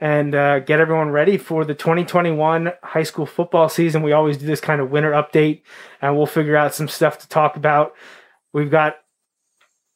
and 0.00 0.34
uh, 0.34 0.58
get 0.58 0.80
everyone 0.80 1.10
ready 1.10 1.38
for 1.38 1.64
the 1.64 1.74
2021 1.74 2.72
high 2.82 3.04
school 3.04 3.26
football 3.26 3.68
season. 3.68 4.02
We 4.02 4.10
always 4.10 4.36
do 4.38 4.44
this 4.46 4.60
kind 4.60 4.80
of 4.80 4.90
winter 4.90 5.12
update, 5.12 5.62
and 6.00 6.16
we'll 6.16 6.26
figure 6.26 6.56
out 6.56 6.74
some 6.74 6.88
stuff 6.88 7.18
to 7.20 7.28
talk 7.28 7.54
about. 7.54 7.94
We've 8.52 8.70
got 8.70 8.96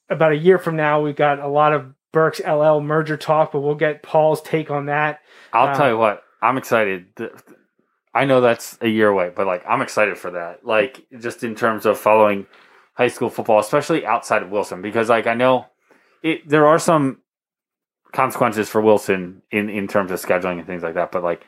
about 0.09 0.31
a 0.31 0.37
year 0.37 0.59
from 0.61 0.77
now, 0.77 1.01
we've 1.03 1.17
got 1.17 1.41
a 1.41 1.49
lot 1.49 1.73
of 1.73 1.93
Berks 2.13 2.41
LL 2.47 2.79
merger 2.79 3.17
talk, 3.17 3.51
but 3.51 3.61
we'll 3.61 3.75
get 3.75 4.05
Paul's 4.05 4.41
take 4.41 4.71
on 4.71 4.87
that. 4.87 5.19
I'll 5.53 5.71
Uh, 5.71 5.77
tell 5.77 5.89
you 5.91 5.99
what, 5.99 6.23
I'm 6.41 6.57
excited. 6.57 7.07
I 8.17 8.25
know 8.25 8.41
that's 8.41 8.79
a 8.81 8.89
year 8.89 9.09
away, 9.09 9.31
but 9.35 9.47
like 9.47 9.63
I'm 9.69 9.83
excited 9.83 10.17
for 10.17 10.31
that. 10.31 10.65
Like 10.65 11.07
just 11.21 11.45
in 11.45 11.55
terms 11.55 11.85
of 11.85 11.99
following 11.99 12.47
high 12.95 13.09
school 13.09 13.29
football, 13.29 13.59
especially 13.59 14.07
outside 14.07 14.43
of 14.43 14.51
Wilson, 14.51 14.81
because 14.81 15.11
like 15.11 15.27
I 15.27 15.35
know 15.35 15.67
it, 16.23 16.49
there 16.49 16.67
are 16.67 16.79
some 16.79 17.19
consequences 18.13 18.71
for 18.71 18.81
Wilson 18.81 19.43
in 19.51 19.69
in 19.69 19.87
terms 19.87 20.11
of 20.11 20.21
scheduling 20.21 20.59
and 20.59 20.67
things 20.67 20.83
like 20.83 20.95
that. 20.95 21.13
But 21.13 21.23
like 21.23 21.47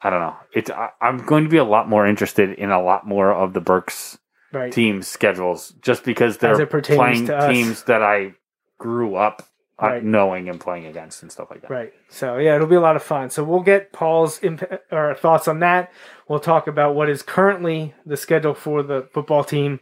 I 0.00 0.10
don't 0.10 0.20
know. 0.20 0.36
It's 0.54 0.70
I, 0.70 0.90
I'm 1.00 1.18
going 1.18 1.42
to 1.42 1.50
be 1.50 1.56
a 1.56 1.64
lot 1.64 1.88
more 1.88 2.06
interested 2.06 2.50
in 2.50 2.70
a 2.70 2.80
lot 2.80 3.06
more 3.06 3.32
of 3.32 3.52
the 3.52 3.60
Berks 3.60 4.18
Right. 4.52 4.72
teams' 4.72 5.08
schedules 5.08 5.74
just 5.82 6.04
because 6.04 6.38
they're 6.38 6.66
playing 6.66 7.26
teams 7.26 7.82
that 7.84 8.00
I 8.02 8.34
grew 8.78 9.16
up 9.16 9.42
Right. 9.78 10.02
knowing 10.02 10.48
and 10.48 10.58
playing 10.58 10.86
against 10.86 11.22
and 11.22 11.30
stuff 11.30 11.50
like 11.50 11.60
that. 11.60 11.70
Right. 11.70 11.92
So 12.08 12.38
yeah, 12.38 12.54
it'll 12.54 12.66
be 12.66 12.76
a 12.76 12.80
lot 12.80 12.96
of 12.96 13.02
fun. 13.02 13.28
So 13.28 13.44
we'll 13.44 13.60
get 13.60 13.92
Paul's 13.92 14.42
imp- 14.42 14.80
or 14.90 15.14
thoughts 15.14 15.48
on 15.48 15.58
that. 15.60 15.92
We'll 16.28 16.40
talk 16.40 16.66
about 16.66 16.94
what 16.94 17.10
is 17.10 17.22
currently 17.22 17.94
the 18.06 18.16
schedule 18.16 18.54
for 18.54 18.82
the 18.82 19.06
football 19.12 19.44
team, 19.44 19.80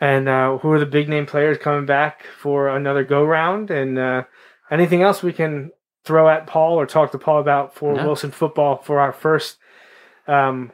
and 0.00 0.28
uh, 0.28 0.58
who 0.58 0.70
are 0.72 0.78
the 0.78 0.84
big 0.86 1.08
name 1.08 1.24
players 1.24 1.56
coming 1.56 1.86
back 1.86 2.26
for 2.38 2.68
another 2.68 3.02
go 3.02 3.24
round, 3.24 3.70
and 3.70 3.98
uh, 3.98 4.24
anything 4.70 5.00
else 5.02 5.22
we 5.22 5.32
can 5.32 5.70
throw 6.04 6.28
at 6.28 6.46
Paul 6.46 6.78
or 6.78 6.86
talk 6.86 7.12
to 7.12 7.18
Paul 7.18 7.40
about 7.40 7.74
for 7.74 7.94
No. 7.94 8.04
Wilson 8.04 8.30
football 8.30 8.76
for 8.78 9.00
our 9.00 9.12
first 9.12 9.56
um, 10.26 10.72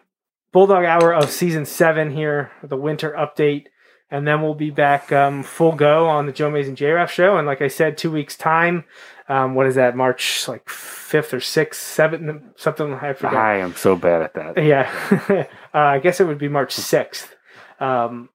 Bulldog 0.52 0.84
Hour 0.84 1.12
of 1.14 1.30
season 1.30 1.64
seven 1.64 2.10
here, 2.10 2.50
the 2.62 2.76
winter 2.76 3.14
update. 3.16 3.66
And 4.10 4.26
then 4.26 4.40
we'll 4.40 4.54
be 4.54 4.70
back 4.70 5.10
um, 5.10 5.42
full 5.42 5.72
go 5.72 6.06
on 6.06 6.26
the 6.26 6.32
Joe 6.32 6.50
Mays 6.50 6.68
and 6.68 6.76
JRAF 6.76 7.08
show. 7.08 7.36
And 7.38 7.46
like 7.46 7.60
I 7.60 7.68
said, 7.68 7.98
two 7.98 8.10
weeks 8.10 8.36
time. 8.36 8.84
Um, 9.28 9.56
what 9.56 9.66
is 9.66 9.74
that? 9.74 9.96
March 9.96 10.46
like 10.46 10.68
fifth 10.68 11.34
or 11.34 11.40
sixth, 11.40 11.82
seventh, 11.82 12.42
something 12.56 12.94
I 12.94 13.12
forget. 13.12 13.34
I 13.34 13.58
am 13.58 13.74
so 13.74 13.96
bad 13.96 14.22
at 14.22 14.34
that. 14.34 14.62
Yeah, 14.62 14.88
uh, 15.74 15.78
I 15.78 15.98
guess 15.98 16.20
it 16.20 16.26
would 16.28 16.38
be 16.38 16.48
March 16.48 16.72
sixth. 16.72 17.34
Um, 17.80 18.28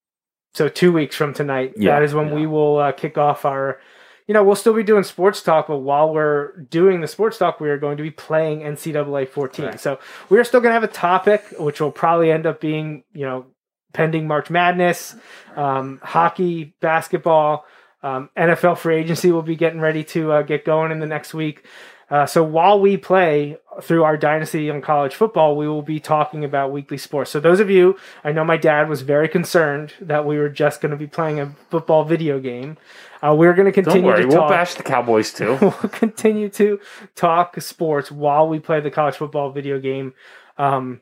so 0.53 0.67
two 0.67 0.91
weeks 0.91 1.15
from 1.15 1.33
tonight, 1.33 1.75
Yeah, 1.77 1.91
that 1.91 2.03
is 2.03 2.13
when 2.13 2.27
yeah. 2.27 2.33
we 2.33 2.45
will 2.45 2.77
uh, 2.77 2.91
kick 2.91 3.17
off 3.17 3.45
our. 3.45 3.79
You 4.27 4.33
know, 4.33 4.43
we'll 4.43 4.55
still 4.55 4.73
be 4.73 4.83
doing 4.83 5.03
sports 5.03 5.41
talk, 5.41 5.67
but 5.67 5.79
while 5.79 6.13
we're 6.13 6.57
doing 6.69 7.01
the 7.01 7.07
sports 7.07 7.37
talk, 7.37 7.59
we 7.59 7.69
are 7.69 7.77
going 7.77 7.97
to 7.97 8.03
be 8.03 8.11
playing 8.11 8.59
NCAA 8.59 9.27
14. 9.27 9.65
Right. 9.65 9.79
So 9.79 9.99
we 10.29 10.39
are 10.39 10.43
still 10.45 10.61
going 10.61 10.69
to 10.69 10.73
have 10.79 10.83
a 10.83 10.87
topic, 10.87 11.43
which 11.57 11.81
will 11.81 11.91
probably 11.91 12.31
end 12.31 12.45
up 12.45 12.61
being, 12.61 13.03
you 13.13 13.25
know, 13.25 13.47
pending 13.93 14.27
March 14.27 14.49
Madness, 14.49 15.15
um, 15.55 15.99
hockey, 16.03 16.73
basketball, 16.79 17.65
um, 18.03 18.29
NFL 18.35 18.77
free 18.77 18.97
agency 18.97 19.31
will 19.31 19.41
be 19.41 19.55
getting 19.55 19.79
ready 19.79 20.03
to 20.05 20.31
uh, 20.31 20.41
get 20.41 20.65
going 20.65 20.91
in 20.91 20.99
the 20.99 21.05
next 21.05 21.33
week. 21.33 21.65
Uh, 22.11 22.25
so 22.25 22.43
while 22.43 22.77
we 22.77 22.97
play 22.97 23.57
through 23.81 24.03
our 24.03 24.17
dynasty 24.17 24.69
on 24.69 24.81
college 24.81 25.15
football, 25.15 25.55
we 25.55 25.65
will 25.65 25.81
be 25.81 25.97
talking 25.97 26.43
about 26.43 26.69
weekly 26.71 26.97
sports. 26.97 27.31
So 27.31 27.39
those 27.39 27.61
of 27.61 27.69
you, 27.69 27.97
I 28.21 28.33
know 28.33 28.43
my 28.43 28.57
dad 28.57 28.89
was 28.89 29.01
very 29.01 29.29
concerned 29.29 29.93
that 30.01 30.25
we 30.25 30.37
were 30.37 30.49
just 30.49 30.81
going 30.81 30.89
to 30.89 30.97
be 30.97 31.07
playing 31.07 31.39
a 31.39 31.55
football 31.69 32.03
video 32.03 32.37
game. 32.37 32.77
Uh, 33.23 33.33
we're 33.33 33.53
going 33.53 33.67
to 33.67 33.71
continue. 33.71 34.01
Don't 34.01 34.11
worry, 34.11 34.23
to 34.23 34.27
we'll 34.27 34.49
bash 34.49 34.73
the 34.73 34.83
Cowboys 34.83 35.31
too. 35.37 35.57
we'll 35.61 35.71
continue 35.71 36.49
to 36.49 36.81
talk 37.15 37.59
sports 37.61 38.11
while 38.11 38.49
we 38.49 38.59
play 38.59 38.81
the 38.81 38.91
college 38.91 39.15
football 39.15 39.51
video 39.51 39.79
game. 39.79 40.13
Um, 40.57 40.99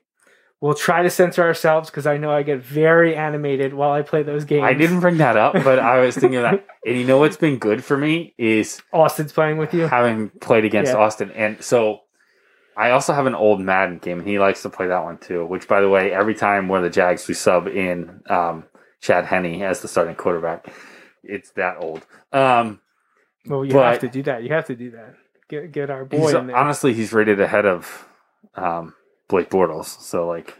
we'll 0.62 0.74
try 0.74 1.02
to 1.04 1.10
censor 1.10 1.42
ourselves 1.44 1.90
because 1.90 2.06
I 2.06 2.18
know 2.18 2.32
I 2.32 2.44
get 2.44 2.60
very 2.62 3.16
animated 3.16 3.74
while 3.74 3.92
I 3.92 4.02
play 4.02 4.24
those 4.24 4.44
games. 4.46 4.64
I 4.64 4.74
didn't 4.74 5.00
bring 5.00 5.18
that 5.18 5.38
up, 5.38 5.54
but 5.54 5.80
I 5.80 6.00
was 6.00 6.16
thinking 6.16 6.38
of 6.38 6.44
that. 6.44 6.66
And 6.86 6.98
you 6.98 7.06
know 7.06 7.18
what's 7.18 7.36
been 7.36 7.58
good 7.58 7.84
for 7.84 7.98
me 7.98 8.34
is 8.38 8.82
Austin's 8.94 9.34
playing 9.34 9.58
with 9.58 9.74
you. 9.74 9.88
having 9.88 10.30
played 10.40 10.64
against 10.64 10.94
Yeah. 10.94 11.00
Austin. 11.00 11.30
And 11.32 11.62
so 11.62 12.00
I 12.78 12.92
also 12.92 13.12
have 13.12 13.26
an 13.26 13.36
old 13.36 13.60
Madden 13.60 13.98
game, 13.98 14.20
and 14.20 14.28
he 14.28 14.40
likes 14.40 14.62
to 14.62 14.70
play 14.70 14.88
that 14.88 15.04
one 15.04 15.18
too. 15.18 15.46
Which, 15.46 15.68
by 15.68 15.82
the 15.82 15.90
way, 15.90 16.14
every 16.14 16.36
time 16.36 16.70
one 16.70 16.78
of 16.78 16.84
the 16.86 16.90
Jags, 16.90 17.28
we 17.28 17.34
sub 17.34 17.68
in 17.68 18.22
um, 18.30 18.64
Chad 19.02 19.26
Henne 19.26 19.62
as 19.62 19.82
the 19.82 19.90
starting 19.90 20.16
quarterback. 20.16 20.68
It's 21.22 21.52
that 21.52 21.76
old. 21.82 22.08
Um, 22.32 22.80
Well, 23.46 23.66
you 23.66 23.74
but- 23.74 23.86
have 23.92 24.00
to 24.00 24.08
do 24.08 24.24
that. 24.24 24.44
You 24.44 24.54
have 24.54 24.66
to 24.68 24.76
do 24.76 24.92
that. 24.92 25.16
Get 25.50 25.72
get 25.74 25.90
our 25.90 26.06
boy 26.06 26.18
he's, 26.20 26.34
in 26.34 26.48
there 26.48 26.56
honestly, 26.56 26.94
he's 26.94 27.12
rated 27.12 27.42
ahead 27.42 27.66
of 27.66 28.08
um, 28.56 28.94
Blake 29.30 29.50
Bortles. 29.50 30.02
So, 30.02 30.28
like, 30.28 30.58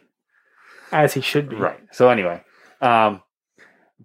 as 0.92 1.14
he 1.14 1.22
should 1.22 1.50
be. 1.50 1.58
Right. 1.58 1.80
So 1.92 2.10
anyway, 2.10 2.42
um, 2.82 3.22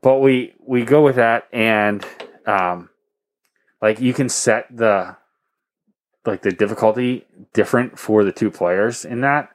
but 0.01 0.19
we 0.19 0.55
we 0.59 0.85
go 0.85 1.03
with 1.03 1.17
that, 1.17 1.47
and 1.53 2.05
um, 2.47 2.91
like 3.81 4.01
you 4.01 4.13
can 4.13 4.29
set 4.29 4.67
the 4.77 5.17
like 6.27 6.43
the 6.43 6.53
difficulty 6.53 7.27
different 7.53 7.99
for 7.99 8.25
the 8.25 8.33
two 8.33 8.51
players 8.51 9.05
in 9.05 9.21
that. 9.21 9.51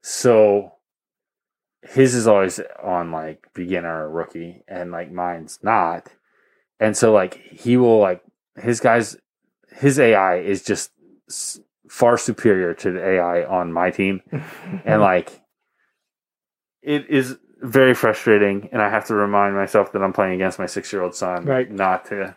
So 0.00 0.72
his 1.82 2.14
is 2.14 2.26
always 2.26 2.60
on 2.82 3.12
like 3.12 3.46
beginner 3.54 4.06
or 4.06 4.10
rookie, 4.10 4.62
and 4.68 4.90
like 4.90 5.10
mine's 5.10 5.58
not. 5.62 6.08
And 6.78 6.96
so 6.96 7.12
like 7.12 7.34
he 7.34 7.76
will 7.76 7.98
like 7.98 8.22
his 8.56 8.80
guys, 8.80 9.16
his 9.70 9.98
AI 9.98 10.36
is 10.36 10.62
just 10.62 10.90
far 11.88 12.16
superior 12.18 12.74
to 12.74 12.90
the 12.92 13.04
AI 13.04 13.44
on 13.44 13.72
my 13.72 13.90
team. 13.90 14.20
And 14.84 15.00
like 15.00 15.40
it 16.82 17.08
is 17.08 17.36
very 17.62 17.94
frustrating 17.94 18.68
and 18.70 18.82
i 18.82 18.88
have 18.90 19.06
to 19.06 19.14
remind 19.14 19.54
myself 19.56 19.90
that 19.92 20.02
i'm 20.02 20.12
playing 20.12 20.34
against 20.34 20.58
my 20.58 20.66
six 20.66 20.92
year 20.92 21.02
old 21.02 21.14
son 21.14 21.44
Right. 21.46 21.68
not 21.70 22.04
to 22.06 22.36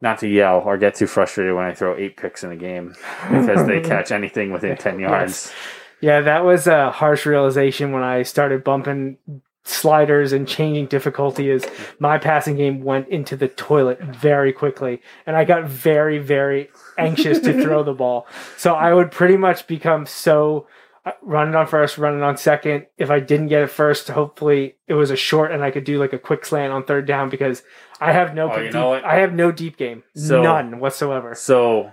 not 0.00 0.18
to 0.20 0.28
yell 0.28 0.60
or 0.64 0.78
get 0.78 0.94
too 0.94 1.06
frustrated 1.06 1.54
when 1.54 1.66
i 1.66 1.74
throw 1.74 1.94
eight 1.96 2.16
picks 2.16 2.42
in 2.42 2.50
a 2.50 2.56
game 2.56 2.94
because 3.30 3.66
they 3.66 3.80
catch 3.92 4.10
anything 4.10 4.50
within 4.50 4.76
10 4.78 4.98
yards. 4.98 5.52
Yeah, 6.00 6.20
that 6.22 6.44
was 6.44 6.66
a 6.68 6.90
harsh 6.90 7.26
realization 7.26 7.90
when 7.92 8.02
I 8.04 8.22
started 8.22 8.62
bumping 8.64 9.18
sliders 9.68 10.32
and 10.32 10.48
changing 10.48 10.86
difficulty 10.86 11.50
is 11.50 11.66
my 11.98 12.18
passing 12.18 12.56
game 12.56 12.82
went 12.82 13.08
into 13.08 13.36
the 13.36 13.48
toilet 13.48 14.00
very 14.02 14.52
quickly 14.52 15.00
and 15.26 15.36
I 15.36 15.44
got 15.44 15.64
very 15.64 16.18
very 16.18 16.70
anxious 16.96 17.38
to 17.40 17.62
throw 17.62 17.82
the 17.82 17.92
ball. 17.94 18.26
So 18.56 18.74
I 18.74 18.94
would 18.94 19.10
pretty 19.10 19.36
much 19.36 19.66
become 19.66 20.06
so 20.06 20.66
uh, 21.04 21.12
running 21.22 21.54
on 21.54 21.66
first, 21.66 21.96
running 21.98 22.22
on 22.22 22.36
second. 22.36 22.86
If 22.96 23.10
I 23.10 23.20
didn't 23.20 23.48
get 23.48 23.62
it 23.62 23.70
first, 23.70 24.08
hopefully 24.08 24.76
it 24.88 24.94
was 24.94 25.10
a 25.10 25.16
short 25.16 25.52
and 25.52 25.62
I 25.62 25.70
could 25.70 25.84
do 25.84 25.98
like 25.98 26.12
a 26.12 26.18
quick 26.18 26.44
slant 26.44 26.72
on 26.72 26.84
third 26.84 27.06
down 27.06 27.28
because 27.30 27.62
I 28.00 28.12
have 28.12 28.34
no 28.34 28.50
Oh, 28.52 28.62
deep? 28.62 28.74
I 28.74 29.16
have 29.16 29.32
no 29.32 29.52
deep 29.52 29.76
game. 29.76 30.02
So- 30.14 30.42
None 30.42 30.80
whatsoever. 30.80 31.34
so 31.34 31.92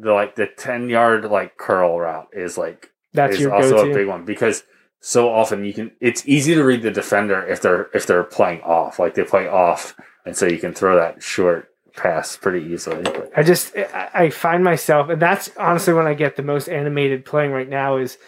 the 0.00 0.12
like 0.12 0.36
the 0.36 0.46
10 0.46 0.88
yard 0.88 1.24
like 1.24 1.56
curl 1.56 1.98
route 1.98 2.28
is 2.32 2.56
like 2.56 2.90
That's 3.12 3.34
is 3.34 3.40
your 3.40 3.52
also 3.52 3.70
go-to. 3.78 3.90
a 3.90 3.94
big 3.94 4.06
one 4.06 4.24
because 4.24 4.62
so 5.00 5.28
often 5.28 5.64
you 5.64 5.72
can 5.72 5.90
it's 6.00 6.26
easy 6.28 6.54
to 6.54 6.62
read 6.64 6.82
the 6.82 6.90
defender 6.90 7.44
if 7.46 7.60
they're 7.62 7.88
if 7.94 8.06
they're 8.06 8.24
playing 8.24 8.60
off 8.62 8.98
like 8.98 9.14
they 9.14 9.24
play 9.24 9.46
off 9.46 9.94
and 10.26 10.36
so 10.36 10.46
you 10.46 10.58
can 10.58 10.74
throw 10.74 10.96
that 10.96 11.22
short 11.22 11.70
pass 11.96 12.36
pretty 12.36 12.64
easily 12.66 13.04
I 13.36 13.42
just 13.42 13.76
I 13.76 14.10
I 14.14 14.30
find 14.30 14.64
myself, 14.64 15.08
and 15.10 15.22
that's 15.22 15.50
honestly 15.56 15.94
when 15.94 16.06
I 16.06 16.14
get 16.14 16.36
the 16.36 16.42
most 16.42 16.68
animated 16.68 17.24
playing 17.24 17.52
right 17.52 17.68
now 17.68 17.96
is 17.98 18.18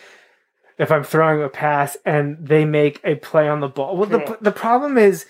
if 0.78 0.90
I'm 0.92 1.05
throwing 1.05 1.42
a 1.42 1.48
pass 1.48 1.97
and 2.05 2.38
they 2.40 2.64
make 2.64 3.01
a 3.05 3.16
play 3.16 3.48
on 3.48 3.60
the 3.60 3.68
ball. 3.68 3.97
Well, 3.97 4.09
the 4.09 4.38
the 4.40 4.52
problem 4.52 4.98
is. 4.98 5.26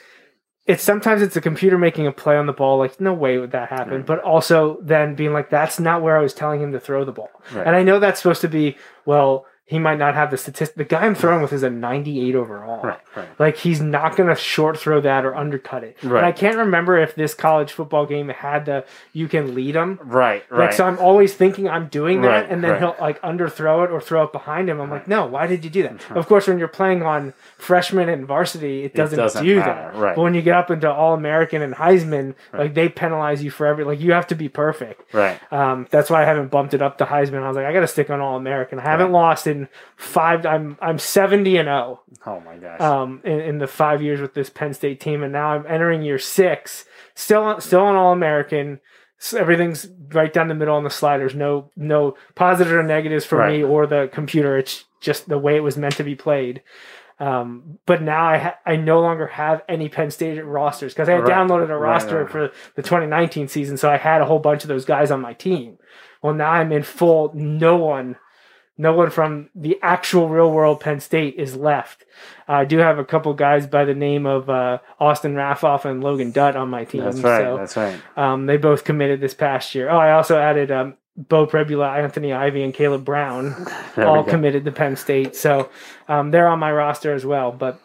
It's 0.66 0.84
sometimes 0.84 1.20
it's 1.20 1.34
a 1.34 1.40
computer 1.40 1.78
making 1.78 2.06
a 2.06 2.12
play 2.12 2.36
on 2.36 2.46
the 2.46 2.52
ball, 2.52 2.78
like 2.78 3.00
no 3.00 3.12
way 3.12 3.38
would 3.38 3.50
that 3.52 3.70
happen. 3.70 3.94
Right. 3.94 4.06
But 4.06 4.20
also 4.20 4.78
then 4.82 5.16
being 5.16 5.32
like, 5.32 5.50
that's 5.50 5.80
not 5.80 6.00
where 6.00 6.16
I 6.16 6.22
was 6.22 6.32
telling 6.32 6.60
him 6.60 6.70
to 6.72 6.78
throw 6.78 7.04
the 7.04 7.10
ball. 7.10 7.30
Right. 7.52 7.66
And 7.66 7.74
I 7.74 7.82
know 7.82 7.98
that's 7.98 8.20
supposed 8.20 8.42
to 8.42 8.48
be, 8.48 8.76
well, 9.04 9.46
he 9.70 9.78
might 9.78 9.98
not 9.98 10.14
have 10.14 10.32
the 10.32 10.36
statistic. 10.36 10.74
The 10.76 10.84
guy 10.84 11.06
I'm 11.06 11.14
throwing 11.14 11.42
with 11.42 11.52
is 11.52 11.62
a 11.62 11.70
98 11.70 12.34
overall. 12.34 12.82
right 12.82 12.98
right 13.14 13.28
Like 13.38 13.56
he's 13.56 13.80
not 13.80 14.16
going 14.16 14.28
to 14.28 14.34
short 14.34 14.76
throw 14.76 15.00
that 15.00 15.24
or 15.24 15.34
undercut 15.36 15.84
it. 15.84 15.96
Right. 16.02 16.18
And 16.18 16.26
I 16.26 16.32
can't 16.32 16.56
remember 16.56 16.98
if 16.98 17.14
this 17.14 17.34
college 17.34 17.70
football 17.72 18.04
game 18.04 18.28
had 18.30 18.64
the 18.66 18.84
you 19.12 19.28
can 19.28 19.54
lead 19.54 19.76
them. 19.76 20.00
right 20.02 20.42
Like 20.50 20.58
right 20.60 20.74
so, 20.74 20.84
I'm 20.86 20.98
always 20.98 21.34
thinking 21.34 21.68
I'm 21.68 21.86
doing 21.86 22.22
that, 22.22 22.28
Right, 22.28 22.50
and 22.50 22.64
then 22.64 22.72
right. 22.72 22.80
he'll 22.80 22.96
like 23.00 23.22
underthrow 23.22 23.84
it 23.84 23.92
or 23.92 24.00
throw 24.00 24.24
it 24.24 24.32
behind 24.32 24.68
him. 24.68 24.80
I'm 24.80 24.90
like, 24.90 25.06
no, 25.06 25.26
why 25.26 25.46
did 25.46 25.62
you 25.64 25.70
do 25.70 25.84
that? 25.84 26.10
Of 26.16 26.26
course, 26.26 26.48
when 26.48 26.58
you're 26.58 26.66
playing 26.68 27.02
on 27.04 27.32
freshman 27.56 28.08
and 28.08 28.26
varsity, 28.26 28.82
it 28.84 28.94
doesn't, 28.94 29.16
doesn't 29.18 29.44
do 29.44 29.56
matter, 29.60 29.92
that. 29.92 29.94
right. 30.00 30.16
But 30.16 30.22
when 30.22 30.34
you 30.34 30.42
get 30.42 30.56
up 30.56 30.70
into 30.72 30.90
All 30.90 31.14
American 31.14 31.62
and 31.62 31.74
Heisman, 31.74 32.34
like 32.52 32.74
they 32.74 32.88
penalize 32.88 33.44
you 33.44 33.52
for 33.52 33.66
every 33.66 33.84
like 33.84 34.00
you 34.00 34.10
have 34.12 34.26
to 34.26 34.34
be 34.34 34.48
perfect. 34.48 35.14
right 35.14 35.38
Um, 35.52 35.86
that's 35.90 36.10
why 36.10 36.22
I 36.22 36.24
haven't 36.24 36.50
bumped 36.50 36.74
it 36.74 36.82
up 36.82 36.98
to 36.98 37.04
Heisman. 37.04 37.42
I 37.42 37.48
was 37.48 37.56
like, 37.56 37.66
I 37.66 37.72
got 37.72 37.80
to 37.80 37.86
stick 37.86 38.10
on 38.10 38.20
All 38.20 38.36
American. 38.36 38.78
I 38.80 38.82
haven't 38.82 39.12
lost 39.12 39.46
in 39.62 39.68
five. 39.96 40.44
I'm 40.46 40.76
I'm 40.80 40.98
70 40.98 41.56
and 41.58 41.66
0 41.66 42.00
oh 42.26 42.40
my 42.40 42.56
gosh 42.56 42.80
um, 42.80 43.20
in, 43.24 43.40
in 43.40 43.58
the 43.58 43.66
five 43.66 44.02
years 44.02 44.20
with 44.20 44.34
this 44.34 44.50
Penn 44.50 44.74
State 44.74 45.00
team, 45.00 45.22
and 45.22 45.32
now 45.32 45.50
I'm 45.50 45.66
entering 45.66 46.02
year 46.02 46.18
six, 46.18 46.84
still 47.14 47.60
still 47.60 47.88
an 47.88 47.96
All 47.96 48.12
American. 48.12 48.80
So 49.22 49.38
everything's 49.38 49.86
right 50.12 50.32
down 50.32 50.48
the 50.48 50.54
middle 50.54 50.74
on 50.76 50.84
the 50.84 50.90
sliders. 50.90 51.34
No 51.34 51.70
no 51.76 52.16
positives 52.34 52.72
or 52.72 52.82
negatives 52.82 53.24
for 53.26 53.46
me 53.46 53.62
or 53.62 53.86
the 53.86 54.08
computer. 54.12 54.56
It's 54.56 54.84
just 55.00 55.28
the 55.28 55.38
way 55.38 55.56
it 55.56 55.60
was 55.60 55.76
meant 55.76 55.96
to 55.96 56.04
be 56.04 56.14
played. 56.14 56.62
Um, 57.18 57.78
but 57.84 58.00
now 58.00 58.24
I 58.24 58.38
ha- 58.38 58.58
I 58.64 58.76
no 58.76 59.00
longer 59.02 59.26
have 59.26 59.62
any 59.68 59.90
Penn 59.90 60.10
State 60.10 60.40
rosters 60.42 60.94
because 60.94 61.06
I 61.08 61.12
had 61.12 61.24
Right. 61.24 61.32
downloaded 61.36 61.64
a 61.68 61.76
Right, 61.76 61.90
roster 61.92 62.22
right. 62.22 62.30
for 62.30 62.50
the 62.76 62.82
2019 62.82 63.46
season, 63.48 63.76
so 63.76 63.90
I 63.90 63.98
had 63.98 64.22
a 64.22 64.24
whole 64.24 64.38
bunch 64.38 64.64
of 64.64 64.68
those 64.68 64.86
guys 64.86 65.10
on 65.10 65.20
my 65.20 65.34
team. 65.34 65.76
Well, 66.22 66.32
now 66.32 66.52
I'm 66.52 66.72
in 66.72 66.82
full. 66.82 67.30
No 67.34 67.76
one, 67.76 68.16
no 68.80 68.94
one 68.94 69.10
from 69.10 69.50
the 69.54 69.78
actual 69.82 70.30
real 70.30 70.50
world 70.50 70.80
Penn 70.80 71.00
State 71.00 71.34
is 71.34 71.54
left. 71.54 72.06
I 72.48 72.64
do 72.64 72.78
have 72.78 72.98
a 72.98 73.04
couple 73.04 73.34
guys 73.34 73.66
by 73.66 73.84
the 73.84 73.94
name 73.94 74.24
of 74.24 74.48
uh, 74.48 74.78
Austin 74.98 75.34
Raffoff 75.34 75.84
and 75.84 76.02
Logan 76.02 76.30
Dutt 76.30 76.56
on 76.56 76.70
my 76.70 76.86
team. 76.86 77.04
that's 77.04 77.20
right 77.20 77.42
So 77.42 77.56
that's 77.58 77.76
right 77.76 78.00
um, 78.16 78.46
they 78.46 78.56
both 78.56 78.84
committed 78.84 79.20
this 79.20 79.34
past 79.34 79.74
year. 79.74 79.90
Oh, 79.90 79.98
I 79.98 80.12
also 80.12 80.38
added 80.38 80.70
um, 80.70 80.94
Bo 81.14 81.46
Prebula, 81.46 82.02
Anthony 82.02 82.32
Ivy, 82.32 82.62
and 82.62 82.72
Caleb 82.72 83.04
Brown 83.04 83.66
all 83.98 84.24
committed 84.24 84.64
to 84.64 84.72
Penn 84.72 84.96
State. 84.96 85.36
So 85.36 85.68
um, 86.08 86.30
they're 86.30 86.48
on 86.48 86.58
my 86.58 86.72
roster 86.72 87.12
as 87.12 87.26
well. 87.26 87.52
But 87.52 87.78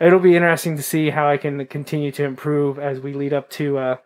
it'll 0.00 0.18
be 0.18 0.34
interesting 0.34 0.78
to 0.78 0.82
see 0.82 1.10
how 1.10 1.28
I 1.28 1.36
can 1.36 1.66
continue 1.66 2.10
to 2.12 2.24
improve 2.24 2.78
as 2.78 3.00
we 3.00 3.12
lead 3.12 3.34
up 3.34 3.50
to 3.50 3.76
uh, 3.76 3.96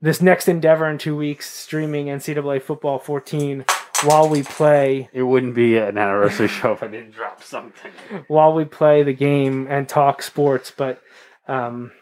this 0.00 0.22
next 0.22 0.48
endeavor 0.48 0.88
in 0.88 0.96
two 0.96 1.14
weeks, 1.14 1.50
streaming 1.50 2.06
NCAA 2.06 2.62
Football 2.62 2.98
14 2.98 3.66
while 4.04 4.28
we 4.28 4.42
play 4.42 5.08
It 5.12 5.22
wouldn't 5.22 5.54
be 5.54 5.76
an 5.76 5.98
anniversary 5.98 6.48
show 6.60 6.72
if 6.72 6.82
I 6.82 6.88
didn't 6.88 7.12
drop 7.12 7.42
something. 7.42 7.92
while 8.28 8.52
we 8.54 8.64
play 8.64 9.02
the 9.02 9.12
game 9.12 9.66
and 9.68 9.88
talk 9.88 10.22
sports. 10.22 10.72
But 10.76 11.02
um, 11.48 11.92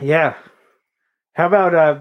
yeah, 0.00 0.34
how 1.34 1.46
about 1.46 1.74
uh, 1.74 2.00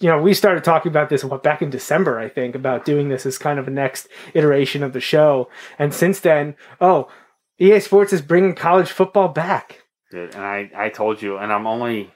you 0.00 0.08
know 0.08 0.20
we 0.20 0.34
started 0.34 0.64
talking 0.64 0.90
about 0.90 1.08
this 1.08 1.24
what 1.24 1.42
back 1.42 1.62
in 1.62 1.70
December 1.70 2.18
I 2.18 2.28
think 2.28 2.54
about 2.54 2.84
doing 2.84 3.08
this 3.08 3.26
as 3.26 3.38
kind 3.38 3.58
of 3.58 3.66
a 3.66 3.70
next 3.70 4.08
iteration 4.34 4.82
of 4.82 4.92
the 4.92 5.00
show, 5.00 5.48
and 5.78 5.92
since 5.92 6.20
then, 6.20 6.56
oh, 6.80 7.08
EA 7.58 7.80
Sports 7.80 8.12
is 8.12 8.22
bringing 8.22 8.54
college 8.54 8.90
football 8.90 9.28
back. 9.28 9.82
Dude, 10.10 10.34
and 10.34 10.44
I, 10.44 10.70
I 10.76 10.88
told 10.90 11.20
you, 11.20 11.36
and 11.38 11.52
I'm 11.52 11.66
only, 11.66 12.12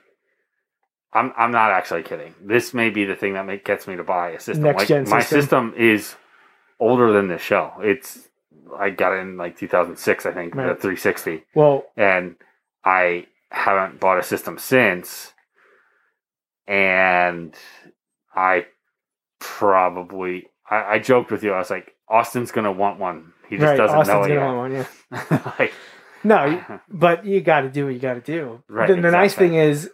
I'm, 1.13 1.33
I'm 1.37 1.51
not 1.51 1.71
actually 1.73 2.03
kidding. 2.05 2.35
This 2.41 2.73
may 2.73 2.91
be 2.91 3.05
the 3.05 3.17
thing 3.17 3.35
that 3.35 3.45
make, 3.47 3.65
gets 3.65 3.87
me 3.89 3.97
to 3.97 4.05
buy 4.05 4.31
a 4.31 4.41
system. 4.41 4.65
Next 4.65 4.79
like 4.79 4.89
gen 4.89 5.09
my 5.09 5.21
system. 5.21 5.41
system 5.41 5.75
is 5.77 6.15
older 6.79 7.13
than 7.13 7.29
this 7.29 7.43
show. 7.43 7.73
It's, 7.83 8.29
I 8.79 8.91
got 8.91 9.13
it 9.15 9.21
in 9.21 9.37
like 9.37 9.57
2006, 9.59 10.27
I 10.27 10.33
think, 10.33 10.55
Right. 10.55 10.69
the 10.69 10.75
360, 10.77 11.45
Well, 11.55 11.85
and 11.97 12.37
I 12.85 13.27
haven't 13.51 13.99
bought 13.99 14.19
a 14.19 14.23
system 14.23 14.59
since. 14.59 15.33
And 16.69 17.55
I 18.35 18.67
probably, 19.41 20.49
I, 20.71 20.85
I 20.95 20.99
joked 21.01 21.31
with 21.33 21.43
you. 21.43 21.53
I 21.53 21.59
was 21.59 21.71
like, 21.71 21.95
Austin's 22.09 22.53
gonna 22.53 22.73
want 22.73 23.01
one. 23.01 23.33
He 23.49 23.57
just 23.57 23.67
right, 23.67 23.77
doesn't 23.77 23.97
Austin's 23.99 24.15
know 24.15 24.23
it 24.25 24.29
gonna 24.29 24.41
yet. 24.41 24.47
want 24.47 24.73
one, 24.73 24.87
yeah. 25.41 25.53
like, 25.59 25.73
No, 26.23 26.81
but 26.89 27.25
you 27.25 27.41
got 27.41 27.63
to 27.63 27.69
do 27.71 27.87
what 27.87 27.95
you 27.95 28.01
got 28.01 28.15
to 28.15 28.21
do. 28.21 28.63
Right, 28.69 28.87
The, 28.89 28.95
the 28.95 29.11
nice 29.11 29.35
thing 29.35 29.55
is, 29.55 29.91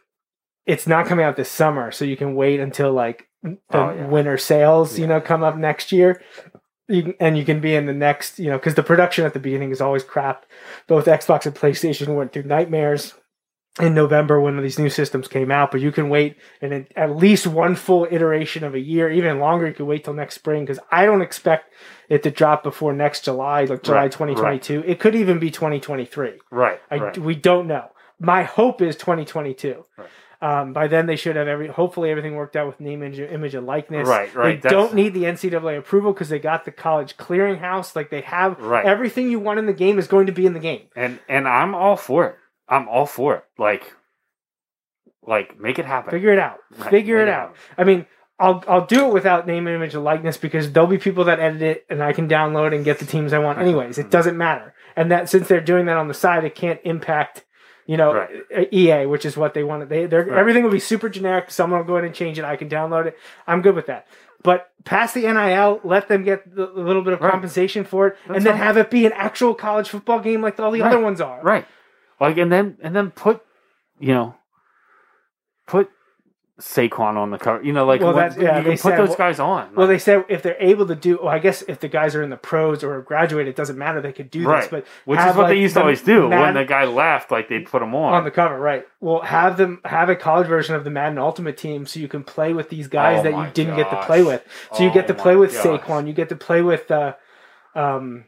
it's 0.66 0.86
not 0.86 1.06
coming 1.06 1.24
out 1.24 1.36
this 1.36 1.50
summer, 1.50 1.90
so 1.92 2.04
you 2.04 2.16
can 2.16 2.34
wait 2.34 2.60
until 2.60 2.92
like 2.92 3.28
the 3.42 3.56
Oh, 3.70 3.94
yeah. 3.94 4.06
winter 4.08 4.36
sales, 4.36 4.98
you 4.98 5.06
know, 5.06 5.20
come 5.20 5.42
up 5.44 5.56
next 5.56 5.92
year. 5.92 6.20
You, 6.88 7.02
can- 7.02 7.14
and 7.20 7.38
you 7.38 7.44
can 7.44 7.60
be 7.60 7.74
in 7.74 7.86
the 7.86 7.92
next, 7.92 8.38
you 8.38 8.50
know, 8.50 8.58
because 8.58 8.74
the 8.74 8.82
production 8.82 9.24
at 9.24 9.32
the 9.32 9.40
beginning 9.40 9.70
is 9.70 9.80
always 9.80 10.04
crap. 10.04 10.46
Both 10.86 11.06
Xbox 11.06 11.46
and 11.46 11.54
PlayStation 11.54 12.14
went 12.14 12.32
through 12.32 12.44
nightmares 12.44 13.14
in 13.80 13.92
November 13.94 14.40
when 14.40 14.56
these 14.62 14.78
new 14.78 14.88
systems 14.88 15.28
came 15.28 15.50
out, 15.50 15.70
but 15.70 15.80
you 15.80 15.92
can 15.92 16.08
wait 16.08 16.36
in 16.62 16.86
at 16.96 17.14
least 17.16 17.46
one 17.46 17.74
full 17.74 18.06
iteration 18.10 18.64
of 18.64 18.74
a 18.74 18.80
year, 18.80 19.10
even 19.10 19.38
longer. 19.38 19.66
You 19.68 19.74
can 19.74 19.86
wait 19.86 20.04
till 20.04 20.14
next 20.14 20.36
spring 20.36 20.64
because 20.64 20.78
I 20.90 21.04
don't 21.06 21.22
expect 21.22 21.72
it 22.08 22.22
to 22.22 22.30
drop 22.30 22.62
before 22.62 22.92
next 22.94 23.24
July, 23.24 23.64
like 23.64 23.82
July 23.82 24.02
Right, 24.02 24.12
2022. 24.12 24.82
It 24.86 24.98
could 24.98 25.14
even 25.14 25.38
be 25.38 25.50
2023. 25.50 26.34
right, 26.50 26.80
I, 26.90 26.96
right. 26.96 27.18
We 27.18 27.34
don't 27.34 27.66
know. 27.66 27.90
My 28.18 28.44
hope 28.44 28.80
is 28.80 28.96
2022. 28.96 29.84
Right. 29.98 30.08
Um, 30.40 30.72
by 30.72 30.86
then, 30.86 31.06
they 31.06 31.16
should 31.16 31.36
have 31.36 31.48
every. 31.48 31.68
Hopefully, 31.68 32.10
everything 32.10 32.34
worked 32.34 32.56
out 32.56 32.66
with 32.66 32.78
name, 32.80 33.02
image, 33.02 33.18
image 33.18 33.54
and 33.54 33.66
likeness. 33.66 34.06
Right, 34.06 34.34
right, 34.34 34.60
They 34.60 34.68
don't 34.68 34.94
need 34.94 35.14
the 35.14 35.24
NCAA 35.24 35.78
approval 35.78 36.12
because 36.12 36.28
they 36.28 36.38
got 36.38 36.64
the 36.64 36.72
college 36.72 37.16
clearinghouse. 37.16 37.96
Like 37.96 38.10
they 38.10 38.20
have 38.22 38.60
Right. 38.60 38.84
everything 38.84 39.30
you 39.30 39.40
want 39.40 39.58
in 39.58 39.66
the 39.66 39.72
game 39.72 39.98
is 39.98 40.06
going 40.06 40.26
to 40.26 40.32
be 40.32 40.44
in 40.46 40.52
the 40.52 40.60
game. 40.60 40.88
and 40.94 41.18
and 41.28 41.48
I'm 41.48 41.74
all 41.74 41.96
for 41.96 42.26
it. 42.26 42.36
I'm 42.68 42.88
all 42.88 43.06
for 43.06 43.36
it. 43.36 43.44
Like, 43.58 43.94
like 45.26 45.58
make 45.58 45.78
it 45.78 45.84
happen. 45.86 46.10
Figure 46.10 46.32
it 46.32 46.38
out. 46.38 46.58
Right, 46.76 46.90
Figure 46.90 47.18
it 47.18 47.28
out. 47.28 47.54
I 47.78 47.84
mean, 47.84 48.06
I'll 48.38 48.62
I'll 48.68 48.84
do 48.84 49.06
it 49.06 49.12
without 49.14 49.46
name, 49.46 49.66
image, 49.66 49.94
and 49.94 50.04
likeness 50.04 50.36
because 50.36 50.70
there'll 50.70 50.86
be 50.88 50.98
people 50.98 51.24
that 51.24 51.40
edit 51.40 51.62
it, 51.62 51.86
and 51.88 52.02
I 52.02 52.12
can 52.12 52.28
download 52.28 52.74
and 52.74 52.84
get 52.84 52.98
the 52.98 53.06
teams 53.06 53.32
I 53.32 53.38
want. 53.38 53.58
Anyways, 53.58 53.96
it 53.98 54.10
doesn't 54.16 54.36
matter. 54.36 54.74
And 54.94 55.10
that 55.10 55.30
since 55.30 55.48
they're 55.48 55.60
doing 55.62 55.86
that 55.86 55.96
on 55.96 56.08
the 56.08 56.14
side, 56.14 56.44
it 56.44 56.54
can't 56.54 56.80
impact. 56.84 57.44
You 57.86 57.96
know, 57.96 58.12
Right. 58.14 58.68
EA, 58.72 59.06
which 59.06 59.24
is 59.24 59.36
what 59.36 59.54
they 59.54 59.62
want. 59.62 59.88
They, 59.88 60.06
they're, 60.06 60.24
Right. 60.24 60.38
everything 60.38 60.64
will 60.64 60.70
be 60.72 60.80
super 60.80 61.08
generic. 61.08 61.50
Someone 61.50 61.80
will 61.80 61.86
go 61.86 61.96
in 61.98 62.04
and 62.04 62.14
change 62.14 62.38
it. 62.38 62.44
I 62.44 62.56
can 62.56 62.68
download 62.68 63.06
it. 63.06 63.16
I'm 63.46 63.62
good 63.62 63.74
with 63.76 63.86
that. 63.86 64.06
But 64.42 64.70
pass 64.84 65.12
the 65.12 65.22
NIL, 65.22 65.80
let 65.84 66.08
them 66.08 66.22
get 66.24 66.54
the, 66.54 66.68
a 66.70 66.80
little 66.80 67.02
bit 67.02 67.12
of 67.12 67.20
Right. 67.20 67.30
compensation 67.30 67.84
for 67.84 68.08
it, 68.08 68.16
That's 68.26 68.38
and 68.38 68.46
then 68.46 68.56
have 68.56 68.76
it 68.76 68.90
be 68.90 69.06
an 69.06 69.12
actual 69.12 69.54
college 69.54 69.88
football 69.88 70.20
game 70.20 70.42
like 70.42 70.58
all 70.60 70.70
the 70.72 70.82
other 70.82 71.00
ones 71.00 71.20
are. 71.20 71.40
Right. 71.42 71.64
Like 72.20 72.36
and 72.38 72.50
then 72.52 72.76
and 72.82 72.94
then 72.94 73.10
put, 73.12 73.42
you 74.00 74.12
know, 74.14 74.34
put 75.66 75.90
Saquon 76.58 77.16
on 77.18 77.30
the 77.30 77.36
cover. 77.38 77.62
You 77.62 77.74
know, 77.74 77.84
like 77.84 78.00
Well, 78.00 78.14
when- 78.14 78.32
yeah, 78.40 78.56
you 78.58 78.64
they 78.64 78.70
can 78.70 78.70
put 78.72 78.78
said- 78.78 78.98
those 78.98 79.14
guys 79.14 79.38
on. 79.38 79.74
Well, 79.74 79.86
they 79.86 79.98
said 79.98 80.24
if 80.30 80.40
they're 80.40 80.56
able 80.58 80.86
to 80.86 80.94
do, 80.94 81.18
well, 81.22 81.28
I 81.28 81.38
guess 81.38 81.60
if 81.68 81.80
the 81.80 81.88
guys 81.88 82.14
are 82.16 82.22
in 82.22 82.30
the 82.30 82.38
pros 82.38 82.82
or 82.82 82.94
have 82.94 83.04
graduated, 83.04 83.48
it 83.50 83.56
doesn't 83.56 83.76
matter. 83.76 84.00
They 84.00 84.12
could 84.12 84.30
do 84.30 84.48
right. 84.48 84.62
this, 84.62 84.70
but 84.70 84.86
which 85.04 85.18
have, 85.18 85.32
is 85.32 85.36
what 85.36 85.42
like, 85.44 85.50
they 85.50 85.60
used 85.60 85.74
to 85.74 85.80
always 85.80 86.00
do. 86.00 86.30
Madden- 86.30 86.40
when 86.40 86.54
the 86.54 86.64
guy 86.64 86.84
left, 86.86 87.30
like 87.30 87.50
they'd 87.50 87.66
put 87.66 87.82
him 87.82 87.94
on. 87.94 88.14
on 88.14 88.24
the 88.24 88.30
cover, 88.30 88.58
right? 88.58 88.86
Well, 89.00 89.20
have 89.20 89.58
them 89.58 89.82
have 89.84 90.08
a 90.08 90.16
college 90.16 90.46
version 90.46 90.74
of 90.74 90.84
the 90.84 90.90
Madden 90.90 91.18
Ultimate 91.18 91.58
Team, 91.58 91.84
so 91.84 92.00
you 92.00 92.08
can 92.08 92.24
play 92.24 92.54
with 92.54 92.70
these 92.70 92.88
guys 92.88 93.20
Oh 93.20 93.22
that 93.24 93.32
you 93.36 93.50
didn't 93.52 93.76
get 93.76 93.90
to 93.90 94.02
play 94.06 94.22
with. 94.22 94.42
So 94.72 94.82
you 94.82 94.90
get 94.90 95.06
to 95.08 95.12
Oh 95.14 95.16
play 95.22 95.36
with 95.36 95.52
gosh. 95.52 95.62
Saquon, 95.82 96.06
you 96.06 96.14
get 96.14 96.30
to 96.30 96.36
play 96.36 96.62
with 96.62 96.90
uh, 96.90 97.16
um, 97.74 98.24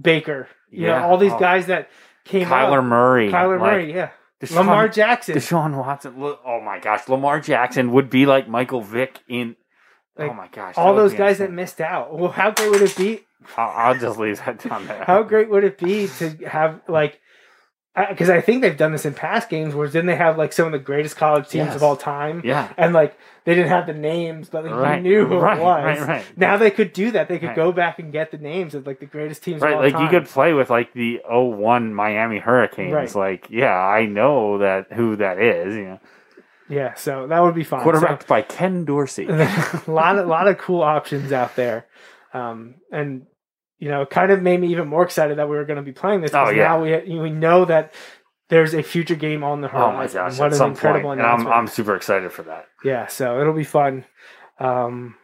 Baker. 0.00 0.48
You 0.70 0.86
Yeah. 0.88 0.98
know, 1.00 1.06
all 1.06 1.16
these 1.16 1.32
Oh. 1.32 1.38
guys 1.38 1.66
that 1.68 1.88
came 2.24 2.46
Kyler 2.48 2.78
up. 2.80 2.84
Murray. 2.84 3.30
Kyler 3.30 3.58
like, 3.58 3.72
Murray, 3.72 3.94
yeah. 3.94 4.10
Deshaun- 4.42 4.56
Lamar 4.56 4.88
Jackson. 4.88 5.34
Deshaun 5.34 5.76
Watson. 5.76 6.14
Oh 6.18 6.60
my 6.60 6.78
gosh, 6.78 7.08
Lamar 7.08 7.40
Jackson 7.40 7.92
would 7.92 8.10
be 8.10 8.26
like 8.26 8.48
Michael 8.48 8.82
Vick 8.82 9.20
in. 9.28 9.56
Oh 10.18 10.22
like, 10.22 10.30
oh 10.30 10.34
my 10.34 10.48
gosh, 10.48 10.74
all 10.76 10.94
those 10.94 11.14
guys 11.14 11.38
that 11.38 11.52
missed 11.52 11.80
out. 11.80 12.18
Well, 12.18 12.30
how 12.30 12.50
great 12.50 12.70
would 12.70 12.82
it 12.82 12.96
be 12.96 13.20
I'll, 13.56 13.68
I'll 13.88 13.98
just 13.98 14.18
leave 14.18 14.38
that 14.44 14.58
down 14.62 14.86
there. 14.86 15.04
How 15.04 15.22
great 15.22 15.50
would 15.50 15.64
it 15.64 15.78
be 15.78 16.08
to 16.18 16.30
have 16.48 16.80
like? 16.88 17.20
Because 18.10 18.28
I 18.28 18.42
think 18.42 18.60
they've 18.60 18.76
done 18.76 18.92
this 18.92 19.06
in 19.06 19.14
past 19.14 19.48
games, 19.48 19.74
where 19.74 19.86
didn't 19.86 20.06
they 20.06 20.16
have 20.16 20.36
like 20.36 20.52
some 20.52 20.66
of 20.66 20.72
the 20.72 20.78
greatest 20.78 21.16
college 21.16 21.48
teams 21.48 21.68
Yes. 21.68 21.76
of 21.76 21.82
all 21.82 21.96
time? 21.96 22.42
Yeah. 22.44 22.68
and 22.76 22.92
like 22.92 23.16
they 23.44 23.54
didn't 23.54 23.70
have 23.70 23.86
the 23.86 23.94
names, 23.94 24.48
but 24.50 24.64
like, 24.64 24.74
Right, 24.74 24.96
you 24.96 25.02
knew 25.02 25.26
who 25.26 25.38
right, 25.38 25.56
it 25.58 25.62
was. 25.62 25.84
right, 26.00 26.08
right. 26.08 26.24
Now 26.36 26.56
they 26.58 26.70
could 26.70 26.92
do 26.92 27.12
that. 27.12 27.28
They 27.28 27.38
could 27.38 27.54
go 27.54 27.72
back 27.72 27.98
and 27.98 28.12
get 28.12 28.32
the 28.32 28.38
names 28.38 28.74
of 28.74 28.86
like 28.86 29.00
the 29.00 29.06
greatest 29.06 29.42
teams 29.44 29.62
of 29.62 29.68
Right, 29.70 29.78
like 29.78 29.92
time. 29.94 30.02
you 30.02 30.08
could 30.10 30.26
play 30.28 30.52
with 30.52 30.68
like 30.68 30.92
the 30.92 31.20
01 31.26 31.94
Miami 31.94 32.38
Hurricanes. 32.38 33.14
Like, 33.16 33.46
yeah, 33.50 33.74
I 33.74 34.04
know 34.04 34.58
that 34.58 34.92
who 34.92 35.16
that 35.16 35.38
is. 35.38 35.74
You 35.74 35.84
know, 35.84 36.00
yeah, 36.68 36.94
so 36.94 37.26
that 37.28 37.40
would 37.40 37.54
be 37.54 37.64
fun. 37.64 37.82
quarterbacked 37.82 38.26
by 38.26 38.42
Ken 38.42 38.84
Dorsey. 38.84 39.26
So, 39.26 39.32
a 39.86 39.90
lot 39.90 40.18
of 40.18 40.26
lot 40.26 40.48
of 40.48 40.58
cool 40.58 40.82
options 40.82 41.30
out 41.32 41.54
there, 41.56 41.86
um, 42.34 42.74
and 42.92 43.26
you 43.78 43.88
know, 43.88 44.02
it 44.02 44.10
kind 44.10 44.30
of 44.32 44.42
made 44.42 44.60
me 44.60 44.68
even 44.68 44.88
more 44.88 45.02
excited 45.04 45.38
that 45.38 45.48
we 45.48 45.56
were 45.56 45.64
going 45.64 45.76
to 45.76 45.82
be 45.82 45.92
playing 45.92 46.20
this. 46.22 46.32
Oh, 46.34 46.48
yeah. 46.50 46.64
now 46.64 46.82
we 46.82 47.18
we 47.18 47.30
know 47.30 47.64
that 47.64 47.92
there's 48.48 48.74
a 48.74 48.82
future 48.82 49.14
game 49.16 49.42
on 49.44 49.60
the 49.60 49.68
oh 49.68 49.70
horizon. 49.90 49.96
my 50.20 50.28
gosh, 50.28 50.38
What 50.38 50.52
at 50.52 50.60
an 50.60 50.66
incredible 50.70 51.08
point, 51.10 51.20
and 51.20 51.26
I'm 51.26 51.34
announcement! 51.40 51.56
I'm 51.56 51.66
super 51.66 51.94
excited 51.96 52.32
for 52.32 52.42
that. 52.44 52.66
yeah, 52.84 53.06
so 53.06 53.40
it'll 53.40 53.52
be 53.52 53.64
fun. 53.64 54.04
Um, 54.58 55.16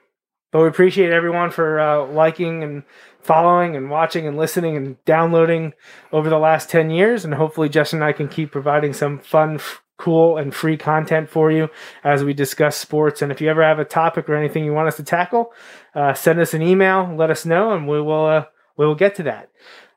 but 0.50 0.60
we 0.62 0.68
appreciate 0.68 1.10
everyone 1.12 1.50
for 1.50 1.80
uh, 1.80 2.06
liking 2.06 2.62
and 2.62 2.82
following 3.20 3.76
and 3.76 3.88
watching 3.90 4.26
and 4.26 4.36
listening 4.36 4.76
and 4.76 5.02
downloading 5.04 5.72
over 6.12 6.28
the 6.28 6.38
last 6.38 6.68
10 6.68 6.90
years. 6.90 7.24
And 7.24 7.32
hopefully, 7.34 7.68
Justin 7.70 8.00
and 8.00 8.04
I 8.04 8.12
can 8.12 8.28
keep 8.28 8.50
providing 8.50 8.92
some 8.92 9.18
fun, 9.18 9.54
f- 9.54 9.81
cool, 10.02 10.36
and 10.36 10.54
free 10.54 10.76
content 10.76 11.30
for 11.30 11.50
you 11.50 11.68
as 12.04 12.24
we 12.24 12.34
discuss 12.34 12.76
sports. 12.76 13.22
And 13.22 13.32
if 13.32 13.40
you 13.40 13.48
ever 13.48 13.62
have 13.62 13.78
a 13.78 13.84
topic 13.84 14.28
or 14.28 14.36
anything 14.36 14.64
you 14.64 14.72
want 14.72 14.88
us 14.88 14.96
to 14.96 15.02
tackle, 15.02 15.52
uh, 15.94 16.14
send 16.14 16.40
us 16.40 16.54
an 16.54 16.62
email, 16.62 17.14
let 17.16 17.30
us 17.30 17.46
know, 17.46 17.72
and 17.72 17.88
we 17.88 18.00
will, 18.00 18.26
uh, 18.26 18.44
we 18.76 18.86
will 18.86 18.94
get 18.94 19.14
to 19.16 19.22
that. 19.24 19.50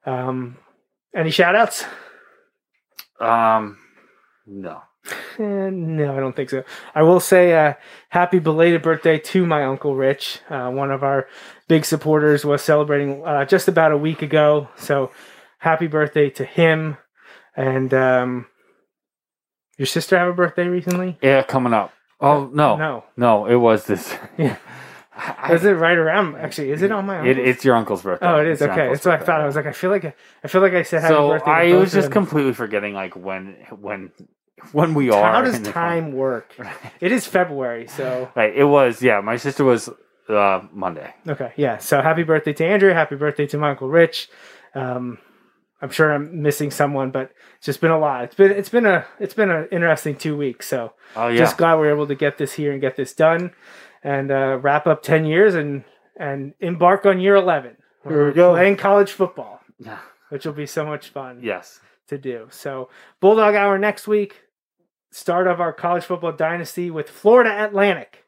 Um, 0.05 0.57
any 1.13 1.31
shout 1.31 1.55
outs? 1.55 1.85
Um, 3.19 3.77
no, 4.45 4.81
Eh, 5.37 5.69
no, 5.71 6.15
I 6.15 6.19
don't 6.19 6.35
think 6.35 6.49
so. 6.49 6.63
I 6.93 7.03
will 7.03 7.19
say 7.19 7.53
uh, 7.53 7.73
happy 8.09 8.39
belated 8.39 8.81
birthday 8.81 9.19
to 9.19 9.45
my 9.45 9.65
uncle 9.65 9.95
Rich. 9.95 10.39
Uh, 10.49 10.69
one 10.71 10.91
of 10.91 11.03
our 11.03 11.27
big 11.67 11.85
supporters 11.85 12.45
was 12.45 12.61
celebrating 12.61 13.23
uh, 13.25 13.45
just 13.45 13.67
about 13.67 13.91
a 13.91 13.97
week 13.97 14.21
ago. 14.21 14.69
So 14.77 15.11
happy 15.59 15.87
birthday 15.87 16.29
to 16.31 16.45
him. 16.45 16.97
And 17.55 17.93
um, 17.93 18.47
your 19.77 19.85
sister 19.85 20.17
have 20.17 20.27
a 20.29 20.33
birthday 20.33 20.67
recently? 20.67 21.17
yeah, 21.21 21.43
coming 21.43 21.73
up. 21.73 21.91
Oh 22.21 22.49
no, 22.53 22.75
No. 22.77 23.03
no, 23.17 23.45
it 23.45 23.55
was 23.55 23.85
this. 23.85 24.15
Yeah. 24.37 24.57
I- 25.17 25.53
Is 25.53 25.63
it 25.63 25.71
right 25.71 25.97
around? 25.97 26.35
Actually, 26.35 26.71
is 26.71 26.81
it 26.81 26.91
on 26.91 27.05
my? 27.05 27.25
it, 27.25 27.37
it's 27.37 27.63
your 27.63 27.75
uncle's 27.75 28.01
birthday. 28.01 28.27
Oh, 28.27 28.39
it 28.41 28.47
is 28.47 28.61
It's 28.61 28.69
okay. 28.69 28.89
That's 28.89 29.05
what 29.05 29.21
I 29.21 29.23
thought. 29.23 29.39
I 29.39 29.45
was 29.45 29.55
like, 29.55 29.65
I 29.65 29.71
feel 29.71 29.89
like 29.89 30.03
I, 30.03 30.13
I 30.43 30.47
feel 30.49 30.59
like 30.59 30.73
I 30.73 30.83
said 30.83 31.01
happy 31.03 31.13
so 31.13 31.29
birthday. 31.29 31.45
to 31.45 31.51
I 31.51 31.79
was 31.79 31.93
just 31.93 32.11
completely 32.11 32.51
forgetting 32.53 32.93
like 32.93 33.15
when 33.15 33.55
when 33.79 34.11
when 34.73 34.93
we 34.93 35.11
are. 35.11 35.31
How 35.33 35.41
does 35.41 35.61
time 35.61 36.11
work? 36.13 36.53
It 36.99 37.11
is 37.13 37.25
February, 37.25 37.87
so 37.87 38.29
Right, 38.35 38.53
it 38.55 38.65
was 38.65 39.01
yeah. 39.01 39.21
My 39.21 39.37
sister 39.37 39.63
was 39.63 39.89
uh, 40.27 40.61
Monday. 40.73 41.13
Okay, 41.27 41.53
yeah. 41.55 41.77
So 41.77 42.01
happy 42.01 42.23
birthday 42.23 42.51
to 42.53 42.65
Andrew. 42.65 42.91
Happy 42.91 43.15
birthday 43.15 43.47
to 43.47 43.57
my 43.57 43.69
uncle 43.71 43.87
Rich. 43.87 44.27
Um, 44.73 45.17
I'm 45.81 45.89
sure 45.89 46.11
I'm 46.13 46.41
missing 46.41 46.71
someone, 46.71 47.11
but 47.11 47.31
it's 47.57 47.65
just 47.65 47.81
been 47.81 47.91
a 47.91 47.99
lot. 47.99 48.23
It's 48.23 48.35
been 48.35 48.51
it's 48.51 48.69
been 48.69 48.85
a 48.85 49.05
it's 49.19 49.33
been 49.33 49.51
an 49.51 49.67
interesting 49.71 50.15
two 50.15 50.35
weeks. 50.37 50.67
So 50.67 50.93
Oh 51.15 51.27
yeah, 51.27 51.37
just 51.37 51.57
glad 51.57 51.75
we 51.79 51.87
are 51.87 51.91
able 51.93 52.07
to 52.07 52.15
get 52.15 52.37
this 52.37 52.53
here 52.53 52.71
and 52.71 52.81
get 52.81 52.95
this 52.95 53.13
done. 53.13 53.51
and 54.03 54.29
uh, 54.31 54.59
wrap 54.61 54.85
up 54.85 55.01
10 55.01 55.25
years 55.25 55.55
and, 55.55 55.83
and 56.15 56.53
embark 56.59 57.07
on 57.07 57.19
year 57.19 57.35
11. 57.35 57.75
Here 58.07 58.27
we 58.27 58.33
go. 58.33 58.53
Playing 58.53 58.77
college 58.77 59.11
football, 59.11 59.61
Yeah. 59.79 59.97
which 60.29 60.45
will 60.45 60.53
be 60.53 60.67
so 60.67 60.85
much 60.85 61.09
fun 61.09 61.39
Yes. 61.41 61.79
to 62.09 62.17
do. 62.19 62.45
So, 62.51 62.89
Bulldog 63.19 63.55
Hour 63.55 63.79
next 63.79 64.07
week, 64.07 64.43
start 65.11 65.47
of 65.47 65.59
our 65.59 65.73
college 65.73 66.03
football 66.03 66.33
dynasty 66.33 66.91
with 66.91 67.09
Florida 67.09 67.63
Atlantic 67.65 68.23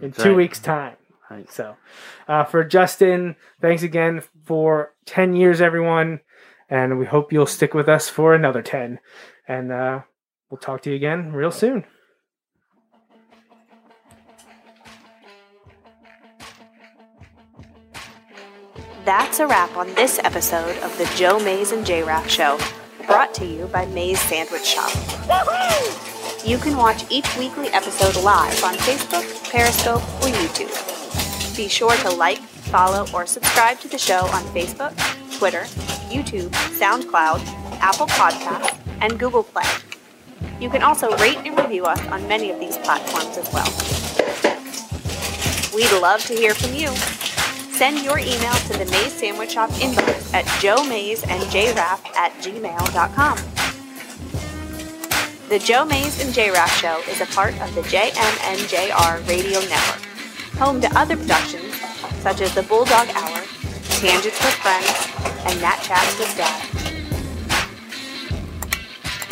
in 0.00 0.10
That's 0.10 0.22
two 0.22 0.28
right. 0.28 0.36
weeks' 0.36 0.60
time. 0.60 0.94
Right. 1.28 1.50
So, 1.50 1.74
uh, 2.28 2.44
for 2.44 2.62
Justin, 2.62 3.34
thanks 3.60 3.82
again 3.82 4.22
for 4.44 4.94
10 5.06 5.34
years, 5.34 5.60
everyone. 5.60 6.20
And 6.68 6.98
we 6.98 7.06
hope 7.06 7.32
you'll 7.32 7.46
stick 7.46 7.74
with 7.74 7.88
us 7.88 8.08
for 8.08 8.34
another 8.34 8.62
10. 8.62 8.98
And 9.46 9.72
uh, 9.72 10.00
we'll 10.50 10.58
talk 10.58 10.82
to 10.82 10.90
you 10.90 10.96
again 10.96 11.32
real 11.32 11.52
soon. 11.52 11.84
That's 19.04 19.38
a 19.38 19.46
wrap 19.46 19.76
on 19.76 19.86
this 19.94 20.18
episode 20.24 20.76
of 20.78 20.98
the 20.98 21.04
Joe 21.14 21.38
Mays 21.38 21.70
and 21.70 21.86
J 21.86 22.02
Raff 22.02 22.28
Show, 22.28 22.58
brought 23.06 23.32
to 23.34 23.46
you 23.46 23.66
by 23.68 23.86
Mays 23.86 24.20
Sandwich 24.20 24.64
Shop. 24.64 24.90
You 26.44 26.58
can 26.58 26.76
watch 26.76 27.04
each 27.08 27.36
weekly 27.38 27.68
episode 27.68 28.20
live 28.24 28.64
on 28.64 28.74
Facebook, 28.74 29.24
Periscope, 29.48 30.02
or 30.22 30.28
YouTube. 30.28 31.56
Be 31.56 31.68
sure 31.68 31.96
to 31.98 32.10
like, 32.10 32.38
follow, 32.38 33.06
or 33.14 33.26
subscribe 33.26 33.78
to 33.78 33.88
the 33.88 33.96
show 33.98 34.26
on 34.26 34.42
Facebook, 34.46 34.92
Twitter, 35.38 35.66
YouTube, 36.08 36.50
SoundCloud, 36.78 37.44
Apple 37.80 38.06
Podcasts, 38.06 38.78
and 39.00 39.18
Google 39.18 39.42
Play. 39.42 39.64
You 40.60 40.70
can 40.70 40.82
also 40.82 41.16
rate 41.18 41.38
and 41.44 41.58
review 41.58 41.84
us 41.84 42.00
on 42.08 42.26
many 42.28 42.50
of 42.50 42.58
these 42.60 42.78
platforms 42.78 43.36
as 43.36 43.52
well. 43.52 43.70
We'd 45.74 45.92
love 46.00 46.24
to 46.26 46.34
hear 46.34 46.54
from 46.54 46.74
you. 46.74 46.88
Send 47.76 48.02
your 48.02 48.18
email 48.18 48.54
to 48.54 48.72
the 48.78 48.86
Mays 48.90 49.12
Sandwich 49.12 49.52
Shop 49.52 49.68
inbox 49.70 50.32
at 50.32 50.46
joemaysandjraff 50.62 52.16
at 52.16 52.32
gmail.com. 52.40 53.38
The 55.48 55.58
Joe 55.58 55.84
Mays 55.84 56.24
and 56.24 56.34
J 56.34 56.50
Raff 56.50 56.74
Show 56.80 57.00
is 57.08 57.20
a 57.20 57.26
part 57.26 57.52
of 57.60 57.74
the 57.74 57.82
JMNJR 57.82 59.28
Radio 59.28 59.60
Network, 59.60 60.02
home 60.58 60.80
to 60.80 60.98
other 60.98 61.16
productions 61.16 61.72
such 62.26 62.40
as 62.40 62.52
the 62.54 62.62
Bulldog 62.64 63.08
Hour, 63.14 63.42
Tangents 63.96 64.38
with 64.44 64.54
Friends, 64.56 65.08
and 65.46 65.60
Nat 65.62 65.80
Chats 65.82 66.18
with 66.18 66.36
Dad. 66.36 66.68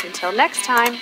Until 0.02 0.32
next 0.32 0.64
time. 0.64 0.96